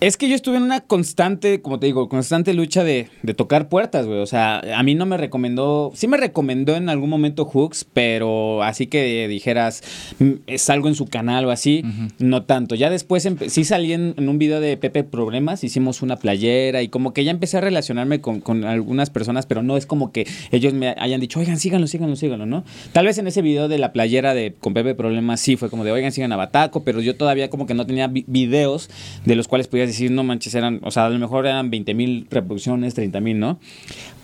Es 0.00 0.16
que 0.16 0.28
yo 0.28 0.36
estuve 0.36 0.58
en 0.58 0.62
una 0.62 0.80
constante, 0.80 1.60
como 1.60 1.80
te 1.80 1.86
digo, 1.86 2.08
constante 2.08 2.54
lucha 2.54 2.84
de, 2.84 3.08
de 3.24 3.34
tocar 3.34 3.68
puertas, 3.68 4.06
güey. 4.06 4.20
O 4.20 4.26
sea, 4.26 4.60
a 4.76 4.82
mí 4.84 4.94
no 4.94 5.06
me 5.06 5.16
recomendó, 5.16 5.90
sí 5.92 6.06
me 6.06 6.16
recomendó 6.16 6.76
en 6.76 6.88
algún 6.88 7.10
momento 7.10 7.44
Hooks, 7.44 7.84
pero 7.94 8.62
así 8.62 8.86
que 8.86 9.26
dijeras, 9.26 9.82
mm, 10.20 10.30
es 10.46 10.70
algo 10.70 10.86
en 10.86 10.94
su 10.94 11.06
canal 11.06 11.46
o 11.46 11.50
así, 11.50 11.82
no 12.20 12.44
tanto. 12.44 12.76
Ya 12.76 12.90
después 12.90 13.28
sí 13.48 13.64
salí 13.64 13.92
en, 13.92 14.14
en 14.16 14.28
un 14.28 14.38
video 14.38 14.60
de 14.60 14.76
Pepe 14.76 15.02
Problemas, 15.02 15.64
hicimos 15.64 16.00
una 16.00 16.14
playera 16.14 16.80
y 16.82 16.88
como 16.88 17.12
que 17.12 17.24
ya 17.24 17.32
empecé 17.32 17.58
a 17.58 17.60
relacionarme 17.60 18.20
con, 18.20 18.40
con 18.40 18.62
algunas 18.62 19.10
personas, 19.10 19.46
pero 19.46 19.64
no 19.64 19.76
es 19.76 19.86
como 19.86 20.12
que 20.12 20.28
ellos 20.52 20.74
me 20.74 20.94
hayan 20.96 21.20
dicho, 21.20 21.40
oigan, 21.40 21.58
síganlo, 21.58 21.88
síganlo, 21.88 22.14
síganlo, 22.14 22.46
¿no? 22.46 22.62
Tal 22.92 23.06
vez 23.06 23.18
en 23.18 23.26
ese 23.26 23.42
video 23.42 23.66
de 23.66 23.78
la 23.78 23.92
playera 23.92 24.32
de 24.32 24.54
con 24.60 24.74
Pepe 24.74 24.94
Problemas 24.94 25.40
sí 25.40 25.56
fue 25.56 25.70
como 25.70 25.82
de, 25.82 25.90
oigan, 25.90 26.12
sigan 26.12 26.30
a 26.30 26.36
Bataco, 26.36 26.84
pero 26.84 27.00
yo 27.00 27.16
todavía 27.16 27.50
como 27.50 27.66
que 27.66 27.74
no 27.74 27.84
tenía 27.84 28.06
vi- 28.06 28.24
videos 28.28 28.90
de 29.24 29.34
los 29.34 29.48
cuales 29.48 29.66
podías 29.66 29.87
decir, 29.88 30.10
no 30.10 30.24
manches, 30.24 30.54
eran, 30.54 30.80
o 30.82 30.90
sea, 30.90 31.06
a 31.06 31.10
lo 31.10 31.18
mejor 31.18 31.46
eran 31.46 31.70
20 31.70 31.94
mil 31.94 32.26
reproducciones, 32.30 32.94
30 32.94 33.20
mil, 33.20 33.38
¿no? 33.38 33.58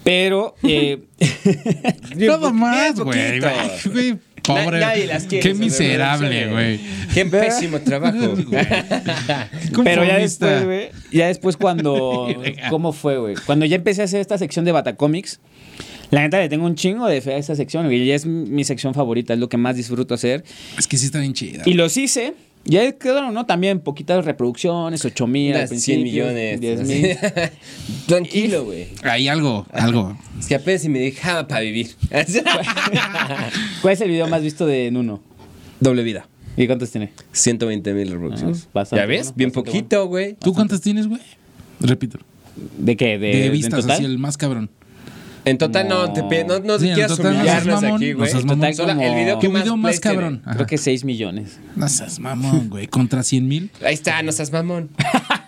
Pero... 0.03 0.55
eh, 0.63 1.01
Nada 2.17 2.53
más, 2.53 2.99
güey. 3.01 3.41
Pobre. 4.43 4.79
Na- 4.79 4.89
nadie 4.89 5.07
las 5.07 5.25
quiere, 5.25 5.43
Qué 5.49 5.55
miserable, 5.55 6.49
güey. 6.51 6.79
Qué 7.15 7.25
pésimo 7.25 7.81
trabajo. 7.81 8.35
Pero 9.83 10.05
ya 10.05 10.19
después, 10.19 10.65
güey, 10.65 10.91
ya 11.11 11.29
después 11.29 11.57
cuando... 11.57 12.29
¿Cómo 12.71 12.93
fue, 12.93 13.19
güey? 13.19 13.35
Cuando 13.47 13.65
ya 13.65 13.77
empecé 13.77 14.03
a 14.03 14.05
hacer 14.05 14.21
esta 14.21 14.37
sección 14.37 14.65
de 14.67 14.73
Batacomics, 14.73 15.41
la 16.11 16.21
neta 16.21 16.39
le 16.39 16.49
tengo 16.51 16.67
un 16.67 16.75
chingo 16.75 17.07
de 17.07 17.21
fe 17.23 17.35
a 17.35 17.39
esta 17.39 17.57
sección, 17.57 17.87
güey. 17.87 18.03
Y 18.03 18.11
es 18.13 18.27
mi 18.27 18.65
sección 18.65 18.93
favorita, 18.95 19.33
es 19.33 19.41
lo 19.41 19.49
que 19.49 19.57
más 19.57 19.77
disfruto 19.77 20.15
hacer. 20.15 20.45
Es 20.79 20.87
que 20.87 20.99
sí 20.99 21.07
está 21.07 21.21
bien 21.21 21.33
chida. 21.33 21.63
Y 21.65 21.73
los 21.75 21.97
hice. 21.97 22.35
Ya 22.67 22.91
quedaron, 22.93 23.35
¿no? 23.35 23.45
También 23.45 23.81
poquitas 23.81 24.25
reproducciones, 24.25 25.05
8 25.05 25.27
mil 25.27 25.53
al 25.55 25.69
Unas 25.69 25.69
100 25.83 26.01
principio. 26.01 26.25
millones. 26.27 26.61
10 26.61 26.81
así. 26.81 26.93
mil. 27.03 27.17
Tranquilo, 28.07 28.65
güey. 28.65 28.89
Hay 29.03 29.29
algo, 29.29 29.67
algo. 29.73 30.17
Es 30.39 30.47
que 30.47 30.55
apenas 30.55 30.83
si 30.83 30.89
me 30.89 30.99
dejaba 31.01 31.47
para 31.47 31.61
vivir. 31.61 31.95
¿Cuál 33.83 33.95
es 33.95 34.01
el 34.01 34.09
video 34.09 34.27
más 34.29 34.43
visto 34.43 34.67
de 34.67 34.91
Nuno? 34.91 35.21
Doble 35.81 36.03
vida. 36.03 36.27
¿Y 36.57 36.67
cuántos 36.67 36.91
tiene? 36.91 37.11
120 37.33 37.93
mil 37.95 38.11
reproducciones. 38.11 38.65
Ah, 38.67 38.71
bastante 38.75 39.03
¿Ya 39.03 39.07
ves? 39.07 39.23
bueno, 39.27 39.35
Bien 39.37 39.51
poquito, 39.51 40.07
güey. 40.07 40.35
¿Tú 40.35 40.55
cuántas 40.55 40.81
tienes, 40.81 41.07
güey? 41.09 41.21
Repito. 41.81 42.19
¿De 42.79 42.97
qué? 42.97 43.19
¿De, 43.19 43.27
De, 43.27 43.47
en 43.47 43.53
vistas, 43.53 43.81
total? 43.81 43.91
así 43.97 44.05
el 44.05 44.19
más 44.19 44.37
cabrón. 44.37 44.71
En 45.45 45.59
total 45.59 45.89
no, 45.89 46.13
te 46.13 46.23
pe- 46.23 46.45
no, 46.45 46.59
no 46.61 46.79
Sí, 46.79 46.87
quieras 46.95 47.17
total 47.17 47.37
no 47.37 47.43
seas 47.45 47.63
humillarnos 47.65 47.83
mamón, 47.83 47.97
aquí, 47.97 48.11
no 48.13 48.19
güey. 48.19 48.31
En 48.31 48.47
mamón. 48.47 48.73
total, 48.77 49.01
el 49.03 49.15
video 49.15 49.39
que 49.39 49.49
más, 49.49 49.63
video 49.63 49.77
más 49.77 50.01
tiene. 50.01 50.15
cabrón. 50.17 50.43
Creo 50.55 50.67
que 50.67 50.79
6 50.79 51.05
millones. 51.05 51.59
No 51.77 51.89
seas 51.89 52.19
mamón, 52.19 52.71
güey. 52.71 52.87
Contra 52.87 53.23
100 53.23 53.47
mil. 53.49 53.71
Ahí 53.85 53.95
está, 53.95 54.23
no 54.23 54.33
seas 54.33 54.51
mamón. 54.53 54.91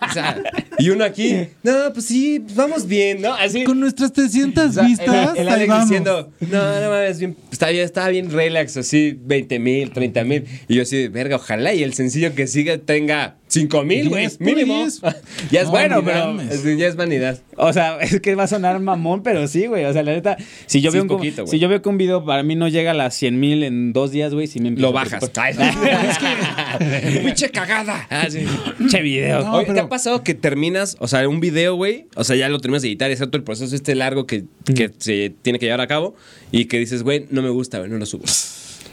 O 0.09 0.13
sea, 0.13 0.41
y 0.79 0.89
uno 0.89 1.03
aquí, 1.03 1.33
no, 1.63 1.73
pues 1.93 2.05
sí, 2.05 2.39
pues 2.39 2.55
vamos 2.55 2.87
bien, 2.87 3.21
¿no? 3.21 3.33
Así. 3.33 3.63
Con 3.63 3.79
nuestras 3.79 4.13
300 4.13 4.69
O 4.69 4.73
sea, 4.73 4.83
vistas. 4.83 5.31
El, 5.35 5.41
el 5.41 5.49
Alex 5.49 5.67
vamos. 5.67 5.89
diciendo, 5.89 6.31
no, 6.41 6.81
no 6.81 6.89
mames, 6.89 7.19
bien, 7.19 7.35
está 7.51 7.69
bien, 7.69 7.83
está 7.83 8.07
bien 8.09 8.31
relax, 8.31 8.77
así, 8.77 9.17
20 9.21 9.59
mil, 9.59 9.91
30 9.91 10.23
mil. 10.23 10.45
Y 10.67 10.75
yo 10.75 10.83
así, 10.83 11.07
verga, 11.09 11.35
ojalá 11.37 11.73
y 11.73 11.83
el 11.83 11.93
sencillo 11.93 12.33
que 12.35 12.47
siga 12.47 12.77
tenga 12.77 13.35
5 13.49 13.83
mil, 13.83 14.09
güey, 14.09 14.27
mínimo. 14.39 14.85
ya 15.51 15.61
es 15.61 15.65
No, 15.67 15.71
bueno, 15.71 16.03
pero 16.03 16.39
es- 16.41 16.63
ya 16.77 16.87
es 16.87 16.95
vanidad. 16.97 17.39
O 17.55 17.71
sea, 17.71 17.97
es 18.01 18.19
que 18.19 18.35
va 18.35 18.43
a 18.43 18.47
sonar 18.47 18.79
mamón, 18.79 19.23
pero 19.23 19.47
sí, 19.47 19.67
güey. 19.67 19.85
O 19.85 19.93
sea, 19.93 20.03
la 20.03 20.11
neta, 20.13 20.35
si 20.65 20.81
yo, 20.81 20.91
Sí, 20.91 20.97
veo, 20.97 21.05
es 21.05 21.09
un, 21.11 21.17
poquito, 21.17 21.43
güey. 21.43 21.51
si 21.51 21.59
yo 21.59 21.69
veo 21.69 21.81
que 21.81 21.87
un 21.89 21.97
video 21.97 22.25
para 22.25 22.43
mí 22.43 22.55
no 22.55 22.67
llega 22.67 22.91
a 22.91 22.93
las 22.93 23.15
100 23.15 23.39
mil 23.39 23.63
en 23.63 23.93
dos 23.93 24.11
días, 24.11 24.33
güey, 24.33 24.47
si 24.47 24.59
me 24.59 24.71
Lo 24.71 24.91
bajas. 24.91 25.19
preocupar. 25.31 25.53
Pinche 27.23 27.49
cagada. 27.49 28.05
Ah, 28.09 28.27
sí. 28.29 28.45
Che 28.89 29.01
video. 29.01 29.43
No, 29.43 29.53
Oye, 29.57 29.73
¿te 29.73 29.79
ha 29.79 29.89
pasado 29.89 30.23
que 30.23 30.33
terminas, 30.33 30.97
o 30.99 31.07
sea, 31.07 31.27
un 31.27 31.39
video, 31.39 31.75
güey? 31.75 32.07
O 32.15 32.23
sea, 32.23 32.35
ya 32.35 32.49
lo 32.49 32.59
terminas 32.59 32.81
de 32.81 32.89
editar, 32.89 33.09
excepto 33.11 33.37
el 33.37 33.43
proceso 33.43 33.75
este 33.75 33.95
largo 33.95 34.25
que, 34.27 34.43
que 34.65 34.91
se 34.97 35.33
tiene 35.41 35.59
que 35.59 35.65
llevar 35.65 35.81
a 35.81 35.87
cabo 35.87 36.15
y 36.51 36.65
que 36.65 36.79
dices, 36.79 37.03
güey, 37.03 37.25
no 37.29 37.41
me 37.41 37.49
gusta, 37.49 37.79
güey, 37.79 37.89
no 37.89 37.97
lo 37.97 38.05
subo. 38.05 38.25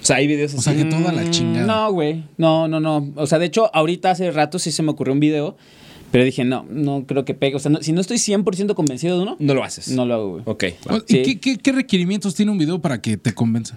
O 0.05 0.07
sea, 0.07 0.17
hay 0.17 0.27
videos 0.27 0.53
O 0.55 0.59
así. 0.59 0.65
sea, 0.65 0.77
que 0.77 0.85
toda 0.85 1.13
la 1.13 1.31
chingada. 1.31 1.67
No, 1.67 1.91
güey. 1.93 2.25
No, 2.37 2.69
no, 2.69 2.79
no. 2.79 3.11
O 3.17 3.27
sea, 3.27 3.39
de 3.39 3.47
hecho, 3.47 3.75
ahorita 3.75 4.11
hace 4.11 4.31
rato 4.31 4.59
sí 4.59 4.71
se 4.71 4.83
me 4.83 4.91
ocurrió 4.91 5.15
un 5.15 5.21
video, 5.21 5.57
pero 6.13 6.25
dije, 6.25 6.45
no, 6.45 6.67
no 6.69 7.05
creo 7.07 7.25
que 7.25 7.33
pegue. 7.33 7.57
O 7.57 7.59
sea, 7.59 7.71
no- 7.71 7.83
si 7.83 7.93
no 7.93 8.03
estoy 8.03 8.19
100% 8.19 8.75
convencido 8.75 9.17
de 9.17 9.23
uno, 9.23 9.37
no 9.39 9.55
lo 9.55 9.65
haces. 9.65 9.89
no 9.89 10.05
lo 10.05 10.15
hago, 10.15 10.31
güey. 10.33 10.43
Ok. 10.45 10.65
O- 10.89 10.93
va. 10.93 10.97
¿Y 11.09 11.13
Sí. 11.15 11.23
qué, 11.23 11.41
qué- 11.41 11.57
qué 11.57 11.73
requerimientos 11.73 12.35
tiene 12.35 12.53
un 12.53 12.59
video 12.59 12.81
para 12.81 13.01
que 13.01 13.17
te 13.17 13.33
convenza? 13.33 13.77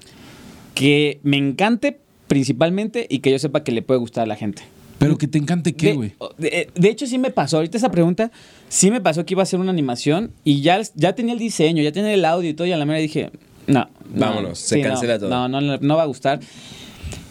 Que 0.73 1.19
me 1.23 1.37
encante 1.37 1.97
principalmente 2.27 3.07
y 3.09 3.19
que 3.19 3.31
yo 3.31 3.39
sepa 3.39 3.63
que 3.63 3.71
le 3.71 3.81
puede 3.81 3.99
gustar 3.99 4.23
a 4.25 4.27
la 4.27 4.35
gente. 4.35 4.63
Pero 4.99 5.17
que 5.17 5.27
te 5.27 5.37
encante 5.37 5.73
qué, 5.73 5.93
güey. 5.93 6.13
De, 6.37 6.69
de 6.75 6.89
hecho, 6.89 7.05
sí 7.05 7.17
me 7.19 7.29
pasó. 7.29 7.57
Ahorita 7.57 7.77
esa 7.77 7.91
pregunta, 7.91 8.31
sí 8.67 8.89
me 8.91 8.99
pasó 8.99 9.25
que 9.25 9.35
iba 9.35 9.41
a 9.41 9.43
hacer 9.43 9.59
una 9.59 9.71
animación 9.71 10.31
y 10.43 10.61
ya, 10.61 10.81
ya 10.95 11.13
tenía 11.13 11.33
el 11.33 11.39
diseño, 11.39 11.83
ya 11.83 11.91
tenía 11.91 12.13
el 12.13 12.25
audio 12.25 12.49
y 12.49 12.53
todo. 12.53 12.67
Y 12.67 12.71
a 12.71 12.77
la 12.77 12.85
mera 12.85 12.99
dije, 12.99 13.29
no. 13.67 13.89
no, 14.13 14.25
Vámonos, 14.25 14.59
se 14.59 14.81
cancela 14.81 15.19
todo. 15.19 15.29
No, 15.29 15.47
no, 15.47 15.61
no, 15.61 15.77
no 15.77 15.97
va 15.97 16.03
a 16.03 16.07
gustar. 16.07 16.39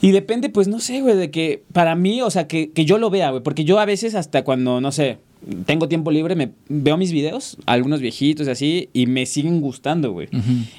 Y 0.00 0.10
depende, 0.12 0.50
pues, 0.50 0.68
no 0.68 0.78
sé, 0.78 1.00
güey, 1.00 1.16
de 1.16 1.30
que 1.30 1.64
para 1.72 1.94
mí, 1.96 2.22
o 2.22 2.30
sea, 2.30 2.46
que, 2.46 2.70
que 2.70 2.84
yo 2.84 2.98
lo 2.98 3.10
vea, 3.10 3.30
güey. 3.30 3.42
Porque 3.42 3.64
yo 3.64 3.78
a 3.78 3.84
veces, 3.84 4.14
hasta 4.14 4.44
cuando, 4.44 4.80
no 4.80 4.92
sé, 4.92 5.18
tengo 5.64 5.88
tiempo 5.88 6.10
libre, 6.10 6.34
me 6.34 6.50
veo 6.68 6.96
mis 6.96 7.12
videos, 7.12 7.56
algunos 7.66 8.00
viejitos 8.00 8.46
y 8.46 8.50
así, 8.50 8.88
y 8.92 9.06
me 9.06 9.26
siguen 9.26 9.60
gustando, 9.60 10.12
güey. 10.12 10.28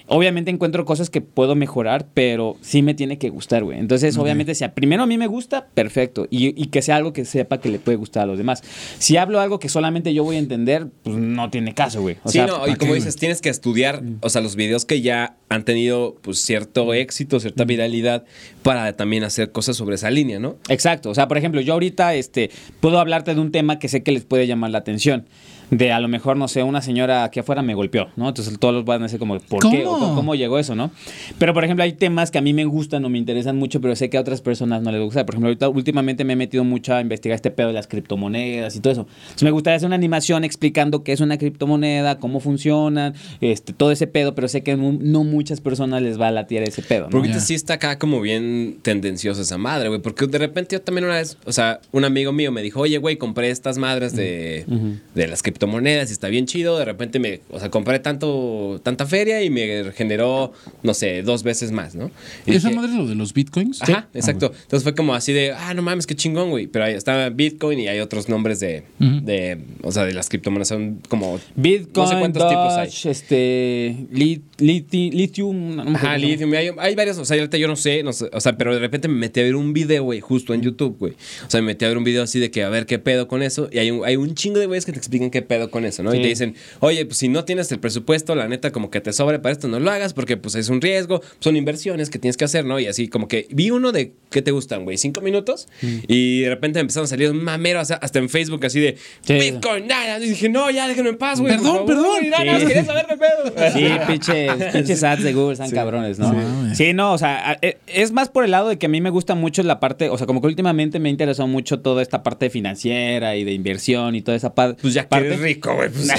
Obviamente 0.07 0.51
encuentro 0.51 0.85
cosas 0.85 1.09
que 1.09 1.21
puedo 1.21 1.55
mejorar, 1.55 2.07
pero 2.13 2.57
sí 2.61 2.81
me 2.81 2.93
tiene 2.93 3.17
que 3.17 3.29
gustar, 3.29 3.63
güey. 3.63 3.79
Entonces, 3.79 4.17
obviamente, 4.17 4.55
si 4.55 4.63
a- 4.63 4.73
primero 4.73 5.03
a 5.03 5.07
mí 5.07 5.17
me 5.17 5.27
gusta, 5.27 5.67
perfecto. 5.73 6.27
Y, 6.29 6.47
y 6.61 6.67
que 6.67 6.81
sea 6.81 6.95
algo 6.97 7.13
que 7.13 7.25
sepa 7.25 7.59
que 7.59 7.69
le 7.69 7.79
puede 7.79 7.97
gustar 7.97 8.23
a 8.23 8.25
los 8.25 8.37
demás. 8.37 8.63
Si 8.99 9.17
hablo 9.17 9.39
algo 9.39 9.59
que 9.59 9.69
solamente 9.69 10.13
yo 10.13 10.23
voy 10.23 10.35
a 10.35 10.39
entender, 10.39 10.87
pues 11.03 11.15
no 11.17 11.49
tiene 11.49 11.73
caso, 11.73 12.01
güey. 12.01 12.17
O 12.23 12.29
sí, 12.29 12.39
sea, 12.39 12.47
no, 12.47 12.55
y 12.57 12.59
¿para 12.71 12.75
como 12.77 12.91
qué, 12.93 12.95
dices, 12.99 13.15
tienes 13.15 13.41
que 13.41 13.49
estudiar, 13.49 14.03
o 14.21 14.29
sea, 14.29 14.41
los 14.41 14.55
videos 14.55 14.85
que 14.85 15.01
ya 15.01 15.37
han 15.49 15.63
tenido 15.63 16.17
pues 16.21 16.39
cierto 16.41 16.93
éxito, 16.93 17.39
cierta 17.39 17.63
viralidad, 17.63 18.25
para 18.63 18.93
también 18.97 19.23
hacer 19.23 19.51
cosas 19.51 19.77
sobre 19.77 19.95
esa 19.95 20.09
línea, 20.11 20.39
¿no? 20.39 20.57
Exacto. 20.67 21.09
O 21.09 21.15
sea, 21.15 21.27
por 21.27 21.37
ejemplo, 21.37 21.61
yo 21.61 21.73
ahorita 21.73 22.15
este, 22.15 22.49
puedo 22.81 22.99
hablarte 22.99 23.33
de 23.33 23.39
un 23.39 23.51
tema 23.51 23.79
que 23.79 23.87
sé 23.87 24.03
que 24.03 24.11
les 24.11 24.25
puede 24.25 24.45
llamar 24.45 24.56
la 24.71 24.79
atención. 24.79 25.25
De 25.69 25.91
a 25.91 25.99
lo 25.99 26.07
mejor, 26.07 26.37
no 26.37 26.47
sé, 26.47 26.63
una 26.63 26.81
señora 26.81 27.23
aquí 27.23 27.39
afuera 27.39 27.61
me 27.61 27.75
golpeó, 27.75 28.07
¿no? 28.15 28.29
Entonces 28.29 28.57
todos 28.59 28.73
los 28.73 28.85
van 28.85 29.01
a 29.01 29.05
decir 29.05 29.19
como, 29.19 29.37
¿por 29.39 29.69
qué? 29.69 29.85
O 29.85 29.93
¿Cómo? 29.93 29.99
¿Cómo, 29.99 30.15
cómo 30.15 30.35
llegó 30.35 30.59
eso, 30.59 30.75
no? 30.75 30.91
Pero, 31.37 31.53
por 31.53 31.63
ejemplo, 31.63 31.83
hay 31.83 31.93
temas 31.93 32.31
que 32.31 32.37
a 32.37 32.41
mí 32.41 32.53
me 32.53 32.65
gustan 32.65 33.03
o 33.05 33.09
me 33.09 33.17
interesan 33.17 33.57
mucho, 33.57 33.81
pero 33.81 33.95
sé 33.95 34.09
que 34.09 34.17
a 34.17 34.21
otras 34.21 34.41
personas 34.41 34.81
no 34.81 34.91
les 34.91 35.01
gusta. 35.01 35.25
Por 35.25 35.35
ejemplo, 35.35 35.49
ahorita 35.49 35.69
últimamente 35.69 36.23
me 36.23 36.33
he 36.33 36.35
metido 36.35 36.63
mucho 36.63 36.93
a 36.93 37.01
investigar 37.01 37.35
este 37.35 37.51
pedo 37.51 37.67
de 37.67 37.73
las 37.73 37.87
criptomonedas 37.87 38.75
y 38.75 38.79
todo 38.79 38.93
eso. 38.93 39.07
Entonces 39.21 39.43
me 39.43 39.51
gustaría 39.51 39.77
hacer 39.77 39.87
una 39.87 39.95
animación 39.95 40.43
explicando 40.43 41.03
qué 41.03 41.11
es 41.11 41.19
una 41.19 41.37
criptomoneda, 41.37 42.19
cómo 42.19 42.39
funcionan, 42.39 43.13
este, 43.41 43.73
todo 43.73 43.91
ese 43.91 44.07
pedo, 44.07 44.35
pero 44.35 44.47
sé 44.47 44.63
que 44.63 44.75
no, 44.75 44.97
no 44.99 45.23
muchas 45.23 45.61
personas 45.61 46.01
les 46.01 46.19
va 46.19 46.29
a 46.29 46.31
latir 46.31 46.63
ese 46.63 46.81
pedo, 46.81 47.05
¿no? 47.05 47.09
Porque 47.09 47.39
sí 47.39 47.53
está 47.53 47.75
acá 47.75 47.97
como 47.99 48.21
bien 48.21 48.77
tendenciosa 48.81 49.41
esa 49.41 49.57
madre, 49.57 49.89
güey. 49.89 50.01
Porque 50.01 50.27
de 50.27 50.37
repente 50.37 50.75
yo 50.75 50.81
también 50.81 51.05
una 51.05 51.15
vez, 51.15 51.37
o 51.45 51.51
sea, 51.51 51.81
un 51.91 52.05
amigo 52.05 52.31
mío 52.31 52.51
me 52.51 52.61
dijo, 52.61 52.79
oye, 52.81 52.97
güey, 52.97 53.17
compré 53.17 53.49
estas 53.49 53.77
madres 53.77 54.15
de, 54.15 54.65
de 55.13 55.27
las 55.27 55.41
criptomonedas 55.61 56.09
y 56.09 56.13
está 56.13 56.27
bien 56.29 56.45
chido. 56.45 56.77
De 56.77 56.85
repente 56.85 57.19
me, 57.19 57.41
o 57.49 57.59
sea, 57.59 57.69
compré 57.69 57.99
tanto, 57.99 58.79
tanta 58.83 59.05
feria 59.05 59.43
y 59.43 59.49
me 59.49 59.91
generó, 59.93 60.53
no 60.83 60.93
sé, 60.93 61.23
dos 61.23 61.43
veces 61.43 61.71
más, 61.71 61.95
¿no? 61.95 62.11
Y 62.45 62.55
¿Esa 62.55 62.69
dije, 62.69 62.79
madre 62.79 62.91
es 62.91 62.97
lo 62.97 63.07
de 63.07 63.15
los 63.15 63.33
bitcoins? 63.33 63.81
Ajá, 63.81 63.93
Ah, 63.97 64.07
exacto. 64.13 64.51
Entonces 64.61 64.83
fue 64.83 64.93
como 64.93 65.15
así 65.15 65.33
de, 65.33 65.51
ah, 65.53 65.73
no 65.73 65.81
mames, 65.81 66.05
qué 66.05 66.15
chingón, 66.15 66.51
güey. 66.51 66.67
Pero 66.67 66.85
ahí 66.85 66.93
estaba 66.93 67.29
Bitcoin 67.29 67.79
y 67.79 67.87
hay 67.87 67.99
otros 67.99 68.29
nombres 68.29 68.59
de, 68.59 68.83
de 68.99 69.57
o 69.81 69.91
sea, 69.91 70.05
de 70.05 70.13
las 70.13 70.29
criptomonedas. 70.29 70.67
Son 70.67 71.01
como... 71.09 71.39
Bitcoin, 71.55 72.05
no 72.05 72.11
sé 72.11 72.19
cuántos 72.19 72.47
tipos 72.47 72.73
hay. 72.73 73.11
Este, 73.11 73.95
lit- 74.13 74.41
liti- 74.59 75.11
lithium, 75.11 75.77
no 75.77 75.95
Ajá, 75.95 76.17
lithium. 76.17 76.53
Hay, 76.53 76.69
hay 76.77 76.93
varios, 76.95 77.17
o 77.17 77.25
sea, 77.25 77.37
yo 77.37 77.67
no 77.67 77.75
sé, 77.75 78.03
no 78.03 78.13
sé, 78.13 78.29
o 78.31 78.39
sea, 78.39 78.55
pero 78.57 78.73
de 78.73 78.79
repente 78.79 79.07
me 79.07 79.15
metí 79.15 79.39
a 79.39 79.43
ver 79.43 79.55
un 79.55 79.73
video, 79.73 80.03
güey, 80.03 80.19
justo 80.19 80.53
en 80.53 80.61
YouTube, 80.61 80.95
güey. 80.99 81.13
O 81.47 81.49
sea, 81.49 81.59
me 81.61 81.67
metí 81.67 81.85
a 81.85 81.87
ver 81.87 81.97
un 81.97 82.03
video 82.03 82.21
así 82.21 82.39
de 82.39 82.51
que 82.51 82.63
a 82.63 82.69
ver 82.69 82.85
qué 82.85 82.99
pedo 82.99 83.27
con 83.27 83.41
eso. 83.41 83.67
Y 83.71 83.79
hay 83.79 83.89
un, 83.89 84.05
hay 84.05 84.15
un 84.15 84.35
chingo 84.35 84.59
de 84.59 84.67
güeyes 84.67 84.85
que 84.85 84.91
te 84.91 84.99
explican 84.99 85.31
qué 85.31 85.41
pedo 85.47 85.71
con 85.71 85.85
eso, 85.85 86.03
¿no? 86.03 86.13
Y 86.13 86.21
te 86.21 86.27
dicen, 86.27 86.55
oye, 86.79 87.05
pues 87.05 87.17
si 87.17 87.27
no 87.29 87.43
tienes 87.45 87.71
el 87.71 87.79
presupuesto, 87.79 88.35
la 88.35 88.47
neta, 88.47 88.71
como 88.71 88.91
que 88.91 89.01
te 89.01 89.13
sobre 89.13 89.39
para 89.39 89.53
esto, 89.53 89.67
no 89.67 89.79
lo 89.79 89.89
hagas 89.89 90.13
porque 90.13 90.37
pues 90.37 90.55
es 90.55 90.69
un 90.69 90.81
riesgo, 90.81 91.21
son 91.39 91.55
inversiones 91.55 92.09
que 92.09 92.19
tienes 92.19 92.37
que 92.37 92.45
hacer, 92.45 92.65
¿no? 92.65 92.79
Y 92.79 92.87
así 92.87 93.07
como 93.07 93.27
que 93.27 93.47
vi 93.49 93.71
uno 93.71 93.91
de, 93.91 94.13
¿qué 94.29 94.41
te 94.41 94.51
gustan, 94.51 94.83
güey? 94.83 94.97
Cinco 94.97 95.21
minutos. 95.21 95.67
Y 96.07 96.41
de 96.41 96.49
repente 96.49 96.77
me 96.77 96.81
empezaron 96.81 97.05
a 97.05 97.07
salir 97.07 97.31
un 97.31 97.43
mamero, 97.43 97.79
hasta 97.79 98.19
en 98.19 98.29
Facebook 98.29 98.65
así 98.65 98.79
de, 98.79 98.97
Sí. 99.21 99.33
Bitcoin, 99.33 99.87
nada. 99.87 100.19
Y 100.19 100.29
dije, 100.29 100.49
no, 100.49 100.69
ya 100.69 100.87
déjenme 100.87 101.09
en 101.11 101.17
paz, 101.17 101.39
güey. 101.39 101.53
Perdón, 101.55 101.73
favor, 101.73 101.85
perdón. 101.87 102.29
nada 102.29 102.45
más 102.45 102.61
Sí. 102.61 102.67
quería 102.67 102.85
saber 102.85 103.05
qué 103.07 103.17
pedo. 103.17 103.71
Sí, 103.73 103.87
pinches, 104.07 104.51
pinches 104.73 105.03
ads 105.03 105.23
de 105.23 105.33
Google 105.33 105.53
están 105.53 105.71
cabrones, 105.71 106.19
¿no? 106.19 106.31
Sí. 106.31 106.75
Sí. 106.87 106.93
no, 106.93 107.13
o 107.13 107.17
sea, 107.17 107.51
a- 107.51 107.57
e- 107.61 107.77
es 107.87 108.11
más 108.11 108.29
por 108.29 108.43
el 108.43 108.51
lado 108.51 108.69
de 108.69 108.77
que 108.77 108.85
a 108.87 108.89
mí 108.89 109.01
me 109.01 109.09
gusta 109.09 109.35
mucho 109.35 109.61
la 109.63 109.79
parte, 109.79 110.09
o 110.09 110.17
sea, 110.17 110.27
como 110.27 110.41
que 110.41 110.47
últimamente 110.47 110.99
me 110.99 111.09
ha 111.09 111.11
interesado 111.11 111.47
mucho 111.47 111.79
toda 111.79 112.01
esta 112.01 112.23
parte 112.23 112.49
financiera 112.49 113.35
y 113.35 113.43
de 113.43 113.53
inversión 113.53 114.15
y 114.15 114.21
toda 114.21 114.35
esa 114.37 114.53
pa- 114.53 114.73
Pues 114.75 114.93
ya 114.93 115.03
que 115.03 115.07
parte. 115.09 115.36
Eres 115.37 115.55
rico, 115.55 115.75
güey. 115.75 115.89
Pues, 115.97 116.11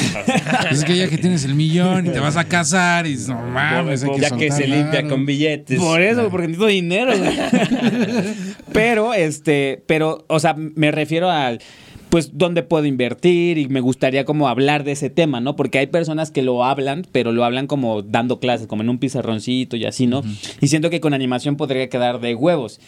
Es 0.72 0.84
que 0.84 0.96
ya 0.96 1.08
que 1.08 1.18
tienes 1.18 1.44
el 1.44 1.54
millón 1.54 2.06
y 2.06 2.10
te 2.10 2.20
vas 2.20 2.36
a 2.36 2.44
casar 2.44 3.06
y 3.06 3.16
no 3.28 3.40
mames, 3.40 4.02
hay 4.04 4.10
que 4.12 4.20
ya 4.20 4.30
que 4.30 4.50
se 4.50 4.66
limpia 4.66 5.02
varo". 5.02 5.08
con 5.08 5.26
billetes. 5.26 5.78
Por 5.78 6.02
eso, 6.02 6.28
porque 6.30 6.48
necesito 6.48 6.66
dinero. 6.66 7.12
güey. 7.16 7.36
pero, 8.72 9.14
este, 9.14 9.82
pero, 9.86 10.24
o 10.28 10.40
sea, 10.40 10.54
me 10.56 10.90
refiero 10.90 11.30
al. 11.30 11.60
Pues, 12.08 12.38
dónde 12.38 12.62
puedo 12.62 12.86
invertir 12.86 13.58
y 13.58 13.68
me 13.68 13.80
gustaría 13.80 14.24
como 14.24 14.48
hablar 14.48 14.82
de 14.82 14.92
ese 14.92 15.10
tema, 15.10 15.42
¿no? 15.42 15.56
Porque 15.56 15.78
hay 15.78 15.88
personas 15.88 16.30
que 16.30 16.40
lo 16.40 16.64
hablan, 16.64 17.06
pero 17.12 17.32
lo 17.32 17.44
hablan 17.44 17.66
como 17.66 18.00
dando 18.00 18.40
clases, 18.40 18.66
como 18.66 18.80
en 18.82 18.88
un 18.88 18.96
pizarroncito 18.98 19.76
y 19.76 19.84
así, 19.84 20.06
¿no? 20.06 20.22
Y 20.62 20.68
siento 20.68 20.88
que 20.88 21.00
con 21.00 21.12
animación 21.12 21.56
podría 21.58 21.86
quedar 21.90 22.18
de 22.20 22.34
huevos. 22.34 22.80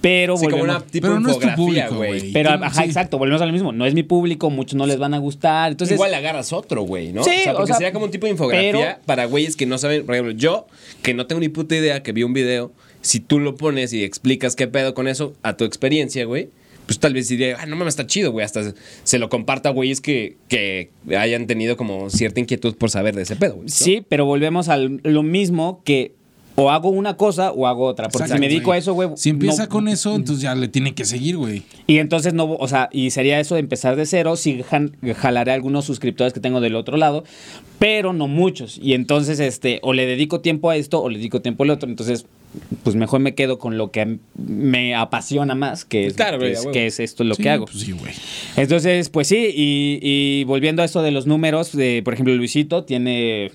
Pero 0.00 0.36
Sí, 0.36 0.44
como 0.46 0.56
volvemos- 0.58 0.76
una 0.82 0.86
tipo 0.86 1.06
Pero 1.08 1.20
no 1.20 1.28
es 1.30 1.38
tu 1.38 1.46
infografía, 1.46 1.86
público, 1.88 1.96
güey. 1.96 2.32
Pero, 2.32 2.50
ajá, 2.50 2.82
sí. 2.82 2.88
exacto, 2.88 3.18
volvemos 3.18 3.42
a 3.42 3.46
lo 3.46 3.52
mismo. 3.52 3.72
No 3.72 3.84
es 3.84 3.92
mi 3.94 4.02
público, 4.02 4.48
muchos 4.48 4.74
no 4.76 4.86
les 4.86 4.98
van 4.98 5.12
a 5.14 5.18
gustar. 5.18 5.72
Entonces, 5.72 5.96
Igual 5.96 6.14
agarras 6.14 6.52
otro, 6.52 6.82
güey, 6.82 7.12
¿no? 7.12 7.22
Sí, 7.22 7.30
o 7.30 7.42
sea, 7.42 7.52
o 7.52 7.56
porque 7.56 7.66
sea, 7.68 7.76
sería 7.76 7.92
como 7.92 8.06
un 8.06 8.10
tipo 8.10 8.26
de 8.26 8.32
infografía 8.32 8.72
pero- 8.72 9.06
para 9.06 9.26
güeyes 9.26 9.56
que 9.56 9.66
no 9.66 9.76
saben. 9.78 10.06
Por 10.06 10.14
ejemplo, 10.14 10.32
yo, 10.34 10.66
que 11.02 11.12
no 11.12 11.26
tengo 11.26 11.40
ni 11.40 11.48
puta 11.50 11.76
idea, 11.76 12.02
que 12.02 12.12
vi 12.12 12.22
un 12.22 12.32
video, 12.32 12.72
si 13.02 13.20
tú 13.20 13.40
lo 13.40 13.56
pones 13.56 13.92
y 13.92 14.02
explicas 14.04 14.56
qué 14.56 14.66
pedo 14.68 14.94
con 14.94 15.06
eso 15.08 15.34
a 15.42 15.56
tu 15.56 15.64
experiencia, 15.64 16.24
güey, 16.24 16.48
pues 16.86 16.98
tal 16.98 17.14
vez 17.14 17.28
diría, 17.28 17.56
ah, 17.60 17.66
no 17.66 17.76
mames, 17.76 17.92
está 17.92 18.06
chido, 18.06 18.32
güey. 18.32 18.44
Hasta 18.44 18.72
se 19.04 19.18
lo 19.18 19.28
comparta 19.28 19.68
a 19.68 19.72
güeyes 19.72 20.00
que, 20.00 20.36
que 20.48 20.90
hayan 21.16 21.46
tenido 21.46 21.76
como 21.76 22.10
cierta 22.10 22.40
inquietud 22.40 22.74
por 22.74 22.90
saber 22.90 23.14
de 23.14 23.22
ese 23.22 23.36
pedo, 23.36 23.54
güey. 23.56 23.66
¿no? 23.66 23.72
Sí, 23.72 24.02
pero 24.08 24.24
volvemos 24.24 24.68
a 24.68 24.76
lo 24.78 25.22
mismo 25.22 25.82
que 25.84 26.14
o 26.56 26.70
hago 26.70 26.90
una 26.90 27.16
cosa 27.16 27.52
o 27.52 27.66
hago 27.66 27.86
otra. 27.86 28.08
Porque 28.08 28.24
Exacto, 28.24 28.34
si 28.34 28.40
me 28.40 28.48
dedico 28.48 28.66
güey. 28.66 28.76
a 28.76 28.78
eso, 28.80 28.92
güey. 28.94 29.08
Si 29.16 29.30
empieza 29.30 29.62
no- 29.64 29.68
con 29.68 29.88
eso, 29.88 30.14
entonces 30.14 30.42
ya 30.42 30.54
le 30.54 30.68
tiene 30.68 30.94
que 30.94 31.04
seguir, 31.04 31.36
güey. 31.36 31.62
Y 31.86 31.98
entonces 31.98 32.34
no, 32.34 32.44
o 32.52 32.68
sea, 32.68 32.88
y 32.92 33.10
sería 33.10 33.40
eso 33.40 33.54
de 33.54 33.60
empezar 33.60 33.96
de 33.96 34.04
cero, 34.06 34.36
sí 34.36 34.62
jan- 34.68 34.96
jalaré 35.16 35.52
algunos 35.52 35.84
suscriptores 35.84 36.32
que 36.32 36.40
tengo 36.40 36.60
del 36.60 36.74
otro 36.76 36.96
lado, 36.96 37.24
pero 37.78 38.12
no 38.12 38.28
muchos. 38.28 38.78
Y 38.82 38.92
entonces, 38.94 39.40
este, 39.40 39.80
o 39.82 39.92
le 39.92 40.06
dedico 40.06 40.40
tiempo 40.40 40.70
a 40.70 40.76
esto 40.76 41.00
o 41.02 41.08
le 41.08 41.18
dedico 41.18 41.40
tiempo 41.40 41.62
al 41.64 41.70
otro. 41.70 41.88
Entonces, 41.88 42.26
pues 42.82 42.96
mejor 42.96 43.20
me 43.20 43.34
quedo 43.34 43.58
con 43.58 43.78
lo 43.78 43.90
que 43.90 44.18
me 44.36 44.94
apasiona 44.94 45.54
más, 45.54 45.84
que 45.84 46.06
es, 46.06 46.14
Claro, 46.14 46.38
que 46.38 46.52
es, 46.52 46.66
que 46.66 46.86
es 46.86 46.98
esto 47.00 47.22
lo 47.24 47.34
Sí, 47.36 47.42
que 47.44 47.50
hago. 47.50 47.66
Pues 47.66 47.78
sí, 47.80 47.92
güey. 47.92 48.12
Entonces, 48.56 49.08
pues 49.08 49.28
sí, 49.28 49.36
y, 49.54 49.98
y 50.02 50.44
volviendo 50.44 50.82
a 50.82 50.84
esto 50.84 51.02
de 51.02 51.10
los 51.12 51.26
números, 51.26 51.72
de, 51.76 52.02
por 52.04 52.14
ejemplo, 52.14 52.34
Luisito 52.34 52.84
tiene 52.84 53.52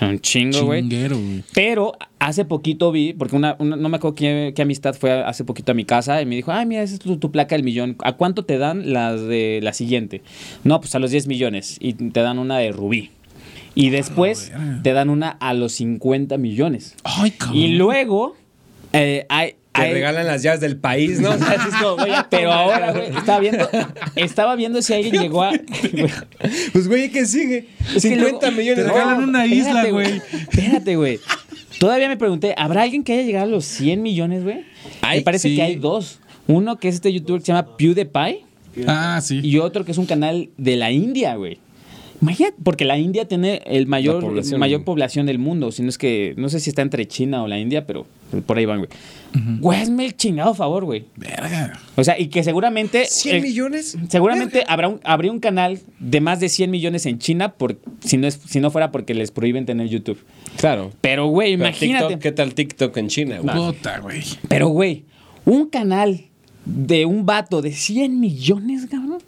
un 0.00 0.18
chingo, 0.20 0.64
güey. 0.64 0.80
Chinguero, 0.82 1.16
güey. 1.18 1.42
Pero 1.54 1.92
hace 2.18 2.44
poquito 2.44 2.90
vi, 2.92 3.12
porque 3.12 3.36
una, 3.36 3.56
una- 3.58 3.76
no 3.76 3.88
me 3.88 3.96
acuerdo 3.98 4.14
qué, 4.14 4.52
qué 4.56 4.62
amistad 4.62 4.94
fue 4.94 5.12
hace 5.12 5.44
poquito 5.44 5.72
a 5.72 5.74
mi 5.74 5.84
casa 5.84 6.22
y 6.22 6.26
me 6.26 6.36
dijo, 6.36 6.52
ay, 6.52 6.64
mira, 6.66 6.82
esa 6.82 6.94
es 6.94 7.00
tu, 7.00 7.16
tu 7.18 7.30
placa 7.30 7.54
del 7.54 7.64
millón. 7.64 7.96
¿A 8.02 8.12
cuánto 8.14 8.44
te 8.44 8.58
dan 8.58 8.92
las 8.92 9.20
de 9.22 9.60
la 9.62 9.72
siguiente? 9.72 10.22
No, 10.64 10.80
pues 10.80 10.94
a 10.94 10.98
los 10.98 11.10
10 11.10 11.26
millones 11.26 11.76
y 11.80 11.92
te 11.94 12.20
dan 12.20 12.38
una 12.38 12.58
de 12.58 12.72
rubí. 12.72 13.10
Y 13.74 13.90
después 13.90 14.50
verga. 14.50 14.80
te 14.82 14.92
dan 14.92 15.08
una 15.10 15.30
a 15.30 15.54
los 15.54 15.72
50 15.72 16.36
millones. 16.38 16.94
Ay, 17.04 17.30
cabrón. 17.32 17.56
Y 17.58 17.68
luego 17.74 18.36
eh, 18.92 19.26
hay... 19.28 19.54
Te 19.72 19.80
hay- 19.80 19.92
regalan 19.94 20.26
las 20.26 20.42
llaves 20.42 20.60
del 20.60 20.76
país, 20.76 21.18
¿no? 21.18 21.30
O 21.30 21.38
sea, 21.38 21.52
así 21.52 21.68
es 21.70 21.74
como, 21.76 21.96
güey, 21.96 22.12
pero 22.28 22.52
ahora, 22.52 22.92
güey, 22.92 23.06
estaba 23.16 23.40
viendo, 23.40 23.66
estaba 24.16 24.54
viendo 24.54 24.82
si 24.82 24.92
alguien 24.92 25.14
llegó 25.22 25.42
a... 25.44 25.52
Pues, 26.72 26.88
güey, 26.88 27.10
¿qué 27.10 27.24
sigue? 27.24 27.68
Es 27.96 28.02
que 28.02 28.10
50 28.10 28.20
luego- 28.20 28.50
millones. 28.58 28.84
Te 28.84 28.90
regalan 28.92 29.22
una 29.24 29.46
isla, 29.46 29.86
güey. 29.90 30.20
Espérate, 30.50 30.96
güey. 30.96 31.20
Todavía 31.78 32.08
me 32.08 32.18
pregunté, 32.18 32.54
¿habrá 32.58 32.82
alguien 32.82 33.02
que 33.02 33.14
haya 33.14 33.22
llegado 33.22 33.46
a 33.46 33.48
los 33.48 33.64
100 33.64 34.02
millones, 34.02 34.44
güey? 34.44 34.64
Me 35.10 35.22
parece 35.22 35.48
sí. 35.48 35.56
que 35.56 35.62
hay 35.62 35.76
dos. 35.76 36.20
Uno 36.46 36.78
que 36.78 36.88
es 36.88 36.96
este 36.96 37.10
youtuber 37.12 37.40
que 37.40 37.46
se 37.46 37.52
llama 37.52 37.74
PewDiePie 37.76 38.44
Ah, 38.86 39.20
sí. 39.22 39.40
y 39.42 39.58
otro 39.58 39.84
que 39.86 39.92
es 39.92 39.98
un 39.98 40.06
canal 40.06 40.50
de 40.58 40.76
la 40.76 40.90
India, 40.90 41.34
güey. 41.36 41.58
Imagínate, 42.22 42.56
porque 42.62 42.84
la 42.84 42.96
India 42.98 43.26
tiene 43.26 43.62
el 43.66 43.88
mayor, 43.88 44.14
La 44.14 44.20
población. 44.20 44.60
mayor 44.60 44.84
población 44.84 45.26
del 45.26 45.40
mundo. 45.40 45.72
Si 45.72 45.82
no 45.82 45.88
es 45.88 45.98
que, 45.98 46.34
no 46.36 46.48
sé 46.48 46.60
si 46.60 46.70
está 46.70 46.80
entre 46.80 47.06
China 47.08 47.42
o 47.42 47.48
la 47.48 47.58
India, 47.58 47.84
pero 47.84 48.06
por 48.46 48.56
ahí 48.56 48.64
van, 48.64 48.78
güey. 48.78 48.90
Güey, 49.58 49.80
hazme 49.80 50.04
el 50.06 50.16
chingado 50.16 50.54
favor, 50.54 50.84
güey. 50.84 51.06
Verga. 51.16 51.80
O 51.96 52.04
sea, 52.04 52.18
y 52.20 52.28
que 52.28 52.44
seguramente. 52.44 53.06
¿100 53.06 53.34
eh, 53.34 53.40
millones? 53.40 53.98
Seguramente 54.08 54.62
habrá 54.68 54.88
un, 54.88 55.00
habría 55.02 55.32
un 55.32 55.40
canal 55.40 55.80
de 55.98 56.20
más 56.20 56.38
de 56.38 56.48
100 56.48 56.70
millones 56.70 57.06
en 57.06 57.18
China 57.18 57.54
por, 57.54 57.78
si, 58.04 58.18
no 58.18 58.28
es, 58.28 58.38
si 58.46 58.60
no 58.60 58.70
fuera 58.70 58.92
porque 58.92 59.14
les 59.14 59.32
prohíben 59.32 59.66
tener 59.66 59.88
YouTube. 59.88 60.18
Claro. 60.58 60.92
Pero, 61.00 61.26
güey, 61.26 61.56
Pero 61.56 61.68
imagínate. 61.68 62.04
TikTok, 62.04 62.22
¿Qué 62.22 62.32
tal 62.32 62.54
TikTok 62.54 62.96
en 62.98 63.08
China, 63.08 63.38
güey? 63.40 63.56
Puta, 63.56 63.98
güey. 63.98 64.22
Pero, 64.48 64.68
güey, 64.68 65.04
un 65.44 65.68
canal 65.68 66.26
de 66.64 67.04
un 67.04 67.26
vato 67.26 67.62
de 67.62 67.72
100 67.72 68.20
millones, 68.20 68.86
cabrón. 68.88 69.18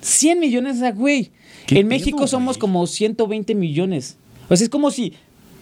100 0.00 0.40
millones, 0.40 0.76
o 0.76 0.80
sea, 0.80 0.90
güey. 0.90 1.30
¿Qué 1.66 1.76
En 1.78 1.88
pedo, 1.88 1.98
México 1.98 2.26
somos 2.26 2.56
güey? 2.56 2.60
como 2.60 2.86
120 2.86 3.54
millones. 3.54 4.16
O 4.48 4.56
sea, 4.56 4.64
es 4.64 4.70
como 4.70 4.90
si 4.90 5.14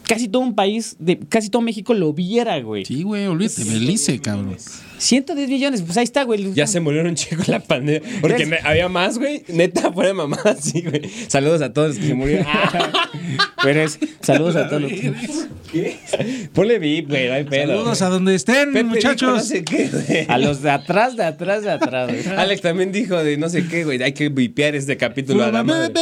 casi 0.02 0.28
todo 0.28 0.42
un 0.42 0.54
país, 0.54 0.96
de, 0.98 1.18
casi 1.18 1.50
todo 1.50 1.62
México 1.62 1.94
lo 1.94 2.12
viera, 2.12 2.60
güey. 2.60 2.84
Sí, 2.84 3.02
güey, 3.02 3.26
olvídate. 3.26 3.64
Belice, 3.64 4.18
cabrón. 4.20 4.56
110 5.00 5.48
millones, 5.48 5.82
pues 5.82 5.96
ahí 5.96 6.04
está, 6.04 6.24
güey. 6.24 6.52
Ya 6.52 6.66
se 6.66 6.78
murieron 6.80 7.08
un 7.08 7.14
chico 7.14 7.42
en 7.46 7.50
la 7.52 7.60
pandemia. 7.60 8.02
Porque 8.20 8.60
había 8.62 8.88
más, 8.88 9.18
güey. 9.18 9.42
Neta, 9.48 9.90
fuera 9.92 10.12
mamá, 10.12 10.38
sí, 10.60 10.82
güey. 10.82 11.02
Saludos 11.28 11.62
a 11.62 11.72
todos 11.72 11.88
los 11.88 11.98
que 11.98 12.06
se 12.08 12.14
murieron. 12.14 12.46
Pero 13.62 13.82
es- 13.82 13.98
saludos 14.20 14.56
a 14.56 14.68
todos 14.68 14.82
los 14.82 14.92
Ponle 16.52 16.78
VIP, 16.78 17.08
güey, 17.08 17.28
no 17.28 17.34
hay 17.34 17.44
pedo. 17.44 17.68
Saludos 17.76 18.02
a 18.02 18.08
donde 18.08 18.34
estén, 18.34 18.72
Pepe 18.72 18.78
dijo 18.82 18.88
muchachos. 18.94 19.34
no 19.36 19.40
sé 19.40 19.64
qué, 19.64 19.88
güey. 19.88 20.26
A 20.28 20.36
los 20.38 20.62
de 20.62 20.70
atrás, 20.70 21.16
de 21.16 21.24
atrás, 21.24 21.62
de 21.62 21.70
atrás. 21.70 22.10
güey. 22.10 22.26
Alex 22.36 22.60
también 22.62 22.92
dijo 22.92 23.16
de 23.22 23.36
no 23.36 23.48
sé 23.48 23.66
qué, 23.68 23.84
güey. 23.84 24.02
Hay 24.02 24.12
que 24.12 24.28
vipear 24.28 24.74
este 24.74 24.96
capítulo 24.96 25.44
a 25.44 25.50
la 25.52 25.62
madre. 25.62 25.92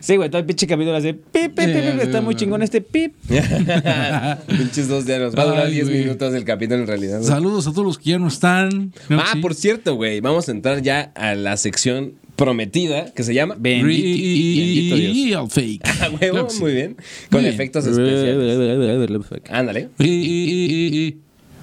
Sí, 0.00 0.16
güey, 0.16 0.28
todo 0.28 0.40
el 0.40 0.44
pinche 0.46 0.66
capítulo 0.66 0.96
hace 0.96 1.14
pip, 1.14 1.32
pip, 1.32 1.54
pip, 1.54 1.66
pip, 1.66 2.00
está 2.02 2.20
muy 2.20 2.34
chingón 2.34 2.62
este 2.62 2.80
pip. 2.80 3.14
Pinches 4.46 4.88
dos 4.88 5.04
de 5.06 5.18
nos 5.18 5.36
Va 5.36 5.42
a 5.42 5.46
durar 5.46 5.66
Ay, 5.66 5.72
10 5.74 5.88
güey. 5.88 6.00
Minutos 6.32 6.42
el 6.42 6.44
capítulo 6.44 6.80
en 6.80 6.86
realidad. 6.86 7.18
güey. 7.18 7.28
Saludos 7.28 7.66
a 7.66 7.70
todos 7.72 7.84
los 7.84 7.98
que 7.98 8.10
ya 8.10 8.18
no 8.18 8.28
están. 8.28 8.92
Ah, 9.10 9.30
sí. 9.32 9.40
por 9.40 9.54
cierto, 9.54 9.94
güey. 9.94 10.20
Vamos 10.20 10.48
a 10.48 10.52
entrar 10.52 10.82
ya 10.82 11.12
a 11.14 11.34
la 11.34 11.56
sección 11.56 12.14
prometida 12.36 13.12
que 13.12 13.22
se 13.22 13.34
llama. 13.34 13.56
Bendito. 13.58 14.96
Real 14.96 15.50
fake. 15.50 15.82
A 16.02 16.10
huevo, 16.10 16.48
muy 16.60 16.72
bien. 16.72 16.96
Con 17.30 17.42
bien. 17.42 17.52
efectos 17.52 17.86
especiales. 17.86 19.20
Ándale. 19.50 19.90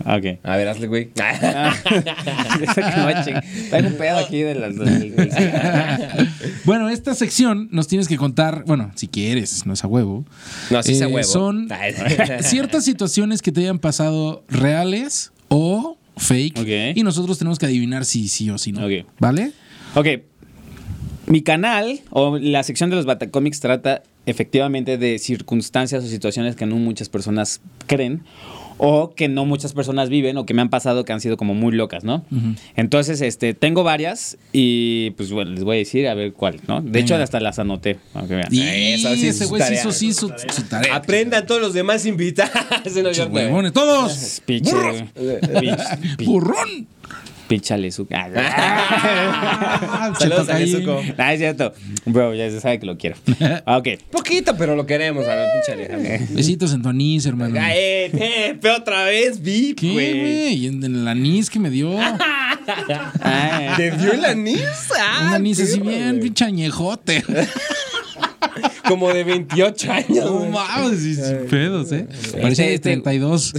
Ok. 0.01 0.39
A 0.43 0.55
ver, 0.57 0.67
hazle, 0.67 0.87
güey. 0.87 1.09
Ah, 1.21 1.73
a. 1.83 3.41
Traigo 3.69 3.87
un 3.87 3.93
pedo 3.97 4.17
aquí 4.17 4.41
de 4.41 4.55
las 4.55 4.75
del- 4.75 5.13
Bueno, 6.65 6.89
esta 6.89 7.13
sección 7.15 7.67
nos 7.71 7.87
tienes 7.87 8.07
que 8.07 8.17
contar, 8.17 8.63
bueno, 8.65 8.91
si 8.95 9.07
quieres, 9.07 9.65
no 9.65 9.73
es 9.73 9.83
a 9.83 9.87
huevo. 9.87 10.25
No, 10.69 10.83
sí 10.83 10.95
sea 10.95 11.07
Eh, 11.07 11.11
huevo. 11.13 11.27
Son 11.27 11.67
ciertas 12.41 12.85
situaciones 12.85 13.41
que 13.41 13.51
te 13.51 13.61
hayan 13.61 13.79
pasado 13.79 14.43
reales 14.47 15.31
o 15.47 15.97
fake. 16.17 16.93
Y 16.95 17.03
nosotros 17.03 17.37
tenemos 17.37 17.59
que 17.59 17.65
adivinar 17.65 18.05
si 18.05 18.27
sí 18.27 18.49
o 18.49 18.57
si 18.57 18.71
no. 18.71 18.81
¿Vale? 19.19 19.51
Ok. 19.95 20.07
Mi 21.27 21.41
canal 21.43 21.99
o 22.09 22.37
la 22.39 22.63
sección 22.63 22.89
de 22.89 22.95
los 22.95 23.05
Batacómics 23.05 23.59
trata 23.59 24.01
efectivamente 24.25 24.97
de 24.97 25.19
circunstancias 25.19 26.03
o 26.03 26.07
situaciones 26.07 26.55
que 26.55 26.65
no 26.65 26.75
muchas 26.75 27.07
personas 27.09 27.61
creen 27.87 28.23
o 28.80 29.13
que 29.13 29.27
no 29.27 29.45
muchas 29.45 29.73
personas 29.73 30.09
viven 30.09 30.38
o 30.38 30.45
que 30.45 30.53
me 30.53 30.61
han 30.61 30.69
pasado 30.69 31.05
que 31.05 31.13
han 31.13 31.21
sido 31.21 31.38
como 31.38 31.53
muy 31.53 31.73
locas, 31.73 32.03
¿no? 32.03 32.25
Entonces, 32.75 33.21
este, 33.21 33.53
tengo 33.53 33.84
varias 33.84 34.38
y 34.53 35.11
pues 35.11 35.32
bueno, 35.32 35.51
les 35.51 35.63
voy 35.63 35.75
a 35.75 35.80
decir 35.80 36.07
a 36.07 36.13
ver 36.15 36.34
cuál, 36.34 36.59
¿no? 36.67 36.82
De 36.82 36.99
hecho, 36.99 37.15
hasta 37.15 37.39
las 37.39 37.59
anoté, 37.59 37.97
para 38.13 38.27
que 38.27 38.36
vean. 38.36 38.47
Y 38.51 38.61
Eso 38.61 39.13
sí 39.15 39.27
es 39.27 39.36
ese 39.36 39.45
güey 39.45 39.61
hizo 39.73 39.91
sí 39.91 40.13
su, 40.13 40.30
su 40.30 40.63
tarea. 40.63 40.95
Aprendan 40.95 41.45
todos 41.45 41.61
los 41.61 41.73
demás 41.73 42.05
invitados. 42.05 42.49
Todos. 43.73 44.41
¡Burrón! 46.25 46.88
Pinchale 47.49 47.91
su. 47.91 48.07
Ah, 48.13 48.29
Ah, 50.11 50.13
Saludos 50.17 50.47
a. 50.49 50.59
Nezuko. 50.59 51.01
Ah, 51.17 51.33
es 51.33 51.39
cierto. 51.39 51.73
Bro, 52.05 52.33
ya 52.35 52.49
se 52.49 52.61
sabe 52.61 52.79
que 52.79 52.85
lo 52.85 52.97
quiero. 52.97 53.17
Ah, 53.65 53.77
Ok. 53.79 53.87
Poquito, 54.11 54.55
pero 54.57 54.75
lo 54.75 54.85
queremos. 54.85 55.25
A 55.27 55.35
ver, 55.35 55.47
pinche 55.53 55.73
Alejandro. 55.73 56.27
Besitos 56.35 56.71
en 56.73 56.81
tu 56.83 56.89
anís, 56.89 57.25
hermano. 57.25 57.59
Ay, 57.59 57.77
eh, 57.77 58.11
eh, 58.13 58.57
pero 58.61 58.77
otra 58.77 59.03
vez, 59.05 59.41
vi, 59.41 59.73
¿Qué, 59.73 59.91
güey. 59.91 60.67
en, 60.67 60.83
en 60.83 60.95
el 60.95 61.07
anís 61.07 61.49
que 61.49 61.59
me 61.59 61.69
dio. 61.69 61.91
Ah, 63.21 63.73
¿Te 63.77 63.89
dio 63.89 64.13
el 64.13 64.23
anís? 64.25 64.61
Ah, 64.99 65.25
Un 65.29 65.33
anís 65.33 65.59
así 65.59 65.79
bien, 65.79 66.19
pinche 66.19 66.45
añejote. 66.45 67.23
Como 68.87 69.11
de 69.11 69.23
28 69.23 69.91
años. 69.91 70.25
No 70.25 70.45
mames, 70.45 71.19
pedos, 71.49 71.91
¿eh? 71.91 72.07
Parecía 72.39 72.65
de 72.67 72.75
este- 72.75 72.91
32. 72.91 73.53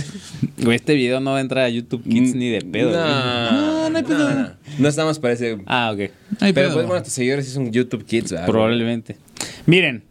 Güey, 0.59 0.77
este 0.77 0.95
video 0.95 1.19
no 1.21 1.33
va 1.33 1.39
a 1.39 1.41
entrar 1.41 1.65
a 1.65 1.69
YouTube 1.69 2.03
Kids 2.09 2.35
ni 2.37 2.51
de 2.51 2.61
pedo. 2.63 2.91
no 2.93 3.70
hay 4.01 4.07
pedo. 4.07 4.31
No, 4.35 4.51
no 4.79 4.89
estamos 4.89 5.19
para 5.19 5.35
ese. 5.35 5.59
Ah, 5.67 5.91
ok. 5.93 6.11
Ay, 6.41 6.53
Pero 6.53 6.69
pedo. 6.69 6.75
pues 6.75 6.87
bueno, 6.87 7.03
tus 7.03 7.13
seguidores 7.13 7.47
sí 7.47 7.53
son 7.53 7.71
YouTube 7.73 8.05
Kids, 8.05 8.33
¿verdad? 8.33 8.47
Probablemente. 8.47 9.17
Miren, 9.67 10.03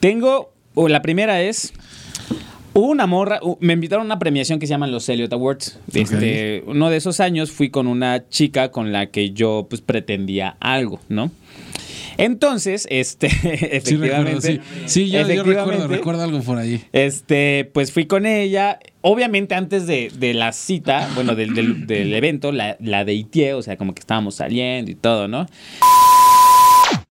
tengo. 0.00 0.52
o 0.74 0.88
la 0.88 1.02
primera 1.02 1.40
es. 1.42 1.72
Hubo 2.74 2.88
una 2.88 3.06
morra. 3.06 3.40
me 3.60 3.72
invitaron 3.72 4.02
a 4.02 4.04
una 4.06 4.18
premiación 4.18 4.58
que 4.58 4.66
se 4.66 4.70
llaman 4.72 4.92
los 4.92 5.08
Elliot 5.08 5.32
Awards. 5.32 5.78
Este, 5.94 6.62
uno 6.66 6.90
de 6.90 6.98
esos 6.98 7.20
años 7.20 7.50
fui 7.50 7.70
con 7.70 7.86
una 7.86 8.28
chica 8.28 8.70
con 8.70 8.92
la 8.92 9.06
que 9.06 9.30
yo 9.30 9.66
pues 9.70 9.80
pretendía 9.80 10.58
algo, 10.60 11.00
¿no? 11.08 11.30
Entonces, 12.18 12.86
este, 12.90 13.28
Sí, 13.30 13.36
recuerdo, 13.46 13.66
efectivamente. 13.70 14.40
sí. 14.40 14.60
Sí, 14.86 15.10
yo, 15.10 15.20
yo 15.20 15.26
recuerdo, 15.26 15.50
efectivamente, 15.52 15.96
recuerdo 15.96 16.22
algo 16.22 16.40
por 16.40 16.58
ahí. 16.58 16.82
Este, 16.92 17.70
pues 17.72 17.92
fui 17.92 18.06
con 18.06 18.26
ella. 18.26 18.78
Obviamente, 19.02 19.54
antes 19.54 19.86
de, 19.86 20.10
de 20.18 20.34
la 20.34 20.52
cita, 20.52 21.08
bueno, 21.14 21.34
del, 21.34 21.54
del- 21.54 21.86
del 21.86 22.12
evento, 22.14 22.50
la, 22.52 22.76
la 22.80 23.04
deiteé, 23.04 23.54
o 23.54 23.62
sea, 23.62 23.76
como 23.76 23.94
que 23.94 24.00
estábamos 24.00 24.34
saliendo 24.36 24.90
y 24.90 24.94
todo, 24.94 25.28
¿no? 25.28 25.46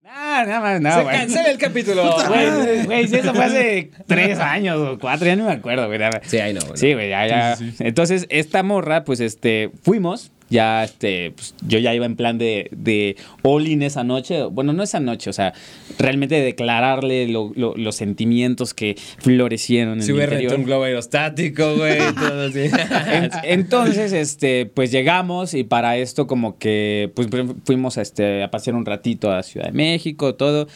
No, 0.04 0.46
no, 0.46 0.80
no, 0.80 0.94
Se 0.94 1.02
güey. 1.02 1.16
cancela 1.18 1.50
el 1.50 1.58
capítulo. 1.58 2.16
Güey, 2.28 2.84
güey, 2.86 3.08
sí, 3.08 3.16
eso 3.16 3.34
fue 3.34 3.44
hace 3.44 3.90
tres 4.06 4.38
años 4.38 4.78
o 4.78 4.98
cuatro, 4.98 5.26
ya 5.26 5.36
no 5.36 5.44
me 5.44 5.52
acuerdo, 5.52 5.86
güey. 5.86 6.00
Sí, 6.22 6.38
ahí 6.38 6.54
no. 6.54 6.60
bueno. 6.60 6.76
Sí, 6.76 6.94
güey, 6.94 7.10
ya, 7.10 7.26
ya. 7.26 7.56
Sí, 7.56 7.66
sí, 7.70 7.74
sí. 7.78 7.84
Entonces, 7.86 8.26
esta 8.30 8.62
morra, 8.62 9.04
pues, 9.04 9.20
este, 9.20 9.70
fuimos. 9.82 10.32
Ya, 10.52 10.84
este, 10.84 11.30
pues, 11.32 11.54
yo 11.66 11.78
ya 11.78 11.94
iba 11.94 12.04
en 12.04 12.14
plan 12.14 12.36
de, 12.36 12.68
de 12.72 13.16
all 13.42 13.66
in 13.66 13.82
esa 13.82 14.04
noche. 14.04 14.42
Bueno, 14.44 14.72
no 14.74 14.82
esa 14.82 15.00
noche, 15.00 15.30
o 15.30 15.32
sea, 15.32 15.54
realmente 15.98 16.40
declararle 16.40 17.26
lo- 17.28 17.52
lo- 17.56 17.74
los 17.76 17.96
sentimientos 17.96 18.74
que 18.74 18.96
florecieron 19.18 19.94
en 19.94 20.02
Si 20.02 20.12
mi 20.12 20.18
hubiera 20.18 20.34
interior. 20.34 20.58
un 20.60 20.64
globo 20.66 20.84
aerostático, 20.84 21.76
güey, 21.76 21.98
todo 22.14 22.42
así. 22.48 22.60
En- 23.12 23.30
Entonces, 23.44 24.12
este, 24.12 24.66
pues 24.66 24.90
llegamos 24.92 25.54
y 25.54 25.64
para 25.64 25.96
esto 25.96 26.26
como 26.26 26.58
que 26.58 27.10
pues 27.14 27.28
fuimos 27.64 27.96
a, 27.96 28.02
este, 28.02 28.42
a 28.42 28.50
pasear 28.50 28.76
un 28.76 28.84
ratito 28.84 29.32
a 29.32 29.42
Ciudad 29.42 29.66
de 29.66 29.72
México, 29.72 30.34
todo. 30.34 30.68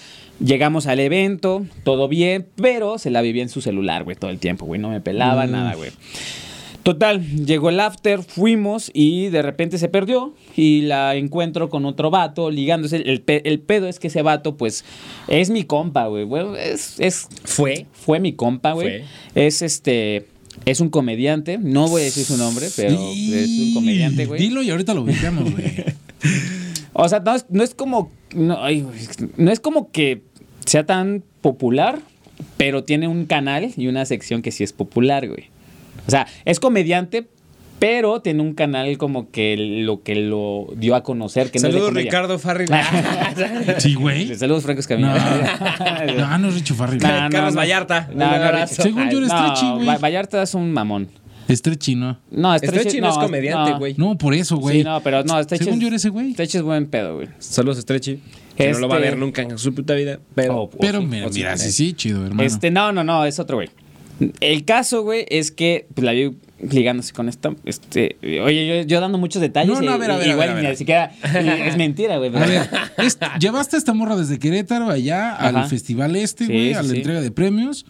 Llegamos 0.42 0.86
al 0.86 1.00
evento, 1.00 1.64
todo 1.84 2.08
bien, 2.08 2.46
pero 2.56 2.98
se 2.98 3.10
la 3.10 3.20
vivía 3.22 3.42
en 3.42 3.48
su 3.50 3.60
celular, 3.60 4.04
güey, 4.04 4.16
todo 4.16 4.30
el 4.30 4.38
tiempo, 4.38 4.66
güey, 4.66 4.80
no 4.80 4.90
me 4.90 5.00
pelaba 5.00 5.46
nada, 5.46 5.74
güey. 5.74 5.90
Total, 6.86 7.20
llegó 7.44 7.68
el 7.70 7.80
after, 7.80 8.22
fuimos 8.22 8.92
y 8.94 9.26
de 9.30 9.42
repente 9.42 9.76
se 9.76 9.88
perdió 9.88 10.34
y 10.56 10.82
la 10.82 11.16
encuentro 11.16 11.68
con 11.68 11.84
otro 11.84 12.10
vato 12.12 12.48
ligándose. 12.48 12.98
El, 12.98 13.22
pe- 13.22 13.42
el 13.48 13.58
pedo 13.58 13.88
es 13.88 13.98
que 13.98 14.06
ese 14.06 14.22
vato, 14.22 14.56
pues, 14.56 14.84
es 15.26 15.50
mi 15.50 15.64
compa, 15.64 16.06
güey. 16.06 16.22
Bueno, 16.22 16.54
es, 16.54 16.94
es, 17.00 17.26
Fue. 17.42 17.86
fue 17.92 18.20
mi 18.20 18.34
compa, 18.34 18.70
güey. 18.74 19.02
Es 19.34 19.62
este. 19.62 20.26
Es 20.64 20.78
un 20.80 20.88
comediante. 20.88 21.58
No 21.58 21.88
voy 21.88 22.02
a 22.02 22.04
decir 22.04 22.24
su 22.24 22.36
nombre, 22.36 22.68
pero 22.76 22.94
es 22.94 23.48
un 23.50 23.74
comediante, 23.74 24.26
güey. 24.26 24.40
Dilo 24.40 24.62
y 24.62 24.70
ahorita 24.70 24.94
lo 24.94 25.02
ubicamos, 25.02 25.50
güey. 25.50 25.64
O 26.98 27.08
sea, 27.08 27.18
no 27.20 27.34
es, 27.34 27.46
no 27.50 27.62
es 27.64 27.74
como. 27.74 28.12
No, 28.32 28.62
ay, 28.62 28.82
güey, 28.82 28.96
no 29.36 29.50
es 29.50 29.58
como 29.60 29.90
que 29.90 30.22
sea 30.64 30.86
tan 30.86 31.22
popular, 31.42 31.98
pero 32.56 32.84
tiene 32.84 33.06
un 33.08 33.26
canal 33.26 33.72
y 33.76 33.88
una 33.88 34.06
sección 34.06 34.40
que 34.40 34.50
sí 34.52 34.62
es 34.64 34.72
popular, 34.72 35.26
güey. 35.28 35.50
O 36.06 36.10
sea, 36.10 36.26
es 36.44 36.60
comediante, 36.60 37.26
pero 37.78 38.20
tiene 38.22 38.42
un 38.42 38.54
canal 38.54 38.96
como 38.96 39.30
que 39.30 39.56
lo 39.56 40.02
que 40.02 40.14
lo 40.14 40.68
dio 40.76 40.94
a 40.94 41.02
conocer. 41.02 41.50
Que 41.50 41.58
no 41.58 41.68
es 41.68 41.74
de 41.74 41.78
Saludos, 41.80 41.88
comedia. 41.90 42.04
Ricardo 42.10 42.38
Farrell. 42.38 42.68
Sí, 43.78 43.94
güey. 43.94 44.34
Saludos, 44.34 44.62
Franco 44.62 44.78
No, 44.98 45.14
Escamilla. 45.14 46.14
no, 46.16 46.38
no 46.38 46.48
es 46.48 46.54
Richo 46.54 46.74
Farrell. 46.74 46.98
No, 47.02 47.08
no, 47.22 47.30
Carlos 47.30 47.54
no. 47.54 47.60
Vallarta. 47.60 48.08
No, 48.14 48.52
no. 48.52 48.66
Según 48.66 49.10
yo 49.10 49.18
era 49.18 49.26
no, 49.28 49.36
Stretchy, 49.54 49.70
güey. 49.74 49.86
Va- 49.86 49.98
Vallarta 49.98 50.42
es 50.42 50.54
un 50.54 50.72
mamón. 50.72 51.08
Stretchy, 51.48 51.94
¿no? 51.94 52.18
No, 52.30 52.56
Stretchy 52.58 53.00
no 53.00 53.10
es 53.10 53.18
comediante, 53.18 53.70
no. 53.72 53.78
güey. 53.78 53.94
No, 53.96 54.18
por 54.18 54.34
eso, 54.34 54.56
güey. 54.56 54.78
Sí, 54.78 54.84
no, 54.84 55.00
pero 55.00 55.22
no, 55.22 55.40
Stretchy 55.42 55.64
Según 55.64 55.78
es- 55.78 55.82
yo 55.82 55.86
era 55.88 55.96
ese 55.96 56.08
güey. 56.08 56.32
Stretchy 56.32 56.56
es 56.56 56.62
buen 56.64 56.86
pedo, 56.86 57.16
güey. 57.16 57.28
Saludos, 57.38 57.78
Stretchy. 57.78 58.20
Que 58.56 58.72
no 58.72 58.78
lo 58.80 58.88
va 58.88 58.96
a 58.96 58.98
Este- 58.98 59.10
ver 59.10 59.18
nunca 59.18 59.42
en 59.42 59.56
su 59.58 59.72
puta 59.74 59.94
vida. 59.94 60.18
Pero. 60.34 60.62
Oh, 60.62 60.70
Pero 60.70 61.00
sí. 61.00 61.06
mira, 61.06 61.26
o 61.26 61.32
sí, 61.32 61.38
mira, 61.40 61.52
eh. 61.52 61.58
sí, 61.58 61.70
sí, 61.72 61.92
chido, 61.92 62.24
hermano. 62.24 62.42
Este, 62.42 62.70
no, 62.70 62.90
no, 62.90 63.04
no, 63.04 63.24
es 63.26 63.38
otro 63.38 63.58
güey. 63.58 63.68
El 64.40 64.64
caso, 64.64 65.02
güey, 65.02 65.26
es 65.28 65.50
que 65.50 65.86
pues, 65.94 66.04
la 66.04 66.12
vi 66.12 66.32
ligándose 66.60 67.12
con 67.12 67.28
esta. 67.28 67.54
Este, 67.66 68.16
oye, 68.42 68.66
yo, 68.66 68.88
yo 68.88 69.00
dando 69.00 69.18
muchos 69.18 69.42
detalles. 69.42 69.74
No, 69.74 69.82
no, 69.82 69.92
a 69.92 69.96
ver, 69.98 70.10
a 70.10 70.16
ver, 70.16 70.26
y 70.26 70.30
a 70.30 70.32
igual 70.32 70.48
ver, 70.48 70.56
a 70.56 70.60
ni 70.62 70.66
ver. 70.68 70.76
siquiera. 70.76 71.12
y 71.22 71.68
es 71.68 71.76
mentira, 71.78 72.16
güey. 72.16 72.34
A 72.34 72.46
ver, 72.46 72.68
es- 72.98 73.18
llevaste 73.38 73.76
a 73.76 73.78
esta 73.78 73.92
morra 73.92 74.16
desde 74.16 74.38
Querétaro 74.38 74.88
allá 74.88 75.34
Ajá. 75.34 75.48
al 75.62 75.68
festival 75.68 76.16
este, 76.16 76.46
Sí, 76.46 76.52
güey, 76.52 76.68
sí, 76.68 76.74
a 76.74 76.82
la 76.82 76.88
sí. 76.88 76.96
entrega 76.96 77.20
de 77.20 77.30
premios. 77.30 77.84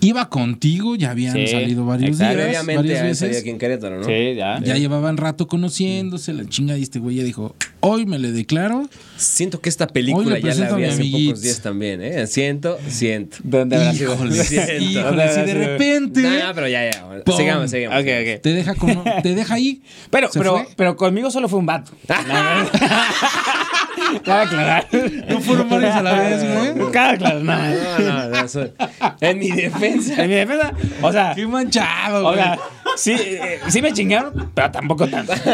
Iba 0.00 0.28
contigo, 0.28 0.94
ya 0.96 1.10
habían 1.10 1.34
Sí, 1.34 1.46
salido 1.48 1.84
varios 1.86 2.18
días, 2.18 2.34
Previamente 2.34 2.76
varias 2.76 3.02
veces. 3.02 3.40
aquí 3.40 3.50
en 3.50 3.58
Querétaro, 3.58 3.98
¿no? 4.00 4.04
Sí, 4.06 4.34
ya. 4.36 4.60
Ya 4.62 4.76
llevaban 4.76 5.16
rato 5.16 5.46
conociéndose, 5.48 6.32
la 6.32 6.46
chinga 6.46 6.76
y 6.76 6.82
este 6.82 6.98
güey 6.98 7.16
ya 7.16 7.24
dijo, 7.24 7.54
hoy 7.80 8.04
me 8.06 8.18
le 8.18 8.30
declaro. 8.32 8.88
Siento 9.16 9.60
que 9.60 9.68
esta 9.70 9.86
película 9.86 10.38
ya 10.38 10.54
la 10.54 10.76
vi 10.76 10.84
hace 10.84 11.04
pocos 11.10 11.40
días 11.42 11.60
también, 11.62 12.02
¿eh? 12.02 12.26
Siento, 12.26 12.78
siento. 12.88 13.38
¿Dónde 13.42 13.76
habrá 13.76 13.92
sido? 13.94 14.14
Híjole, 14.14 14.34
Siento. 14.44 14.72
híjole, 14.84 15.28
si 15.34 15.40
de 15.40 15.54
repente 15.54 16.20
No, 16.22 16.44
no, 16.48 16.54
pero 16.54 16.68
ya, 16.68 16.90
ya. 16.90 17.22
Pum. 17.24 17.36
Sigamos, 17.36 17.70
sigamos. 17.70 17.98
Ok, 17.98 18.04
sigamos. 18.06 18.34
ok. 18.36 18.40
te 18.42 18.52
deja, 18.52 18.74
con- 18.74 19.04
te 19.22 19.34
deja 19.34 19.54
ahí. 19.54 19.80
Pero, 20.10 20.30
¿Se 20.30 20.38
pero, 20.38 20.52
fue? 20.58 20.68
pero 20.76 20.96
conmigo 20.96 21.30
solo 21.30 21.48
fue 21.48 21.58
un 21.58 21.66
vato. 21.66 21.92
Cabe 24.24 24.42
aclarar. 24.44 24.86
No 25.28 25.40
fueron 25.40 25.68
varios 25.68 25.94
a 25.94 26.02
la 26.02 26.12
vez, 26.14 26.74
güey. 26.76 26.90
Cabe 26.92 27.14
aclarar, 27.14 27.42
no. 27.42 27.56
No, 27.56 27.98
no, 27.98 28.28
no. 28.28 28.44
eso- 28.44 28.68
En 29.20 29.38
mi 29.38 29.50
defensa. 29.50 30.22
En 30.22 30.28
mi 30.30 30.36
defensa, 30.36 30.72
o 31.02 31.12
sea, 31.12 31.32
Qué 31.34 31.46
manchado, 31.46 32.20
o 32.26 32.32
güey. 32.32 32.36
sea, 32.36 32.58
sí, 32.96 33.12
eh, 33.12 33.58
sí 33.68 33.82
me 33.82 33.92
chingaron, 33.92 34.50
pero 34.54 34.70
tampoco 34.70 35.06
tanto. 35.08 35.32
Aquí, 35.32 35.50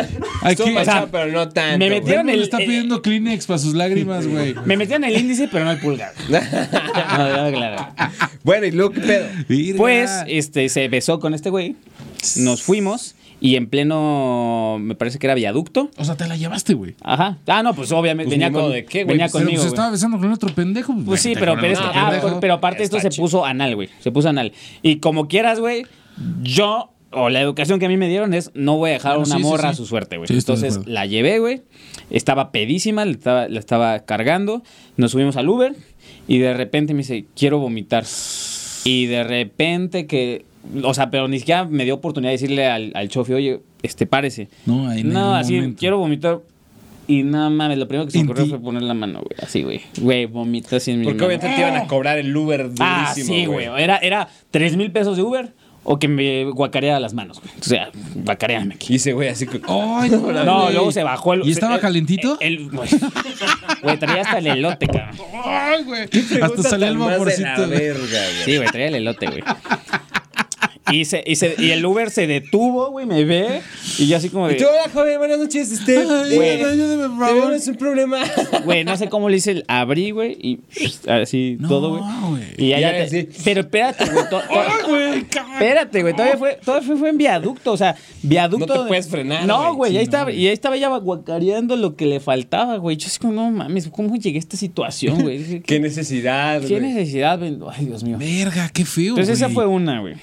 Estuvo 0.50 0.66
o 0.66 0.68
sea, 0.68 0.74
manchado, 0.74 1.08
pero 1.10 1.26
no 1.32 1.48
tanto. 1.48 1.78
me 1.78 1.90
metieron 1.90 2.28
el- 2.30 2.42
está 2.42 2.58
eh, 2.62 2.66
pidiendo 2.66 3.02
Kleenex 3.02 3.46
para 3.46 3.58
sus 3.58 3.74
lágrimas, 3.74 4.26
güey. 4.26 4.54
Me 4.64 4.76
metieron 4.76 5.04
el 5.04 5.16
índice, 5.16 5.48
pero 5.50 5.64
no 5.64 5.70
el 5.72 5.78
pulgar. 5.78 6.12
No, 6.28 6.38
cabe 7.08 7.48
aclarar. 7.48 7.92
Bueno, 8.42 8.66
y 8.66 8.70
luego, 8.72 8.92
¿qué 8.92 9.00
pedo? 9.00 9.26
Pues, 9.76 10.10
este, 10.26 10.68
se 10.68 10.88
besó 10.88 11.20
con 11.20 11.34
este 11.34 11.50
güey. 11.50 11.76
Nos 12.36 12.62
fuimos 12.62 13.14
y 13.42 13.56
en 13.56 13.66
pleno, 13.66 14.78
me 14.80 14.94
parece 14.94 15.18
que 15.18 15.26
era 15.26 15.34
viaducto. 15.34 15.90
O 15.98 16.04
sea, 16.04 16.16
te 16.16 16.28
la 16.28 16.36
llevaste, 16.36 16.74
güey. 16.74 16.94
Ajá. 17.02 17.38
Ah, 17.48 17.64
no, 17.64 17.74
pues 17.74 17.90
obviamente 17.90 18.28
Pues 18.28 18.38
venía, 18.38 18.52
con, 18.52 18.70
de 18.70 18.84
qué, 18.84 19.02
güey, 19.02 19.14
venía 19.16 19.24
pues, 19.26 19.32
Pero 19.32 19.44
conmigo. 19.46 19.62
se 19.62 19.68
estaba 19.68 19.90
besando 19.90 20.16
con 20.16 20.30
otro 20.30 20.54
pendejo. 20.54 20.94
Pues 21.04 21.22
sí, 21.22 21.30
vete 21.30 21.40
pero, 21.40 21.56
pero, 21.60 21.76
ah, 21.82 22.20
pendejo. 22.22 22.54
aparte 22.54 22.84
esto 22.84 23.00
se 23.00 23.10
puso 23.10 23.44
anal, 23.44 23.74
güey. 23.74 23.88
Se 23.98 24.12
puso 24.12 24.28
anal. 24.28 24.52
Y 24.80 24.98
como 25.00 25.26
quieras, 25.26 25.58
güey, 25.58 25.86
yo, 26.42 26.92
o 27.10 27.30
la 27.30 27.40
educación 27.40 27.80
que 27.80 27.86
a 27.86 27.88
mí 27.88 27.96
me 27.96 28.08
dieron 28.08 28.32
es, 28.32 28.52
no 28.54 28.76
voy 28.76 28.90
a 28.90 28.92
dejar 28.92 29.14
a 29.14 29.16
Bueno, 29.16 29.26
una 29.26 29.36
sí, 29.38 29.42
sí, 29.42 29.48
morra 29.48 29.68
sí. 29.70 29.72
a 29.72 29.74
su 29.74 29.86
suerte, 29.86 30.18
güey. 30.18 30.28
Sí, 30.28 30.34
Entonces 30.34 30.86
la 30.86 31.06
llevé, 31.06 31.40
güey. 31.40 31.62
Estaba 32.10 32.52
pedísima, 32.52 33.04
la 33.04 33.10
estaba, 33.10 33.48
la 33.48 33.58
estaba 33.58 33.98
cargando. 34.04 34.62
Nos 34.96 35.10
subimos 35.10 35.36
al 35.36 35.48
Uber 35.48 35.74
y 36.28 36.38
de 36.38 36.54
repente 36.54 36.94
me 36.94 36.98
dice, 36.98 37.24
quiero 37.34 37.58
vomitar. 37.58 38.04
Y 38.84 39.06
de 39.06 39.24
repente 39.24 40.06
que, 40.06 40.44
o 40.82 40.94
sea, 40.94 41.10
pero 41.10 41.28
ni 41.28 41.38
siquiera 41.38 41.64
me 41.64 41.84
dio 41.84 41.94
oportunidad 41.94 42.30
de 42.30 42.34
decirle 42.34 42.66
al, 42.66 42.92
al 42.94 43.08
chofer, 43.08 43.36
oye, 43.36 43.60
este, 43.82 44.06
párese. 44.06 44.48
No, 44.66 44.88
ahí 44.88 45.02
No, 45.04 45.34
el 45.36 45.40
así, 45.42 45.54
momento. 45.56 45.78
quiero 45.78 45.98
vomitar. 45.98 46.40
Y 47.08 47.24
nada 47.24 47.50
mames, 47.50 47.78
lo 47.78 47.88
primero 47.88 48.06
que 48.06 48.12
se 48.12 48.18
me 48.18 48.24
ocurrió 48.24 48.46
fue 48.46 48.60
poner 48.60 48.82
la 48.84 48.94
mano, 48.94 49.18
güey. 49.20 49.36
Así, 49.42 49.62
güey. 49.64 49.80
Güey, 50.00 50.26
vomito 50.26 50.76
así 50.76 50.92
en 50.92 51.00
mi 51.00 51.04
Porque 51.04 51.24
obviamente 51.24 51.48
te 51.54 51.60
iban 51.60 51.76
a 51.76 51.86
cobrar 51.88 52.16
el 52.18 52.34
Uber 52.34 52.62
durísimo. 52.62 52.86
Ah, 52.88 53.12
sí, 53.14 53.44
güey. 53.46 53.66
Era, 53.76 53.98
era 53.98 54.28
3 54.52 54.76
mil 54.76 54.92
pesos 54.92 55.16
de 55.16 55.22
Uber 55.24 55.52
o 55.82 55.98
que 55.98 56.06
me 56.06 56.44
guacareara 56.44 57.00
las 57.00 57.12
manos, 57.12 57.40
güey. 57.40 57.52
O 57.60 57.64
sea, 57.64 57.90
guacareame 58.14 58.76
aquí. 58.76 58.92
Y 58.92 58.96
ese 58.96 59.12
güey 59.14 59.28
así. 59.30 59.48
que- 59.48 59.60
Ay, 59.66 60.10
no, 60.10 60.44
No, 60.44 60.62
güey. 60.62 60.74
luego 60.74 60.92
se 60.92 61.02
bajó 61.02 61.34
el. 61.34 61.44
¿Y 61.44 61.50
estaba 61.50 61.74
el- 61.74 61.80
calentito? 61.80 62.38
el- 62.40 62.70
Güey, 62.70 62.88
Güey, 63.82 63.98
traía 63.98 64.22
hasta 64.22 64.38
el 64.38 64.46
elote, 64.46 64.86
cabrón. 64.86 65.16
Ay, 65.44 65.82
güey. 65.82 66.02
Hasta 66.40 66.62
salió 66.62 66.86
el 66.86 66.98
la 67.00 67.06
vaporcito. 67.06 67.68
verga, 67.68 68.00
güey. 68.00 68.44
Sí, 68.44 68.56
güey, 68.58 68.68
traía 68.70 68.86
el 68.88 68.94
elote, 68.94 69.26
güey. 69.26 69.42
Y, 70.92 71.04
se, 71.04 71.22
y, 71.26 71.36
se- 71.36 71.54
y 71.58 71.70
el 71.70 71.84
Uber 71.84 72.10
se 72.10 72.26
detuvo, 72.26 72.90
güey, 72.90 73.06
me 73.06 73.24
ve. 73.24 73.60
Y 73.98 74.06
yo 74.06 74.16
así 74.16 74.28
como 74.28 74.48
de. 74.48 74.54
Y 74.54 74.58
tú, 74.58 74.64
hola, 74.66 74.90
joven, 74.92 75.18
buenas 75.18 75.38
noches. 75.38 75.72
Este, 75.72 76.04
Güey. 76.04 76.62
ayúdame, 76.62 77.08
por 77.16 77.26
favor. 77.28 77.52
un 77.66 77.74
problema. 77.76 78.18
Güey, 78.64 78.84
no 78.84 78.96
sé 78.96 79.08
cómo 79.08 79.28
le 79.28 79.36
hice 79.38 79.50
el 79.52 79.64
abrí, 79.68 80.10
güey, 80.10 80.32
y 80.40 80.60
así 81.08 81.56
No, 81.58 81.68
todo, 81.68 81.90
güey. 81.98 82.02
güey. 82.28 82.42
Y 82.58 82.68
ya, 82.70 82.80
Ya, 82.80 82.92
te- 82.92 83.08
sí. 83.08 83.28
Pero 83.44 83.60
espérate, 83.62 84.04
güey. 84.88 85.18
espérate, 85.54 86.02
güey. 86.02 86.12
Todavía 86.14 86.36
fue, 86.36 86.58
todavía 86.64 86.86
fue, 86.86 86.96
fue 86.96 87.08
en 87.10 87.18
viaducto, 87.18 87.72
o 87.72 87.76
sea, 87.76 87.96
viaducto. 88.22 88.66
No 88.66 88.72
te 88.74 88.78
de- 88.82 88.88
puedes 88.88 89.08
frenar, 89.08 89.46
No, 89.46 89.74
güey. 89.74 89.76
güey, 89.76 89.90
Sí, 89.92 89.96
ahí 89.98 90.02
no, 90.04 90.08
estaba, 90.08 90.24
güey. 90.24 90.40
y 90.40 90.46
ahí 90.46 90.52
estaba 90.52 90.76
ya 90.76 90.88
guacareando 90.88 91.76
lo 91.76 91.96
que 91.96 92.06
le 92.06 92.20
faltaba, 92.20 92.76
güey. 92.76 92.96
Yo 92.96 93.06
así 93.06 93.18
como, 93.18 93.32
no 93.32 93.50
mames, 93.50 93.88
¿cómo 93.88 94.16
llegué 94.16 94.36
a 94.36 94.40
esta 94.40 94.56
situación, 94.56 95.22
güey? 95.22 95.38
Dije, 95.42 95.62
Qué 95.62 95.80
necesidad, 95.80 96.60
¿Qué 96.60 96.78
güey. 96.78 96.92
necesidad? 96.92 97.38
güey? 97.38 97.56
Ay, 97.72 97.86
Dios 97.86 98.02
mío. 98.04 98.16
Verga, 98.18 98.70
qué 98.72 98.84
feo. 98.84 99.10
Entonces 99.10 99.36
esa 99.38 99.46
güey. 99.46 99.54
fue 99.54 99.66
una, 99.66 100.00
güey. 100.00 100.14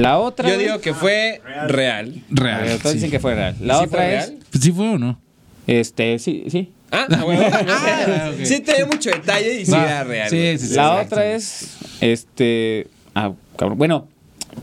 La 0.00 0.18
otra. 0.18 0.48
Yo 0.48 0.58
digo 0.58 0.80
que 0.80 0.94
fue 0.94 1.40
real. 1.66 2.22
Real. 2.30 2.62
ver, 2.64 2.78
todos 2.78 2.90
sí. 2.92 2.94
dicen 2.94 3.10
que 3.10 3.20
fue 3.20 3.34
real. 3.34 3.56
La 3.60 3.78
¿Sí 3.78 3.84
otra 3.84 3.98
fue 4.02 4.16
es. 4.16 4.28
real? 4.28 4.38
¿Sí 4.60 4.72
fue 4.72 4.88
o 4.90 4.98
no? 4.98 5.20
Este, 5.66 6.18
sí, 6.18 6.44
sí. 6.48 6.72
Ah, 6.90 7.06
ah, 7.10 7.22
güey. 7.22 7.38
Ah. 7.68 8.30
Sí, 8.42 8.60
tenía 8.60 8.86
mucho 8.86 9.10
detalle 9.10 9.60
y 9.60 9.66
sí 9.66 9.72
Va. 9.72 9.84
era 9.84 10.04
real. 10.04 10.30
Sí, 10.30 10.58
sí, 10.58 10.66
sí. 10.68 10.74
La 10.74 11.00
otra 11.00 11.26
es. 11.26 11.76
Este. 12.00 12.86
Ah, 13.14 13.32
cabrón. 13.56 13.78
Bueno, 13.78 14.08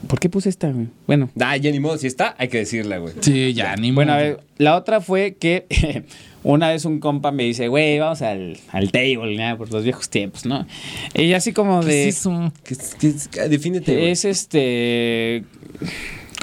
¿por 0.07 0.19
qué 0.19 0.29
puse 0.29 0.49
esta, 0.49 0.71
güey? 0.71 0.87
Bueno. 1.07 1.29
Ah, 1.39 1.57
ya 1.57 1.71
ni 1.71 1.79
modo. 1.79 1.97
Si 1.97 2.07
está, 2.07 2.35
hay 2.37 2.47
que 2.47 2.57
decirla, 2.59 2.97
güey. 2.97 3.13
Sí, 3.21 3.53
ya, 3.53 3.75
ni 3.75 3.91
Bueno, 3.91 4.13
a 4.13 4.15
modo. 4.15 4.25
ver, 4.25 4.39
la 4.57 4.75
otra 4.75 5.01
fue 5.01 5.35
que 5.39 5.65
una 6.43 6.69
vez 6.69 6.85
un 6.85 6.99
compa 6.99 7.31
me 7.31 7.43
dice, 7.43 7.67
güey, 7.67 7.99
vamos 7.99 8.21
al, 8.21 8.57
al 8.71 8.91
table, 8.91 9.35
¿no? 9.37 9.57
por 9.57 9.71
los 9.71 9.83
viejos 9.83 10.09
tiempos, 10.09 10.45
¿no? 10.45 10.65
Y 11.13 11.33
así 11.33 11.53
como 11.53 11.81
¿Qué 11.81 11.87
de... 11.87 12.07
es 12.09 12.17
eso? 12.19 12.51
¿Qué, 12.63 12.75
qué, 12.99 13.13
qué- 13.31 13.49
defínete, 13.49 13.93
güey. 13.93 14.09
Es 14.11 14.25
este... 14.25 15.43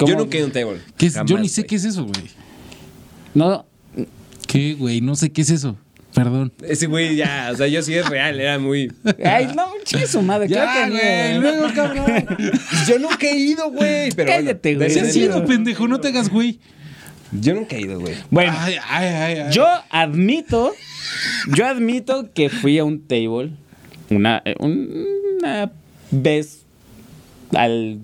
Yo 0.05 0.15
nunca 0.17 0.35
he 0.35 0.39
ido 0.39 0.45
a 0.45 0.47
un 0.47 0.53
table. 0.53 0.77
¿Qué 0.97 1.05
es? 1.07 1.13
Jamás, 1.13 1.29
Yo 1.29 1.37
ni 1.37 1.47
sé 1.47 1.65
qué 1.65 1.75
es 1.75 1.85
eso, 1.85 2.03
güey. 2.05 2.25
No, 3.35 3.65
¿Qué, 4.47 4.73
güey? 4.73 4.99
No 5.01 5.15
sé 5.15 5.31
qué 5.31 5.41
es 5.43 5.49
eso. 5.51 5.77
Perdón. 6.13 6.51
Ese 6.61 6.87
güey 6.87 7.15
ya, 7.15 7.49
o 7.53 7.55
sea, 7.55 7.67
yo 7.67 7.81
sí 7.81 7.93
es 7.93 8.07
real, 8.09 8.39
era 8.39 8.59
muy. 8.59 8.91
ay, 9.23 9.47
no, 9.55 9.65
chingue 9.83 10.07
su 10.07 10.21
madre, 10.21 10.47
claro 10.47 10.71
que 10.85 10.89
güey. 10.91 11.33
no. 11.35 11.41
Luego, 11.41 11.73
cabrón. 11.73 12.25
Yo 12.87 12.99
nunca 12.99 13.27
he 13.27 13.35
ido, 13.37 13.71
güey. 13.71 14.11
Pero 14.11 14.29
Cállate, 14.29 14.75
bueno, 14.75 14.85
güey. 14.93 14.95
Debe 14.95 15.07
has 15.09 15.15
ido, 15.15 15.45
pendejo. 15.45 15.87
No 15.87 15.99
te 16.01 16.09
hagas, 16.09 16.29
güey. 16.29 16.59
Yo 17.31 17.53
nunca 17.53 17.77
he 17.77 17.81
ido, 17.81 17.99
güey. 17.99 18.15
Bueno, 18.29 18.53
Ay, 18.57 18.75
ay, 18.89 19.07
ay, 19.07 19.39
ay. 19.39 19.53
yo 19.53 19.65
admito, 19.89 20.73
yo 21.55 21.65
admito 21.65 22.29
que 22.33 22.49
fui 22.49 22.77
a 22.77 22.83
un 22.83 23.07
table 23.07 23.51
una, 24.09 24.43
una 24.59 25.71
vez 26.11 26.65
al... 27.55 27.99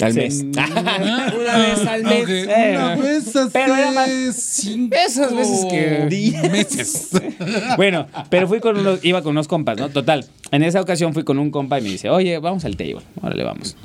Al 0.00 0.12
se- 0.12 0.20
mes. 0.20 0.44
Ah, 0.56 1.32
Una 1.38 1.58
vez 1.58 1.86
al 1.86 2.02
mes. 2.04 2.28
Eh, 2.28 2.74
Una 2.76 2.96
vez 2.96 3.36
hace 3.36 3.50
pero 3.52 3.74
era 3.76 3.90
más- 3.92 4.34
cinco 4.36 4.96
esas 4.96 5.34
veces 5.34 5.64
que- 5.70 6.48
meses. 6.50 7.10
Bueno, 7.76 8.06
pero 8.30 8.48
fui 8.48 8.60
con 8.60 8.76
unos, 8.78 9.04
iba 9.04 9.22
con 9.22 9.32
unos 9.32 9.48
compas, 9.48 9.76
¿no? 9.78 9.88
Total. 9.88 10.24
En 10.50 10.62
esa 10.62 10.80
ocasión 10.80 11.12
fui 11.14 11.24
con 11.24 11.38
un 11.38 11.50
compa 11.50 11.78
y 11.78 11.82
me 11.82 11.88
dice, 11.90 12.10
oye, 12.10 12.38
vamos 12.38 12.64
al 12.64 12.76
table. 12.76 12.98
Órale, 13.22 13.44
vamos. 13.44 13.76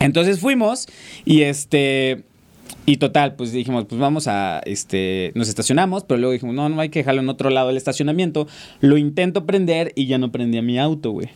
Entonces 0.00 0.40
fuimos 0.40 0.88
y 1.24 1.42
este. 1.42 2.24
Y 2.84 2.96
total, 2.96 3.36
pues 3.36 3.52
dijimos, 3.52 3.84
pues 3.88 4.00
vamos 4.00 4.26
a, 4.26 4.60
este, 4.64 5.30
nos 5.36 5.48
estacionamos, 5.48 6.02
pero 6.02 6.18
luego 6.18 6.32
dijimos, 6.32 6.54
no, 6.56 6.68
no 6.68 6.80
hay 6.80 6.88
que 6.88 6.98
dejarlo 7.00 7.20
en 7.20 7.28
otro 7.28 7.48
lado 7.50 7.68
del 7.68 7.76
estacionamiento. 7.76 8.48
Lo 8.80 8.96
intento 8.96 9.46
prender 9.46 9.92
y 9.94 10.06
ya 10.06 10.18
no 10.18 10.32
prendía 10.32 10.62
mi 10.62 10.80
auto, 10.80 11.12
güey. 11.12 11.28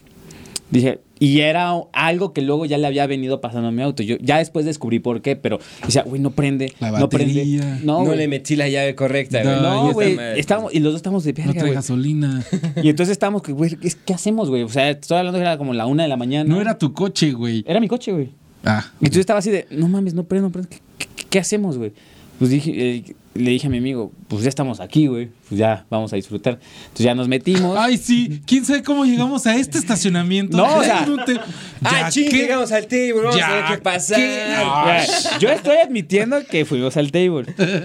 Dije, 0.68 0.98
y 1.20 1.40
era 1.40 1.70
algo 1.93 2.32
que 2.32 2.43
luego 2.43 2.66
ya 2.66 2.76
le 2.76 2.88
había 2.88 3.06
venido 3.06 3.40
pasando 3.40 3.68
a 3.68 3.70
mi 3.70 3.82
auto. 3.82 4.02
Yo 4.02 4.16
ya 4.20 4.38
después 4.38 4.66
descubrí 4.66 4.98
por 4.98 5.22
qué, 5.22 5.36
pero 5.36 5.60
decía, 5.84 6.02
güey, 6.02 6.20
no 6.20 6.32
prende, 6.32 6.72
La 6.80 6.90
no 6.90 7.09
prende. 7.09 7.44
No, 7.84 8.05
No, 8.05 8.14
le 8.16 8.26
metí 8.26 8.56
la 8.56 8.68
llave 8.68 8.94
correcta, 8.97 9.43
güey. 9.44 9.55
No, 9.55 9.62
No, 9.86 9.93
güey, 9.93 10.18
estábamos, 10.36 10.74
y 10.74 10.80
los 10.80 10.93
dos 10.93 10.98
estamos 10.98 11.22
de 11.22 11.32
No 11.32 11.36
verga, 11.38 11.52
trae 11.52 11.62
güey. 11.64 11.74
gasolina. 11.74 12.44
Y 12.82 12.88
entonces 12.90 13.12
estábamos, 13.12 13.43
que, 13.43 13.52
güey, 13.52 13.76
¿qué, 13.76 13.93
qué 14.05 14.12
hacemos, 14.14 14.51
güey? 14.51 14.64
O 14.64 14.68
sea, 14.68 14.90
estoy 14.90 15.18
hablando 15.18 15.38
que 15.38 15.43
era 15.43 15.56
como 15.56 15.72
la 15.72 15.86
una 15.86 16.02
de 16.02 16.09
la 16.09 16.16
mañana. 16.16 16.52
No 16.52 16.60
era 16.60 16.76
tu 16.76 16.93
coche, 16.93 17.30
güey. 17.32 17.64
Era 17.66 17.78
mi 17.78 17.86
coche, 17.86 18.10
güey. 18.12 18.30
Ah. 18.64 18.84
Y 19.01 19.05
entonces 19.05 19.20
estaba 19.20 19.38
así 19.38 19.51
de, 19.52 19.66
no 19.70 19.86
mames, 19.88 20.14
no 20.14 20.24
prendo, 20.24 20.48
no 20.48 20.52
prendo. 20.52 20.68
¿Qué, 20.68 20.78
qué- 20.98 21.24
qué 21.30 21.38
hacemos, 21.38 21.78
güey? 21.78 21.93
Pues 22.40 22.51
dije, 22.51 22.72
eh, 22.97 23.05
le 23.38 23.50
dije 23.50 23.66
a 23.66 23.70
mi 23.70 23.78
amigo, 23.78 24.12
pues 24.28 24.42
ya 24.42 24.48
estamos 24.48 24.80
aquí, 24.80 25.06
güey. 25.06 25.28
Pues 25.48 25.58
ya, 25.58 25.84
vamos 25.90 26.12
a 26.12 26.16
disfrutar. 26.16 26.58
Entonces 26.84 27.04
ya 27.04 27.14
nos 27.14 27.28
metimos. 27.28 27.76
Ay, 27.78 27.96
sí. 27.96 28.40
¿Quién 28.46 28.64
sabe 28.64 28.82
cómo 28.82 29.04
llegamos 29.04 29.46
a 29.46 29.56
este 29.56 29.78
estacionamiento? 29.78 30.56
No, 30.56 30.76
o 30.78 30.82
sea- 30.82 31.06
No 31.06 31.24
te- 31.24 31.38
Ah, 31.82 32.02
Ya 32.04 32.08
ching, 32.10 32.28
que- 32.30 32.36
llegamos 32.38 32.72
al 32.72 32.86
table, 32.86 33.12
vamos 33.14 33.36
Ya 33.36 33.48
a 33.48 33.54
ver 33.54 33.64
qué 33.76 33.82
pasa. 33.82 34.16
que- 34.16 35.38
Yo 35.40 35.48
estoy 35.50 35.76
admitiendo 35.76 36.44
que 36.46 36.64
fuimos 36.64 36.96
al 36.96 37.12
table. 37.12 37.44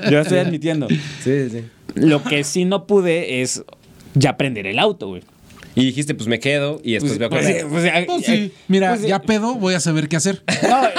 Yo 0.10 0.20
estoy 0.20 0.40
admitiendo. 0.40 0.88
Sí, 0.90 1.50
sí. 1.50 1.64
Lo 1.96 2.24
que 2.24 2.44
sí 2.44 2.66
no 2.66 2.88
pude 2.88 3.42
es 3.42 3.64
ya 4.14 4.38
prender 4.38 4.66
el 4.68 4.80
auto, 4.80 5.08
güey. 5.10 5.24
Y 5.76 5.86
dijiste, 5.86 6.14
pues 6.16 6.28
me 6.28 6.40
quedo 6.40 6.82
y 6.84 6.94
después 6.94 7.18
veo 7.18 7.30
Pues, 7.30 7.46
qué 7.48 7.66
pues, 7.70 7.84
ya- 7.86 8.04
Pues 8.06 8.26
sí. 8.26 8.52
Mira, 8.68 8.90
pues, 8.90 9.08
ya 9.08 9.22
pedo, 9.22 9.56
voy 9.56 9.74
a 9.74 9.80
saber 9.80 10.10
qué 10.10 10.18
hacer. 10.18 10.44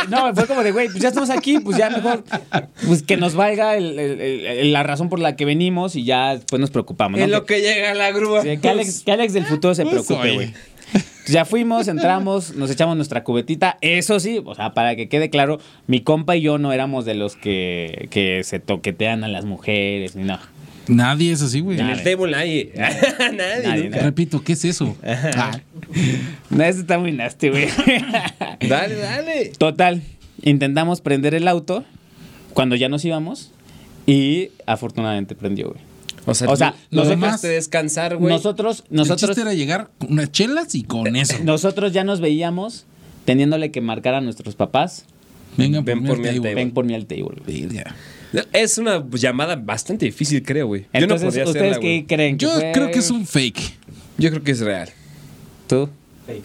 No, 0.09 0.29
no, 0.29 0.35
fue 0.35 0.47
como 0.47 0.63
de, 0.63 0.73
güey, 0.73 0.89
pues 0.89 1.01
ya 1.01 1.09
estamos 1.09 1.31
aquí, 1.31 1.59
pues 1.61 1.77
ya 1.77 1.91
mejor, 1.91 2.25
pues 2.87 3.03
que 3.03 3.17
nos 3.17 3.35
valga 3.35 3.77
el- 3.77 3.99
el- 3.99 4.21
el- 4.47 4.73
la 4.73 4.83
razón 4.83 5.09
por 5.09 5.19
la 5.19 5.37
que 5.37 5.45
venimos 5.45 5.95
y 5.97 6.05
ya 6.05 6.35
después 6.37 6.59
nos 6.61 6.71
preocupamos. 6.71 7.19
¿no? 7.19 7.25
En 7.25 7.31
lo 7.31 7.45
que 7.45 7.61
llega 7.61 7.93
la 7.95 8.11
grúa. 8.13 8.43
Que, 8.43 8.59
que 8.61 8.69
Alex, 8.69 9.03
que 9.05 9.13
Alex 9.13 9.33
del 9.35 9.45
futuro 9.47 9.75
se 9.75 9.83
Pues, 9.85 10.05
preocupe, 10.07 10.33
güey. 10.35 10.47
Entonces 10.95 11.35
Ya 11.35 11.45
fuimos, 11.45 11.87
entramos, 11.89 12.55
nos 12.57 12.69
echamos 12.71 12.97
nuestra 12.97 13.23
cubetita. 13.25 13.79
Eso 13.81 14.19
sí, 14.21 14.43
o 14.45 14.55
sea, 14.55 14.75
para 14.75 14.97
que 14.97 15.09
quede 15.09 15.31
claro, 15.31 15.59
mi 15.87 16.01
compa 16.01 16.35
y 16.37 16.41
yo 16.43 16.59
no 16.59 16.73
éramos 16.73 17.05
de 17.05 17.15
los 17.15 17.37
que, 17.37 18.09
que 18.11 18.43
se 18.45 18.59
toquetean 18.59 19.23
a 19.23 19.29
las 19.29 19.45
mujeres, 19.45 20.17
ni 20.17 20.25
nada. 20.25 20.51
Nadie 20.89 21.33
es 21.33 21.43
así, 21.43 21.61
güey. 21.61 21.79
En 21.79 21.87
el 21.89 22.03
table 22.03 22.31
nadie. 22.33 22.73
nadie, 22.77 23.63
Nadie, 23.65 23.85
nunca. 23.85 24.01
Repito, 24.01 24.43
¿qué 24.43 24.53
es 24.55 24.65
eso? 24.65 24.97
Ah, 25.05 25.59
No, 26.51 26.65
eso 26.65 26.81
está 26.81 26.99
muy 26.99 27.13
nasty, 27.13 27.49
güey. 27.51 27.69
Dale, 28.69 28.95
dale. 28.97 29.53
Total, 29.59 30.03
intentamos 30.43 31.01
prender 31.01 31.35
el 31.35 31.47
auto 31.49 31.85
cuando 32.53 32.77
ya 32.77 32.89
nos 32.89 33.05
íbamos 33.05 33.51
y 34.07 34.51
afortunadamente 34.67 35.35
prendió, 35.35 35.69
güey. 35.71 35.81
O 36.27 36.35
sea, 36.35 36.49
O 36.49 36.57
sea, 36.57 36.75
lo 36.91 37.03
nosotros- 37.03 37.21
dejaste 37.21 37.49
descansar, 37.49 38.17
güey. 38.17 38.33
Nosotros, 38.33 38.85
el 38.91 38.97
nosotros, 38.97 39.31
chiste 39.31 39.41
era 39.43 39.55
llegar 39.55 39.91
con 39.99 40.13
unas 40.13 40.31
chelas 40.31 40.75
y 40.75 40.83
con 40.85 41.15
eso. 41.17 41.37
nosotros 41.45 41.93
ya 41.93 42.05
nos 42.05 42.21
veíamos 42.21 42.87
teniéndole 43.25 43.71
que 43.71 43.81
marcar 43.81 44.15
a 44.15 44.21
nuestros 44.21 44.55
papás, 44.55 45.07
Vengan 45.57 45.85
Ven 45.85 46.05
por 46.05 46.19
mí 46.19 46.29
al 46.29 46.37
table. 46.37 46.55
ven 46.55 46.71
por 46.71 46.85
mí 46.87 46.95
al 46.95 47.07
table. 47.07 47.43
Es 48.53 48.79
una 48.79 49.05
llamada 49.13 49.57
bastante 49.57 50.07
difícil, 50.07 50.43
creo, 50.43 50.67
güey. 50.67 50.83
Yo 50.83 50.89
no 50.93 51.01
Entonces, 51.15 51.27
podría 51.27 51.45
¿ustedes 51.45 51.63
hacerla, 51.65 51.81
qué 51.81 51.87
güey. 51.99 52.07
creen? 52.07 52.39
que 52.39 52.45
Yo 52.47 52.53
fue? 52.53 52.73
creo 52.73 52.91
que 52.91 52.99
es 52.99 53.11
un 53.11 53.27
fake. 53.27 53.61
Yo 54.19 54.31
creo 54.31 54.43
que 54.43 54.53
es 54.53 54.61
real. 54.61 54.89
¿Tú? 55.67 55.89
Fake. 56.27 56.45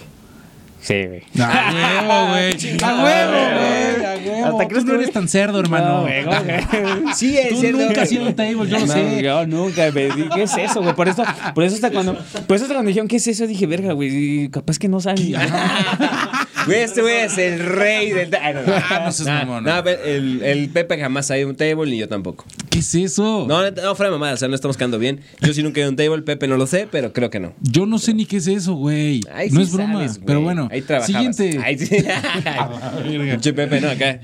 Sí, 0.87 1.05
güey. 1.05 1.21
A 1.41 1.73
huevo, 1.73 2.29
güey. 2.29 2.53
A 2.81 3.03
huevo, 3.03 3.31
güey. 3.57 4.05
A 4.05 4.17
huevo. 4.25 4.45
Hasta 4.47 4.67
crees 4.69 4.85
no 4.85 4.91
que- 4.93 4.97
eres 4.99 5.11
tan 5.11 5.27
cerdo, 5.27 5.59
hermano. 5.59 5.85
No, 5.97 6.01
güey. 6.03 6.23
Sí, 7.13 7.37
Tú 7.49 7.61
nunca 7.73 8.03
has 8.03 8.11
ido 8.11 8.23
a 8.23 8.27
un 8.29 8.35
table, 8.35 8.53
yo 8.69 8.79
lo 8.79 8.85
No, 8.85 8.87
sé. 8.93 9.21
yo 9.21 9.45
nunca 9.47 9.91
di, 9.91 10.07
¿qué 10.33 10.43
es 10.43 10.55
eso, 10.57 10.81
güey? 10.81 10.95
Por 10.95 11.09
eso, 11.09 11.23
por 11.53 11.65
eso 11.65 11.75
hasta 11.75 11.91
cuando, 11.91 12.13
por 12.15 12.55
eso 12.55 12.63
hasta 12.65 12.73
cuando 12.75 12.87
dijeron, 12.87 13.09
¿qué 13.09 13.17
es 13.17 13.27
eso? 13.27 13.45
Dije, 13.47 13.67
verga, 13.67 13.91
güey, 13.91 14.47
capaz 14.49 14.79
que 14.79 14.87
no 14.87 15.01
saben. 15.01 15.35
Güey, 16.65 16.81
este 16.81 17.01
güey 17.01 17.15
es 17.21 17.37
el 17.37 17.65
rey 17.65 18.11
del 18.11 18.29
Ah, 18.35 18.51
no, 18.51 18.61
no. 18.61 18.73
Ah, 18.75 19.43
no 19.45 19.61
no. 19.61 19.71
a 19.71 19.81
ver, 19.81 20.01
el, 20.03 20.41
el 20.43 20.69
Pepe 20.69 20.99
jamás 20.99 21.31
ha 21.31 21.37
ido 21.37 21.47
a 21.47 21.51
un 21.51 21.55
table 21.55 21.89
ni 21.89 21.97
yo 21.97 22.09
tampoco. 22.09 22.43
¿Qué 22.77 22.81
es 22.81 22.93
eso? 22.93 23.47
No, 23.47 23.71
no, 23.71 23.95
fuera 23.95 24.11
mamada, 24.11 24.35
o 24.35 24.37
sea, 24.37 24.47
no 24.47 24.53
estamos 24.53 24.77
quedando 24.77 24.99
bien. 24.99 25.21
Yo 25.41 25.51
sí 25.51 25.63
nunca 25.63 25.79
he 25.79 25.81
ido 25.81 25.87
a 25.87 25.89
un 25.89 25.95
table, 25.95 26.21
Pepe 26.21 26.47
no 26.47 26.57
lo 26.57 26.67
sé, 26.67 26.87
pero 26.91 27.11
creo 27.11 27.31
que 27.31 27.39
no. 27.39 27.55
Yo 27.59 27.87
no 27.87 27.97
sé 27.97 28.13
ni 28.13 28.27
qué 28.27 28.37
es 28.37 28.45
eso, 28.45 28.75
güey. 28.75 29.21
No 29.49 29.61
sí 29.61 29.61
es 29.63 29.71
broma. 29.71 29.93
sabes, 29.93 30.21
pero 30.23 30.41
bueno. 30.41 30.69
Ahí 30.71 30.83
trabajabas. 30.83 31.35
Siguiente. 31.35 31.59
Ahí 31.65 31.79
sí. 31.79 31.89
Pinche 33.03 33.53
Pepe, 33.53 33.81
no, 33.81 33.89
acá. 33.89 34.19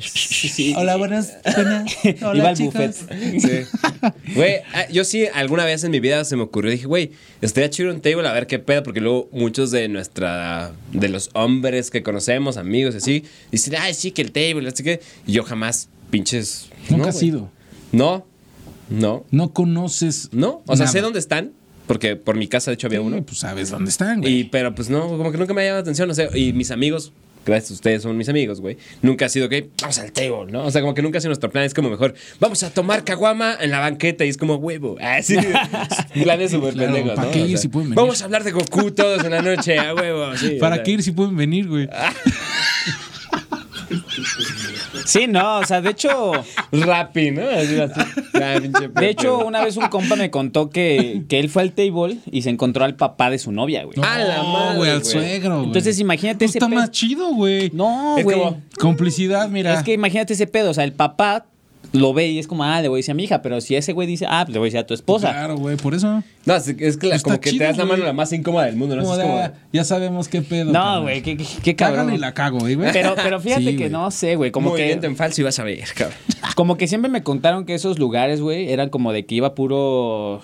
Hola, 0.77 0.97
buenas. 0.97 1.33
buenas. 1.43 1.97
Hola, 2.21 2.37
Iba 2.37 2.49
al 2.49 2.55
buffet. 2.57 2.93
Sí. 2.93 3.79
Güey, 4.35 4.57
ah, 4.73 4.87
yo 4.91 5.03
sí 5.03 5.25
alguna 5.33 5.65
vez 5.65 5.83
en 5.83 5.89
mi 5.89 5.99
vida 5.99 6.23
se 6.23 6.35
me 6.35 6.43
ocurrió, 6.43 6.69
dije, 6.71 6.85
güey, 6.85 7.11
estaría 7.41 7.71
chido 7.71 7.91
un 7.91 8.01
table 8.01 8.27
a 8.27 8.33
ver 8.33 8.45
qué 8.45 8.59
pedo, 8.59 8.83
porque 8.83 9.01
luego 9.01 9.29
muchos 9.31 9.71
de 9.71 9.87
nuestra, 9.87 10.73
de 10.91 11.09
los 11.09 11.31
hombres 11.33 11.89
que 11.89 12.03
conocemos, 12.03 12.57
amigos, 12.57 12.93
así, 12.93 13.23
dicen, 13.51 13.75
ay, 13.79 13.95
sí, 13.95 14.11
que 14.11 14.21
el 14.21 14.31
table, 14.31 14.67
así 14.67 14.83
que, 14.83 15.01
y 15.25 15.33
yo 15.33 15.43
jamás 15.43 15.89
pinches. 16.11 16.69
Nunca 16.89 17.05
no, 17.05 17.09
has 17.09 17.23
ido. 17.23 17.49
No, 17.91 18.25
no, 18.89 19.25
No 19.31 19.53
conoces. 19.53 20.29
no. 20.31 20.61
O 20.67 20.75
sea, 20.75 20.85
nada. 20.85 20.91
sé 20.91 21.01
dónde 21.01 21.19
están, 21.19 21.51
porque 21.87 22.15
por 22.15 22.35
mi 22.37 22.47
casa 22.47 22.71
de 22.71 22.75
hecho 22.75 22.87
había 22.87 22.99
Sí, 22.99 23.05
uno. 23.05 23.23
Pues 23.23 23.39
sabes 23.39 23.69
dónde 23.69 23.89
están, 23.89 24.21
güey. 24.21 24.39
Y, 24.39 24.43
pero 24.45 24.73
pues 24.75 24.89
no, 24.89 25.07
como 25.07 25.31
que 25.31 25.37
nunca 25.37 25.53
me 25.53 25.61
ha 25.61 25.65
llamado 25.65 25.79
la 25.79 25.81
atención, 25.81 26.07
no 26.07 26.13
sé. 26.13 26.29
Y 26.33 26.53
mis 26.53 26.71
amigos, 26.71 27.11
gracias 27.45 27.71
a 27.71 27.73
ustedes 27.73 28.01
son 28.03 28.15
mis 28.17 28.29
amigos, 28.29 28.61
güey. 28.61 28.77
Nunca 29.01 29.25
ha 29.25 29.29
sido 29.29 29.49
que 29.49 29.69
vamos 29.81 29.99
al 29.99 30.11
table, 30.13 30.49
¿no? 30.51 30.63
O 30.65 30.71
sea, 30.71 30.79
como 30.81 30.93
que 30.93 31.01
nunca 31.01 31.17
ha 31.17 31.21
sido 31.21 31.29
nuestro 31.29 31.49
plan. 31.49 31.65
Es 31.65 31.73
como 31.73 31.89
mejor, 31.89 32.13
vamos 32.39 32.63
a 32.63 32.69
tomar 32.69 33.03
caguama 33.03 33.57
en 33.59 33.69
la 33.71 33.79
banqueta 33.79 34.23
y 34.25 34.29
es 34.29 34.37
como 34.37 34.55
huevo. 34.55 34.95
Así. 35.01 35.35
Planes 36.23 36.51
súper 36.51 36.73
Claro, 36.73 36.93
pendejos, 36.93 37.15
¿para 37.15 37.27
¿no? 37.27 37.33
qué 37.33 37.41
O 37.41 37.45
ir 37.45 37.49
sea, 37.51 37.57
si 37.57 37.67
pueden 37.67 37.89
venir? 37.89 38.01
Vamos 38.01 38.21
a 38.21 38.25
hablar 38.25 38.43
de 38.45 38.51
Goku 38.51 38.91
todos 38.91 39.23
en 39.25 39.31
la 39.31 39.41
noche, 39.41 39.77
a 39.77 39.93
huevo. 39.93 40.37
sí, 40.37 40.55
o 40.55 40.59
¿Para 40.59 40.75
sea. 40.75 40.83
qué 40.83 40.91
ir 40.91 41.03
si 41.03 41.11
pueden 41.11 41.35
venir, 41.35 41.67
güey? 41.67 41.89
Sí, 45.05 45.27
no, 45.27 45.59
o 45.59 45.65
sea, 45.65 45.81
de 45.81 45.89
hecho, 45.91 46.31
Rappi, 46.71 47.31
¿no? 47.31 47.41
Así, 47.49 47.79
así. 47.79 48.01
Pinche 48.61 48.87
de 48.89 49.09
hecho, 49.09 49.39
una 49.45 49.63
vez 49.63 49.77
un 49.77 49.87
compa 49.87 50.15
me 50.15 50.29
contó 50.31 50.69
que, 50.69 51.23
que 51.27 51.39
él 51.39 51.49
fue 51.49 51.61
al 51.63 51.71
table 51.73 52.17
y 52.31 52.41
se 52.41 52.49
encontró 52.49 52.85
al 52.85 52.95
papá 52.95 53.29
de 53.29 53.39
su 53.39 53.51
novia, 53.51 53.83
güey. 53.83 53.97
A 54.01 54.19
la 54.19 54.43
madre, 54.43 54.77
güey, 54.77 54.91
al 54.91 55.03
suegro, 55.03 55.55
güey. 55.55 55.65
Entonces, 55.67 55.99
imagínate 55.99 56.39
Pues 56.39 56.51
ese 56.51 56.57
Está 56.59 56.69
pedo. 56.69 56.79
más 56.79 56.91
chido, 56.91 57.33
güey. 57.33 57.69
No, 57.73 58.17
Es 58.17 58.23
güey. 58.23 58.37
como- 58.39 58.61
Complicidad, 58.79 59.49
mira. 59.49 59.73
Es 59.73 59.83
que 59.83 59.93
imagínate 59.93 60.33
ese 60.33 60.47
pedo, 60.47 60.71
o 60.71 60.73
sea, 60.73 60.83
el 60.83 60.93
papá 60.93 61.45
lo 61.91 62.13
ve 62.13 62.27
y 62.29 62.39
es 62.39 62.47
como, 62.47 62.63
ah, 62.63 62.81
le 62.81 62.87
voy 62.87 62.97
a 62.97 62.99
decir 62.99 63.11
a 63.11 63.15
mi 63.15 63.23
hija, 63.25 63.41
pero 63.41 63.61
si 63.61 63.75
ese 63.75 63.93
güey 63.93 64.07
dice, 64.07 64.25
ah, 64.27 64.43
pues 64.45 64.53
le 64.53 64.59
voy 64.59 64.67
a 64.67 64.69
decir 64.69 64.79
a 64.79 64.87
tu 64.87 64.93
esposa. 64.93 65.31
Claro, 65.31 65.57
güey, 65.57 65.77
por 65.77 65.93
eso. 65.93 66.23
No, 66.45 66.55
es, 66.55 66.67
es 66.67 66.97
que 66.97 67.07
la- 67.07 67.19
como 67.19 67.39
que 67.39 67.51
chido, 67.51 67.59
te 67.59 67.65
das 67.65 67.77
la 67.77 67.85
mano 67.85 68.03
la 68.03 68.13
más 68.13 68.31
incómoda 68.33 68.65
del 68.65 68.75
mundo, 68.75 68.95
¿no? 68.95 69.03
Como 69.03 69.13
Es 69.15 69.19
de, 69.19 69.25
como- 69.25 69.37
ah, 69.39 69.51
ya 69.71 69.83
sabemos 69.83 70.27
qué 70.27 70.41
pedo. 70.41 70.71
No, 70.71 71.03
güey, 71.03 71.21
qué, 71.21 71.37
qué, 71.37 71.45
qué 71.63 71.75
cabrón. 71.75 72.13
Y 72.13 72.17
la 72.17 72.33
cago, 72.33 72.59
güey, 72.59 72.75
güey. 72.75 72.91
Pero, 72.93 73.13
pero 73.15 73.39
fíjate 73.41 73.63
Sí, 73.71 73.75
que 73.77 73.89
no 73.89 74.09
sé, 74.11 74.35
güey, 74.35 74.51
como 74.51 74.69
Movimiento 74.71 75.01
que, 75.01 75.07
en 75.07 75.15
falso 75.15 75.41
y 75.41 75.43
vas 75.43 75.59
a 75.59 75.63
ver, 75.63 75.83
cabrón. 75.95 76.17
como 76.55 76.77
que 76.77 76.87
siempre 76.87 77.09
me 77.11 77.21
contaron 77.23 77.65
que 77.65 77.73
esos 77.75 77.99
lugares, 77.99 78.41
güey, 78.41 78.71
eran 78.71 78.89
como 78.89 79.13
de 79.13 79.25
que 79.25 79.35
iba 79.35 79.53
puro... 79.53 80.41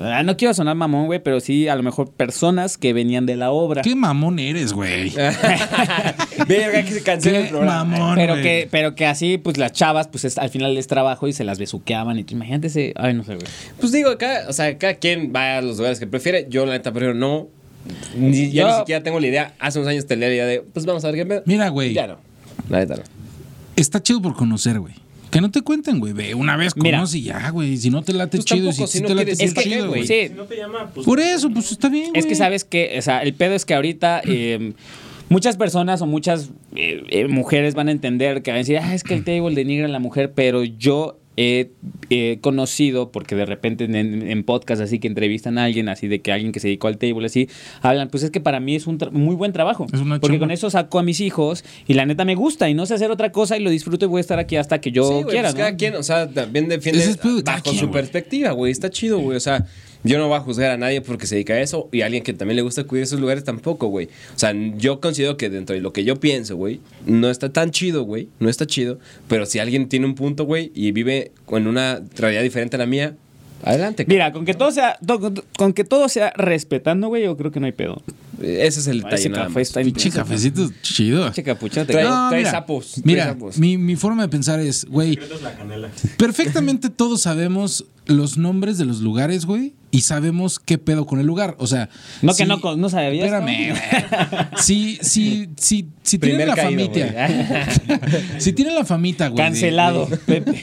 Ah, 0.00 0.22
No 0.24 0.36
quiero 0.36 0.52
sonar 0.54 0.74
mamón, 0.74 1.06
güey, 1.06 1.22
pero 1.22 1.38
sí 1.40 1.68
a 1.68 1.76
lo 1.76 1.82
mejor 1.82 2.10
personas 2.10 2.76
que 2.78 2.92
venían 2.92 3.26
de 3.26 3.36
la 3.36 3.50
obra. 3.52 3.82
Qué 3.82 3.94
mamón 3.94 4.38
eres, 4.40 4.72
güey. 4.72 5.10
Verga, 6.48 6.82
que 6.84 6.90
se 6.92 7.02
cancela 7.02 7.38
el 7.38 7.44
Qué 7.44 7.50
programa. 7.50 7.84
mamón, 7.84 8.14
Pero 8.16 8.32
güey. 8.34 8.42
que, 8.42 8.68
pero 8.70 8.94
que 8.94 9.06
así, 9.06 9.38
pues 9.38 9.56
las 9.56 9.72
chavas, 9.72 10.08
pues 10.08 10.24
es- 10.24 10.38
al 10.38 10.50
final 10.50 10.76
es 10.76 10.86
trabajo 10.86 11.28
y 11.28 11.32
se 11.32 11.44
las 11.44 11.58
besuqueaban. 11.58 12.18
Y 12.18 12.24
tú, 12.24 12.34
imagínate 12.34 12.66
ese. 12.66 12.92
Ay, 12.96 13.14
no 13.14 13.22
sé, 13.24 13.36
güey. 13.36 13.46
Pues 13.80 13.92
digo, 13.92 14.10
acá, 14.10 14.42
o 14.48 14.52
sea, 14.52 14.76
cada 14.78 14.94
quien 14.94 15.32
va 15.34 15.58
a 15.58 15.62
los 15.62 15.76
lugares 15.76 15.98
que 15.98 16.06
prefiere. 16.06 16.46
Yo, 16.50 16.66
la 16.66 16.72
neta, 16.72 16.92
prefiero 16.92 17.14
no. 17.14 17.48
Ni, 18.16 18.50
ya 18.50 18.62
Yo- 18.62 18.68
ni 18.72 18.78
siquiera 18.78 19.02
tengo 19.02 19.20
la 19.20 19.26
idea. 19.26 19.54
Hace 19.58 19.78
unos 19.78 19.90
años 19.90 20.06
tenía 20.06 20.28
la 20.28 20.34
idea 20.34 20.46
de, 20.46 20.60
pues 20.60 20.86
vamos 20.86 21.04
a 21.04 21.08
ver 21.08 21.16
qué 21.16 21.26
pedo. 21.26 21.42
Mira, 21.46 21.68
güey. 21.68 21.92
Ya 21.92 22.06
no. 22.06 22.16
La 22.68 22.78
neta 22.80 22.96
no. 22.96 23.02
Está 23.76 24.02
chido 24.02 24.20
por 24.22 24.34
conocer, 24.34 24.80
güey. 24.80 24.94
Que 25.34 25.40
no 25.40 25.50
te 25.50 25.62
cuenten, 25.62 25.98
güey. 25.98 26.12
Ve, 26.12 26.32
una 26.36 26.56
vez 26.56 26.74
conoce 26.74 27.18
y 27.18 27.22
ya, 27.24 27.50
güey. 27.50 27.76
Si 27.76 27.90
no 27.90 28.02
te 28.02 28.12
late 28.12 28.38
Pues 28.38 28.44
chido, 28.44 28.68
tampoco, 28.68 28.86
si, 28.86 29.00
no 29.00 29.08
te 29.08 29.14
late 29.16 29.32
es 29.32 29.52
¿para 29.52 29.64
qué, 29.64 29.68
chido, 29.68 29.88
güey? 29.88 30.06
güey. 30.06 30.06
Sí. 30.06 30.28
Si 30.28 30.34
no 30.34 30.44
te 30.44 30.56
llama, 30.56 30.90
pues. 30.94 31.04
Por 31.04 31.18
eso, 31.18 31.50
pues 31.50 31.72
está 31.72 31.88
bien, 31.88 32.10
güey. 32.10 32.20
Es 32.20 32.26
que 32.26 32.36
sabes 32.36 32.62
que, 32.62 32.94
o 32.96 33.02
sea, 33.02 33.20
el 33.20 33.34
pedo 33.34 33.54
es 33.54 33.64
que 33.64 33.74
ahorita 33.74 34.22
eh, 34.28 34.74
muchas 35.28 35.56
personas 35.56 36.00
o 36.02 36.06
muchas 36.06 36.50
eh, 36.76 37.02
eh, 37.08 37.26
mujeres 37.26 37.74
van 37.74 37.88
a 37.88 37.90
entender 37.90 38.42
que 38.42 38.52
van 38.52 38.58
a 38.58 38.58
decir, 38.58 38.78
ah, 38.78 38.94
es 38.94 39.02
que 39.02 39.14
el 39.14 39.24
table 39.24 39.56
denigra 39.56 39.86
a 39.86 39.88
la 39.88 39.98
mujer, 39.98 40.34
pero 40.34 40.62
yo 40.62 41.18
he 41.36 41.70
he 42.10 42.38
conocido, 42.40 43.10
porque 43.10 43.34
de 43.34 43.44
repente 43.46 43.84
en, 43.84 43.96
en 43.96 44.44
podcast 44.44 44.80
así 44.82 44.98
que 44.98 45.08
entrevistan 45.08 45.58
a 45.58 45.64
alguien, 45.64 45.88
así 45.88 46.06
de 46.08 46.20
que 46.20 46.32
alguien 46.32 46.52
que 46.52 46.60
se 46.60 46.68
dedicó 46.68 46.86
al 46.88 46.98
table, 46.98 47.26
así, 47.26 47.48
hablan, 47.82 48.08
pues 48.08 48.22
es 48.22 48.30
que 48.30 48.40
para 48.40 48.60
mí 48.60 48.74
es 48.76 48.86
un 48.86 48.98
tra- 48.98 49.10
muy 49.10 49.34
buen 49.34 49.52
trabajo. 49.52 49.86
Es 49.92 50.00
una 50.00 50.20
porque 50.20 50.34
chamba. 50.36 50.46
con 50.46 50.50
eso 50.52 50.70
saco 50.70 50.98
a 50.98 51.02
mis 51.02 51.20
hijos 51.20 51.64
y 51.86 51.94
la 51.94 52.06
neta 52.06 52.24
me 52.24 52.34
gusta 52.34 52.68
y 52.70 52.74
no 52.74 52.86
sé 52.86 52.94
hacer 52.94 53.10
otra 53.10 53.32
cosa 53.32 53.56
y 53.56 53.60
lo 53.60 53.70
disfruto 53.70 54.04
y 54.04 54.08
voy 54.08 54.18
a 54.18 54.20
estar 54.20 54.38
aquí 54.38 54.56
hasta 54.56 54.80
que 54.80 54.92
yo 54.92 55.04
sí, 55.08 55.14
güey, 55.14 55.24
quiera, 55.26 55.48
pues 55.48 55.54
¿no? 55.54 55.58
cada 55.58 55.76
quien, 55.76 55.94
o 55.96 56.02
sea, 56.02 56.28
también 56.28 56.68
defiende 56.68 57.02
es 57.02 57.16
bajo 57.44 57.62
quien, 57.62 57.74
su 57.76 57.86
güey. 57.88 57.92
perspectiva, 57.92 58.50
güey. 58.52 58.70
Está 58.70 58.90
chido, 58.90 59.18
güey. 59.18 59.36
O 59.36 59.40
sea, 59.40 59.66
yo 60.04 60.18
no 60.18 60.28
voy 60.28 60.36
a 60.36 60.40
juzgar 60.40 60.70
a 60.70 60.76
nadie 60.76 61.00
porque 61.00 61.26
se 61.26 61.34
dedica 61.34 61.54
a 61.54 61.60
eso 61.60 61.88
y 61.90 62.02
a 62.02 62.06
alguien 62.06 62.22
que 62.22 62.32
también 62.32 62.56
le 62.56 62.62
gusta 62.62 62.84
cuidar 62.84 63.02
esos 63.04 63.18
lugares 63.20 63.42
tampoco, 63.42 63.88
güey. 63.88 64.06
O 64.36 64.38
sea, 64.38 64.52
yo 64.76 65.00
considero 65.00 65.36
que 65.36 65.50
dentro 65.50 65.74
de 65.74 65.80
lo 65.82 65.92
que 65.92 66.04
yo 66.04 66.16
pienso, 66.20 66.56
güey, 66.56 66.80
no 67.06 67.30
está 67.30 67.52
tan 67.52 67.70
chido, 67.70 68.04
güey. 68.04 68.28
No 68.38 68.48
está 68.48 68.66
chido. 68.66 68.98
Pero 69.28 69.46
si 69.46 69.58
alguien 69.58 69.88
tiene 69.88 70.06
un 70.06 70.14
punto, 70.14 70.44
güey, 70.44 70.70
y 70.74 70.92
vive 70.92 71.32
en 71.50 71.66
una 71.66 72.00
realidad 72.16 72.42
diferente 72.42 72.76
a 72.76 72.78
la 72.78 72.86
mía, 72.86 73.16
adelante. 73.62 74.04
Mira, 74.06 74.30
con 74.32 74.44
que 74.44 74.52
todo 74.54 74.70
sea, 74.70 74.98
con, 75.06 75.42
con 75.56 75.72
que 75.72 75.84
todo 75.84 76.08
sea 76.10 76.32
respetando, 76.36 77.08
güey, 77.08 77.24
yo 77.24 77.36
creo 77.36 77.50
que 77.50 77.60
no 77.60 77.66
hay 77.66 77.72
pedo. 77.72 78.02
Ese 78.42 78.80
es 78.80 78.86
el 78.88 78.98
detalle, 78.98 79.14
Ese 79.16 79.30
café 79.30 79.60
está 79.62 79.80
Pinche 79.80 80.10
cafecito 80.10 80.68
chido. 80.82 81.32
Pinche 81.32 81.42
Trae- 81.86 82.02
cago. 82.02 82.28
trae 82.30 82.44
sapos, 82.44 82.92
trae 82.92 83.02
Mira, 83.06 83.24
sapos. 83.26 83.56
mi, 83.58 83.78
mi 83.78 83.96
forma 83.96 84.22
de 84.22 84.28
pensar 84.28 84.60
es, 84.60 84.84
güey, 84.84 85.18
perfectamente 86.18 86.90
todos 86.90 87.22
sabemos 87.22 87.86
los 88.06 88.36
nombres 88.36 88.76
de 88.78 88.84
los 88.84 89.00
lugares, 89.00 89.46
güey, 89.46 89.74
y 89.90 90.02
sabemos 90.02 90.58
qué 90.58 90.76
pedo 90.76 91.06
con 91.06 91.20
el 91.20 91.26
lugar. 91.26 91.54
O 91.58 91.66
sea, 91.66 91.88
No, 92.20 92.34
que 92.34 92.44
no, 92.46 92.58
no 92.76 92.88
sabías. 92.90 93.24
Espérame, 93.26 93.70
güey. 93.70 93.80
Si, 94.58 94.98
si, 95.00 95.48
si, 95.56 95.86
si 96.02 96.18
tienen 96.18 96.48
la 96.48 96.54
caído, 96.54 96.80
famita. 96.92 97.28
si 98.38 98.52
tienen 98.52 98.74
la 98.74 98.84
famita, 98.84 99.28
güey. 99.28 99.36
Cancelado, 99.44 100.06
de- 100.06 100.16
Pepe. 100.18 100.60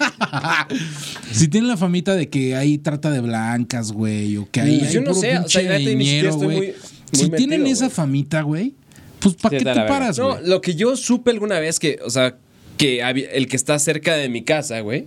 si 1.31 1.47
tienen 1.47 1.67
la 1.69 1.77
famita 1.77 2.15
de 2.15 2.29
que 2.29 2.55
hay 2.55 2.77
trata 2.77 3.09
de 3.11 3.21
blancas, 3.21 3.91
güey, 3.91 4.37
o 4.37 4.47
que 4.51 4.61
hay, 4.61 4.77
Pues 4.79 4.89
hay 4.89 4.93
yo 4.95 5.01
no 5.01 5.07
puro 5.11 5.21
sé, 5.21 5.37
o 5.37 5.49
sea, 5.49 5.77
dinero, 5.77 6.35
güey. 6.35 6.47
muy- 6.57 6.67
muy 6.67 6.75
Si 7.13 7.29
tienen 7.29 7.67
esa 7.67 7.89
famita, 7.89 8.41
güey, 8.41 8.73
pues 9.19 9.35
¿para 9.35 9.57
Sí, 9.59 9.63
qué 9.65 9.71
te 9.73 9.79
paras, 9.81 10.17
No, 10.17 10.29
güey? 10.35 10.47
lo 10.47 10.61
que 10.61 10.75
yo 10.75 10.95
supe 10.95 11.31
alguna 11.31 11.59
vez 11.59 11.79
que, 11.79 11.99
o 12.05 12.09
sea, 12.09 12.37
que 12.81 13.03
había- 13.03 13.29
el 13.29 13.47
que 13.47 13.55
está 13.55 13.77
cerca 13.77 14.15
de 14.15 14.27
mi 14.27 14.41
casa, 14.41 14.79
güey. 14.79 15.05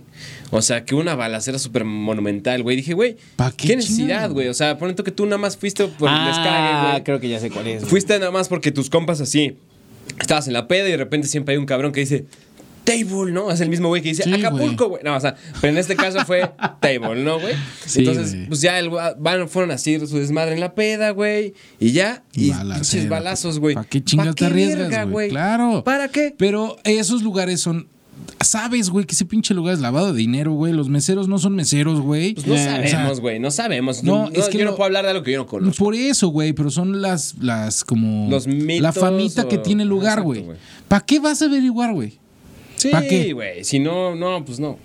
O 0.51 0.61
sea, 0.61 0.85
que 0.85 0.95
una 0.95 1.13
balacera 1.15 1.59
súper 1.59 1.83
monumental, 1.83 2.63
güey. 2.63 2.77
Dije, 2.77 2.93
güey, 2.93 3.17
¿Pa 3.35 3.51
qué 3.51 3.67
qué, 3.67 3.75
necesidad, 3.75 4.31
güey? 4.31 4.47
O 4.47 4.53
sea, 4.53 4.77
por 4.77 4.87
ejemplo, 4.87 5.03
que 5.03 5.11
tú 5.11 5.25
nada 5.25 5.37
más 5.39 5.57
fuiste 5.57 5.85
por 5.87 6.09
el 6.09 6.25
descague, 6.25 6.47
ah, 6.49 6.89
güey. 6.91 7.03
creo 7.03 7.19
que 7.19 7.27
ya 7.27 7.39
sé 7.41 7.49
cuál 7.49 7.67
es. 7.67 7.83
Fuiste 7.83 8.17
nada 8.17 8.31
más 8.31 8.47
porque 8.47 8.71
tus 8.71 8.89
compas 8.89 9.19
así. 9.19 9.57
Estabas 10.21 10.47
en 10.47 10.53
la 10.53 10.69
peda 10.69 10.87
y 10.87 10.91
de 10.91 10.97
repente 10.97 11.27
siempre 11.27 11.53
hay 11.53 11.57
un 11.57 11.65
cabrón 11.65 11.91
que 11.91 11.99
dice. 11.99 12.23
Table, 12.85 13.31
¿no? 13.31 13.51
Es 13.51 13.59
el 13.61 13.69
mismo 13.69 13.87
güey 13.89 14.01
que 14.01 14.09
dice 14.09 14.23
Sí, 14.23 14.33
Acapulco, 14.33 14.87
güey. 14.89 15.03
No, 15.03 15.15
o 15.15 15.19
sea, 15.19 15.35
pero 15.59 15.73
en 15.73 15.77
este 15.77 15.95
caso 15.95 16.23
fue 16.25 16.49
table, 16.79 17.23
¿no, 17.23 17.39
güey? 17.39 17.55
Sí, 17.85 17.99
Entonces, 17.99 18.35
pues 18.47 18.61
ya 18.61 18.79
el, 18.79 18.89
van, 18.89 19.49
fueron 19.49 19.71
así 19.71 19.99
su 20.07 20.17
desmadre 20.17 20.53
en 20.53 20.59
la 20.59 20.75
peda, 20.75 21.09
güey. 21.09 21.53
Y 21.79 21.91
ya. 21.91 22.23
Y 22.33 22.51
pinches 22.51 23.09
balazos, 23.09 23.59
güey. 23.59 23.75
¿Para 23.75 23.87
qué 23.87 24.03
chingas 24.03 24.29
te 24.29 24.35
qué 24.35 24.45
arriesgas, 24.45 25.09
güey? 25.09 25.29
Claro. 25.29 25.83
¿Para 25.83 26.07
qué? 26.09 26.33
Pero 26.37 26.77
esos 26.83 27.23
lugares 27.23 27.59
son. 27.61 27.87
Sabes, 28.41 28.89
güey, 28.89 29.05
que 29.05 29.13
ese 29.13 29.25
pinche 29.25 29.53
lugar 29.53 29.73
es 29.73 29.79
lavado 29.79 30.13
de 30.13 30.17
dinero, 30.19 30.53
güey. 30.53 30.71
Los 30.73 30.89
meseros 30.89 31.27
no 31.27 31.37
son 31.39 31.55
meseros, 31.55 31.99
güey. 32.01 32.33
Pues 32.33 32.45
no 32.47 32.53
O 32.53 32.57
sea, 32.57 32.87
sabemos, 32.89 33.19
güey, 33.19 33.39
no 33.39 33.51
sabemos. 33.51 34.03
No, 34.03 34.29
No, 34.29 34.31
es 34.31 34.49
que 34.49 34.57
yo 34.59 34.65
lo- 34.65 34.71
no 34.71 34.77
puedo 34.77 34.85
hablar 34.85 35.03
de 35.05 35.11
algo 35.11 35.23
que 35.23 35.31
yo 35.31 35.39
no 35.39 35.45
conozco. 35.47 35.83
Por 35.83 35.95
eso, 35.95 36.27
güey, 36.29 36.53
pero 36.53 36.69
son 36.69 37.01
las, 37.01 37.35
las 37.39 37.83
como. 37.83 38.29
Los 38.29 38.47
mitos 38.47 38.81
La 38.81 38.93
famita 38.93 39.43
o- 39.43 39.47
que 39.47 39.57
tiene 39.57 39.85
lugar, 39.85 40.21
güey. 40.21 40.45
¿Para 40.87 41.05
qué 41.05 41.19
vas 41.19 41.41
a 41.41 41.45
averiguar, 41.45 41.93
güey? 41.93 42.19
Sí, 43.09 43.31
güey. 43.31 43.63
Si 43.63 43.79
no, 43.79 44.15
no, 44.15 44.43
pues 44.45 44.59
no. 44.59 44.77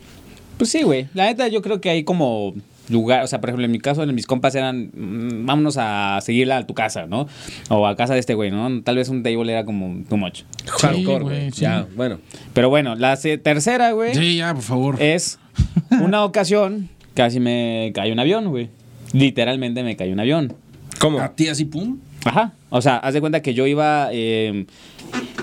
Pues 0.58 0.70
sí, 0.70 0.82
güey. 0.82 1.06
La 1.14 1.24
neta, 1.26 1.48
yo 1.48 1.62
creo 1.62 1.80
que 1.80 1.90
hay 1.90 2.04
como 2.04 2.54
lugar, 2.88 3.22
o 3.22 3.26
sea, 3.28 3.40
por 3.40 3.50
ejemplo, 3.50 3.64
en 3.64 3.70
mi 3.70 3.78
caso, 3.78 4.02
en 4.02 4.12
mis 4.14 4.26
compas 4.26 4.54
eran, 4.56 4.90
mm, 4.92 5.46
vámonos 5.46 5.76
a 5.78 6.18
seguirla 6.22 6.58
a 6.58 6.66
tu 6.66 6.74
casa, 6.74 7.06
¿no? 7.06 7.28
O 7.68 7.86
a 7.86 7.94
casa 7.96 8.14
de 8.14 8.20
este 8.20 8.34
güey, 8.34 8.50
¿no? 8.50 8.82
Tal 8.82 8.96
vez 8.96 9.08
un 9.08 9.22
table 9.22 9.50
era 9.52 9.64
como 9.64 10.02
too 10.08 10.16
much. 10.16 10.42
Hardcore, 10.66 11.22
güey, 11.24 11.50
sí. 11.52 11.60
Ya, 11.62 11.86
bueno. 11.96 12.18
Pero 12.52 12.68
bueno, 12.68 12.96
la 12.96 13.16
tercera, 13.16 13.92
güey, 13.92 14.14
Sí, 14.14 14.36
ya, 14.38 14.52
por 14.54 14.62
favor. 14.64 14.96
es 15.00 15.38
una 16.02 16.24
ocasión, 16.24 16.88
casi 17.14 17.38
me 17.38 17.92
cayó 17.94 18.12
un 18.12 18.18
avión, 18.18 18.48
güey. 18.48 18.70
Literalmente 19.12 19.82
me 19.84 19.96
cayó 19.96 20.12
un 20.12 20.20
avión. 20.20 20.52
¿Cómo? 20.98 21.20
A 21.20 21.32
ti 21.34 21.46
así, 21.48 21.64
pum. 21.66 21.98
Ajá. 22.24 22.52
O 22.70 22.82
sea, 22.82 22.96
haz 22.98 23.14
de 23.14 23.20
cuenta 23.20 23.40
que 23.40 23.54
yo 23.54 23.66
iba. 23.66 24.08
eh, 24.12 24.66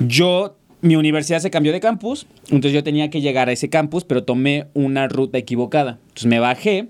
yo. 0.01 0.56
Mi 0.81 0.95
universidad 0.95 1.39
se 1.39 1.49
cambió 1.49 1.71
de 1.71 1.79
campus. 1.79 2.27
Entonces 2.45 2.73
yo 2.73 2.83
tenía 2.83 3.09
que 3.09 3.21
llegar 3.21 3.49
a 3.49 3.51
ese 3.51 3.69
campus, 3.69 4.03
pero 4.03 4.23
tomé 4.23 4.67
una 4.73 5.07
ruta 5.07 5.37
equivocada. 5.37 5.99
Entonces 6.01 6.25
me 6.27 6.39
bajé, 6.39 6.89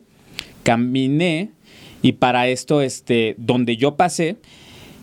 caminé. 0.63 1.51
Y 2.01 2.13
para 2.13 2.47
esto, 2.47 2.81
este, 2.81 3.35
donde 3.37 3.77
yo 3.77 3.95
pasé, 3.95 4.37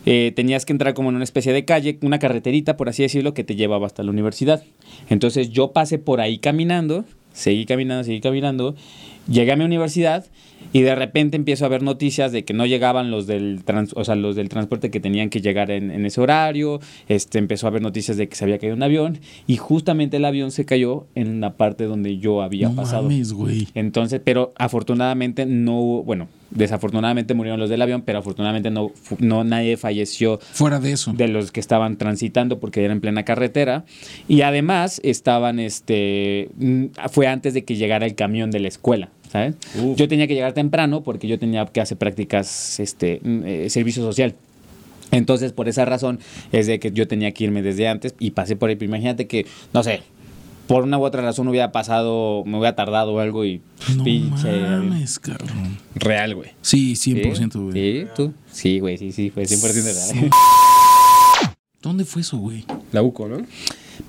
eh, 0.05 0.31
tenías 0.35 0.65
que 0.65 0.73
entrar 0.73 0.93
como 0.93 1.09
en 1.09 1.15
una 1.15 1.23
especie 1.23 1.51
de 1.51 1.65
calle, 1.65 1.97
una 2.01 2.19
carreterita, 2.19 2.77
por 2.77 2.89
así 2.89 3.01
decirlo, 3.01 3.33
que 3.33 3.43
te 3.43 3.55
llevaba 3.55 3.87
hasta 3.87 4.03
la 4.03 4.11
universidad. 4.11 4.63
Entonces 5.09 5.49
yo 5.49 5.71
pasé 5.71 5.97
por 5.97 6.21
ahí 6.21 6.37
caminando, 6.37 7.05
seguí 7.33 7.65
caminando, 7.65 8.03
seguí 8.03 8.21
caminando, 8.21 8.75
llegué 9.27 9.51
a 9.51 9.55
mi 9.55 9.65
universidad 9.65 10.25
Y 10.75 10.81
de 10.81 10.93
repente 10.93 11.37
empiezo 11.37 11.63
a 11.65 11.69
ver 11.69 11.81
noticias 11.83 12.33
de 12.33 12.43
que 12.43 12.53
no 12.53 12.65
llegaban 12.65 13.09
los 13.09 13.27
del, 13.27 13.63
trans- 13.63 13.93
o 13.95 14.03
sea, 14.03 14.15
los 14.15 14.35
del 14.35 14.49
transporte 14.49 14.91
que 14.91 14.99
tenían 14.99 15.29
que 15.29 15.39
llegar 15.39 15.71
en, 15.71 15.89
en 15.89 16.05
ese 16.05 16.19
horario. 16.19 16.81
Este, 17.07 17.39
empezó 17.39 17.67
a 17.67 17.69
haber 17.69 17.81
noticias 17.81 18.17
de 18.17 18.27
que 18.27 18.35
se 18.35 18.43
había 18.43 18.57
caído 18.59 18.75
un 18.75 18.83
avión. 18.83 19.19
Y 19.47 19.55
justamente 19.55 20.17
el 20.17 20.25
avión 20.25 20.51
se 20.51 20.65
cayó 20.65 21.07
en 21.15 21.39
la 21.39 21.53
parte 21.55 21.85
donde 21.85 22.17
yo 22.17 22.41
había 22.41 22.67
no 22.67 22.75
pasado. 22.75 23.03
mames, 23.03 23.31
güey. 23.31 23.69
Entonces, 23.73 24.19
pero 24.21 24.51
afortunadamente 24.57 25.45
no 25.45 25.79
hubo, 25.79 26.03
bueno, 26.03 26.27
desafortunadamente 26.51 27.33
murieron 27.33 27.59
los 27.59 27.69
del 27.69 27.81
avión, 27.81 28.01
pero 28.01 28.19
afortunadamente 28.19 28.69
no, 28.69 28.91
no 29.19 29.43
nadie 29.43 29.77
falleció 29.77 30.39
Fuera 30.39 30.79
de 30.79 30.91
eso. 30.91 31.13
de 31.13 31.27
los 31.29 31.51
que 31.51 31.59
estaban 31.59 31.97
transitando 31.97 32.59
porque 32.59 32.83
era 32.83 32.93
en 32.93 33.01
plena 33.01 33.23
carretera 33.23 33.85
y 34.27 34.41
además 34.41 34.99
estaban 35.03 35.59
este 35.59 36.49
mm, 36.57 36.85
fue 37.11 37.27
antes 37.27 37.53
de 37.53 37.63
que 37.65 37.75
llegara 37.75 38.05
el 38.05 38.15
camión 38.15 38.51
de 38.51 38.59
la 38.59 38.67
escuela 38.67 39.09
¿sabes? 39.29 39.55
Uf. 39.81 39.97
yo 39.97 40.07
tenía 40.07 40.27
que 40.27 40.33
llegar 40.33 40.53
temprano 40.53 41.03
porque 41.03 41.27
yo 41.27 41.39
tenía 41.39 41.65
que 41.65 41.81
hacer 41.81 41.97
prácticas 41.97 42.79
este 42.79 43.19
mm, 43.23 43.43
eh, 43.45 43.69
servicio 43.69 44.03
social 44.03 44.35
entonces 45.11 45.51
por 45.51 45.69
esa 45.69 45.85
razón 45.85 46.19
es 46.51 46.67
de 46.67 46.79
que 46.79 46.91
yo 46.91 47.07
tenía 47.07 47.31
que 47.31 47.43
irme 47.45 47.61
desde 47.61 47.87
antes 47.87 48.15
y 48.19 48.31
pasé 48.31 48.55
por 48.55 48.69
ahí 48.69 48.75
pero 48.75 48.89
imagínate 48.89 49.27
que 49.27 49.45
no 49.73 49.83
sé 49.83 50.01
por 50.67 50.83
una 50.83 50.97
u 50.97 51.03
otra 51.03 51.21
razón 51.21 51.47
hubiera 51.47 51.71
pasado 51.71 52.43
me 52.45 52.57
hubiera 52.57 52.75
tardado 52.75 53.13
o 53.13 53.19
algo 53.19 53.45
y 53.45 53.61
No 53.95 54.03
pinche 54.03 54.51
mames, 54.51 55.19
cabrón. 55.19 55.77
Real, 55.93 56.33
güey. 56.35 56.51
Sí, 56.61 56.95
Sí, 56.95 57.13
100%, 57.13 57.61
güey. 57.61 57.73
Sí, 57.73 58.07
tú. 58.15 58.33
Sí, 58.51 58.79
güey, 58.79 58.97
sí, 58.97 59.11
sí, 59.11 59.29
fue 59.29 59.43
100% 59.43 60.19
real. 60.19 60.29
¿Dónde 61.81 62.03
fue 62.03 62.23
eso, 62.23 62.37
güey? 62.37 62.65
La 62.91 63.03
UCO, 63.03 63.27
¿no? 63.27 63.37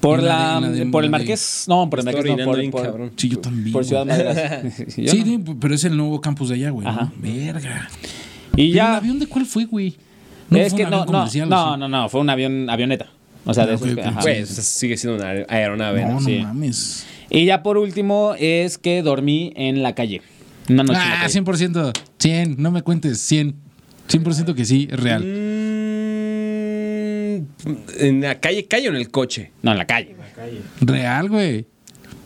Por 0.00 0.22
la 0.22 0.28
la, 0.28 0.60
de- 0.60 0.66
en 0.66 0.72
la 0.78 0.84
de- 0.84 0.86
por 0.90 1.04
el 1.04 1.10
Marqués, 1.10 1.64
no, 1.68 1.88
por 1.88 1.98
el 2.00 2.04
Marqués, 2.04 2.24
no, 2.36 2.44
por, 2.44 2.70
por- 2.70 2.82
cabrón. 2.82 3.12
Sí, 3.16 3.28
yo 3.28 3.38
también. 3.38 3.72
por 3.72 3.84
Ciudad 3.84 4.04
güey. 4.04 4.18
Madero. 4.18 4.70
Sí, 4.88 5.08
Sí, 5.08 5.38
no. 5.44 5.58
pero 5.60 5.74
es 5.74 5.84
el 5.84 5.96
nuevo 5.96 6.20
campus 6.20 6.48
de 6.48 6.56
allá, 6.56 6.70
güey. 6.70 6.86
Ajá. 6.86 7.12
Verga. 7.18 7.88
Y 8.56 8.72
¿Pero 8.72 8.74
ya. 8.74 8.88
¿El 8.90 8.94
avión 8.96 9.18
de 9.18 9.26
cuál 9.26 9.46
fue, 9.46 9.64
güey? 9.64 9.96
es 10.50 10.68
fue 10.70 10.78
que 10.78 10.84
un 10.84 10.90
no, 10.90 10.96
avión 10.98 11.06
no, 11.12 11.18
comercial, 11.18 11.48
no, 11.48 11.70
¿o 11.70 11.74
sí? 11.74 11.80
no, 11.80 11.88
no, 11.88 12.08
fue 12.08 12.20
un 12.20 12.30
avión, 12.30 12.70
avioneta. 12.70 13.06
O 13.44 13.54
sea, 13.54 13.64
Ah, 13.64 13.66
de 13.66 13.74
esos 13.74 13.88
ok, 13.88 13.94
que- 13.94 14.00
ok. 14.00 14.06
ajá. 14.06 14.22
Sea, 14.22 14.46
sigue 14.46 14.96
siendo 14.96 15.22
una 15.22 15.30
aeronave. 15.48 16.02
No, 16.02 16.08
¿no? 16.08 16.14
no 16.14 16.20
sí. 16.20 16.38
mames. 16.42 17.06
Y 17.30 17.44
ya 17.44 17.62
por 17.62 17.78
último 17.78 18.34
es 18.38 18.78
que 18.78 19.02
dormí 19.02 19.52
en 19.56 19.82
la 19.82 19.94
calle. 19.94 20.22
Una 20.68 20.82
noche. 20.82 20.98
en 21.00 21.08
la 21.08 21.14
Ah, 21.14 21.22
calle. 21.22 21.32
100%. 21.32 21.92
100, 22.18 22.56
no 22.58 22.70
me 22.70 22.82
cuentes. 22.82 23.20
100. 23.20 23.54
100% 24.08 24.54
que 24.54 24.64
sí, 24.64 24.86
es 24.90 24.98
real. 25.00 25.22
En 27.98 28.20
la 28.20 28.38
calle, 28.40 28.64
calle 28.66 28.88
o 28.88 28.90
en 28.92 28.96
el 28.96 29.10
coche. 29.10 29.50
No, 29.62 29.72
en 29.72 29.78
la 29.78 29.86
calle. 29.86 30.10
En 30.12 30.18
la 30.18 30.32
calle. 30.32 30.60
Real, 30.80 31.28
güey. 31.28 31.66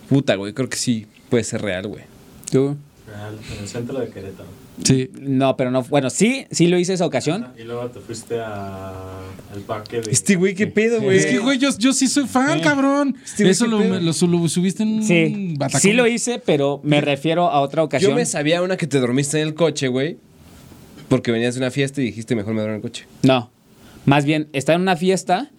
Puta, 0.08 0.34
güey, 0.34 0.52
creo 0.52 0.68
que 0.68 0.76
sí 0.76 1.06
puede 1.28 1.44
ser 1.44 1.62
real, 1.62 1.86
güey. 1.86 2.02
¿Tú? 2.50 2.76
Real, 3.06 3.38
en 3.56 3.62
el 3.62 3.68
centro 3.68 3.98
de 3.98 4.08
Querétaro. 4.08 4.48
Sí. 4.84 5.10
No, 5.20 5.56
pero 5.56 5.70
no. 5.70 5.82
Bueno, 5.84 6.08
sí, 6.10 6.46
sí 6.50 6.66
lo 6.66 6.78
hice 6.78 6.94
esa 6.94 7.04
ocasión. 7.06 7.48
Y 7.58 7.64
luego 7.64 7.88
te 7.90 8.00
fuiste 8.00 8.40
a, 8.40 9.18
al 9.52 9.60
parque 9.66 10.00
de... 10.00 10.10
Este 10.10 10.36
güey, 10.36 10.54
qué 10.54 10.66
pedo, 10.66 11.00
güey. 11.02 11.18
Es 11.18 11.26
que, 11.26 11.38
güey, 11.38 11.58
yo, 11.58 11.68
yo 11.78 11.92
sí 11.92 12.06
soy 12.08 12.26
fan, 12.26 12.60
cabrón. 12.60 13.16
Este 13.24 13.42
güey, 13.44 13.50
Eso 13.52 13.66
lo, 13.66 13.78
pedo. 13.78 14.00
lo, 14.00 14.12
lo 14.38 14.48
subiste 14.48 14.82
en 14.82 15.02
Sí, 15.02 15.54
Batacón. 15.58 15.80
sí 15.80 15.92
lo 15.92 16.06
hice, 16.06 16.38
pero 16.38 16.80
me 16.82 17.00
refiero 17.02 17.50
a 17.50 17.60
otra 17.60 17.82
ocasión. 17.82 18.10
Yo 18.12 18.16
me 18.16 18.24
sabía 18.24 18.62
una 18.62 18.76
que 18.78 18.86
te 18.86 18.98
dormiste 19.00 19.40
en 19.40 19.48
el 19.48 19.54
coche, 19.54 19.88
güey. 19.88 20.16
Porque 21.08 21.30
venías 21.32 21.54
de 21.56 21.60
una 21.60 21.70
fiesta 21.70 22.00
y 22.00 22.04
dijiste, 22.04 22.34
mejor 22.34 22.54
me 22.54 22.60
duermo 22.60 22.74
en 22.76 22.76
el 22.76 22.82
coche. 22.82 23.04
No. 23.22 23.50
Más 24.06 24.24
bien, 24.24 24.48
estaba 24.52 24.76
en 24.76 24.82
una 24.82 24.96
fiesta, 24.96 25.50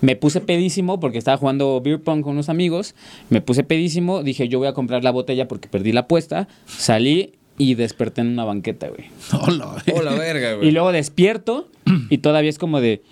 me 0.00 0.16
puse 0.16 0.40
pedísimo 0.40 1.00
porque 1.00 1.18
estaba 1.18 1.36
jugando 1.36 1.80
beer 1.80 2.00
pong 2.00 2.22
con 2.22 2.32
unos 2.32 2.48
amigos. 2.48 2.94
Me 3.30 3.40
puse 3.40 3.64
pedísimo, 3.64 4.22
dije, 4.22 4.48
yo 4.48 4.58
voy 4.58 4.68
a 4.68 4.72
comprar 4.74 5.02
la 5.04 5.10
botella 5.10 5.48
porque 5.48 5.68
perdí 5.68 5.92
la 5.92 6.00
apuesta. 6.00 6.48
Salí 6.66 7.32
y 7.58 7.74
desperté 7.74 8.20
en 8.20 8.28
una 8.28 8.44
banqueta, 8.44 8.88
güey. 8.88 9.08
Hola, 9.32 9.66
güey. 9.86 9.98
Oh, 9.98 10.02
la 10.02 10.12
verga, 10.14 10.54
güey. 10.54 10.68
Y 10.68 10.72
luego 10.72 10.92
despierto 10.92 11.68
y 12.10 12.18
todavía 12.18 12.50
es 12.50 12.58
como 12.58 12.80
de? 12.80 13.02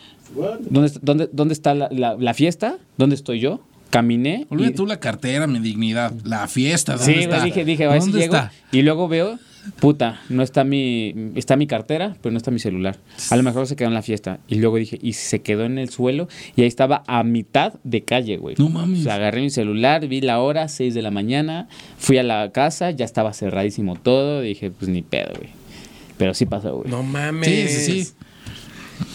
¿dónde, 0.69 0.93
dónde, 1.01 1.29
dónde 1.33 1.55
está 1.55 1.75
la, 1.75 1.89
la- 1.91 2.17
la 2.19 2.35
fiesta? 2.35 2.77
¿Dónde 2.99 3.15
estoy 3.17 3.41
yo? 3.41 3.61
Caminé. 3.91 4.47
Olvida 4.51 4.69
y- 4.71 4.75
tú 4.75 4.87
la 4.87 4.99
cartera, 5.01 5.47
mi 5.47 5.61
dignidad. 5.61 6.13
La 6.25 6.47
fiesta, 6.49 6.97
¿dónde 6.97 7.15
Sí, 7.15 7.21
está? 7.21 7.43
dije, 7.45 7.65
dije, 7.65 7.85
a 7.87 7.93
ver 7.93 8.03
si. 8.03 8.13
Y 8.73 8.83
luego 8.83 9.09
veo, 9.09 9.39
puta, 9.81 10.21
no 10.29 10.43
está 10.43 10.65
mi, 10.65 11.15
está 11.35 11.57
mi 11.57 11.67
cartera, 11.67 12.17
pero 12.23 12.33
no 12.33 12.39
está 12.39 12.51
mi 12.51 12.59
celular. 12.59 12.97
A 13.31 13.37
lo 13.37 13.43
mejor 13.43 13.67
se 13.67 13.77
quedó 13.77 13.89
en 13.89 13.95
la 13.95 14.03
fiesta. 14.03 14.39
Y 14.49 14.57
luego 14.57 14.77
dije, 14.77 14.99
y 15.01 15.15
se 15.15 15.43
quedó 15.43 15.65
en 15.65 15.79
el 15.79 15.91
suelo 15.91 16.29
y 16.57 16.63
ahí 16.63 16.69
estaba 16.69 17.03
a 17.07 17.23
mitad 17.25 17.75
de 17.85 18.03
calle, 18.03 18.37
güey. 18.37 18.57
No 18.59 18.69
mames. 18.69 19.01
O 19.01 19.03
sea, 19.05 19.15
agarré 19.15 19.41
mi 19.41 19.51
celular, 19.51 20.07
vi 20.07 20.21
la 20.21 20.41
hora, 20.41 20.69
6 20.69 20.95
de 20.95 21.03
la 21.03 21.11
mañana, 21.11 21.69
fui 21.99 22.19
a 22.19 22.23
la 22.23 22.51
casa, 22.53 22.91
ya 22.91 23.05
estaba 23.05 23.33
cerradísimo 23.33 23.97
todo, 23.97 24.41
dije, 24.41 24.71
pues 24.71 24.91
ni 24.91 25.03
pedo, 25.03 25.33
güey. 25.37 25.51
Pero 26.17 26.35
sí 26.35 26.47
pasó, 26.47 26.77
güey. 26.77 26.91
No 26.91 27.03
mames. 27.03 27.49
Sí, 27.49 27.69
sí, 27.69 28.05
sí. 28.05 28.13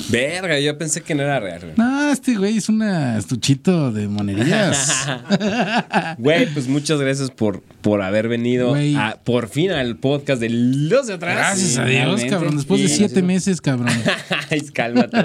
Verga, 0.10 0.60
yo 0.60 0.78
pensé 0.78 1.02
que 1.02 1.14
no 1.14 1.24
era 1.24 1.40
real, 1.40 1.60
güey. 1.62 1.74
No, 1.78 2.12
este 2.12 2.36
güey 2.36 2.58
es 2.58 2.68
un 2.70 2.82
estuchito 2.84 3.92
de 3.92 4.08
monerías. 4.08 5.08
Güey, 6.18 6.48
pues 6.54 6.68
muchas 6.68 7.00
gracias 7.00 7.30
por, 7.32 7.62
por 7.82 8.02
haber 8.02 8.28
venido 8.28 8.76
a- 8.98 9.18
por 9.24 9.48
fin 9.48 9.72
al 9.72 9.98
podcast 9.98 10.42
de 10.42 10.50
Los 10.50 11.08
de 11.08 11.14
Atrás. 11.14 11.36
Gracias 11.36 11.78
a 11.78 11.86
Dios, 11.86 12.02
realmente. 12.04 12.30
cabrón. 12.30 12.56
Después 12.58 12.82
de 12.82 12.88
siete 12.88 13.22
gracias. 13.22 13.26
meses, 13.26 13.62
cabrón. 13.62 13.90
Ay, 14.50 14.62
cálmate. 14.74 15.18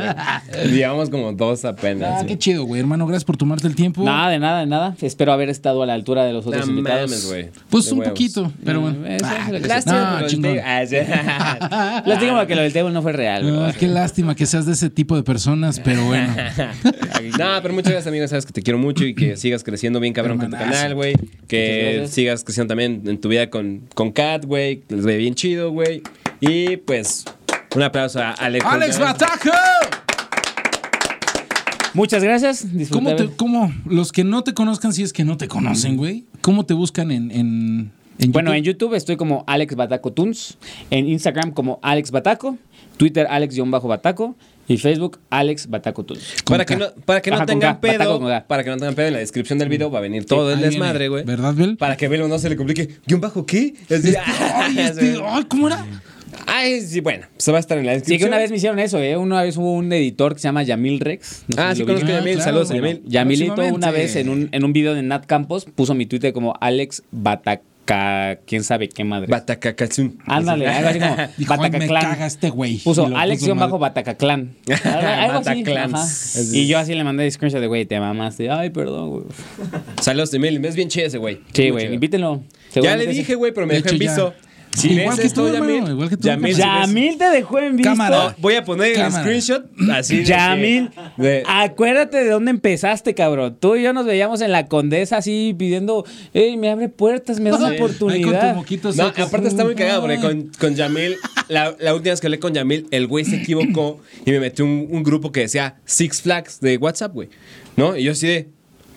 Llevamos 0.70 1.10
como 1.10 1.32
dos 1.32 1.64
apenas. 1.64 2.22
Ah, 2.22 2.26
qué 2.26 2.38
chido, 2.38 2.64
güey. 2.64 2.80
Hermano, 2.80 3.06
gracias 3.06 3.24
por 3.24 3.36
tomarte 3.36 3.66
el 3.66 3.74
tiempo. 3.74 4.04
Nada, 4.04 4.28
de 4.30 4.38
nada, 4.38 4.60
de 4.60 4.66
nada. 4.66 4.94
Espero 5.00 5.32
haber 5.32 5.48
estado 5.48 5.82
a 5.82 5.86
la 5.86 5.94
altura 5.94 6.24
de 6.24 6.32
los 6.32 6.46
otros 6.46 6.66
No 6.66 6.72
invitados. 6.78 7.10
mames, 7.10 7.26
güey. 7.26 7.50
Pues 7.70 7.86
De 7.86 7.92
un 7.92 7.98
huevos. 8.00 8.10
poquito, 8.12 8.52
pero 8.64 8.80
bueno. 8.80 9.06
Eso 9.06 9.24
Ah, 9.26 9.46
que 9.50 9.60
Lástima 9.60 10.20
no, 10.20 10.26
chingón. 10.26 10.58
Ah. 10.64 12.02
Lástima 12.06 12.38
porque 12.38 12.54
lo 12.54 12.62
del 12.62 12.72
table 12.72 12.92
no 12.92 13.02
fue 13.02 13.12
real, 13.12 13.42
güey. 13.42 13.70
Ah, 13.70 13.74
qué 13.78 13.88
lástima 13.88 14.34
que 14.34 14.43
seas 14.46 14.66
de 14.66 14.72
ese 14.72 14.90
tipo 14.90 15.16
de 15.16 15.22
personas, 15.22 15.80
pero 15.80 16.04
bueno. 16.04 16.34
No, 17.38 17.58
pero 17.62 17.72
muchas 17.72 17.90
gracias, 17.92 18.06
amigos. 18.06 18.30
Sabes 18.30 18.44
que 18.46 18.52
te 18.52 18.62
quiero 18.62 18.78
mucho 18.78 19.04
y 19.04 19.14
que 19.14 19.36
sigas 19.36 19.64
creciendo 19.64 19.98
bien 19.98 20.12
cabrón 20.12 20.38
con 20.38 20.50
tu 20.50 20.56
canal, 20.56 20.94
güey. 20.94 21.14
Que 21.48 22.06
sigas 22.08 22.44
creciendo 22.44 22.68
también 22.72 23.02
en 23.06 23.18
tu 23.18 23.28
vida 23.28 23.48
con, 23.50 23.88
con 23.94 24.12
Kat, 24.12 24.44
güey. 24.44 24.80
Que 24.82 24.96
les 24.96 25.04
ve 25.04 25.16
bien 25.16 25.34
chido, 25.34 25.70
güey. 25.70 26.02
Y 26.40 26.76
pues, 26.78 27.24
un 27.74 27.82
aplauso 27.82 28.20
a 28.20 28.32
Alex. 28.32 28.64
¡Alex 28.66 28.98
Bataco! 28.98 29.50
Muchas 31.94 32.22
gracias. 32.24 32.66
¿Cómo, 32.90 33.14
te, 33.14 33.28
¿Cómo 33.28 33.72
los 33.86 34.10
que 34.10 34.24
no 34.24 34.42
te 34.42 34.52
conozcan, 34.52 34.92
si 34.92 35.02
es 35.02 35.12
que 35.12 35.24
no 35.24 35.36
te 35.36 35.46
conocen, 35.46 35.96
güey? 35.96 36.24
¿Cómo 36.40 36.66
te 36.66 36.74
buscan 36.74 37.12
en, 37.12 37.30
en, 37.30 37.92
en 38.18 38.32
Bueno, 38.32 38.50
YouTube? 38.50 38.58
en 38.58 38.64
YouTube 38.64 38.94
estoy 38.94 39.16
como 39.16 39.44
Alex 39.46 39.76
Bataco 39.76 40.12
Tunes, 40.12 40.58
en 40.90 41.08
Instagram 41.08 41.52
como 41.52 41.78
Alex 41.82 42.10
Bataco, 42.10 42.58
Twitter 42.96 43.26
Alex-Bataco 43.28 44.36
y 44.66 44.76
Facebook 44.78 45.18
Alex 45.30 45.68
Bataco. 45.68 46.06
Para 46.46 46.64
que 46.64 46.76
no, 46.76 46.86
para 47.04 47.20
que 47.20 47.30
no 47.30 47.44
tengan 47.44 47.78
Bataco 47.80 48.18
pedo, 48.20 48.44
para 48.46 48.64
que 48.64 48.70
no 48.70 48.76
tengan 48.76 48.94
pedo, 48.94 49.08
en 49.08 49.12
la 49.14 49.18
descripción 49.18 49.58
del 49.58 49.68
video 49.68 49.90
va 49.90 49.98
a 49.98 50.02
venir 50.02 50.24
todo 50.24 50.52
el 50.52 50.60
desmadre, 50.60 51.08
güey. 51.08 51.24
¿Verdad, 51.24 51.54
Bel? 51.54 51.76
Para 51.76 51.96
que 51.96 52.08
Velo 52.08 52.28
no 52.28 52.38
se 52.38 52.48
le 52.48 52.56
complique. 52.56 52.88
¿Guión 53.06 53.20
bajo 53.20 53.44
qué? 53.44 53.74
Ay, 53.90 54.78
este, 54.78 55.16
ay, 55.24 55.44
¿cómo 55.48 55.66
era? 55.68 55.84
Ay, 56.46 56.80
sí, 56.80 57.00
bueno, 57.00 57.26
se 57.36 57.52
va 57.52 57.58
a 57.58 57.60
estar 57.60 57.78
en 57.78 57.86
la 57.86 57.92
Sí, 57.92 57.98
descripción. 58.00 58.26
que 58.28 58.32
una 58.34 58.38
vez 58.38 58.50
me 58.50 58.56
hicieron 58.56 58.78
eso, 58.80 58.98
¿eh? 58.98 59.16
Una 59.16 59.42
vez 59.42 59.56
hubo 59.56 59.72
un 59.72 59.92
editor 59.92 60.34
que 60.34 60.40
se 60.40 60.48
llama 60.48 60.62
Yamil 60.64 60.98
Rex. 61.00 61.44
no 61.48 61.54
sé 61.56 61.60
Ah, 61.62 61.70
si 61.70 61.76
sí, 61.76 61.80
lo 61.82 61.86
conozco 61.86 62.06
a. 62.06 62.10
Ah, 62.10 62.18
Yamil. 62.18 62.34
claro. 62.34 62.44
Saludos 62.44 62.68
Yamil. 62.70 63.02
Yamilito 63.06 63.62
una 63.74 63.90
vez 63.90 64.16
en 64.16 64.28
un, 64.28 64.48
en 64.50 64.64
un 64.64 64.72
video 64.72 64.94
de 64.94 65.02
Nat 65.02 65.26
Campos 65.26 65.64
puso 65.66 65.94
mi 65.94 66.06
Twitter 66.06 66.32
como 66.32 66.54
Alex 66.60 67.02
Quién 67.84 68.64
sabe 68.64 68.88
qué 68.88 69.04
madre. 69.04 69.28
Batacacazún. 69.28 70.18
Ándale, 70.26 70.66
algo 70.68 70.88
así 70.88 70.98
como 70.98 71.16
Dijo, 71.36 71.56
me 71.56 71.88
caga 71.88 72.26
este 72.26 72.50
güey. 72.50 72.78
Puso 72.78 73.06
Alex 73.14 73.46
bajo 73.54 73.78
Batacaclán. 73.78 74.54
Algo 74.84 75.40
así. 75.40 75.64
Ajá. 75.76 76.06
Y 76.52 76.66
yo 76.66 76.78
así 76.78 76.94
le 76.94 77.04
mandé 77.04 77.30
screenshot 77.30 77.60
de 77.60 77.66
güey, 77.66 77.84
te 77.84 77.98
mamaste. 78.00 78.50
Ay, 78.50 78.70
perdón, 78.70 79.10
güey. 79.10 79.24
Saludos, 80.00 80.32
Yamil. 80.32 80.64
Es 80.64 80.76
bien 80.76 80.88
chido 80.88 81.06
ese 81.06 81.18
güey. 81.18 81.40
Sí, 81.52 81.70
güey, 81.70 81.92
invítenlo. 81.92 82.42
Ya 82.74 82.96
le 82.96 83.06
dije, 83.06 83.34
güey, 83.34 83.52
pero 83.52 83.66
me 83.66 83.74
De 83.74 83.82
dejó 83.82 83.94
en 83.94 84.02
hecho, 84.02 84.32
ya. 84.32 84.34
Si 84.76 84.92
Igual 84.92 85.16
que 85.16 85.26
esto, 85.26 85.42
tú, 85.42 85.54
hermano, 85.54 85.72
Yamil, 85.72 85.90
igual 85.92 86.08
que 86.08 86.16
tú, 86.16 86.26
Yamil, 86.26 86.56
Yamil 86.56 87.16
te 87.16 87.30
dejó 87.30 87.58
en 87.60 87.76
visto. 87.76 87.90
Cámara. 87.90 88.34
Voy 88.38 88.54
a 88.54 88.64
poner 88.64 88.98
el 88.98 89.12
screenshot 89.12 89.64
así. 89.92 90.18
de 90.18 90.24
Yamil, 90.24 90.90
de- 91.16 91.42
acuérdate 91.46 92.18
de 92.24 92.28
dónde 92.30 92.50
empezaste, 92.50 93.14
cabrón. 93.14 93.56
Tú 93.60 93.76
y 93.76 93.82
yo 93.82 93.92
nos 93.92 94.04
veíamos 94.04 94.40
en 94.40 94.50
la 94.52 94.66
condesa 94.66 95.18
así 95.18 95.54
pidiendo, 95.56 96.04
ey, 96.32 96.56
me 96.56 96.70
abre 96.70 96.88
puertas, 96.88 97.40
me 97.40 97.50
da 97.50 97.56
una 97.56 97.68
Ahí 97.68 97.78
con 97.78 97.92
tu 97.94 98.06
oportunidad. 98.06 98.54
moquito 98.56 98.92
No, 98.92 99.04
aparte 99.06 99.48
está 99.48 99.64
muy 99.64 99.74
cagado 99.74 100.00
porque 100.02 100.18
con, 100.20 100.50
con 100.58 100.74
Yamil, 100.74 101.16
la, 101.48 101.74
la 101.78 101.94
última 101.94 102.10
vez 102.12 102.20
que 102.20 102.26
hablé 102.26 102.38
con 102.40 102.52
Yamil, 102.52 102.86
el 102.90 103.06
güey 103.06 103.24
se 103.24 103.36
equivocó 103.36 104.00
y 104.26 104.30
me 104.32 104.40
metió 104.40 104.64
un, 104.64 104.88
un 104.90 105.02
grupo 105.02 105.30
que 105.32 105.40
decía 105.40 105.76
Six 105.84 106.22
Flags 106.22 106.60
de 106.60 106.76
WhatsApp, 106.78 107.12
güey. 107.14 107.28
¿No? 107.76 107.96
Y 107.96 108.02
yo 108.04 108.12
así 108.12 108.26
de, 108.26 108.48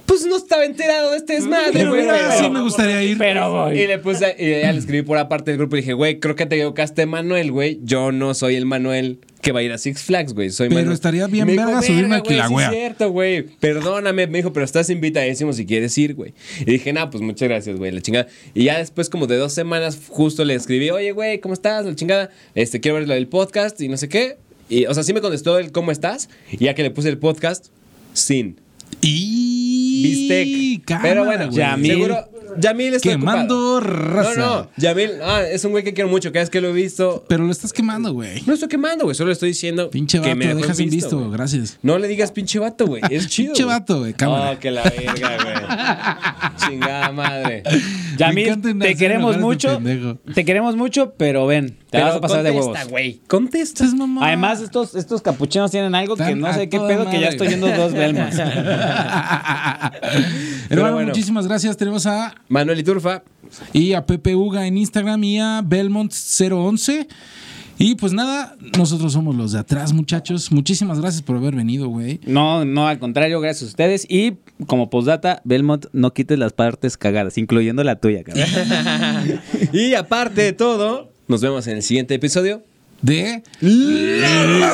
pues 0.07 0.25
no 0.25 0.37
estaba 0.37 0.65
enterado 0.65 1.11
de 1.11 1.17
este 1.17 1.33
desmadre, 1.33 1.85
güey. 1.85 2.05
güey, 2.05 2.17
pero- 2.19 2.39
sí 2.43 2.49
me 2.49 2.61
gustaría 2.61 3.03
ir. 3.03 3.17
Pero, 3.19 3.65
güey. 3.65 3.83
Y 3.83 3.87
le 3.87 3.99
puse, 3.99 4.35
y 4.39 4.61
ya 4.61 4.71
le 4.71 4.79
escribí 4.79 5.03
por 5.03 5.17
aparte 5.19 5.51
del 5.51 5.59
grupo 5.59 5.75
y 5.75 5.81
dije, 5.81 5.93
güey, 5.93 6.19
creo 6.19 6.35
que 6.35 6.45
te 6.47 6.55
equivocaste, 6.55 7.05
Manuel, 7.05 7.51
güey. 7.51 7.79
Yo 7.83 8.11
no 8.11 8.33
soy 8.33 8.55
el 8.55 8.65
Manuel 8.65 9.19
que 9.41 9.51
va 9.51 9.59
a 9.59 9.63
ir 9.63 9.71
a 9.71 9.77
Six 9.77 10.01
Flags, 10.03 10.33
güey. 10.33 10.49
Soy 10.49 10.69
Pero 10.69 10.81
Manu". 10.81 10.93
estaría 10.93 11.27
bien 11.27 11.45
verga 11.47 11.81
subirme 11.81 12.01
"Verga, 12.01 12.15
a 12.15 12.19
güey, 12.19 12.29
sí 12.29 12.33
Kilauea". 12.43 12.67
es 12.67 12.73
cierto, 12.73 13.11
güey. 13.11 13.43
Perdóname, 13.43 14.27
me 14.27 14.39
dijo, 14.39 14.51
pero 14.51 14.65
estás 14.65 14.89
invitadísimo 14.89 15.53
si 15.53 15.65
quieres 15.65 15.95
ir, 15.97 16.15
güey. 16.15 16.33
Y 16.61 16.65
dije, 16.65 16.91
nah, 16.91 17.09
pues 17.09 17.21
muchas 17.21 17.47
gracias, 17.47 17.77
güey, 17.77 17.91
la 17.91 18.01
chingada. 18.01 18.27
Y 18.53 18.63
ya 18.65 18.79
después, 18.79 19.09
como 19.09 19.27
de 19.27 19.37
dos 19.37 19.53
semanas, 19.53 19.99
justo 20.07 20.43
le 20.43 20.55
escribí, 20.55 20.89
oye, 20.89 21.11
güey, 21.11 21.39
¿cómo 21.39 21.53
estás? 21.53 21.85
La 21.85 21.93
chingada. 21.95 22.29
Este, 22.55 22.79
quiero 22.79 22.97
ver 22.97 23.07
lo 23.07 23.13
del 23.13 23.27
podcast 23.27 23.79
y 23.81 23.87
no 23.89 23.97
sé 23.97 24.09
qué. 24.09 24.37
Y, 24.69 24.85
o 24.85 24.93
sea, 24.93 25.03
sí 25.03 25.13
me 25.13 25.21
contestó 25.21 25.59
el 25.59 25.71
cómo 25.71 25.91
estás. 25.91 26.29
Y 26.51 26.57
ya 26.65 26.73
que 26.73 26.83
le 26.83 26.91
puse 26.91 27.07
el 27.09 27.17
podcast, 27.19 27.67
sin. 28.13 28.59
Y. 29.01 30.03
Bistec. 30.03 30.85
cámara, 30.85 31.09
Pero 31.09 31.25
bueno, 31.25 31.45
güey. 31.47 31.57
Yamil. 31.57 31.91
seguro. 31.91 32.29
Yamil 32.59 32.93
está 32.95 33.09
Quemando 33.09 33.79
raza. 33.81 34.33
No, 34.39 34.55
no. 34.61 34.69
Yamil, 34.77 35.11
ah, 35.21 35.43
es 35.43 35.63
un 35.65 35.71
güey 35.71 35.83
que 35.83 35.93
quiero 35.93 36.09
mucho. 36.09 36.31
Cada 36.31 36.41
vez 36.43 36.49
que 36.49 36.59
lo 36.61 36.69
he 36.69 36.73
visto. 36.73 37.23
Pero 37.27 37.43
lo 37.43 37.51
estás 37.51 37.71
quemando, 37.71 38.13
güey. 38.13 38.41
No 38.47 38.53
estoy 38.53 38.69
quemando, 38.69 39.03
güey. 39.03 39.15
Solo 39.15 39.31
estoy 39.31 39.49
diciendo. 39.49 39.89
Pinche 39.91 40.19
que 40.19 40.29
vato, 40.29 40.37
me 40.37 40.45
dejó 40.47 40.59
dejas 40.61 40.79
en 40.79 40.89
visto, 40.89 41.19
güey. 41.19 41.31
gracias. 41.31 41.77
No 41.83 41.99
le 41.99 42.07
digas 42.07 42.31
pinche 42.31 42.57
vato, 42.57 42.87
güey. 42.87 43.03
Es 43.11 43.27
chido. 43.29 43.49
Pinche 43.53 43.63
güey. 43.65 43.75
vato, 43.79 43.99
güey, 43.99 44.13
cámara. 44.13 44.51
Oh, 44.53 44.59
que 44.59 44.71
la 44.71 44.83
verga, 44.83 45.37
güey. 45.43 46.57
Chingada 46.57 47.11
madre. 47.11 47.63
Me 47.65 48.17
Yamil, 48.17 48.61
te 48.61 48.69
hacer 48.69 48.97
queremos 48.97 49.37
mucho. 49.37 49.79
Te 50.33 50.45
queremos 50.45 50.75
mucho, 50.75 51.13
pero 51.15 51.45
ven, 51.45 51.77
te 51.91 51.99
vas 52.01 52.15
a 52.15 52.21
pasar 52.21 52.41
de 52.43 52.49
contesta, 52.53 52.71
huevos. 52.79 52.89
güey. 52.91 53.21
Contesta. 53.27 53.83
Estás 53.83 53.93
mamá. 53.99 54.25
Además, 54.25 54.61
estos, 54.61 54.95
estos 54.95 55.21
capuchinos 55.21 55.69
tienen 55.69 55.93
algo 55.93 56.15
que 56.15 56.33
no 56.33 56.51
sé 56.53 56.69
qué 56.69 56.79
pedo, 56.79 57.07
que 57.09 57.19
ya 57.19 57.27
estoy 57.27 57.47
güey. 57.49 57.59
viendo 57.59 57.77
dos 57.83 57.93
Belmas. 57.97 58.35
Hermano, 60.69 60.93
bueno. 60.95 61.07
muchísimas 61.09 61.47
gracias. 61.47 61.77
Tenemos 61.77 62.05
a 62.05 62.35
Manuel 62.49 62.79
Iturfa. 62.79 63.23
y 63.73 63.93
a 63.93 64.05
Pepe 64.05 64.35
Uga 64.35 64.67
en 64.67 64.77
Instagram 64.77 65.23
y 65.23 65.39
a 65.39 65.61
Belmont011. 65.61 67.07
Y 67.79 67.93
pues 67.93 68.11
nada, 68.11 68.55
nosotros 68.75 69.13
somos 69.13 69.35
los 69.35 69.51
de 69.51 69.59
atrás, 69.59 69.93
muchachos. 69.93 70.51
Muchísimas 70.51 70.99
gracias 70.99 71.21
por 71.21 71.37
haber 71.37 71.55
venido, 71.55 71.87
güey. 71.89 72.19
No, 72.25 72.65
no, 72.65 72.87
al 72.87 72.97
contrario, 72.97 73.39
gracias 73.39 73.63
a 73.63 73.67
ustedes. 73.67 74.07
Y 74.09 74.37
como 74.65 74.89
postdata, 74.89 75.41
Belmont, 75.43 75.85
no 75.93 76.11
quites 76.11 76.39
las 76.39 76.53
partes 76.53 76.97
cagadas, 76.97 77.37
incluyendo 77.37 77.83
la 77.83 77.97
tuya, 77.97 78.23
cabrón. 78.23 78.45
Y 79.73 79.93
aparte 79.93 80.41
de 80.41 80.53
todo, 80.53 81.11
nos 81.27 81.41
vemos 81.41 81.67
en 81.67 81.75
el 81.77 81.83
siguiente 81.83 82.15
episodio. 82.15 82.63
De 83.07 83.41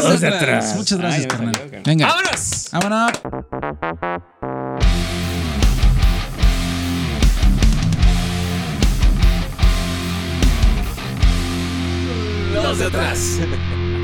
los 0.07 0.22
de 0.22 0.27
atrás. 0.27 0.76
Muchas 0.76 0.97
gracias, 0.97 1.22
Ay, 1.22 1.27
carnal. 1.27 1.55
salió. 1.55 1.81
Venga. 1.85 2.07
¡Vámonos! 2.07 2.69
Vámonos. 2.72 3.11
Los 12.53 12.80
de 12.80 12.85
atrás. 12.85 13.39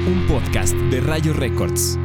Un 0.08 0.26
podcast 0.28 0.74
de 0.76 1.02
Rayo 1.02 1.34
Records. 1.34 1.98